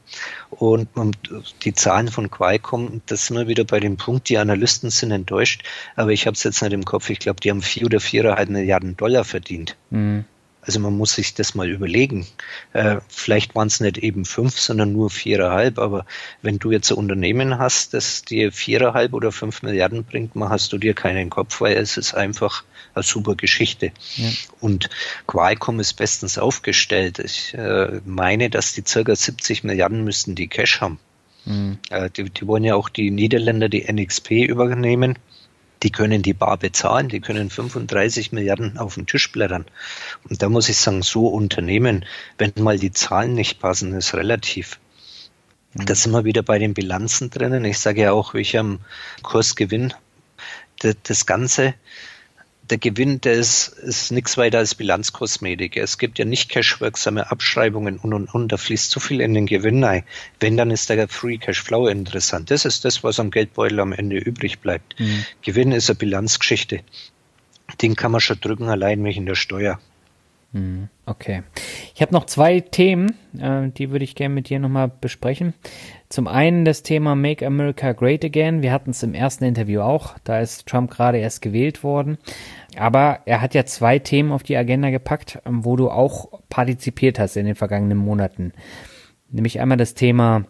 und, 0.49 0.89
und 0.95 1.17
die 1.63 1.73
Zahlen 1.73 2.07
von 2.07 2.31
Qualcomm, 2.31 3.01
das 3.05 3.27
sind 3.27 3.37
wir 3.37 3.47
wieder 3.47 3.63
bei 3.63 3.79
dem 3.79 3.97
Punkt, 3.97 4.27
die 4.29 4.39
Analysten 4.39 4.89
sind 4.89 5.11
enttäuscht, 5.11 5.63
aber 5.95 6.11
ich 6.11 6.25
habe 6.25 6.33
es 6.33 6.43
jetzt 6.43 6.61
nicht 6.63 6.73
im 6.73 6.85
Kopf. 6.85 7.11
Ich 7.11 7.19
glaube, 7.19 7.39
die 7.41 7.51
haben 7.51 7.61
vier 7.61 7.85
oder 7.85 7.99
viereinhalb 7.99 8.49
Milliarden 8.49 8.97
Dollar 8.97 9.23
verdient. 9.23 9.77
Mhm. 9.91 10.25
Also 10.61 10.79
man 10.79 10.95
muss 10.95 11.13
sich 11.13 11.33
das 11.33 11.55
mal 11.55 11.69
überlegen. 11.69 12.27
Äh, 12.73 12.97
vielleicht 13.07 13.55
waren 13.55 13.67
es 13.67 13.79
nicht 13.79 13.97
eben 13.97 14.25
fünf, 14.25 14.59
sondern 14.59 14.93
nur 14.93 15.09
viereinhalb. 15.09 15.79
Aber 15.79 16.05
wenn 16.41 16.59
du 16.59 16.71
jetzt 16.71 16.91
ein 16.91 16.97
Unternehmen 16.97 17.57
hast, 17.57 17.93
das 17.93 18.23
dir 18.23 18.51
viereinhalb 18.51 19.13
oder 19.13 19.31
fünf 19.31 19.63
Milliarden 19.63 20.03
bringt, 20.03 20.35
machst 20.35 20.71
du 20.71 20.77
dir 20.77 20.93
keinen 20.93 21.29
Kopf, 21.29 21.61
weil 21.61 21.77
es 21.77 21.97
ist 21.97 22.13
einfach 22.13 22.63
eine 22.93 23.03
super 23.03 23.35
Geschichte. 23.35 23.91
Ja. 24.15 24.29
Und 24.59 24.89
Qualcomm 25.25 25.79
ist 25.79 25.93
bestens 25.93 26.37
aufgestellt. 26.37 27.19
Ich 27.19 27.53
äh, 27.55 27.99
meine, 28.05 28.49
dass 28.49 28.73
die 28.73 28.83
circa 28.85 29.15
70 29.15 29.63
Milliarden 29.63 30.03
müssten 30.03 30.35
die 30.35 30.47
Cash 30.47 30.81
haben. 30.81 30.99
Mhm. 31.45 31.79
Äh, 31.89 32.09
die, 32.11 32.29
die 32.29 32.45
wollen 32.45 32.63
ja 32.63 32.75
auch 32.75 32.89
die 32.89 33.09
Niederländer 33.09 33.67
die 33.67 33.91
NXP 33.91 34.31
übernehmen 34.47 35.17
die 35.83 35.91
können 35.91 36.21
die 36.21 36.33
bar 36.33 36.57
bezahlen, 36.57 37.09
die 37.09 37.21
können 37.21 37.49
35 37.49 38.31
Milliarden 38.31 38.77
auf 38.77 38.95
den 38.95 39.07
Tisch 39.07 39.31
blättern. 39.31 39.65
Und 40.29 40.41
da 40.41 40.49
muss 40.49 40.69
ich 40.69 40.77
sagen, 40.77 41.01
so 41.01 41.27
Unternehmen, 41.27 42.05
wenn 42.37 42.53
mal 42.57 42.77
die 42.77 42.91
Zahlen 42.91 43.33
nicht 43.33 43.59
passen, 43.59 43.93
ist 43.93 44.13
relativ. 44.13 44.79
Mhm. 45.73 45.85
Da 45.85 45.95
sind 45.95 46.11
wir 46.11 46.23
wieder 46.23 46.43
bei 46.43 46.59
den 46.59 46.73
Bilanzen 46.73 47.29
drinnen. 47.29 47.65
Ich 47.65 47.79
sage 47.79 48.01
ja 48.01 48.11
auch, 48.11 48.33
wie 48.33 48.57
am 48.57 48.79
Kursgewinn. 49.23 49.93
Das 51.03 51.25
Ganze 51.25 51.75
der 52.71 52.77
Gewinn, 52.77 53.19
der 53.19 53.33
ist, 53.33 53.67
ist 53.67 54.11
nichts 54.11 54.37
weiter 54.37 54.57
als 54.59 54.75
Bilanzkosmetik. 54.75 55.75
Es 55.75 55.97
gibt 55.97 56.17
ja 56.17 56.25
nicht 56.25 56.49
cashwirksame 56.49 57.29
Abschreibungen 57.29 57.97
und 57.97 58.13
und 58.13 58.33
und. 58.33 58.51
Da 58.51 58.57
fließt 58.57 58.89
zu 58.89 59.01
viel 59.01 59.19
in 59.19 59.33
den 59.33 59.45
Gewinn 59.45 59.83
ein. 59.83 60.03
Wenn, 60.39 60.55
dann 60.55 60.71
ist 60.71 60.89
der 60.89 61.07
Free 61.09 61.37
Cashflow 61.37 61.87
interessant. 61.87 62.49
Das 62.49 62.63
ist 62.63 62.85
das, 62.85 63.03
was 63.03 63.19
am 63.19 63.29
Geldbeutel 63.29 63.81
am 63.81 63.91
Ende 63.91 64.17
übrig 64.17 64.59
bleibt. 64.59 64.97
Mhm. 64.99 65.25
Gewinn 65.41 65.73
ist 65.73 65.89
eine 65.89 65.97
Bilanzgeschichte. 65.97 66.79
Den 67.81 67.95
kann 67.95 68.11
man 68.11 68.21
schon 68.21 68.39
drücken, 68.39 68.69
allein 68.69 69.03
wegen 69.03 69.25
der 69.25 69.35
Steuer. 69.35 69.79
Mhm. 70.53 70.87
Okay. 71.11 71.43
Ich 71.93 72.01
habe 72.01 72.13
noch 72.13 72.25
zwei 72.25 72.61
Themen, 72.61 73.17
äh, 73.37 73.67
die 73.69 73.91
würde 73.91 74.05
ich 74.05 74.15
gerne 74.15 74.33
mit 74.33 74.47
dir 74.47 74.59
nochmal 74.59 74.89
besprechen. 74.89 75.53
Zum 76.07 76.25
einen 76.25 76.63
das 76.63 76.83
Thema 76.83 77.15
Make 77.15 77.45
America 77.45 77.91
Great 77.91 78.23
Again. 78.23 78.61
Wir 78.61 78.71
hatten 78.71 78.91
es 78.91 79.03
im 79.03 79.13
ersten 79.13 79.43
Interview 79.43 79.81
auch. 79.81 80.15
Da 80.23 80.39
ist 80.39 80.67
Trump 80.67 80.89
gerade 80.89 81.17
erst 81.17 81.41
gewählt 81.41 81.83
worden. 81.83 82.17
Aber 82.77 83.19
er 83.25 83.41
hat 83.41 83.53
ja 83.53 83.65
zwei 83.65 83.99
Themen 83.99 84.31
auf 84.31 84.43
die 84.43 84.55
Agenda 84.55 84.89
gepackt, 84.89 85.39
ähm, 85.45 85.65
wo 85.65 85.75
du 85.75 85.89
auch 85.89 86.39
partizipiert 86.47 87.19
hast 87.19 87.35
in 87.35 87.45
den 87.45 87.55
vergangenen 87.55 87.97
Monaten. 87.97 88.53
Nämlich 89.29 89.59
einmal 89.59 89.77
das 89.77 89.93
Thema 89.93 90.45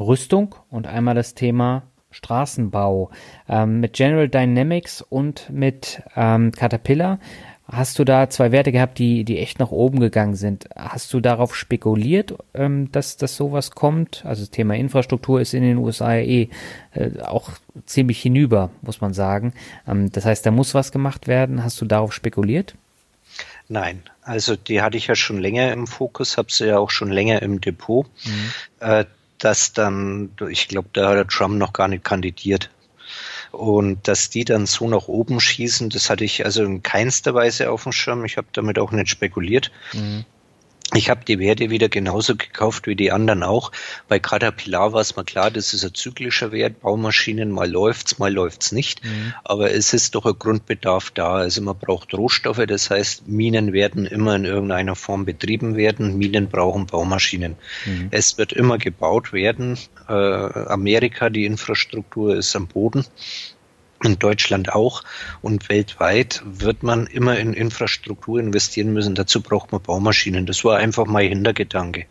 Rüstung 0.00 0.56
und 0.68 0.88
einmal 0.88 1.14
das 1.14 1.34
Thema 1.34 1.84
Straßenbau. 2.10 3.10
Ähm, 3.48 3.78
mit 3.78 3.92
General 3.92 4.28
Dynamics 4.28 5.00
und 5.00 5.48
mit 5.50 6.02
ähm, 6.16 6.50
Caterpillar 6.50 7.20
Hast 7.68 7.98
du 7.98 8.04
da 8.04 8.30
zwei 8.30 8.52
Werte 8.52 8.70
gehabt, 8.70 8.98
die, 8.98 9.24
die 9.24 9.38
echt 9.38 9.58
nach 9.58 9.72
oben 9.72 9.98
gegangen 9.98 10.36
sind? 10.36 10.68
Hast 10.76 11.12
du 11.12 11.20
darauf 11.20 11.56
spekuliert, 11.56 12.34
ähm, 12.54 12.92
dass, 12.92 13.16
dass 13.16 13.36
sowas 13.36 13.72
kommt? 13.72 14.24
Also 14.24 14.42
das 14.42 14.50
Thema 14.50 14.76
Infrastruktur 14.76 15.40
ist 15.40 15.52
in 15.52 15.62
den 15.62 15.78
USA 15.78 16.14
eh 16.14 16.48
äh, 16.94 17.20
auch 17.22 17.50
ziemlich 17.84 18.22
hinüber, 18.22 18.70
muss 18.82 19.00
man 19.00 19.14
sagen. 19.14 19.52
Ähm, 19.88 20.12
das 20.12 20.24
heißt, 20.24 20.46
da 20.46 20.52
muss 20.52 20.74
was 20.74 20.92
gemacht 20.92 21.26
werden. 21.26 21.64
Hast 21.64 21.80
du 21.80 21.86
darauf 21.86 22.12
spekuliert? 22.12 22.76
Nein, 23.68 24.02
also 24.22 24.54
die 24.54 24.80
hatte 24.80 24.96
ich 24.96 25.08
ja 25.08 25.16
schon 25.16 25.38
länger 25.38 25.72
im 25.72 25.88
Fokus, 25.88 26.36
habe 26.36 26.52
sie 26.52 26.68
ja 26.68 26.78
auch 26.78 26.90
schon 26.90 27.10
länger 27.10 27.42
im 27.42 27.60
Depot. 27.60 28.06
Mhm. 28.24 28.52
Äh, 28.78 29.04
dass 29.38 29.72
dann, 29.72 30.30
ich 30.48 30.68
glaube, 30.68 30.88
da 30.92 31.10
hat 31.10 31.16
der 31.16 31.26
Trump 31.26 31.56
noch 31.56 31.72
gar 31.72 31.88
nicht 31.88 32.04
kandidiert. 32.04 32.70
Und 33.56 34.06
dass 34.06 34.28
die 34.28 34.44
dann 34.44 34.66
so 34.66 34.86
nach 34.86 35.08
oben 35.08 35.40
schießen, 35.40 35.88
das 35.88 36.10
hatte 36.10 36.24
ich 36.24 36.44
also 36.44 36.62
in 36.62 36.82
keinster 36.82 37.34
Weise 37.34 37.70
auf 37.70 37.84
dem 37.84 37.92
Schirm. 37.92 38.26
Ich 38.26 38.36
habe 38.36 38.48
damit 38.52 38.78
auch 38.78 38.92
nicht 38.92 39.08
spekuliert. 39.08 39.70
Mhm. 39.94 40.26
Ich 40.94 41.10
habe 41.10 41.24
die 41.24 41.40
Werte 41.40 41.68
wieder 41.68 41.88
genauso 41.88 42.36
gekauft 42.36 42.86
wie 42.86 42.94
die 42.94 43.10
anderen 43.10 43.42
auch. 43.42 43.72
Bei 44.06 44.20
Caterpillar 44.20 44.92
war 44.92 45.00
es 45.00 45.16
mal 45.16 45.24
klar, 45.24 45.50
das 45.50 45.74
ist 45.74 45.84
ein 45.84 45.94
zyklischer 45.94 46.52
Wert. 46.52 46.80
Baumaschinen, 46.80 47.50
mal 47.50 47.68
läuft's, 47.68 48.18
mal 48.18 48.32
läuft's 48.32 48.70
nicht. 48.70 49.04
Mhm. 49.04 49.34
Aber 49.42 49.72
es 49.72 49.92
ist 49.92 50.14
doch 50.14 50.26
ein 50.26 50.38
Grundbedarf 50.38 51.10
da. 51.10 51.34
Also 51.34 51.60
man 51.60 51.76
braucht 51.76 52.14
Rohstoffe. 52.14 52.64
Das 52.68 52.90
heißt, 52.90 53.26
Minen 53.26 53.72
werden 53.72 54.06
immer 54.06 54.36
in 54.36 54.44
irgendeiner 54.44 54.94
Form 54.94 55.24
betrieben 55.24 55.76
werden. 55.76 56.18
Minen 56.18 56.48
brauchen 56.48 56.86
Baumaschinen. 56.86 57.56
Mhm. 57.84 58.08
Es 58.12 58.38
wird 58.38 58.52
immer 58.52 58.78
gebaut 58.78 59.32
werden. 59.32 59.76
Äh, 60.08 60.12
Amerika, 60.12 61.30
die 61.30 61.46
Infrastruktur 61.46 62.36
ist 62.36 62.54
am 62.54 62.68
Boden 62.68 63.04
in 64.02 64.18
Deutschland 64.18 64.72
auch 64.74 65.02
und 65.42 65.68
weltweit 65.68 66.42
wird 66.44 66.82
man 66.82 67.06
immer 67.06 67.38
in 67.38 67.54
Infrastruktur 67.54 68.38
investieren 68.38 68.92
müssen. 68.92 69.14
Dazu 69.14 69.40
braucht 69.40 69.72
man 69.72 69.82
Baumaschinen. 69.82 70.46
Das 70.46 70.64
war 70.64 70.78
einfach 70.78 71.06
mein 71.06 71.28
Hintergedanke. 71.28 72.06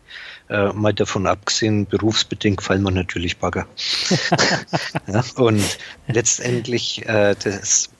Äh, 0.48 0.72
mal 0.72 0.94
davon 0.94 1.26
abgesehen, 1.26 1.86
berufsbedingt 1.86 2.62
fallen 2.62 2.82
wir 2.82 2.92
natürlich 2.92 3.38
Bagger. 3.38 3.66
ja, 5.06 5.24
und 5.36 5.78
letztendlich, 6.06 7.06
äh, 7.08 7.34
das, 7.42 7.90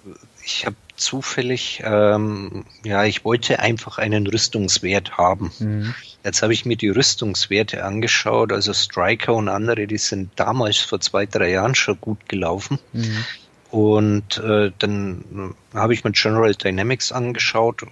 ich 0.45 0.67
habe 0.67 0.77
zufällig, 0.97 1.83
ähm, 1.85 2.65
ja, 2.85 3.05
ich 3.05 3.25
wollte 3.25 3.61
einfach 3.61 3.99
einen 3.99 4.27
Rüstungswert 4.27 5.19
haben. 5.19 5.53
Mhm. 5.59 5.95
Jetzt 6.25 6.43
habe 6.43 6.53
ich 6.53 6.65
mir 6.65 6.77
die 6.77 6.89
Rüstungswerte 6.89 7.85
angeschaut, 7.85 8.53
also 8.53 8.73
Striker 8.73 9.35
und 9.35 9.49
andere, 9.49 9.87
die 9.87 9.99
sind 9.99 10.31
damals 10.37 10.79
vor 10.79 11.01
zwei, 11.01 11.27
drei 11.27 11.51
Jahren 11.51 11.75
schon 11.75 12.01
gut 12.01 12.29
gelaufen. 12.29 12.79
Mhm. 12.93 13.25
Und 13.71 14.39
äh, 14.39 14.71
dann 14.79 15.55
habe 15.75 15.95
ich 15.95 16.05
mir 16.05 16.13
General 16.13 16.55
Dynamics 16.55 17.13
angeschaut, 17.13 17.83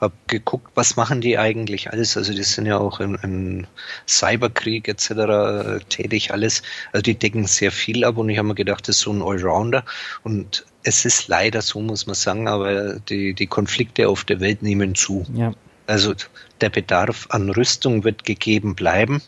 habe 0.00 0.14
geguckt, 0.26 0.72
was 0.74 0.96
machen 0.96 1.20
die 1.20 1.38
eigentlich 1.38 1.90
alles. 1.90 2.16
Also 2.16 2.32
die 2.32 2.42
sind 2.42 2.66
ja 2.66 2.78
auch 2.78 3.00
im, 3.00 3.18
im 3.22 3.66
Cyberkrieg 4.06 4.88
etc. 4.88 5.10
Äh, 5.10 5.78
tätig 5.88 6.32
alles. 6.32 6.62
Also 6.92 7.02
die 7.02 7.14
decken 7.14 7.46
sehr 7.46 7.72
viel 7.72 8.04
ab 8.04 8.18
und 8.18 8.28
ich 8.28 8.38
habe 8.38 8.48
mir 8.48 8.54
gedacht, 8.54 8.88
das 8.88 8.96
ist 8.96 9.02
so 9.02 9.12
ein 9.12 9.22
Allrounder. 9.22 9.84
Und 10.22 10.66
es 10.82 11.04
ist 11.04 11.28
leider 11.28 11.62
so, 11.62 11.80
muss 11.80 12.06
man 12.06 12.14
sagen, 12.14 12.48
aber 12.48 13.00
die, 13.00 13.34
die 13.34 13.46
Konflikte 13.46 14.08
auf 14.08 14.24
der 14.24 14.40
Welt 14.40 14.62
nehmen 14.62 14.94
zu. 14.94 15.26
Ja. 15.34 15.52
Also 15.86 16.14
der 16.60 16.70
Bedarf 16.70 17.26
an 17.30 17.50
Rüstung 17.50 18.04
wird 18.04 18.24
gegeben 18.24 18.74
bleiben. 18.74 19.22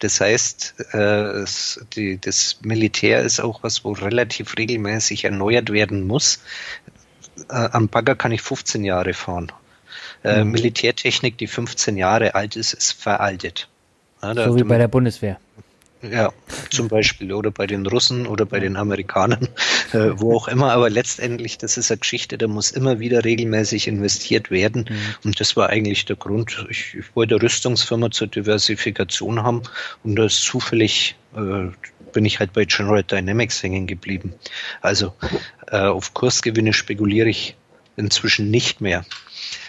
Das 0.00 0.20
heißt, 0.20 0.94
äh, 0.94 1.44
das 2.20 2.58
Militär 2.62 3.22
ist 3.22 3.40
auch 3.40 3.62
was, 3.62 3.84
wo 3.84 3.92
relativ 3.92 4.56
regelmäßig 4.58 5.24
erneuert 5.24 5.70
werden 5.70 6.06
muss. 6.06 6.40
Äh, 7.48 7.68
am 7.72 7.88
Bagger 7.88 8.16
kann 8.16 8.32
ich 8.32 8.42
15 8.42 8.84
Jahre 8.84 9.14
fahren. 9.14 9.52
Äh, 10.24 10.44
mhm. 10.44 10.52
Militärtechnik, 10.52 11.38
die 11.38 11.46
15 11.46 11.96
Jahre 11.96 12.34
alt 12.34 12.56
ist, 12.56 12.72
ist 12.72 12.92
veraltet. 12.92 13.68
So 14.20 14.56
wie 14.56 14.62
bei 14.62 14.78
der 14.78 14.88
Bundeswehr. 14.88 15.40
Ja, 16.02 16.32
zum 16.70 16.88
Beispiel 16.88 17.32
oder 17.32 17.52
bei 17.52 17.66
den 17.66 17.86
Russen 17.86 18.26
oder 18.26 18.44
bei 18.44 18.58
den 18.58 18.76
Amerikanern, 18.76 19.48
äh, 19.92 20.10
wo 20.16 20.34
auch 20.36 20.48
immer. 20.48 20.72
Aber 20.72 20.90
letztendlich, 20.90 21.58
das 21.58 21.76
ist 21.76 21.92
eine 21.92 21.98
Geschichte, 21.98 22.38
da 22.38 22.48
muss 22.48 22.72
immer 22.72 22.98
wieder 22.98 23.24
regelmäßig 23.24 23.86
investiert 23.86 24.50
werden. 24.50 24.86
Mhm. 24.88 25.14
Und 25.24 25.40
das 25.40 25.56
war 25.56 25.68
eigentlich 25.68 26.04
der 26.04 26.16
Grund. 26.16 26.66
Ich, 26.70 26.94
ich 26.98 27.14
wollte 27.14 27.36
eine 27.36 27.42
Rüstungsfirma 27.44 28.10
zur 28.10 28.26
Diversifikation 28.26 29.44
haben 29.44 29.62
und 30.02 30.16
das 30.16 30.40
zufällig 30.40 31.14
äh, 31.36 31.68
bin 32.12 32.24
ich 32.24 32.40
halt 32.40 32.52
bei 32.52 32.64
General 32.64 33.04
Dynamics 33.04 33.62
hängen 33.62 33.86
geblieben. 33.86 34.34
Also 34.80 35.14
äh, 35.68 35.78
auf 35.78 36.14
Kursgewinne 36.14 36.72
spekuliere 36.72 37.28
ich 37.28 37.56
inzwischen 37.96 38.50
nicht 38.50 38.80
mehr. 38.80 39.04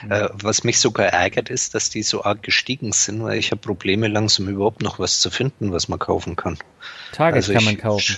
Mhm. 0.03 0.11
Äh, 0.11 0.29
was 0.33 0.63
mich 0.63 0.79
sogar 0.79 1.07
ärgert, 1.07 1.49
ist, 1.49 1.75
dass 1.75 1.89
die 1.89 2.03
so 2.03 2.23
arg 2.23 2.43
gestiegen 2.43 2.91
sind, 2.91 3.23
weil 3.23 3.37
ich 3.37 3.51
habe 3.51 3.61
Probleme 3.61 4.07
langsam 4.07 4.47
überhaupt 4.47 4.81
noch 4.81 4.99
was 4.99 5.19
zu 5.19 5.29
finden, 5.29 5.71
was 5.71 5.87
man 5.87 5.99
kaufen 5.99 6.35
kann. 6.35 6.57
Target 7.11 7.35
also 7.35 7.53
kann 7.53 7.65
man 7.65 7.77
kaufen. 7.77 8.17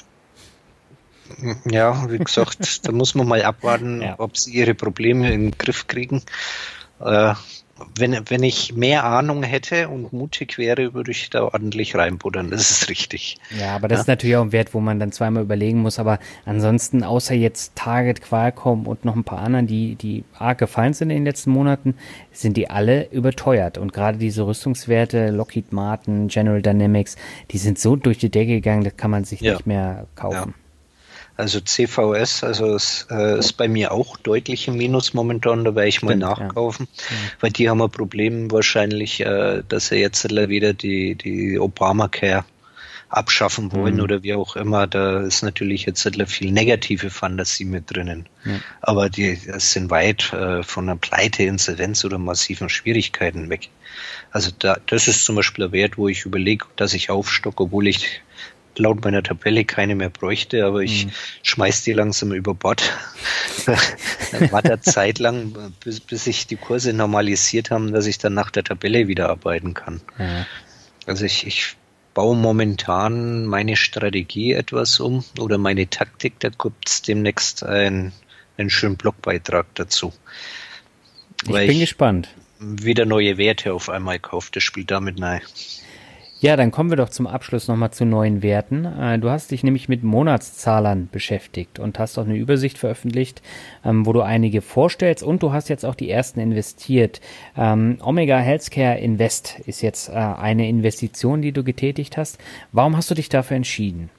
Ja, 1.69 2.09
wie 2.09 2.19
gesagt, 2.19 2.85
da 2.87 2.91
muss 2.91 3.15
man 3.15 3.27
mal 3.27 3.41
abwarten, 3.43 4.01
ja. 4.01 4.15
ob 4.17 4.37
sie 4.37 4.53
ihre 4.53 4.75
Probleme 4.75 5.31
in 5.31 5.51
den 5.51 5.57
Griff 5.57 5.87
kriegen. 5.87 6.21
Äh, 6.99 7.33
wenn, 7.97 8.17
wenn 8.29 8.43
ich 8.43 8.73
mehr 8.73 9.03
Ahnung 9.03 9.43
hätte 9.43 9.89
und 9.89 10.13
mutig 10.13 10.57
wäre, 10.57 10.93
würde 10.93 11.11
ich 11.11 11.29
da 11.29 11.43
ordentlich 11.43 11.93
reinbuddern. 11.95 12.49
Das 12.49 12.71
ist 12.71 12.89
richtig. 12.89 13.37
Ja, 13.59 13.75
aber 13.75 13.89
das 13.89 13.97
ja? 13.97 14.01
ist 14.01 14.07
natürlich 14.07 14.35
auch 14.37 14.43
ein 14.43 14.53
Wert, 14.53 14.73
wo 14.73 14.79
man 14.79 14.97
dann 14.97 15.11
zweimal 15.11 15.43
überlegen 15.43 15.81
muss. 15.81 15.99
Aber 15.99 16.19
ansonsten, 16.45 17.03
außer 17.03 17.35
jetzt 17.35 17.75
Target, 17.75 18.21
Qualcomm 18.21 18.87
und 18.87 19.03
noch 19.03 19.15
ein 19.15 19.25
paar 19.25 19.39
anderen, 19.39 19.67
die, 19.67 19.95
die 19.95 20.23
arg 20.37 20.57
gefallen 20.57 20.93
sind 20.93 21.09
in 21.09 21.17
den 21.17 21.25
letzten 21.25 21.51
Monaten, 21.51 21.95
sind 22.31 22.55
die 22.55 22.69
alle 22.69 23.09
überteuert. 23.11 23.77
Und 23.77 23.91
gerade 23.91 24.17
diese 24.17 24.47
Rüstungswerte, 24.47 25.31
Lockheed 25.31 25.73
Martin, 25.73 26.29
General 26.29 26.61
Dynamics, 26.61 27.17
die 27.51 27.57
sind 27.57 27.77
so 27.77 27.97
durch 27.97 28.19
die 28.19 28.29
Decke 28.29 28.53
gegangen, 28.53 28.85
das 28.85 28.95
kann 28.95 29.11
man 29.11 29.25
sich 29.25 29.41
ja. 29.41 29.53
nicht 29.53 29.67
mehr 29.67 30.07
kaufen. 30.15 30.53
Ja. 30.57 30.64
Also 31.37 31.59
CVS, 31.59 32.43
also 32.43 32.75
es 32.75 33.07
äh, 33.11 33.39
ist 33.39 33.53
bei 33.53 33.67
mir 33.67 33.91
auch 33.91 34.15
deutlich 34.17 34.69
im 34.69 34.77
Minus 34.77 35.13
momentan, 35.13 35.65
da 35.65 35.75
werde 35.75 35.89
ich 35.89 35.97
Stimmt, 35.97 36.21
mal 36.21 36.29
nachkaufen, 36.29 36.87
ja. 36.91 37.15
weil 37.41 37.51
die 37.51 37.69
haben 37.69 37.81
ein 37.81 37.91
Problem 37.91 38.51
wahrscheinlich, 38.51 39.19
äh, 39.19 39.61
dass 39.67 39.87
sie 39.87 39.97
jetzt 39.97 40.29
wieder 40.29 40.73
die, 40.73 41.15
die 41.15 41.59
Obamacare 41.59 42.45
abschaffen 43.09 43.71
wollen 43.71 43.95
mhm. 43.95 44.01
oder 44.01 44.23
wie 44.23 44.33
auch 44.33 44.55
immer. 44.55 44.87
Da 44.87 45.21
ist 45.21 45.43
natürlich 45.43 45.85
jetzt 45.85 46.09
viel 46.27 46.51
negative 46.51 47.09
Fantasie 47.09 47.65
mit 47.65 47.93
drinnen. 47.93 48.27
Ja. 48.43 48.59
Aber 48.81 49.09
die 49.09 49.35
sind 49.57 49.89
weit 49.89 50.33
äh, 50.33 50.63
von 50.63 50.89
einer 50.89 50.97
Pleite, 50.97 51.43
Insolvenz 51.43 52.03
oder 52.03 52.17
massiven 52.17 52.69
Schwierigkeiten 52.69 53.49
weg. 53.49 53.69
Also 54.31 54.51
da, 54.57 54.77
das 54.87 55.07
ist 55.07 55.23
zum 55.23 55.35
Beispiel 55.35 55.65
ein 55.65 55.71
Wert, 55.71 55.97
wo 55.97 56.07
ich 56.07 56.25
überlege, 56.25 56.65
dass 56.75 56.93
ich 56.93 57.09
aufstocke, 57.09 57.63
obwohl 57.63 57.87
ich 57.87 58.21
laut 58.79 59.03
meiner 59.03 59.23
Tabelle 59.23 59.65
keine 59.65 59.95
mehr 59.95 60.09
bräuchte, 60.09 60.65
aber 60.65 60.81
ich 60.81 61.05
mhm. 61.05 61.11
schmeiß 61.43 61.83
die 61.83 61.93
langsam 61.93 62.31
über 62.33 62.53
Bord. 62.53 62.83
war 64.51 64.61
da 64.61 64.81
Zeit 64.81 65.19
lang, 65.19 65.55
bis, 65.83 65.99
bis 65.99 66.25
sich 66.25 66.47
die 66.47 66.55
Kurse 66.55 66.93
normalisiert 66.93 67.71
haben, 67.71 67.91
dass 67.91 68.05
ich 68.05 68.17
dann 68.17 68.33
nach 68.33 68.51
der 68.51 68.63
Tabelle 68.63 69.07
wieder 69.07 69.29
arbeiten 69.29 69.73
kann. 69.73 70.01
Mhm. 70.17 70.45
Also 71.05 71.25
ich, 71.25 71.45
ich 71.45 71.75
baue 72.13 72.35
momentan 72.35 73.45
meine 73.45 73.75
Strategie 73.75 74.53
etwas 74.53 74.99
um 74.99 75.23
oder 75.39 75.57
meine 75.57 75.89
Taktik, 75.89 76.39
da 76.39 76.49
gibt 76.49 76.89
es 76.89 77.01
demnächst 77.01 77.63
ein, 77.63 78.13
einen 78.57 78.69
schönen 78.69 78.97
Blogbeitrag 78.97 79.67
dazu. 79.75 80.13
Ich 81.43 81.51
bin 81.51 81.71
ich 81.71 81.79
gespannt. 81.81 82.29
Wieder 82.59 83.05
neue 83.05 83.37
Werte 83.37 83.73
auf 83.73 83.89
einmal 83.89 84.17
kaufe, 84.17 84.49
das 84.53 84.63
spielt 84.63 84.89
damit 84.89 85.21
rein. 85.21 85.41
Ja, 86.41 86.57
dann 86.57 86.71
kommen 86.71 86.89
wir 86.89 86.97
doch 86.97 87.09
zum 87.09 87.27
Abschluss 87.27 87.69
nochmal 87.69 87.91
zu 87.91 88.05
neuen 88.05 88.43
Werten. 88.43 88.83
Äh, 88.83 89.19
du 89.19 89.29
hast 89.29 89.51
dich 89.51 89.63
nämlich 89.63 89.87
mit 89.87 90.03
Monatszahlern 90.03 91.07
beschäftigt 91.09 91.79
und 91.79 91.97
hast 91.97 92.17
auch 92.17 92.25
eine 92.25 92.35
Übersicht 92.35 92.77
veröffentlicht, 92.77 93.41
ähm, 93.85 94.05
wo 94.05 94.11
du 94.11 94.21
einige 94.21 94.61
vorstellst 94.61 95.23
und 95.23 95.41
du 95.43 95.53
hast 95.53 95.69
jetzt 95.69 95.85
auch 95.85 95.95
die 95.95 96.09
ersten 96.09 96.41
investiert. 96.41 97.21
Ähm, 97.55 97.99
Omega 98.03 98.37
Healthcare 98.37 98.99
Invest 98.99 99.59
ist 99.65 99.81
jetzt 99.81 100.09
äh, 100.09 100.13
eine 100.13 100.67
Investition, 100.67 101.41
die 101.41 101.53
du 101.53 101.63
getätigt 101.63 102.17
hast. 102.17 102.37
Warum 102.73 102.97
hast 102.97 103.09
du 103.09 103.15
dich 103.15 103.29
dafür 103.29 103.55
entschieden? 103.55 104.09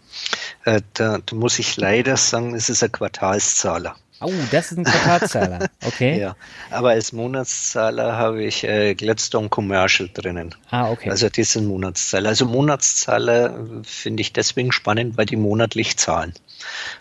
Äh, 0.65 0.81
da, 0.95 1.19
da 1.25 1.37
muss 1.37 1.59
ich 1.59 1.77
leider 1.77 2.17
sagen, 2.17 2.55
es 2.55 2.71
ist 2.71 2.83
ein 2.83 2.93
Quartalszahler. 2.93 3.95
Oh, 4.21 4.33
das 4.51 4.73
ist 4.73 4.79
ein 4.79 4.85
Quartalszahler. 4.85 5.69
Okay. 5.85 6.19
ja, 6.21 6.37
aber 6.71 6.91
als 6.91 7.13
Monatszahler 7.13 8.17
habe 8.17 8.45
ich 8.45 8.65
äh, 8.65 8.95
Gladstone 8.95 9.51
Commercial 9.51 10.09
drinnen. 10.13 10.55
Ah, 10.71 10.91
okay. 10.91 11.11
Also 11.11 11.29
die 11.29 11.45
sind 11.45 11.67
Monatszahler. 11.67 12.31
Also 12.31 12.47
Monatszahler 12.47 13.83
finde 13.83 14.23
ich 14.23 14.33
deswegen 14.33 14.73
spannend, 14.73 15.19
weil 15.19 15.27
die 15.27 15.37
monatlich 15.37 15.99
zahlen. 15.99 16.33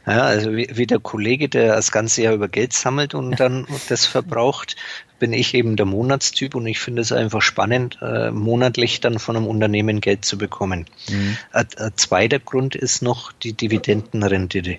Ja, 0.05 0.23
also 0.23 0.55
wie, 0.55 0.69
wie 0.73 0.87
der 0.87 0.99
Kollege, 0.99 1.47
der 1.47 1.75
das 1.75 1.91
ganze 1.91 2.21
Jahr 2.21 2.33
über 2.33 2.49
Geld 2.49 2.73
sammelt 2.73 3.13
und 3.13 3.39
dann 3.39 3.65
das 3.89 4.05
verbraucht, 4.05 4.75
bin 5.19 5.33
ich 5.33 5.53
eben 5.53 5.75
der 5.75 5.85
Monatstyp 5.85 6.55
und 6.55 6.67
ich 6.67 6.79
finde 6.79 7.01
es 7.01 7.11
einfach 7.11 7.41
spannend, 7.41 7.97
äh, 8.01 8.31
monatlich 8.31 9.01
dann 9.01 9.19
von 9.19 9.35
einem 9.35 9.47
Unternehmen 9.47 10.01
Geld 10.01 10.25
zu 10.25 10.37
bekommen. 10.37 10.85
Mhm. 11.09 11.37
Ein, 11.51 11.67
ein, 11.77 11.91
zweiter 11.95 12.39
Grund 12.39 12.75
ist 12.75 13.01
noch 13.01 13.31
die 13.31 13.53
Dividendenrendite. 13.53 14.77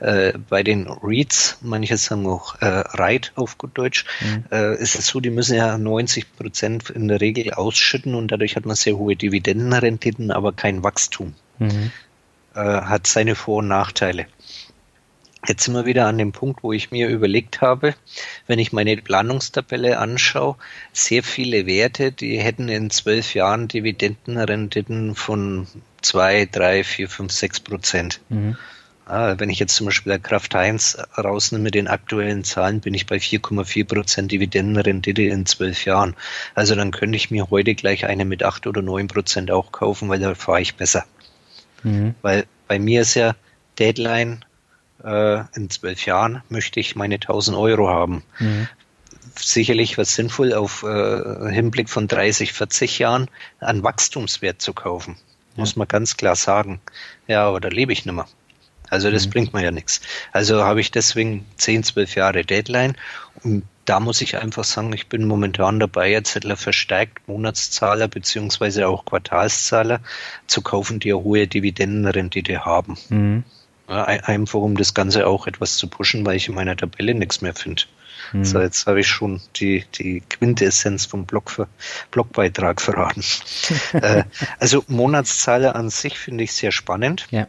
Äh, 0.00 0.32
bei 0.48 0.62
den 0.62 0.88
REITs, 0.88 1.58
manche 1.62 1.96
sagen 1.96 2.26
auch 2.26 2.60
äh, 2.60 2.66
REIT 2.66 3.32
auf 3.36 3.58
gut 3.58 3.70
Deutsch, 3.74 4.04
mhm. 4.20 4.44
äh, 4.50 4.76
ist 4.76 4.98
es 4.98 5.06
so, 5.06 5.20
die 5.20 5.30
müssen 5.30 5.56
ja 5.56 5.78
90 5.78 6.36
Prozent 6.36 6.90
in 6.90 7.08
der 7.08 7.20
Regel 7.20 7.52
ausschütten 7.52 8.14
und 8.14 8.28
dadurch 8.28 8.56
hat 8.56 8.66
man 8.66 8.76
sehr 8.76 8.96
hohe 8.96 9.16
Dividendenrenditen, 9.16 10.30
aber 10.30 10.52
kein 10.52 10.82
Wachstum. 10.82 11.34
Mhm. 11.58 11.90
Äh, 12.54 12.60
hat 12.60 13.06
seine 13.06 13.36
Vor- 13.36 13.58
und 13.58 13.68
Nachteile. 13.68 14.26
Jetzt 15.46 15.64
sind 15.64 15.74
wir 15.74 15.86
wieder 15.86 16.06
an 16.06 16.18
dem 16.18 16.32
Punkt, 16.32 16.62
wo 16.62 16.72
ich 16.72 16.90
mir 16.90 17.08
überlegt 17.08 17.62
habe, 17.62 17.94
wenn 18.46 18.58
ich 18.58 18.72
meine 18.72 18.96
Planungstabelle 18.98 19.98
anschaue, 19.98 20.56
sehr 20.92 21.22
viele 21.22 21.66
Werte, 21.66 22.12
die 22.12 22.38
hätten 22.38 22.68
in 22.68 22.90
zwölf 22.90 23.34
Jahren 23.34 23.66
Dividendenrenditen 23.66 25.14
von 25.14 25.66
zwei, 26.02 26.44
drei, 26.44 26.84
vier, 26.84 27.08
fünf, 27.08 27.32
sechs 27.32 27.58
Prozent. 27.60 28.20
Mhm. 28.28 28.56
wenn 29.06 29.50
ich 29.50 29.58
jetzt 29.58 29.74
zum 29.74 29.86
Beispiel 29.86 30.10
der 30.10 30.20
Kraft 30.20 30.54
1 30.54 30.98
rausnehme 31.18 31.64
mit 31.64 31.74
den 31.74 31.88
aktuellen 31.88 32.44
Zahlen, 32.44 32.80
bin 32.80 32.94
ich 32.94 33.06
bei 33.06 33.16
4,4 33.16 33.84
Prozent 33.84 34.30
Dividendenrendite 34.30 35.22
in 35.22 35.46
zwölf 35.46 35.84
Jahren. 35.84 36.14
Also 36.54 36.76
dann 36.76 36.92
könnte 36.92 37.16
ich 37.16 37.30
mir 37.32 37.50
heute 37.50 37.74
gleich 37.74 38.04
eine 38.06 38.24
mit 38.24 38.44
acht 38.44 38.68
oder 38.68 38.82
neun 38.82 39.08
Prozent 39.08 39.50
auch 39.50 39.72
kaufen, 39.72 40.08
weil 40.08 40.20
da 40.20 40.34
fahre 40.36 40.60
ich 40.60 40.76
besser. 40.76 41.06
Mhm. 41.82 42.14
Weil 42.22 42.44
bei 42.68 42.78
mir 42.78 43.00
ist 43.00 43.14
ja 43.14 43.34
Deadline 43.80 44.44
äh, 45.04 45.44
in 45.54 45.70
zwölf 45.70 46.06
Jahren 46.06 46.42
möchte 46.48 46.80
ich 46.80 46.96
meine 46.96 47.16
1000 47.16 47.56
Euro 47.56 47.88
haben. 47.88 48.22
Mhm. 48.38 48.68
Sicherlich 49.36 49.96
was 49.96 50.14
sinnvoll 50.14 50.52
auf 50.52 50.82
äh, 50.82 51.50
Hinblick 51.50 51.88
von 51.88 52.08
30, 52.08 52.52
40 52.52 52.98
Jahren 52.98 53.28
an 53.60 53.82
Wachstumswert 53.82 54.60
zu 54.60 54.72
kaufen. 54.72 55.16
Ja. 55.56 55.60
Muss 55.60 55.76
man 55.76 55.88
ganz 55.88 56.16
klar 56.16 56.36
sagen. 56.36 56.80
Ja, 57.26 57.46
aber 57.46 57.60
da 57.60 57.68
lebe 57.68 57.92
ich 57.92 58.04
nicht 58.04 58.14
mehr. 58.14 58.26
Also 58.90 59.10
das 59.10 59.26
mhm. 59.26 59.30
bringt 59.30 59.54
mir 59.54 59.62
ja 59.62 59.70
nichts. 59.70 60.00
Also 60.32 60.64
habe 60.64 60.80
ich 60.80 60.90
deswegen 60.90 61.46
10, 61.56 61.84
12 61.84 62.16
Jahre 62.16 62.44
Deadline 62.44 62.96
und 63.42 63.62
da 63.84 63.98
muss 63.98 64.20
ich 64.20 64.36
einfach 64.36 64.64
sagen, 64.64 64.92
ich 64.92 65.08
bin 65.08 65.26
momentan 65.26 65.80
dabei, 65.80 66.10
jetzt 66.10 66.38
verstärkt 66.56 67.26
Monatszahler 67.26 68.06
beziehungsweise 68.08 68.86
auch 68.86 69.04
Quartalszahler 69.04 70.00
zu 70.46 70.62
kaufen, 70.62 71.00
die 71.00 71.12
eine 71.12 71.22
hohe 71.22 71.48
Dividendenrendite 71.48 72.64
haben. 72.64 72.96
Mhm. 73.08 73.44
Einfach 73.90 74.60
um 74.60 74.76
das 74.76 74.94
Ganze 74.94 75.26
auch 75.26 75.46
etwas 75.46 75.76
zu 75.76 75.88
pushen, 75.88 76.24
weil 76.24 76.36
ich 76.36 76.48
in 76.48 76.54
meiner 76.54 76.76
Tabelle 76.76 77.14
nichts 77.14 77.40
mehr 77.40 77.54
finde. 77.54 77.82
Hm. 78.30 78.44
So, 78.44 78.60
jetzt 78.60 78.86
habe 78.86 79.00
ich 79.00 79.08
schon 79.08 79.40
die, 79.56 79.84
die 79.98 80.22
Quintessenz 80.28 81.06
vom 81.06 81.26
Blog 81.26 81.50
für, 81.50 81.68
Blogbeitrag 82.10 82.80
verraten. 82.80 83.24
äh, 83.92 84.24
also 84.58 84.84
Monatszahler 84.86 85.74
an 85.74 85.90
sich 85.90 86.18
finde 86.18 86.44
ich 86.44 86.52
sehr 86.52 86.70
spannend. 86.70 87.26
Ja. 87.30 87.48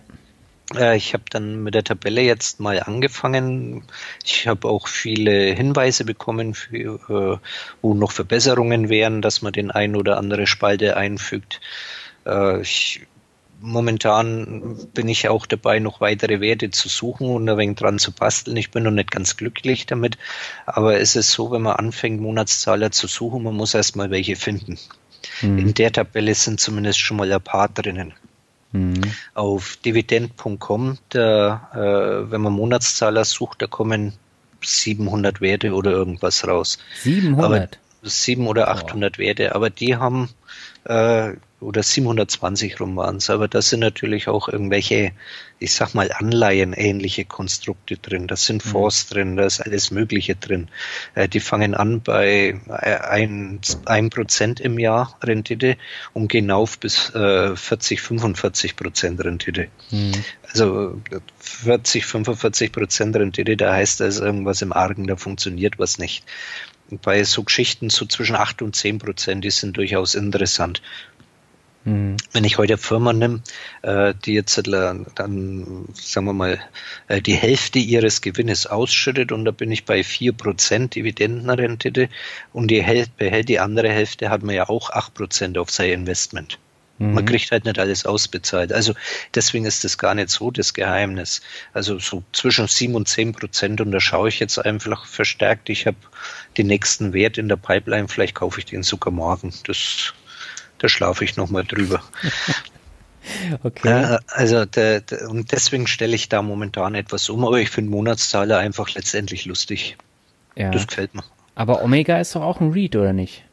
Äh, 0.76 0.98
ich 0.98 1.14
habe 1.14 1.24
dann 1.30 1.64
mit 1.64 1.76
der 1.76 1.84
Tabelle 1.84 2.22
jetzt 2.22 2.60
mal 2.60 2.82
angefangen. 2.82 3.84
Ich 4.24 4.48
habe 4.48 4.68
auch 4.68 4.88
viele 4.88 5.54
Hinweise 5.54 6.06
bekommen, 6.06 6.54
für, 6.54 7.40
äh, 7.42 7.48
wo 7.82 7.94
noch 7.94 8.12
Verbesserungen 8.12 8.90
wären, 8.90 9.22
dass 9.22 9.42
man 9.42 9.54
den 9.54 9.72
ein 9.72 9.96
oder 9.96 10.18
andere 10.18 10.48
Spalte 10.48 10.98
einfügt. 10.98 11.62
Äh, 12.26 12.62
ich 12.62 13.02
momentan 13.62 14.78
bin 14.94 15.08
ich 15.08 15.30
auch 15.30 15.46
dabei, 15.46 15.80
noch 15.80 16.02
weitere 16.02 16.42
Werte 16.42 16.72
zu 16.72 16.90
suchen 16.90 17.30
und 17.30 17.48
ein 17.48 17.58
wenig 17.58 17.78
dran 17.78 18.00
zu 18.00 18.12
basteln. 18.12 18.58
Ich 18.58 18.72
bin 18.72 18.84
noch 18.84 18.92
nicht 18.92 19.12
ganz 19.12 19.38
glücklich 19.38 19.86
damit, 19.86 20.18
aber 20.66 21.00
es 21.00 21.16
ist 21.16 21.32
so, 21.32 21.52
wenn 21.52 21.62
man 21.62 21.76
anfängt, 21.76 22.20
Monatszahler 22.20 22.92
zu 22.92 23.08
suchen, 23.08 23.44
man 23.44 23.56
muss 23.56 23.74
erstmal 23.74 24.10
welche 24.10 24.36
finden. 24.36 24.78
Mhm. 25.42 25.58
In 25.60 25.74
der 25.74 25.92
Tabelle 25.92 26.34
sind 26.36 26.60
zumindest 26.60 27.00
schon 27.00 27.18
mal 27.18 27.32
ein 27.32 27.42
paar 27.42 27.70
drinnen. 27.70 28.14
Mhm. 28.72 29.02
Auf 29.34 29.78
dividend.com, 29.78 30.98
äh, 31.14 31.20
wenn 31.20 32.42
man 32.42 32.54
Monatszahler 32.54 33.26
sucht, 33.26 33.62
da 33.62 33.68
kommen 33.68 34.14
700 34.64 35.42
Werte 35.42 35.74
oder 35.74 35.92
irgendwas 35.92 36.48
raus. 36.48 36.78
700? 37.04 37.44
Aber 37.44 37.68
7 38.04 38.48
oder 38.48 38.70
800 38.70 39.16
oh. 39.16 39.20
Werte, 39.20 39.56
aber 39.56 39.70
die 39.70 39.96
haben 39.96 40.30
äh, 40.86 41.34
oder 41.62 41.84
720 41.84 42.80
rum 42.80 42.96
waren 42.96 43.18
es, 43.18 43.30
aber 43.30 43.48
da 43.48 43.62
sind 43.62 43.82
natürlich 43.82 44.28
auch 44.28 44.50
irgendwelche, 44.50 45.12
ich 45.60 45.74
sag 45.74 45.94
mal, 45.94 46.12
Anleihen-ähnliche 46.12 47.24
Konstrukte 47.24 47.98
drin. 47.98 48.28
Da 48.28 48.36
sind. 48.36 48.64
Fonds 48.64 49.10
mhm. 49.10 49.14
drin, 49.14 49.36
da 49.38 49.46
ist 49.46 49.62
alles 49.62 49.92
Mögliche 49.92 50.36
drin. 50.36 50.70
Äh, 51.14 51.28
die 51.28 51.40
fangen 51.40 51.76
an 51.76 52.02
bei 52.02 52.60
äh, 52.68 52.96
ein, 52.98 53.60
ein 53.86 54.10
Prozent 54.10 54.60
im 54.60 54.80
Jahr 54.80 55.16
Rendite 55.22 55.78
und 56.14 56.30
gehen 56.30 56.50
auf 56.50 56.80
bis 56.80 57.14
äh, 57.14 57.56
40, 57.56 58.02
45 58.02 58.76
Prozent 58.76 59.24
Rendite. 59.24 59.68
Mhm. 59.92 60.14
Also 60.52 61.00
40, 61.40 62.06
45 62.06 62.72
Prozent 62.72 63.16
Rendite, 63.16 63.56
da 63.56 63.74
heißt 63.74 64.00
das 64.00 64.20
irgendwas 64.20 64.64
im 64.64 64.74
Argen, 64.74 65.06
da 65.06 65.16
funktioniert 65.16 65.78
was 65.78 66.00
nicht. 66.00 66.24
Bei 67.02 67.24
so 67.24 67.44
Geschichten 67.44 67.90
so 67.90 68.06
zwischen 68.06 68.36
8 68.36 68.62
und 68.62 68.76
10 68.76 69.00
Prozent, 69.00 69.44
die 69.44 69.52
sind 69.52 69.78
durchaus 69.78 70.16
interessant. 70.16 70.82
Mhm. 71.84 72.18
Wenn 72.32 72.44
ich 72.44 72.58
heute 72.58 72.78
Firma 72.78 73.12
nehme, 73.12 73.42
äh, 73.82 74.14
die 74.26 74.34
jetzt 74.34 74.62
dann, 74.68 75.06
sagen 75.94 76.26
wir 76.26 76.34
mal, 76.34 76.60
äh, 77.08 77.22
die 77.22 77.34
Hälfte 77.34 77.80
ihres 77.80 78.22
Gewinnes 78.22 78.68
ausschüttet 78.68 79.32
und 79.32 79.46
da 79.46 79.52
bin 79.52 79.72
ich 79.72 79.86
bei 79.86 80.04
4% 80.04 80.94
Dividendenrendite 80.94 82.10
und 82.54 82.70
die 82.70 82.84
behält 83.18 83.50
die 83.50 83.60
andere 83.60 83.90
Hälfte, 83.90 84.30
hat 84.30 84.44
man 84.44 84.56
ja 84.56 84.70
auch 84.70 84.92
8% 84.92 85.58
auf 85.58 85.72
sein 85.72 85.90
Investment. 85.92 86.60
Mhm. 86.98 87.14
Man 87.14 87.26
kriegt 87.26 87.52
halt 87.52 87.66
nicht 87.66 87.80
alles 87.80 88.06
ausbezahlt. 88.06 88.72
Also 88.74 88.94
deswegen 89.36 89.66
ist 89.66 89.84
das 89.84 89.98
gar 89.98 90.16
nicht 90.16 90.30
so 90.30 90.52
das 90.52 90.74
Geheimnis. 90.74 91.42
Also 91.74 92.00
so 92.00 92.24
zwischen 92.34 92.68
7 92.68 92.96
und 92.96 93.08
10 93.08 93.34
Prozent 93.34 93.82
und 93.82 93.92
da 93.92 94.00
schaue 94.00 94.30
ich 94.30 94.40
jetzt 94.40 94.58
einfach 94.58 95.06
verstärkt. 95.06 95.70
Ich 95.70 95.88
habe 95.88 95.98
den 96.58 96.68
nächsten 96.68 97.14
Wert 97.14 97.38
in 97.38 97.50
der 97.50 97.58
Pipeline, 97.58 98.08
vielleicht 98.08 98.36
kaufe 98.36 98.60
ich 98.60 98.66
den 98.66 98.84
sogar 98.84 99.14
morgen. 99.14 99.54
Das 99.66 100.14
da 100.82 100.90
schlafe 100.90 101.24
ich 101.24 101.38
nochmal 101.38 101.64
drüber. 101.64 102.02
okay. 103.64 104.18
Also 104.28 104.66
der, 104.66 105.02
der, 105.02 105.30
und 105.30 105.52
deswegen 105.52 105.86
stelle 105.86 106.16
ich 106.16 106.28
da 106.28 106.42
momentan 106.42 106.96
etwas 106.96 107.30
um, 107.30 107.46
aber 107.46 107.60
ich 107.60 107.70
finde 107.70 107.92
Monatszahler 107.92 108.58
einfach 108.58 108.90
letztendlich 108.96 109.46
lustig. 109.46 109.96
Ja. 110.56 110.72
Das 110.72 110.88
gefällt 110.88 111.14
mir. 111.14 111.24
Aber 111.54 111.84
Omega 111.84 112.20
ist 112.20 112.36
doch 112.36 112.42
auch 112.42 112.62
ein 112.62 112.72
Read, 112.72 112.96
oder 112.96 113.14
nicht? 113.14 113.44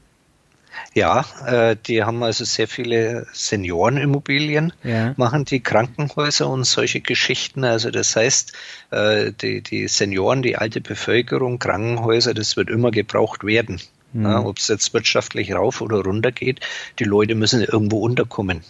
Ja, 0.94 1.24
äh, 1.46 1.76
die 1.86 2.02
haben 2.02 2.22
also 2.22 2.44
sehr 2.44 2.68
viele 2.68 3.26
Seniorenimmobilien, 3.32 4.72
ja. 4.82 5.14
machen 5.16 5.44
die 5.44 5.60
Krankenhäuser 5.60 6.48
und 6.48 6.64
solche 6.64 7.00
Geschichten. 7.00 7.64
Also 7.64 7.90
das 7.90 8.14
heißt, 8.16 8.52
äh, 8.90 9.32
die, 9.32 9.62
die 9.62 9.88
Senioren, 9.88 10.42
die 10.42 10.56
alte 10.56 10.80
Bevölkerung, 10.80 11.58
Krankenhäuser, 11.58 12.34
das 12.34 12.56
wird 12.56 12.70
immer 12.70 12.90
gebraucht 12.90 13.44
werden. 13.44 13.80
Mhm. 14.12 14.24
Ja, 14.24 14.44
Ob 14.44 14.58
es 14.58 14.68
jetzt 14.68 14.94
wirtschaftlich 14.94 15.52
rauf 15.52 15.80
oder 15.80 16.02
runter 16.02 16.32
geht, 16.32 16.60
die 16.98 17.04
Leute 17.04 17.34
müssen 17.34 17.62
irgendwo 17.62 18.00
unterkommen. 18.00 18.62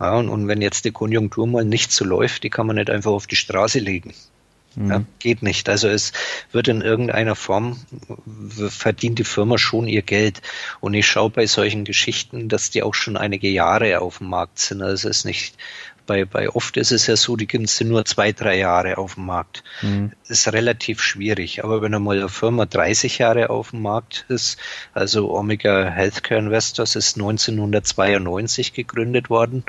Ja, 0.00 0.16
und, 0.16 0.28
und, 0.28 0.48
wenn 0.48 0.60
jetzt 0.60 0.84
die 0.84 0.90
Konjunktur 0.90 1.46
mal 1.46 1.64
nicht 1.64 1.90
so 1.90 2.04
läuft, 2.04 2.42
die 2.42 2.50
kann 2.50 2.66
man 2.66 2.76
nicht 2.76 2.90
einfach 2.90 3.12
auf 3.12 3.26
die 3.26 3.36
Straße 3.36 3.78
legen. 3.78 4.12
Mhm. 4.76 4.90
Ja, 4.90 5.04
geht 5.18 5.42
nicht. 5.42 5.68
Also 5.68 5.88
es 5.88 6.12
wird 6.52 6.68
in 6.68 6.82
irgendeiner 6.82 7.34
Form, 7.34 7.80
verdient 8.68 9.18
die 9.18 9.24
Firma 9.24 9.58
schon 9.58 9.88
ihr 9.88 10.02
Geld. 10.02 10.42
Und 10.80 10.94
ich 10.94 11.06
schaue 11.06 11.30
bei 11.30 11.46
solchen 11.46 11.84
Geschichten, 11.84 12.48
dass 12.48 12.70
die 12.70 12.82
auch 12.82 12.94
schon 12.94 13.16
einige 13.16 13.48
Jahre 13.48 14.00
auf 14.00 14.18
dem 14.18 14.28
Markt 14.28 14.58
sind. 14.58 14.82
Also 14.82 15.08
es 15.08 15.18
ist 15.18 15.24
nicht 15.24 15.56
bei, 16.06 16.24
bei 16.24 16.48
oft 16.48 16.76
ist 16.76 16.92
es 16.92 17.06
ja 17.06 17.16
so, 17.16 17.36
die 17.36 17.48
sind 17.66 17.88
nur 17.88 18.04
zwei, 18.04 18.32
drei 18.32 18.58
Jahre 18.58 18.98
auf 18.98 19.14
dem 19.14 19.26
Markt. 19.26 19.64
Mhm. 19.82 20.12
Ist 20.28 20.52
relativ 20.52 21.02
schwierig. 21.02 21.64
Aber 21.64 21.82
wenn 21.82 21.94
einmal 21.94 22.18
eine 22.18 22.28
Firma 22.28 22.64
30 22.64 23.18
Jahre 23.18 23.50
auf 23.50 23.70
dem 23.70 23.82
Markt 23.82 24.24
ist, 24.28 24.58
also 24.94 25.34
Omega 25.34 25.90
Healthcare 25.90 26.40
Investors 26.40 26.96
ist 26.96 27.16
1992 27.16 28.72
gegründet 28.72 29.30
worden. 29.30 29.64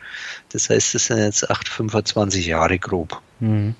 Das 0.49 0.69
heißt, 0.69 0.95
es 0.95 1.07
sind 1.07 1.17
jetzt 1.17 1.49
8, 1.49 1.67
25 1.67 2.45
Jahre 2.45 2.77
grob. 2.77 3.21
Mhm. 3.39 3.75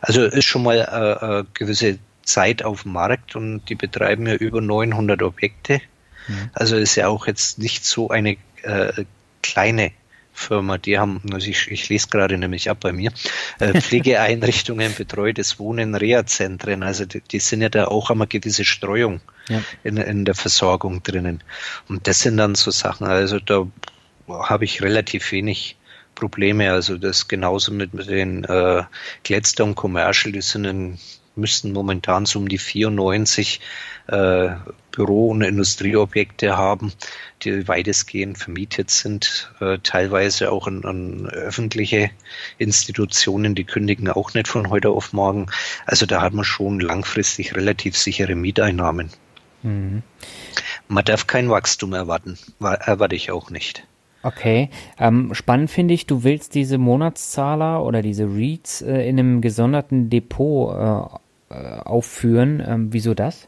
Also 0.00 0.24
ist 0.24 0.44
schon 0.44 0.62
mal 0.62 0.78
äh, 0.78 1.24
eine 1.24 1.46
gewisse 1.54 1.98
Zeit 2.22 2.62
auf 2.62 2.82
dem 2.82 2.92
Markt 2.92 3.36
und 3.36 3.62
die 3.68 3.74
betreiben 3.74 4.26
ja 4.26 4.34
über 4.34 4.60
900 4.60 5.22
Objekte. 5.22 5.80
Mhm. 6.28 6.50
Also 6.52 6.76
ist 6.76 6.96
ja 6.96 7.08
auch 7.08 7.26
jetzt 7.26 7.58
nicht 7.58 7.84
so 7.84 8.10
eine 8.10 8.36
äh, 8.62 9.04
kleine 9.42 9.92
Firma, 10.36 10.76
die 10.76 10.98
haben, 10.98 11.22
also 11.32 11.48
ich, 11.48 11.70
ich 11.70 11.88
lese 11.88 12.08
gerade 12.08 12.36
nämlich 12.36 12.68
ab 12.68 12.78
bei 12.80 12.92
mir, 12.92 13.10
äh, 13.58 13.72
Pflegeeinrichtungen, 13.80 14.94
betreutes 14.94 15.58
Wohnen, 15.58 15.94
Reha-Zentren, 15.94 16.82
also 16.82 17.06
die, 17.06 17.22
die, 17.22 17.38
sind 17.38 17.62
ja 17.62 17.70
da 17.70 17.86
auch 17.86 18.10
einmal 18.10 18.26
gewisse 18.26 18.64
Streuung 18.64 19.20
ja. 19.48 19.62
in, 19.82 19.96
in 19.96 20.24
der 20.26 20.34
Versorgung 20.34 21.02
drinnen. 21.02 21.42
Und 21.88 22.06
das 22.06 22.20
sind 22.20 22.36
dann 22.36 22.54
so 22.54 22.70
Sachen, 22.70 23.06
also 23.06 23.40
da 23.40 23.66
habe 24.28 24.64
ich 24.66 24.82
relativ 24.82 25.32
wenig 25.32 25.76
Probleme. 26.16 26.72
Also 26.72 26.98
das 26.98 27.28
genauso 27.28 27.72
mit, 27.72 27.94
mit 27.94 28.10
den 28.10 28.42
äh, 28.42 28.82
Gladstone 29.22 29.74
Commercial, 29.74 30.32
die 30.32 30.40
sind 30.40 30.64
in, 30.64 30.98
müssten 31.36 31.72
momentan 31.72 32.26
so 32.26 32.40
um 32.40 32.48
die 32.48 32.58
94 32.58 33.60
äh, 34.08 34.48
Büro- 34.90 35.28
und 35.28 35.42
Industrieobjekte 35.42 36.56
haben, 36.56 36.92
die 37.42 37.68
weitestgehend 37.68 38.38
vermietet 38.38 38.90
sind, 38.90 39.52
äh, 39.60 39.78
teilweise 39.82 40.50
auch 40.50 40.66
an, 40.66 40.84
an, 40.84 41.26
öffentliche 41.26 42.10
Institutionen, 42.58 43.54
die 43.54 43.64
kündigen 43.64 44.08
auch 44.08 44.32
nicht 44.34 44.48
von 44.48 44.70
heute 44.70 44.88
auf 44.88 45.12
morgen. 45.12 45.46
Also 45.84 46.06
da 46.06 46.22
hat 46.22 46.32
man 46.32 46.44
schon 46.44 46.80
langfristig 46.80 47.54
relativ 47.54 47.96
sichere 47.96 48.34
Mieteinnahmen. 48.34 49.10
Mhm. 49.62 50.02
Man 50.88 51.04
darf 51.04 51.26
kein 51.26 51.50
Wachstum 51.50 51.92
erwarten, 51.92 52.38
erwarte 52.60 53.16
ich 53.16 53.30
auch 53.30 53.50
nicht. 53.50 53.84
Okay, 54.26 54.70
ähm, 54.98 55.34
spannend 55.34 55.70
finde 55.70 55.94
ich, 55.94 56.06
du 56.06 56.24
willst 56.24 56.56
diese 56.56 56.78
Monatszahler 56.78 57.84
oder 57.84 58.02
diese 58.02 58.24
Reads 58.24 58.82
äh, 58.82 59.08
in 59.08 59.20
einem 59.20 59.40
gesonderten 59.40 60.10
Depot 60.10 60.74
äh, 60.74 61.54
äh 61.54 61.78
aufführen. 61.84 62.60
Ähm, 62.66 62.92
wieso 62.92 63.14
das? 63.14 63.46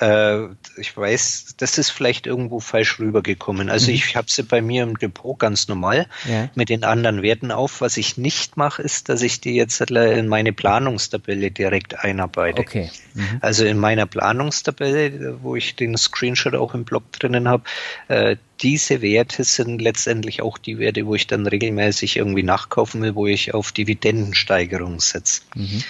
Äh, 0.00 0.46
ich 0.76 0.96
weiß, 0.96 1.56
das 1.58 1.78
ist 1.78 1.90
vielleicht 1.90 2.26
irgendwo 2.26 2.60
falsch 2.60 2.98
rübergekommen. 2.98 3.68
Also 3.68 3.90
mhm. 3.90 3.96
ich 3.96 4.16
habe 4.16 4.30
sie 4.30 4.42
bei 4.42 4.62
mir 4.62 4.82
im 4.82 4.98
Depot 4.98 5.38
ganz 5.38 5.68
normal 5.68 6.06
ja. 6.28 6.48
mit 6.54 6.68
den 6.68 6.84
anderen 6.84 7.22
Werten 7.22 7.50
auf. 7.50 7.80
Was 7.80 7.96
ich 7.96 8.16
nicht 8.16 8.56
mache, 8.56 8.82
ist, 8.82 9.08
dass 9.08 9.22
ich 9.22 9.40
die 9.40 9.54
jetzt 9.54 9.80
in 9.80 10.28
meine 10.28 10.52
Planungstabelle 10.52 11.50
direkt 11.50 11.98
einarbeite. 11.98 12.60
Okay. 12.60 12.90
Mhm. 13.14 13.38
Also 13.40 13.64
in 13.64 13.78
meiner 13.78 14.06
Planungstabelle, 14.06 15.38
wo 15.42 15.56
ich 15.56 15.76
den 15.76 15.96
Screenshot 15.96 16.54
auch 16.54 16.74
im 16.74 16.84
Blog 16.84 17.12
drinnen 17.12 17.48
habe, 17.48 17.64
äh, 18.08 18.36
diese 18.62 19.00
Werte 19.00 19.44
sind 19.44 19.80
letztendlich 19.80 20.42
auch 20.42 20.58
die 20.58 20.78
Werte, 20.78 21.06
wo 21.06 21.14
ich 21.14 21.26
dann 21.26 21.46
regelmäßig 21.46 22.16
irgendwie 22.18 22.42
nachkaufen 22.42 23.00
will, 23.00 23.14
wo 23.14 23.26
ich 23.26 23.54
auf 23.54 23.72
Dividendensteigerung 23.72 25.00
setze. 25.00 25.42
Mhm. 25.54 25.82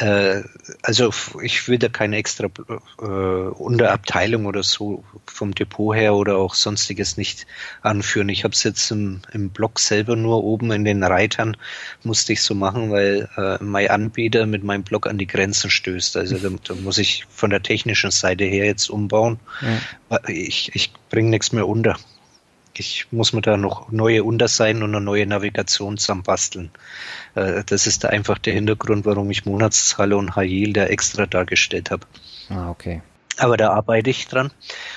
Äh, 0.00 0.44
also 0.82 1.12
ich 1.42 1.68
will 1.68 1.78
da 1.78 1.88
keine 1.88 2.16
extra 2.16 2.46
äh, 2.46 3.04
Unterabteilung 3.04 4.46
oder 4.46 4.62
so 4.62 5.04
vom 5.26 5.54
Depot 5.54 5.94
her 5.94 6.14
oder 6.14 6.38
auch 6.38 6.54
sonstiges 6.54 7.16
nicht 7.16 7.46
anführen. 7.82 8.30
Ich 8.30 8.44
habe 8.44 8.54
es 8.54 8.62
jetzt 8.62 8.90
im, 8.90 9.20
im 9.32 9.50
Blog 9.50 9.78
selber 9.78 10.16
nur 10.16 10.42
oben 10.42 10.72
in 10.72 10.84
den 10.84 11.04
Reitern 11.04 11.56
musste 12.02 12.32
ich 12.32 12.42
so 12.42 12.54
machen, 12.54 12.90
weil 12.90 13.28
äh, 13.36 13.62
mein 13.62 13.88
Anbieter 13.88 14.46
mit 14.46 14.64
meinem 14.64 14.84
Blog 14.84 15.06
an 15.06 15.18
die 15.18 15.26
Grenzen 15.26 15.70
stößt. 15.70 16.16
Also 16.16 16.38
da, 16.38 16.48
da 16.66 16.74
muss 16.74 16.96
ich 16.98 17.26
von 17.28 17.50
der 17.50 17.62
technischen 17.62 18.10
Seite 18.10 18.44
her 18.44 18.64
jetzt 18.64 18.88
umbauen. 18.88 19.38
Ja. 19.60 20.18
Ich, 20.28 20.74
ich 20.74 20.92
bringe 21.10 21.30
nichts 21.30 21.52
mehr 21.52 21.68
unter 21.68 21.96
ich 22.74 23.06
muss 23.10 23.32
mir 23.32 23.42
da 23.42 23.56
noch 23.56 23.90
neue 23.90 24.24
Unterseiten 24.24 24.82
und 24.82 24.94
eine 24.94 25.04
neue 25.04 25.26
Navigation 25.26 25.98
zusammenbasteln. 25.98 26.70
Äh, 27.34 27.64
das 27.66 27.86
ist 27.86 28.04
da 28.04 28.08
einfach 28.08 28.38
der 28.38 28.54
Hintergrund, 28.54 29.04
warum 29.04 29.30
ich 29.30 29.44
Monatszahle 29.44 30.16
und 30.16 30.36
High 30.36 30.72
da 30.72 30.84
extra 30.84 31.26
dargestellt 31.26 31.90
habe. 31.90 32.06
Ah, 32.48 32.70
okay. 32.70 33.02
Aber 33.36 33.56
da 33.56 33.70
arbeite 33.70 34.10
ich 34.10 34.26
dran. 34.28 34.52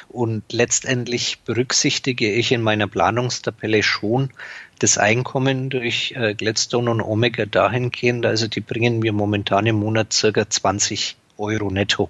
Und 0.09 0.43
letztendlich 0.51 1.39
berücksichtige 1.45 2.31
ich 2.31 2.51
in 2.51 2.61
meiner 2.61 2.87
Planungstabelle 2.87 3.83
schon 3.83 4.31
das 4.79 4.97
Einkommen 4.97 5.69
durch 5.69 6.13
äh, 6.17 6.35
Gladstone 6.35 6.91
und 6.91 7.01
Omega 7.01 7.45
dahingehend. 7.45 8.25
Also 8.25 8.47
die 8.47 8.59
bringen 8.59 8.99
mir 8.99 9.13
momentan 9.13 9.65
im 9.65 9.77
Monat 9.77 10.11
circa 10.11 10.49
20 10.49 11.15
Euro 11.37 11.71
netto. 11.71 12.09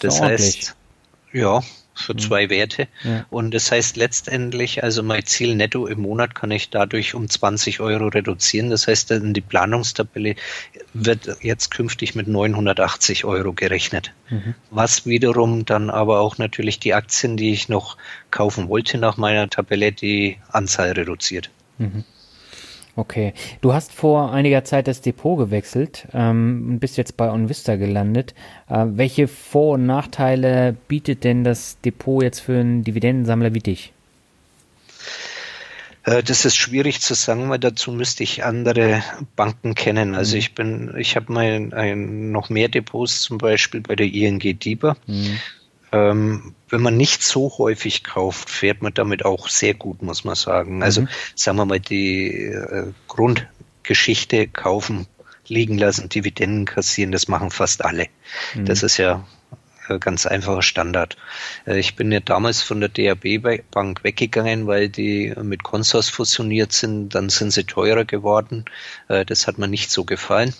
Das, 0.00 0.16
das 0.16 0.20
heißt, 0.20 0.76
ja, 1.32 1.62
für 1.98 2.14
mhm. 2.14 2.18
zwei 2.18 2.50
Werte. 2.50 2.88
Ja. 3.02 3.26
Und 3.30 3.52
das 3.52 3.70
heißt 3.70 3.96
letztendlich, 3.96 4.82
also 4.82 5.02
mein 5.02 5.24
Ziel 5.26 5.54
netto 5.54 5.86
im 5.86 6.00
Monat 6.00 6.34
kann 6.34 6.50
ich 6.50 6.70
dadurch 6.70 7.14
um 7.14 7.28
20 7.28 7.80
Euro 7.80 8.08
reduzieren. 8.08 8.70
Das 8.70 8.86
heißt, 8.86 9.12
die 9.20 9.40
Planungstabelle 9.40 10.36
wird 10.94 11.38
jetzt 11.42 11.70
künftig 11.70 12.14
mit 12.14 12.28
980 12.28 13.24
Euro 13.24 13.52
gerechnet. 13.52 14.12
Mhm. 14.30 14.54
Was 14.70 15.06
wiederum 15.06 15.64
dann 15.64 15.90
aber 15.90 16.20
auch 16.20 16.38
natürlich 16.38 16.78
die 16.78 16.94
Aktien, 16.94 17.36
die 17.36 17.52
ich 17.52 17.68
noch 17.68 17.96
kaufen 18.30 18.68
wollte 18.68 18.98
nach 18.98 19.16
meiner 19.16 19.48
Tabelle, 19.48 19.92
die 19.92 20.38
Anzahl 20.50 20.92
reduziert. 20.92 21.50
Mhm. 21.78 22.04
Okay. 22.98 23.32
Du 23.60 23.72
hast 23.72 23.92
vor 23.92 24.32
einiger 24.32 24.64
Zeit 24.64 24.88
das 24.88 25.00
Depot 25.00 25.38
gewechselt 25.38 26.08
ähm, 26.12 26.66
und 26.68 26.80
bist 26.80 26.96
jetzt 26.96 27.16
bei 27.16 27.30
OnVista 27.30 27.76
gelandet. 27.76 28.34
Äh, 28.68 28.86
welche 28.88 29.28
Vor- 29.28 29.74
und 29.74 29.86
Nachteile 29.86 30.74
bietet 30.88 31.22
denn 31.22 31.44
das 31.44 31.80
Depot 31.84 32.24
jetzt 32.24 32.40
für 32.40 32.58
einen 32.58 32.82
Dividendensammler 32.82 33.54
wie 33.54 33.60
dich? 33.60 33.92
Äh, 36.02 36.24
das 36.24 36.44
ist 36.44 36.56
schwierig 36.56 37.00
zu 37.00 37.14
sagen, 37.14 37.48
weil 37.50 37.60
dazu 37.60 37.92
müsste 37.92 38.24
ich 38.24 38.44
andere 38.44 39.04
Banken 39.36 39.76
kennen. 39.76 40.16
Also 40.16 40.34
mhm. 40.34 40.38
ich 40.40 40.54
bin, 40.56 40.94
ich 40.98 41.14
habe 41.14 41.32
mal 41.32 41.94
noch 41.94 42.50
mehr 42.50 42.66
Depots, 42.66 43.20
zum 43.20 43.38
Beispiel 43.38 43.80
bei 43.80 43.94
der 43.94 44.06
ING 44.06 44.40
DIBA. 44.40 44.96
Mhm. 45.06 45.38
Ähm, 45.92 46.54
wenn 46.68 46.82
man 46.82 46.96
nicht 46.96 47.22
so 47.22 47.58
häufig 47.58 48.04
kauft, 48.04 48.50
fährt 48.50 48.82
man 48.82 48.94
damit 48.94 49.24
auch 49.24 49.48
sehr 49.48 49.74
gut, 49.74 50.02
muss 50.02 50.24
man 50.24 50.34
sagen. 50.34 50.82
Also 50.82 51.02
mhm. 51.02 51.08
sagen 51.34 51.58
wir 51.58 51.64
mal, 51.64 51.80
die 51.80 52.28
äh, 52.28 52.92
Grundgeschichte 53.08 54.48
kaufen, 54.48 55.06
liegen 55.46 55.78
lassen, 55.78 56.08
Dividenden 56.08 56.66
kassieren, 56.66 57.12
das 57.12 57.28
machen 57.28 57.50
fast 57.50 57.84
alle. 57.84 58.06
Mhm. 58.54 58.66
Das 58.66 58.82
ist 58.82 58.98
ja 58.98 59.26
äh, 59.88 59.98
ganz 59.98 60.26
einfacher 60.26 60.62
Standard. 60.62 61.16
Äh, 61.66 61.78
ich 61.78 61.96
bin 61.96 62.12
ja 62.12 62.20
damals 62.20 62.62
von 62.62 62.80
der 62.80 62.88
DAB 62.88 63.62
Bank 63.70 64.04
weggegangen, 64.04 64.66
weil 64.66 64.88
die 64.88 65.34
mit 65.42 65.62
Consors 65.62 66.08
fusioniert 66.08 66.72
sind. 66.72 67.14
Dann 67.14 67.28
sind 67.30 67.52
sie 67.52 67.64
teurer 67.64 68.04
geworden. 68.04 68.64
Äh, 69.08 69.24
das 69.24 69.46
hat 69.46 69.58
mir 69.58 69.68
nicht 69.68 69.90
so 69.90 70.04
gefallen. 70.04 70.54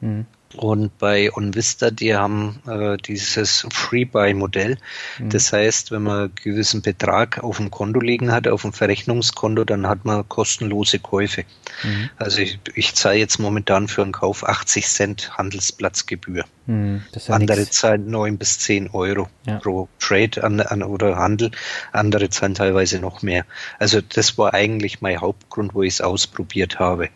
Mhm. 0.00 0.26
Und 0.56 0.96
bei 0.98 1.32
OnVista, 1.32 1.90
die 1.90 2.14
haben 2.14 2.60
äh, 2.66 2.96
dieses 2.96 3.66
Free-Buy-Modell. 3.72 4.78
Mhm. 5.18 5.30
Das 5.30 5.52
heißt, 5.52 5.90
wenn 5.90 6.02
man 6.02 6.18
einen 6.18 6.34
gewissen 6.36 6.82
Betrag 6.82 7.42
auf 7.42 7.56
dem 7.56 7.70
Konto 7.70 8.00
liegen 8.00 8.30
hat, 8.30 8.46
auf 8.46 8.62
dem 8.62 8.72
Verrechnungskonto, 8.72 9.64
dann 9.64 9.88
hat 9.88 10.04
man 10.04 10.28
kostenlose 10.28 10.98
Käufe. 11.00 11.44
Mhm. 11.82 12.10
Also 12.16 12.40
ich, 12.40 12.58
ich 12.74 12.94
zahle 12.94 13.18
jetzt 13.18 13.38
momentan 13.38 13.88
für 13.88 14.02
einen 14.02 14.12
Kauf 14.12 14.46
80 14.46 14.86
Cent 14.86 15.36
Handelsplatzgebühr. 15.36 16.44
Mhm. 16.66 17.02
Ja 17.12 17.34
Andere 17.34 17.60
nix. 17.60 17.76
zahlen 17.76 18.10
9 18.10 18.38
bis 18.38 18.58
10 18.60 18.90
Euro 18.90 19.28
ja. 19.46 19.58
pro 19.58 19.88
Trade 19.98 20.42
an, 20.42 20.60
an, 20.60 20.82
oder 20.82 21.16
Handel. 21.16 21.50
Andere 21.92 22.30
zahlen 22.30 22.54
teilweise 22.54 23.00
noch 23.00 23.22
mehr. 23.22 23.44
Also 23.78 24.00
das 24.00 24.38
war 24.38 24.54
eigentlich 24.54 25.00
mein 25.00 25.20
Hauptgrund, 25.20 25.74
wo 25.74 25.82
ich 25.82 25.94
es 25.94 26.00
ausprobiert 26.00 26.78
habe. 26.78 27.08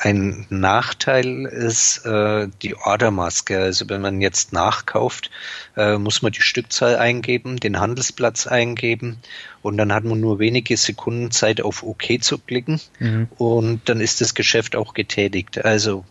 Ein 0.00 0.46
Nachteil 0.48 1.44
ist 1.46 2.04
äh, 2.06 2.48
die 2.62 2.76
Ordermaske. 2.76 3.58
Also 3.58 3.88
wenn 3.88 4.00
man 4.00 4.20
jetzt 4.20 4.52
nachkauft, 4.52 5.30
äh, 5.76 5.98
muss 5.98 6.22
man 6.22 6.32
die 6.32 6.42
Stückzahl 6.42 6.96
eingeben, 6.96 7.56
den 7.58 7.80
Handelsplatz 7.80 8.46
eingeben 8.46 9.18
und 9.62 9.76
dann 9.76 9.92
hat 9.92 10.04
man 10.04 10.20
nur 10.20 10.38
wenige 10.38 10.76
Sekunden 10.76 11.30
Zeit 11.30 11.60
auf 11.60 11.82
OK 11.82 12.22
zu 12.22 12.38
klicken 12.38 12.80
mhm. 13.00 13.28
und 13.38 13.88
dann 13.88 14.00
ist 14.00 14.20
das 14.20 14.34
Geschäft 14.34 14.76
auch 14.76 14.94
getätigt. 14.94 15.64
Also 15.64 16.04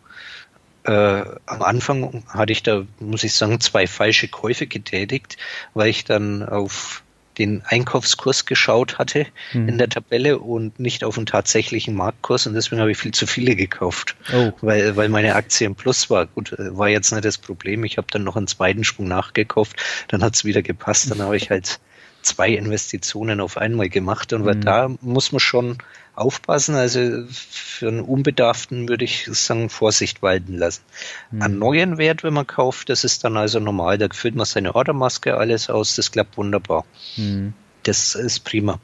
äh, 0.84 1.24
am 1.46 1.62
Anfang 1.62 2.24
hatte 2.28 2.52
ich 2.52 2.64
da, 2.64 2.84
muss 3.00 3.24
ich 3.24 3.34
sagen, 3.34 3.60
zwei 3.60 3.88
falsche 3.88 4.28
Käufe 4.28 4.68
getätigt, 4.68 5.38
weil 5.74 5.90
ich 5.90 6.04
dann 6.04 6.44
auf 6.44 7.04
den 7.38 7.62
Einkaufskurs 7.66 8.46
geschaut 8.46 8.98
hatte 8.98 9.28
mhm. 9.54 9.70
in 9.70 9.78
der 9.78 9.90
Tabelle 9.90 10.40
und 10.40 10.80
nicht 10.80 11.04
auf 11.04 11.16
den 11.16 11.26
tatsächlichen 11.26 11.94
Marktkurs 11.96 12.48
und 12.48 12.54
deswegen 12.54 12.82
habe 12.82 12.92
ich 12.92 12.98
viel 12.98 13.14
zu 13.14 13.28
viele 13.28 13.56
gekauft, 13.56 14.16
oh. 14.34 14.52
weil, 14.62 14.96
weil 14.96 15.10
meine 15.10 15.36
Aktie 15.36 15.68
im 15.68 15.76
Plus 15.76 16.10
war. 16.10 16.26
Gut, 16.26 16.54
äh, 16.54 16.78
war 16.78 16.90
jetzt 16.90 17.12
nicht 17.12 17.26
das 17.26 17.38
Problem. 17.38 17.84
Ich 17.84 17.98
habe 17.98 18.08
dann 18.10 18.24
noch 18.24 18.36
einen 18.36 18.48
zweiten 18.48 18.84
Sprung 18.84 19.08
nachgekauft, 19.08 19.78
dann 20.08 20.24
hat 20.24 20.36
es 20.36 20.46
wieder 20.46 20.62
gepasst, 20.62 21.12
dann 21.12 21.22
habe 21.22 21.38
ich 21.38 21.50
halt 21.50 21.80
zwei 22.22 22.50
Investitionen 22.50 23.40
auf 23.40 23.58
einmal 23.58 23.90
gemacht 23.90 24.34
und 24.34 24.46
weil 24.46 24.56
mhm. 24.56 24.62
da 24.62 24.90
muss 25.02 25.32
man 25.32 25.40
schon 25.40 25.78
aufpassen. 26.18 26.76
Also 26.76 27.26
für 27.30 27.88
einen 27.88 28.02
Unbedarften 28.02 28.90
würde 28.90 29.06
ich 29.06 29.30
sagen, 29.32 29.70
Vorsicht 29.70 30.22
walten 30.22 30.58
lassen. 30.58 30.84
Mhm. 31.32 31.42
An 31.42 31.60
neuen 31.60 31.98
Wert, 31.98 32.24
wenn 32.24 32.34
man 32.34 32.48
kauft, 32.48 32.90
das 32.90 33.04
ist 33.04 33.24
dann 33.24 33.38
also 33.38 33.60
normal. 33.60 33.98
Da 33.98 34.08
füllt 34.12 34.36
man 34.36 34.46
seine 34.46 34.76
Ordermaske 34.76 35.38
alles 35.38 35.70
aus, 35.70 35.96
das 35.96 36.12
klappt 36.12 36.38
wunderbar. 36.38 36.86
Mhm 37.16 37.54
das 37.88 38.16
ist 38.16 38.42
prima. 38.42 38.80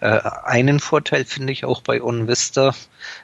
Äh, 0.00 0.20
einen 0.44 0.80
Vorteil 0.80 1.24
finde 1.24 1.52
ich 1.52 1.64
auch 1.64 1.82
bei 1.82 2.02
OnVista. 2.02 2.74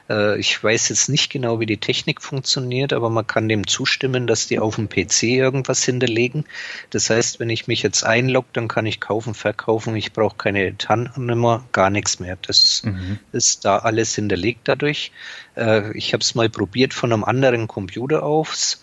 Äh, 0.09 0.39
ich 0.39 0.63
weiß 0.63 0.89
jetzt 0.89 1.09
nicht 1.09 1.29
genau, 1.29 1.59
wie 1.59 1.65
die 1.65 1.77
Technik 1.77 2.21
funktioniert, 2.21 2.93
aber 2.93 3.09
man 3.09 3.27
kann 3.27 3.49
dem 3.49 3.67
zustimmen, 3.67 4.27
dass 4.27 4.47
die 4.47 4.59
auf 4.59 4.75
dem 4.75 4.89
PC 4.89 5.23
irgendwas 5.23 5.83
hinterlegen. 5.83 6.45
Das 6.89 7.09
heißt, 7.09 7.39
wenn 7.39 7.49
ich 7.49 7.67
mich 7.67 7.83
jetzt 7.83 8.03
einlogge, 8.03 8.49
dann 8.53 8.67
kann 8.67 8.85
ich 8.85 8.99
kaufen, 8.99 9.33
verkaufen. 9.33 9.95
Ich 9.95 10.13
brauche 10.13 10.37
keine 10.37 10.77
TAN-Nummer, 10.77 11.65
gar 11.71 11.89
nichts 11.89 12.19
mehr. 12.19 12.37
Das 12.41 12.83
mhm. 12.83 13.19
ist 13.31 13.65
da 13.65 13.77
alles 13.77 14.15
hinterlegt 14.15 14.61
dadurch. 14.63 15.11
Äh, 15.55 15.97
ich 15.97 16.13
habe 16.13 16.21
es 16.21 16.35
mal 16.35 16.49
probiert 16.49 16.93
von 16.93 17.11
einem 17.11 17.23
anderen 17.23 17.67
Computer 17.67 18.23
aus. 18.23 18.81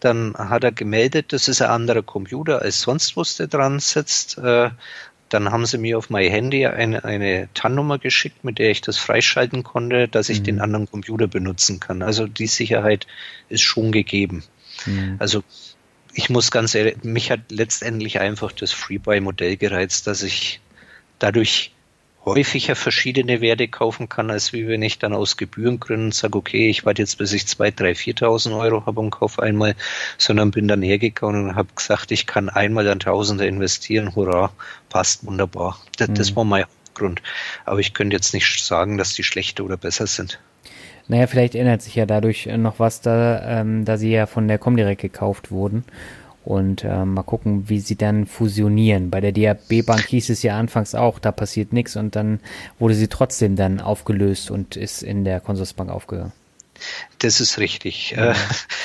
Dann 0.00 0.34
hat 0.36 0.62
er 0.62 0.70
gemeldet, 0.70 1.32
das 1.32 1.48
ist 1.48 1.60
ein 1.60 1.70
anderer 1.70 2.02
Computer 2.02 2.62
als 2.62 2.82
sonst, 2.82 3.16
wo 3.16 3.24
der 3.24 3.48
dran 3.48 3.80
sitzt. 3.80 4.38
Äh, 4.38 4.70
dann 5.28 5.50
haben 5.50 5.66
sie 5.66 5.78
mir 5.78 5.98
auf 5.98 6.10
mein 6.10 6.30
Handy 6.30 6.66
eine, 6.66 7.04
eine 7.04 7.48
TAN-Nummer 7.54 7.98
geschickt, 7.98 8.44
mit 8.44 8.58
der 8.58 8.70
ich 8.70 8.80
das 8.80 8.96
freischalten 8.96 9.62
konnte, 9.62 10.08
dass 10.08 10.28
ich 10.28 10.40
mhm. 10.40 10.44
den 10.44 10.60
anderen 10.60 10.90
Computer 10.90 11.26
benutzen 11.26 11.80
kann. 11.80 12.02
Also 12.02 12.26
die 12.26 12.46
Sicherheit 12.46 13.06
ist 13.48 13.62
schon 13.62 13.92
gegeben. 13.92 14.44
Mhm. 14.86 15.16
Also 15.18 15.42
ich 16.14 16.30
muss 16.30 16.50
ganz 16.50 16.74
ehrlich, 16.74 17.04
mich 17.04 17.30
hat 17.30 17.40
letztendlich 17.50 18.20
einfach 18.20 18.52
das 18.52 18.72
Freebuy-Modell 18.72 19.56
gereizt, 19.56 20.06
dass 20.06 20.22
ich 20.22 20.60
dadurch 21.18 21.72
häufiger 22.34 22.76
verschiedene 22.76 23.40
Werte 23.40 23.68
kaufen 23.68 24.08
kann, 24.08 24.30
als 24.30 24.52
wie 24.52 24.68
wenn 24.68 24.82
ich 24.82 24.98
dann 24.98 25.12
aus 25.12 25.36
Gebührengründen 25.36 26.12
sage, 26.12 26.38
okay, 26.38 26.68
ich 26.68 26.84
warte 26.84 27.02
jetzt, 27.02 27.18
bis 27.18 27.32
ich 27.32 27.42
2.000, 27.42 27.76
3.000, 27.76 28.18
4.000 28.20 28.58
Euro 28.58 28.86
habe 28.86 29.00
und 29.00 29.10
kaufe 29.10 29.42
einmal, 29.42 29.74
sondern 30.16 30.50
bin 30.50 30.68
dann 30.68 30.82
hergegangen 30.82 31.50
und 31.50 31.56
habe 31.56 31.68
gesagt, 31.74 32.10
ich 32.10 32.26
kann 32.26 32.48
einmal 32.48 32.84
dann 32.84 33.00
Tausende 33.00 33.46
investieren, 33.46 34.14
hurra, 34.14 34.52
passt 34.88 35.26
wunderbar. 35.26 35.78
Das, 35.96 36.08
mhm. 36.08 36.14
das 36.14 36.36
war 36.36 36.44
mein 36.44 36.64
Grund. 36.94 37.22
Aber 37.64 37.80
ich 37.80 37.94
könnte 37.94 38.16
jetzt 38.16 38.34
nicht 38.34 38.64
sagen, 38.64 38.98
dass 38.98 39.14
die 39.14 39.24
schlechter 39.24 39.64
oder 39.64 39.76
besser 39.76 40.06
sind. 40.06 40.40
Naja, 41.06 41.26
vielleicht 41.26 41.54
ändert 41.54 41.80
sich 41.80 41.94
ja 41.94 42.04
dadurch 42.04 42.46
noch 42.46 42.78
was, 42.78 43.00
da, 43.00 43.60
ähm, 43.60 43.84
da 43.84 43.96
sie 43.96 44.10
ja 44.10 44.26
von 44.26 44.46
der 44.46 44.58
Comdirect 44.58 45.00
gekauft 45.00 45.50
wurden 45.50 45.84
und 46.44 46.84
äh, 46.84 47.04
mal 47.04 47.22
gucken, 47.22 47.68
wie 47.68 47.80
sie 47.80 47.96
dann 47.96 48.26
fusionieren. 48.26 49.10
Bei 49.10 49.20
der 49.20 49.32
DAB 49.32 49.84
Bank 49.84 50.04
hieß 50.08 50.30
es 50.30 50.42
ja 50.42 50.58
anfangs 50.58 50.94
auch, 50.94 51.18
da 51.18 51.32
passiert 51.32 51.72
nichts 51.72 51.96
und 51.96 52.16
dann 52.16 52.40
wurde 52.78 52.94
sie 52.94 53.08
trotzdem 53.08 53.56
dann 53.56 53.80
aufgelöst 53.80 54.50
und 54.50 54.76
ist 54.76 55.02
in 55.02 55.24
der 55.24 55.40
Konsorsbank 55.40 55.90
aufgegangen. 55.90 56.32
Das 57.18 57.40
ist 57.40 57.58
richtig. 57.58 58.12
Ja. 58.12 58.32
Äh, 58.32 58.34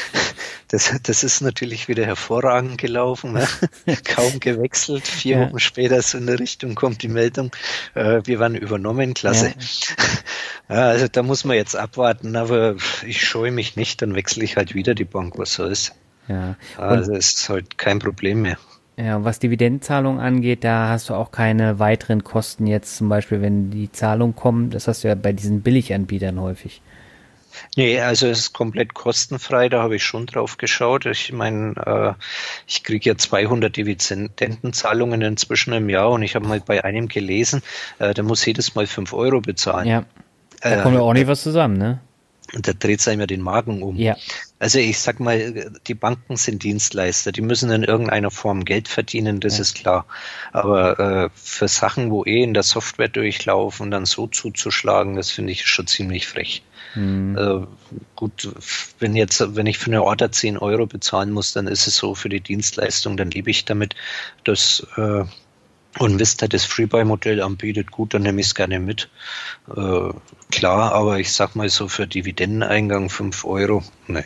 das, 0.67 0.93
das 1.03 1.23
ist 1.23 1.41
natürlich 1.41 1.87
wieder 1.87 2.05
hervorragend 2.05 2.77
gelaufen. 2.77 3.33
Ne? 3.33 3.47
Kaum 4.03 4.39
gewechselt. 4.39 5.07
Vier 5.07 5.37
ja. 5.37 5.47
Wochen 5.47 5.59
später 5.59 6.01
so 6.01 6.17
in 6.17 6.25
der 6.25 6.39
Richtung 6.39 6.75
kommt 6.75 7.03
die 7.03 7.07
Meldung, 7.07 7.51
äh, 7.93 8.21
wir 8.25 8.39
waren 8.39 8.55
übernommen, 8.55 9.13
klasse. 9.13 9.53
Ja. 10.69 10.75
also 10.87 11.07
da 11.07 11.23
muss 11.23 11.45
man 11.45 11.55
jetzt 11.55 11.75
abwarten, 11.75 12.35
aber 12.35 12.75
ich 13.05 13.21
scheue 13.21 13.51
mich 13.51 13.75
nicht, 13.75 14.01
dann 14.01 14.15
wechsle 14.15 14.43
ich 14.43 14.57
halt 14.57 14.73
wieder 14.73 14.95
die 14.95 15.05
Bank, 15.05 15.37
was 15.37 15.53
soll's. 15.53 15.93
Ja. 16.27 16.55
Also 16.77 17.13
ist 17.13 17.49
halt 17.49 17.77
kein 17.77 17.99
Problem 17.99 18.41
mehr. 18.41 18.57
Ja, 18.95 19.15
und 19.15 19.23
was 19.23 19.39
Dividendenzahlung 19.39 20.19
angeht, 20.19 20.63
da 20.63 20.89
hast 20.89 21.09
du 21.09 21.15
auch 21.15 21.31
keine 21.31 21.79
weiteren 21.79 22.23
Kosten 22.23 22.67
jetzt, 22.67 22.97
zum 22.97 23.09
Beispiel, 23.09 23.41
wenn 23.41 23.71
die 23.71 23.91
Zahlung 23.91 24.35
kommt. 24.35 24.75
Das 24.75 24.87
hast 24.87 25.03
du 25.03 25.07
ja 25.07 25.15
bei 25.15 25.33
diesen 25.33 25.61
Billiganbietern 25.61 26.39
häufig. 26.39 26.81
Nee, 27.75 27.99
also 27.99 28.27
es 28.27 28.39
ist 28.39 28.53
komplett 28.53 28.93
kostenfrei, 28.93 29.69
da 29.69 29.81
habe 29.81 29.95
ich 29.95 30.03
schon 30.03 30.25
drauf 30.25 30.57
geschaut. 30.57 31.05
Ich 31.05 31.31
meine, 31.31 31.73
äh, 31.85 32.23
ich 32.67 32.83
kriege 32.83 33.09
ja 33.09 33.17
200 33.17 33.75
Dividendenzahlungen 33.75 35.21
inzwischen 35.21 35.73
im 35.73 35.89
Jahr 35.89 36.11
und 36.11 36.23
ich 36.23 36.35
habe 36.35 36.47
mal 36.47 36.59
bei 36.59 36.83
einem 36.83 37.07
gelesen, 37.07 37.61
äh, 37.99 38.13
der 38.13 38.23
muss 38.23 38.45
jedes 38.45 38.75
Mal 38.75 38.87
5 38.87 39.13
Euro 39.13 39.41
bezahlen. 39.41 39.87
Ja, 39.87 40.05
da 40.61 40.81
kommen 40.81 40.95
ja 40.95 41.01
auch 41.01 41.13
nicht 41.13 41.27
was 41.27 41.43
zusammen, 41.43 41.77
ne? 41.77 41.99
Und 42.53 42.67
da 42.67 42.73
dreht 42.73 42.99
es 42.99 43.07
einem 43.07 43.21
ja 43.21 43.27
den 43.27 43.41
Magen 43.41 43.81
um. 43.81 43.95
Ja. 43.97 44.15
Also 44.63 44.79
ich 44.79 44.97
sag 44.99 45.19
mal, 45.19 45.71
die 45.87 45.93
Banken 45.93 46.37
sind 46.37 46.63
Dienstleister, 46.63 47.33
die 47.33 47.41
müssen 47.41 47.69
in 47.69 47.83
irgendeiner 47.83 48.31
Form 48.31 48.63
Geld 48.63 48.87
verdienen, 48.87 49.41
das 49.41 49.57
ja. 49.57 49.61
ist 49.63 49.75
klar. 49.75 50.05
Aber 50.53 50.99
äh, 50.99 51.29
für 51.35 51.67
Sachen, 51.67 52.11
wo 52.11 52.23
eh 52.23 52.43
in 52.43 52.53
der 52.53 52.63
Software 52.63 53.09
durchlaufen, 53.09 53.91
dann 53.91 54.05
so 54.05 54.25
zuzuschlagen, 54.25 55.17
das 55.17 55.31
finde 55.31 55.51
ich 55.51 55.67
schon 55.67 55.85
ziemlich 55.87 56.27
frech. 56.27 56.63
Mhm. 56.95 57.37
Äh, 57.37 57.67
gut, 58.15 58.53
wenn 58.99 59.17
jetzt, 59.17 59.43
wenn 59.57 59.65
ich 59.65 59.79
für 59.79 59.87
eine 59.87 60.01
Order 60.01 60.31
10 60.31 60.57
Euro 60.57 60.85
bezahlen 60.85 61.31
muss, 61.31 61.51
dann 61.51 61.67
ist 61.67 61.87
es 61.87 61.97
so 61.97 62.15
für 62.15 62.29
die 62.29 62.39
Dienstleistung, 62.39 63.17
dann 63.17 63.31
lebe 63.31 63.51
ich 63.51 63.65
damit, 63.65 63.95
dass 64.45 64.87
äh, 64.95 65.25
und 65.99 66.19
Vista 66.19 66.47
das 66.47 66.63
Freebuy-Modell 66.63 67.41
anbietet, 67.41 67.91
gut, 67.91 68.13
dann 68.13 68.21
nehme 68.21 68.39
ich 68.39 68.47
es 68.47 68.55
gerne 68.55 68.79
mit. 68.79 69.09
Äh, 69.75 70.09
klar, 70.51 70.93
aber 70.93 71.19
ich 71.19 71.33
sag 71.33 71.57
mal 71.57 71.67
so 71.67 71.89
für 71.89 72.07
Dividendeneingang 72.07 73.09
5 73.09 73.43
Euro, 73.43 73.83
nee. 74.07 74.23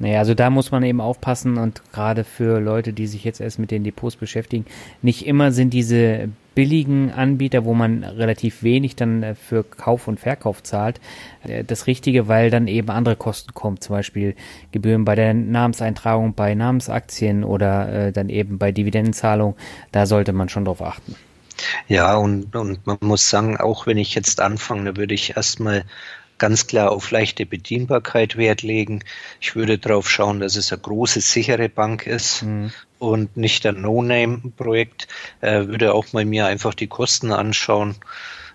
Naja, 0.00 0.18
also 0.18 0.32
da 0.32 0.48
muss 0.48 0.70
man 0.70 0.82
eben 0.82 1.00
aufpassen 1.00 1.58
und 1.58 1.82
gerade 1.92 2.24
für 2.24 2.58
Leute, 2.58 2.94
die 2.94 3.06
sich 3.06 3.22
jetzt 3.22 3.40
erst 3.40 3.58
mit 3.58 3.70
den 3.70 3.84
Depots 3.84 4.16
beschäftigen, 4.16 4.64
nicht 5.02 5.26
immer 5.26 5.52
sind 5.52 5.74
diese 5.74 6.30
billigen 6.54 7.12
Anbieter, 7.12 7.66
wo 7.66 7.74
man 7.74 8.02
relativ 8.02 8.62
wenig 8.62 8.96
dann 8.96 9.22
äh, 9.22 9.34
für 9.34 9.62
Kauf 9.62 10.08
und 10.08 10.18
Verkauf 10.18 10.62
zahlt, 10.62 11.00
äh, 11.44 11.64
das 11.64 11.86
Richtige, 11.86 12.28
weil 12.28 12.50
dann 12.50 12.66
eben 12.66 12.88
andere 12.88 13.14
Kosten 13.14 13.52
kommen, 13.52 13.80
zum 13.80 13.94
Beispiel 13.94 14.34
Gebühren 14.72 15.04
bei 15.04 15.14
der 15.14 15.34
Namenseintragung 15.34 16.32
bei 16.32 16.54
Namensaktien 16.54 17.44
oder 17.44 18.06
äh, 18.06 18.12
dann 18.12 18.30
eben 18.30 18.56
bei 18.56 18.72
Dividendenzahlung, 18.72 19.54
da 19.92 20.06
sollte 20.06 20.32
man 20.32 20.48
schon 20.48 20.64
drauf 20.64 20.80
achten. 20.80 21.14
Ja, 21.88 22.16
und, 22.16 22.56
und 22.56 22.86
man 22.86 22.96
muss 23.02 23.28
sagen, 23.28 23.58
auch 23.58 23.86
wenn 23.86 23.98
ich 23.98 24.14
jetzt 24.14 24.40
anfange, 24.40 24.92
da 24.92 24.96
würde 24.96 25.12
ich 25.12 25.36
erstmal 25.36 25.84
ganz 26.40 26.66
klar 26.66 26.90
auf 26.90 27.12
leichte 27.12 27.46
Bedienbarkeit 27.46 28.36
Wert 28.36 28.62
legen. 28.62 29.04
Ich 29.40 29.54
würde 29.54 29.78
darauf 29.78 30.10
schauen, 30.10 30.40
dass 30.40 30.56
es 30.56 30.72
eine 30.72 30.80
große, 30.80 31.20
sichere 31.20 31.68
Bank 31.68 32.06
ist 32.06 32.42
mhm. 32.42 32.72
und 32.98 33.36
nicht 33.36 33.64
ein 33.66 33.82
No-Name-Projekt. 33.82 35.06
Äh, 35.40 35.68
würde 35.68 35.94
auch 35.94 36.12
mal 36.12 36.24
mir 36.24 36.46
einfach 36.46 36.74
die 36.74 36.88
Kosten 36.88 37.30
anschauen. 37.30 37.94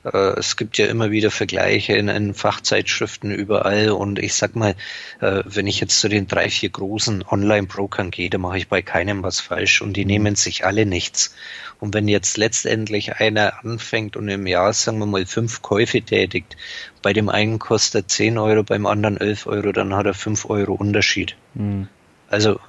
Äh, 0.06 0.40
es 0.40 0.56
gibt 0.58 0.78
ja 0.78 0.86
immer 0.86 1.12
wieder 1.12 1.32
Vergleiche 1.32 1.94
in, 1.94 2.08
in, 2.08 2.34
Fachzeitschriften 2.34 3.32
überall 3.32 3.90
und 3.90 4.20
ich 4.20 4.36
sag 4.36 4.56
mal, 4.56 4.76
äh, 5.20 5.44
wenn 5.46 5.68
ich 5.68 5.80
jetzt 5.80 6.00
zu 6.00 6.08
den 6.08 6.28
drei, 6.28 6.50
vier 6.50 6.70
großen 6.70 7.24
Online-Brokern 7.24 8.12
gehe, 8.12 8.30
da 8.30 8.38
mache 8.38 8.58
ich 8.58 8.68
bei 8.68 8.82
keinem 8.82 9.24
was 9.24 9.40
falsch 9.40 9.82
und 9.82 9.98
die 9.98 10.06
nehmen 10.06 10.36
sich 10.36 10.66
alle 10.66 10.86
nichts. 10.86 11.36
Und 11.80 11.94
wenn 11.94 12.08
jetzt 12.08 12.38
letztendlich 12.38 13.16
einer 13.18 13.64
anfängt 13.64 14.16
und 14.16 14.30
im 14.30 14.48
Jahr, 14.48 14.72
sagen 14.72 15.00
wir 15.00 15.06
mal, 15.06 15.26
fünf 15.26 15.62
Käufe 15.62 16.02
tätigt, 16.02 16.56
bei 17.02 17.12
dem 17.12 17.28
einen 17.28 17.60
kostet 17.60 18.10
10 18.10 18.38
Euro, 18.38 18.64
beim 18.64 18.86
anderen 18.86 19.18
11 19.18 19.48
Euro, 19.48 19.72
dann 19.72 19.94
hat 19.94 20.06
er 20.06 20.14
5 20.14 20.50
Euro 20.50 20.74
Unterschied. 20.74 21.36
Mhm. 21.54 21.90
Also 22.30 22.60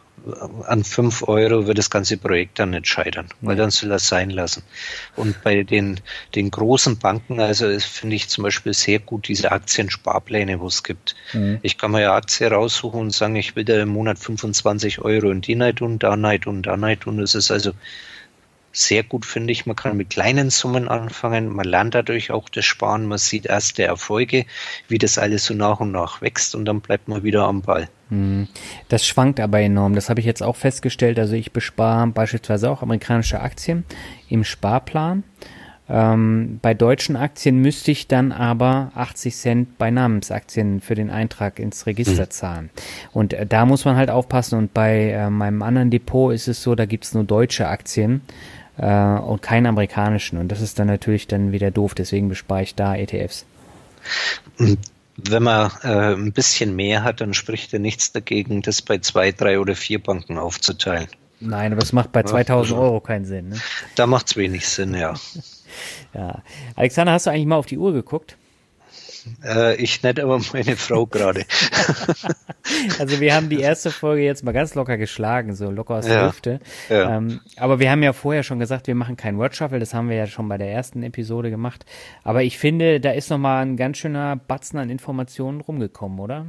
an 0.66 0.82
5 0.82 1.28
Euro 1.28 1.66
wird 1.66 1.78
das 1.78 1.90
ganze 1.90 2.16
Projekt 2.16 2.59
dann 2.59 2.70
nicht 2.70 2.86
scheitern, 2.88 3.28
weil 3.40 3.56
dann 3.56 3.70
soll 3.70 3.90
er 3.90 3.97
es 3.97 4.09
sein 4.09 4.30
lassen. 4.30 4.62
Und 5.14 5.43
bei 5.43 5.62
den, 5.62 6.01
den 6.34 6.51
großen 6.51 6.98
Banken, 6.98 7.38
also 7.38 7.78
finde 7.78 8.16
ich 8.16 8.28
zum 8.28 8.44
Beispiel 8.44 8.74
sehr 8.74 8.98
gut 8.98 9.28
diese 9.28 9.52
Aktiensparpläne, 9.52 10.59
wo 10.60 10.66
es 10.66 10.82
gibt. 10.82 11.14
Mhm. 11.32 11.59
Ich 11.62 11.78
kann 11.78 11.93
mir 11.93 12.02
ja 12.02 12.14
Aktie 12.14 12.51
raussuchen 12.51 13.01
und 13.01 13.12
sagen, 13.12 13.36
ich 13.36 13.55
will 13.55 13.64
da 13.64 13.80
im 13.80 13.90
Monat 13.90 14.18
25 14.18 15.01
Euro 15.01 15.30
in 15.30 15.43
die 15.43 15.55
Night 15.55 15.76
tun, 15.76 15.98
da 15.98 16.16
Night 16.16 16.43
tun, 16.43 16.62
da 16.62 16.76
Night 16.76 17.02
tun. 17.02 17.18
Das 17.18 17.34
ist 17.34 17.51
also 17.51 17.72
sehr 18.72 19.02
gut, 19.05 19.24
finde 19.24 19.52
ich. 19.52 19.64
Man 19.64 19.76
kann 19.76 19.97
mit 19.97 20.10
kleinen 20.10 20.51
Summen 20.51 20.88
anfangen. 20.88 21.48
Man 21.48 21.66
lernt 21.66 21.94
dadurch 21.94 22.30
auch 22.30 22.48
das 22.48 22.64
Sparen. 22.64 23.06
Man 23.06 23.18
sieht 23.18 23.47
erste 23.47 23.84
Erfolge, 23.84 24.44
wie 24.88 24.98
das 24.98 25.18
alles 25.18 25.44
so 25.44 25.55
nach 25.55 25.80
und 25.80 25.93
nach 25.93 26.20
wächst 26.20 26.55
und 26.55 26.64
dann 26.64 26.80
bleibt 26.80 27.09
man 27.09 27.22
wieder 27.22 27.44
am 27.44 27.62
Ball. 27.62 27.88
Hm. 28.10 28.46
Das 28.88 29.04
schwankt 29.04 29.40
aber 29.40 29.60
enorm. 29.60 29.94
Das 29.94 30.08
habe 30.08 30.20
ich 30.20 30.26
jetzt 30.26 30.42
auch 30.42 30.56
festgestellt. 30.56 31.18
Also 31.18 31.34
ich 31.34 31.52
bespare 31.52 32.06
beispielsweise 32.08 32.70
auch 32.70 32.82
amerikanische 32.82 33.40
Aktien 33.40 33.84
im 34.28 34.44
Sparplan. 34.44 35.24
Ähm, 35.88 36.58
bei 36.62 36.74
deutschen 36.74 37.14
Aktien 37.16 37.58
müsste 37.58 37.92
ich 37.92 38.08
dann 38.08 38.32
aber 38.32 38.90
80 38.96 39.36
Cent 39.36 39.78
bei 39.78 39.90
Namensaktien 39.90 40.80
für 40.80 40.96
den 40.96 41.10
Eintrag 41.10 41.60
ins 41.60 41.86
Register 41.86 42.24
mhm. 42.24 42.30
zahlen. 42.30 42.70
Und 43.12 43.32
äh, 43.32 43.46
da 43.46 43.66
muss 43.66 43.84
man 43.84 43.96
halt 43.96 44.10
aufpassen. 44.10 44.58
Und 44.58 44.74
bei 44.74 45.10
äh, 45.10 45.30
meinem 45.30 45.62
anderen 45.62 45.90
Depot 45.90 46.32
ist 46.32 46.48
es 46.48 46.62
so, 46.62 46.74
da 46.74 46.86
gibt 46.86 47.04
es 47.04 47.14
nur 47.14 47.24
deutsche 47.24 47.68
Aktien 47.68 48.22
äh, 48.78 49.14
und 49.18 49.42
keinen 49.42 49.66
amerikanischen. 49.66 50.38
Und 50.38 50.48
das 50.50 50.60
ist 50.60 50.78
dann 50.78 50.88
natürlich 50.88 51.28
dann 51.28 51.52
wieder 51.52 51.70
doof, 51.70 51.94
deswegen 51.94 52.28
bespare 52.28 52.62
ich 52.62 52.74
da 52.74 52.96
ETFs. 52.96 53.46
Wenn 55.16 55.43
man 55.43 55.70
äh, 55.82 56.14
ein 56.14 56.32
bisschen 56.32 56.76
mehr 56.76 57.02
hat, 57.02 57.20
dann 57.20 57.34
spricht 57.34 57.72
ja 57.72 57.78
nichts 57.78 58.12
dagegen, 58.12 58.62
das 58.62 58.82
bei 58.82 58.98
zwei, 58.98 59.32
drei 59.32 59.59
oder 59.59 59.74
vier 59.74 60.02
Banken 60.02 60.38
aufzuteilen. 60.38 61.09
Nein, 61.40 61.72
aber 61.72 61.82
es 61.82 61.93
macht 61.93 62.12
bei 62.12 62.22
2000 62.22 62.78
Euro 62.78 63.01
keinen 63.01 63.24
Sinn. 63.24 63.51
Ne? 63.51 63.56
Da 63.94 64.06
macht 64.06 64.28
es 64.28 64.36
wenig 64.36 64.68
Sinn, 64.68 64.94
ja. 64.94 65.14
ja. 66.14 66.43
Alexander, 66.74 67.12
hast 67.12 67.26
du 67.26 67.30
eigentlich 67.30 67.47
mal 67.47 67.56
auf 67.56 67.66
die 67.66 67.78
Uhr 67.78 67.93
geguckt? 67.93 68.36
Äh, 69.44 69.76
ich 69.76 70.02
nicht, 70.02 70.20
aber 70.20 70.40
meine 70.52 70.76
Frau 70.76 71.06
gerade. 71.06 71.44
also 72.98 73.20
wir 73.20 73.34
haben 73.34 73.48
die 73.48 73.60
erste 73.60 73.90
Folge 73.90 74.22
jetzt 74.22 74.44
mal 74.44 74.52
ganz 74.52 74.74
locker 74.74 74.96
geschlagen, 74.96 75.54
so 75.54 75.70
locker 75.70 75.96
aus 75.96 76.06
der 76.06 76.14
ja, 76.14 76.26
Hüfte. 76.28 76.60
Ja. 76.88 77.16
Ähm, 77.16 77.40
aber 77.56 77.78
wir 77.78 77.90
haben 77.90 78.02
ja 78.02 78.12
vorher 78.12 78.42
schon 78.42 78.58
gesagt, 78.58 78.86
wir 78.86 78.94
machen 78.94 79.16
kein 79.16 79.38
Word 79.38 79.56
Shuffle, 79.56 79.78
das 79.78 79.94
haben 79.94 80.08
wir 80.08 80.16
ja 80.16 80.26
schon 80.26 80.48
bei 80.48 80.58
der 80.58 80.70
ersten 80.70 81.02
Episode 81.02 81.50
gemacht. 81.50 81.84
Aber 82.24 82.42
ich 82.42 82.58
finde, 82.58 83.00
da 83.00 83.10
ist 83.10 83.30
nochmal 83.30 83.64
ein 83.64 83.76
ganz 83.76 83.98
schöner 83.98 84.36
Batzen 84.36 84.78
an 84.78 84.90
Informationen 84.90 85.60
rumgekommen, 85.60 86.18
oder? 86.18 86.46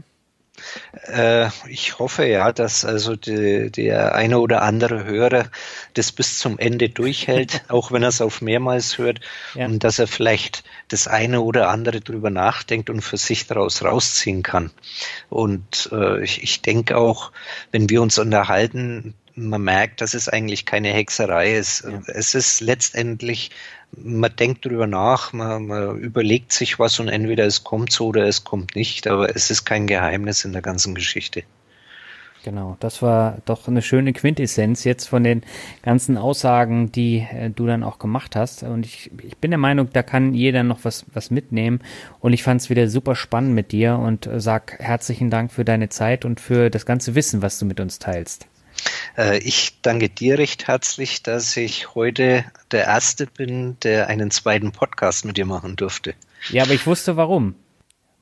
Äh, 1.07 1.49
ich 1.69 1.99
hoffe 1.99 2.25
ja, 2.25 2.51
dass 2.51 2.85
also 2.85 3.15
die, 3.15 3.71
der 3.71 4.15
eine 4.15 4.39
oder 4.39 4.61
andere 4.61 5.05
Hörer 5.05 5.45
das 5.93 6.11
bis 6.11 6.39
zum 6.39 6.57
Ende 6.57 6.89
durchhält, 6.89 7.63
auch 7.69 7.91
wenn 7.91 8.03
er 8.03 8.09
es 8.09 8.21
auf 8.21 8.41
mehrmals 8.41 8.97
hört, 8.97 9.19
ja. 9.55 9.65
und 9.65 9.83
dass 9.83 9.99
er 9.99 10.07
vielleicht 10.07 10.63
das 10.87 11.07
eine 11.07 11.41
oder 11.41 11.69
andere 11.69 12.01
drüber 12.01 12.29
nachdenkt 12.29 12.89
und 12.89 13.01
für 13.01 13.17
sich 13.17 13.47
daraus 13.47 13.83
rausziehen 13.83 14.43
kann. 14.43 14.71
Und 15.29 15.89
äh, 15.91 16.23
ich, 16.23 16.43
ich 16.43 16.61
denke 16.61 16.97
auch, 16.97 17.31
wenn 17.71 17.89
wir 17.89 18.01
uns 18.01 18.17
unterhalten, 18.17 19.13
man 19.37 19.61
merkt, 19.61 20.01
dass 20.01 20.13
es 20.15 20.27
eigentlich 20.27 20.65
keine 20.65 20.89
Hexerei 20.89 21.55
ist. 21.55 21.83
Ja. 21.83 22.01
Es 22.07 22.33
ist 22.33 22.59
letztendlich 22.59 23.51
man 23.95 24.35
denkt 24.35 24.65
drüber 24.65 24.87
nach, 24.87 25.33
man, 25.33 25.67
man, 25.67 25.97
überlegt 25.99 26.51
sich 26.51 26.79
was 26.79 26.99
und 26.99 27.07
entweder 27.07 27.45
es 27.45 27.63
kommt 27.63 27.91
so 27.91 28.07
oder 28.07 28.27
es 28.27 28.43
kommt 28.43 28.75
nicht, 28.75 29.07
aber 29.07 29.35
es 29.35 29.49
ist 29.49 29.65
kein 29.65 29.87
Geheimnis 29.87 30.45
in 30.45 30.53
der 30.53 30.61
ganzen 30.61 30.95
Geschichte. 30.95 31.43
Genau, 32.43 32.77
das 32.79 33.01
war 33.01 33.39
doch 33.43 33.67
eine 33.67 33.81
schöne 33.81 34.13
Quintessenz 34.13 34.85
jetzt 34.85 35.09
von 35.09 35.21
den 35.21 35.43
ganzen 35.81 36.17
Aussagen, 36.17 36.91
die 36.93 37.27
äh, 37.29 37.49
du 37.49 37.65
dann 37.65 37.83
auch 37.83 37.99
gemacht 37.99 38.37
hast. 38.37 38.63
Und 38.63 38.85
ich, 38.85 39.11
ich 39.21 39.35
bin 39.37 39.51
der 39.51 39.57
Meinung, 39.57 39.89
da 39.91 40.01
kann 40.01 40.33
jeder 40.33 40.63
noch 40.63 40.79
was, 40.83 41.05
was 41.13 41.29
mitnehmen. 41.29 41.81
Und 42.21 42.31
ich 42.31 42.43
fand 42.43 42.61
es 42.61 42.69
wieder 42.69 42.87
super 42.87 43.15
spannend 43.15 43.53
mit 43.53 43.73
dir 43.73 43.97
und 43.97 44.27
äh, 44.27 44.39
sag 44.39 44.79
herzlichen 44.79 45.29
Dank 45.29 45.51
für 45.51 45.65
deine 45.65 45.89
Zeit 45.89 46.23
und 46.23 46.39
für 46.39 46.69
das 46.69 46.85
ganze 46.85 47.15
Wissen, 47.15 47.41
was 47.41 47.59
du 47.59 47.65
mit 47.65 47.81
uns 47.81 47.99
teilst. 47.99 48.47
Äh, 49.17 49.39
ich 49.39 49.81
danke 49.81 50.09
dir 50.09 50.37
recht 50.37 50.67
herzlich, 50.67 51.23
dass 51.23 51.57
ich 51.57 51.95
heute 51.95 52.45
der 52.71 52.85
Erste 52.85 53.27
bin, 53.27 53.77
der 53.81 54.07
einen 54.07 54.31
zweiten 54.31 54.71
Podcast 54.71 55.25
mit 55.25 55.37
dir 55.37 55.45
machen 55.45 55.75
durfte. 55.75 56.13
Ja, 56.49 56.63
aber 56.63 56.73
ich 56.73 56.85
wusste 56.85 57.17
warum. 57.17 57.55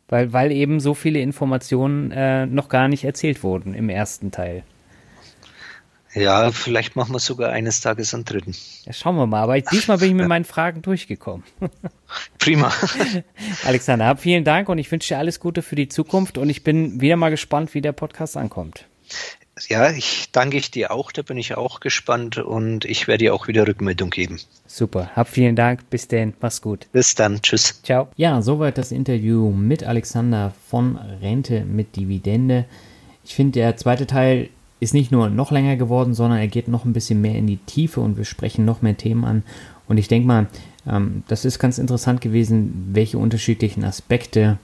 Weil, 0.08 0.34
weil 0.34 0.52
eben 0.52 0.80
so 0.80 0.94
viele 0.94 1.20
Informationen 1.20 2.12
äh, 2.12 2.46
noch 2.46 2.70
gar 2.70 2.88
nicht 2.88 3.04
erzählt 3.04 3.42
wurden 3.44 3.74
im 3.74 3.90
ersten 3.90 4.32
Teil. 4.32 4.64
Ja, 6.16 6.52
vielleicht 6.52 6.96
machen 6.96 7.14
wir 7.14 7.20
sogar 7.20 7.52
eines 7.52 7.82
Tages 7.82 8.14
einen 8.14 8.24
dritten. 8.24 8.56
Ja, 8.86 8.94
schauen 8.94 9.18
wir 9.18 9.28
mal. 9.28 9.42
Aber 9.42 9.60
diesmal 9.60 9.98
bin 9.98 10.10
ich 10.10 10.14
mit 10.16 10.28
meinen 10.30 10.46
Fragen 10.46 10.82
durchgekommen. 10.82 11.44
Prima. 12.40 12.72
Alexander, 13.66 14.06
hab 14.06 14.22
vielen 14.22 14.46
Dank 14.46 14.70
und 14.70 14.78
ich 14.78 14.90
wünsche 14.92 15.10
dir 15.10 15.18
alles 15.18 15.40
Gute 15.42 15.62
für 15.62 15.76
die 15.76 15.90
Zukunft 15.90 16.38
und 16.38 16.50
ich 16.50 16.64
bin 16.64 17.02
wieder 17.02 17.18
mal 17.18 17.32
gespannt, 17.32 17.74
wie 17.74 17.82
der 17.82 17.92
Podcast 17.92 18.38
ankommt. 18.38 18.86
Ja, 19.70 19.90
ich 19.90 20.30
danke 20.34 20.58
ich 20.58 20.70
dir 20.70 20.92
auch, 20.92 21.14
da 21.14 21.22
bin 21.22 21.38
ich 21.38 21.56
auch 21.56 21.80
gespannt 21.80 22.38
und 22.38 22.84
ich 22.84 23.08
werde 23.08 23.26
dir 23.26 23.34
auch 23.34 23.48
wieder 23.48 23.66
Rückmeldung 23.66 24.10
geben. 24.10 24.38
Super, 24.68 25.10
hab 25.16 25.30
vielen 25.30 25.56
Dank, 25.56 25.90
bis 25.90 26.10
denn, 26.10 26.34
mach's 26.42 26.62
gut. 26.62 26.88
Bis 26.92 27.16
dann, 27.16 27.42
tschüss. 27.42 27.82
Ciao. 27.82 28.10
Ja, 28.18 28.42
soweit 28.42 28.78
das 28.78 28.92
Interview 28.92 29.52
mit 29.52 29.84
Alexander 29.84 30.54
von 30.70 30.98
Rente 30.98 31.64
mit 31.64 31.96
Dividende. 31.96 32.66
Ich 33.24 33.34
finde, 33.34 33.60
der 33.60 33.78
zweite 33.78 34.08
Teil 34.08 34.50
ist 34.82 34.94
nicht 34.94 35.12
nur 35.12 35.30
noch 35.30 35.52
länger 35.52 35.78
geworden, 35.78 36.14
sondern 36.14 36.40
er 36.40 36.48
geht 36.48 36.68
noch 36.68 36.84
ein 36.84 36.94
bisschen 36.94 37.22
mehr 37.22 37.36
in 37.36 37.48
die 37.48 37.58
Tiefe 37.58 38.02
und 38.02 38.18
wir 38.18 38.26
sprechen 38.26 38.66
noch 38.66 38.82
mehr 38.82 38.98
Themen 38.98 39.24
an. 39.24 39.44
Und 39.88 39.98
ich 39.98 40.10
denke 40.10 40.28
mal, 40.28 40.48
ähm, 40.86 41.24
das 41.30 41.46
ist 41.46 41.60
ganz 41.60 41.78
interessant 41.78 42.20
gewesen, 42.20 42.90
welche 42.92 43.18
unterschiedlichen 43.18 43.86
Aspekte 43.86 44.58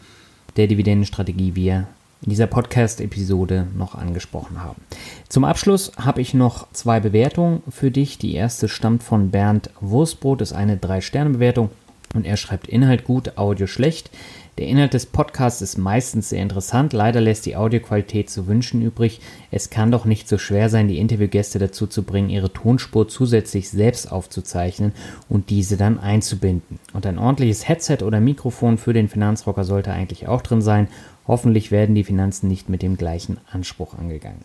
der 0.57 0.67
Dividendenstrategie 0.67 1.55
wir 1.55 1.87
in 2.23 2.29
dieser 2.29 2.47
Podcast-Episode 2.47 3.67
noch 3.75 3.95
angesprochen 3.95 4.63
haben. 4.63 4.81
Zum 5.27 5.43
Abschluss 5.43 5.91
habe 5.97 6.21
ich 6.21 6.33
noch 6.33 6.71
zwei 6.71 6.99
Bewertungen 6.99 7.63
für 7.69 7.89
dich. 7.89 8.17
Die 8.17 8.35
erste 8.35 8.69
stammt 8.69 9.03
von 9.03 9.31
Bernd 9.31 9.71
Wurstbrot, 9.79 10.41
ist 10.41 10.53
eine 10.53 10.75
3-Sterne-Bewertung 10.75 11.71
und 12.13 12.25
er 12.25 12.37
schreibt 12.37 12.67
Inhalt 12.67 13.05
gut, 13.05 13.37
Audio 13.37 13.67
schlecht. 13.67 14.11
Der 14.57 14.67
Inhalt 14.67 14.93
des 14.93 15.05
Podcasts 15.05 15.61
ist 15.61 15.77
meistens 15.77 16.29
sehr 16.29 16.43
interessant, 16.43 16.91
leider 16.91 17.21
lässt 17.21 17.45
die 17.45 17.55
Audioqualität 17.55 18.29
zu 18.29 18.47
wünschen 18.47 18.81
übrig. 18.81 19.21
Es 19.49 19.69
kann 19.69 19.91
doch 19.91 20.03
nicht 20.03 20.27
so 20.27 20.37
schwer 20.37 20.69
sein, 20.69 20.89
die 20.89 20.99
Interviewgäste 20.99 21.57
dazu 21.57 21.87
zu 21.87 22.03
bringen, 22.03 22.29
ihre 22.29 22.51
Tonspur 22.51 23.07
zusätzlich 23.07 23.69
selbst 23.69 24.11
aufzuzeichnen 24.11 24.91
und 25.29 25.49
diese 25.49 25.77
dann 25.77 25.99
einzubinden. 25.99 26.79
Und 26.93 27.05
ein 27.05 27.17
ordentliches 27.17 27.67
Headset 27.67 27.99
oder 28.03 28.19
Mikrofon 28.19 28.77
für 28.77 28.93
den 28.93 29.07
Finanzrocker 29.07 29.63
sollte 29.63 29.93
eigentlich 29.93 30.27
auch 30.27 30.41
drin 30.41 30.61
sein 30.61 30.89
Hoffentlich 31.27 31.71
werden 31.71 31.95
die 31.95 32.03
Finanzen 32.03 32.47
nicht 32.47 32.69
mit 32.69 32.81
dem 32.81 32.97
gleichen 32.97 33.37
Anspruch 33.51 33.97
angegangen. 33.97 34.43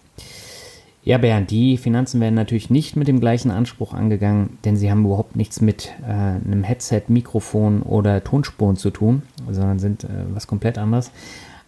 Ja, 1.07 1.19
Bernd, 1.19 1.53
die 1.53 1.77
Finanzen 1.77 2.21
werden 2.21 2.35
natürlich 2.35 2.69
nicht 2.69 2.97
mit 2.97 3.07
dem 3.07 3.21
gleichen 3.21 3.53
Anspruch 3.53 3.95
angegangen, 3.95 4.59
denn 4.65 4.77
sie 4.77 4.91
haben 4.91 5.05
überhaupt 5.05 5.37
nichts 5.37 5.61
mit 5.61 5.93
äh, 6.03 6.11
einem 6.11 6.65
Headset, 6.65 7.03
Mikrofon 7.07 7.83
oder 7.83 8.25
Tonspuren 8.25 8.77
zu 8.77 8.91
tun, 8.91 9.23
sondern 9.49 9.79
sind 9.79 10.03
äh, 10.03 10.09
was 10.31 10.49
komplett 10.49 10.79
anderes. 10.79 11.13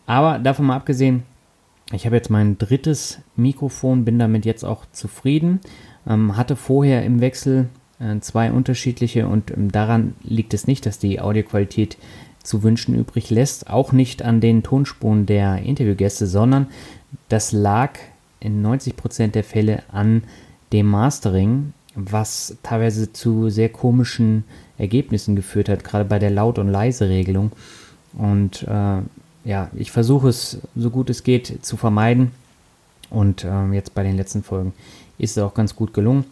Aber 0.06 0.40
davon 0.40 0.66
mal 0.66 0.74
abgesehen, 0.74 1.22
ich 1.93 2.05
habe 2.05 2.16
jetzt 2.16 2.30
mein 2.30 2.59
drittes 2.59 3.20
Mikrofon, 3.36 4.05
bin 4.05 4.18
damit 4.18 4.44
jetzt 4.44 4.64
auch 4.64 4.86
zufrieden. 4.90 5.60
Ähm, 6.06 6.36
hatte 6.36 6.56
vorher 6.56 7.05
im 7.05 7.20
Wechsel 7.20 7.68
äh, 8.01 8.18
zwei 8.20 8.51
unterschiedliche 8.51 9.28
und 9.28 9.51
ähm, 9.51 9.70
daran 9.70 10.14
liegt 10.22 10.52
es 10.52 10.66
nicht, 10.66 10.85
dass 10.85 10.98
die 10.98 11.20
Audioqualität 11.20 11.97
zu 12.49 12.62
wünschen 12.62 12.95
übrig 12.95 13.31
lässt, 13.31 13.69
auch 13.69 13.93
nicht 13.93 14.23
an 14.23 14.41
den 14.41 14.62
Tonspuren 14.62 15.27
der 15.27 15.59
Interviewgäste, 15.59 16.27
sondern 16.27 16.66
das 17.29 17.53
lag 17.53 17.99
in 18.41 18.65
90% 18.65 19.29
der 19.29 19.45
Fälle 19.45 19.83
an 19.93 20.23
dem 20.73 20.87
Mastering, 20.87 21.75
was 21.95 22.57
teilweise 22.62 23.12
zu 23.12 23.51
sehr 23.51 23.69
komischen 23.69 24.45
Ergebnissen 24.79 25.37
geführt 25.37 25.69
hat, 25.69 25.85
gerade 25.85 26.05
bei 26.05 26.19
der 26.19 26.31
Laut- 26.31 26.59
und 26.59 26.69
Leise-Regelung. 26.69 27.53
Und 28.15 28.62
äh, 28.62 29.03
ja, 29.45 29.70
ich 29.75 29.91
versuche 29.91 30.29
es 30.29 30.59
so 30.75 30.91
gut 30.91 31.11
es 31.11 31.25
geht 31.25 31.65
zu 31.65 31.77
vermeiden. 31.77 32.31
Und 33.11 33.45
äh, 33.45 33.73
jetzt 33.73 33.95
bei 33.95 34.03
den 34.03 34.16
letzten 34.16 34.43
Folgen 34.43 34.73
ist 35.19 35.37
es 35.37 35.43
auch 35.43 35.55
ganz 35.55 35.77
gut 35.77 35.93
gelungen. 35.93 36.25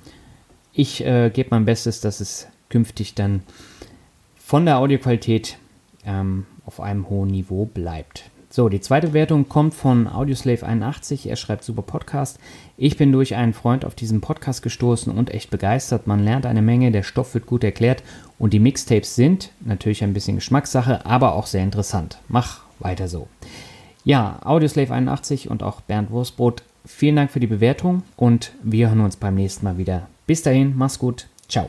Ich 0.73 1.05
äh, 1.05 1.31
gebe 1.31 1.49
mein 1.51 1.65
Bestes, 1.65 2.01
dass 2.01 2.21
es 2.21 2.47
künftig 2.69 3.15
dann 3.15 3.43
von 4.39 4.65
der 4.65 4.79
Audioqualität 4.79 5.59
ähm, 6.07 6.47
auf 6.65 6.81
einem 6.81 7.09
hohen 7.09 7.31
Niveau 7.31 7.67
bleibt. 7.67 8.31
So, 8.49 8.69
die 8.69 8.81
zweite 8.81 9.13
Wertung 9.13 9.49
kommt 9.49 9.75
von 9.75 10.09
Audioslave81. 10.09 11.29
Er 11.29 11.37
schreibt 11.37 11.65
super 11.65 11.83
Podcast. 11.83 12.39
Ich 12.79 12.97
bin 12.97 13.13
durch 13.13 13.35
einen 13.35 13.53
Freund 13.53 13.85
auf 13.85 13.95
diesen 13.95 14.21
Podcast 14.21 14.63
gestoßen 14.63 15.13
und 15.13 15.31
echt 15.31 15.51
begeistert. 15.51 16.07
Man 16.07 16.25
lernt 16.25 16.47
eine 16.47 16.63
Menge, 16.63 16.91
der 16.91 17.03
Stoff 17.03 17.35
wird 17.35 17.47
gut 17.47 17.65
erklärt 17.65 18.03
und 18.39 18.55
die 18.55 18.61
Mixtapes 18.61 19.15
sind 19.15 19.51
natürlich 19.61 20.03
ein 20.05 20.15
bisschen 20.15 20.37
Geschmackssache, 20.37 21.05
aber 21.05 21.35
auch 21.35 21.47
sehr 21.47 21.65
interessant. 21.65 22.19
Mach 22.29 22.63
weiter 22.79 23.09
so. 23.09 23.29
Ja, 24.05 24.39
Audioslave81 24.45 25.49
und 25.49 25.63
auch 25.63 25.81
Bernd 25.81 26.11
Wurstbrot, 26.11 26.63
vielen 26.85 27.17
Dank 27.17 27.33
für 27.33 27.41
die 27.41 27.47
Bewertung 27.49 28.05
und 28.17 28.53
wir 28.63 28.89
hören 28.89 29.01
uns 29.01 29.17
beim 29.17 29.35
nächsten 29.35 29.65
Mal 29.65 29.79
wieder. 29.79 30.09
Bis 30.27 30.43
dahin, 30.43 30.75
mach's 30.77 30.99
gut. 30.99 31.27
Ciao. 31.49 31.69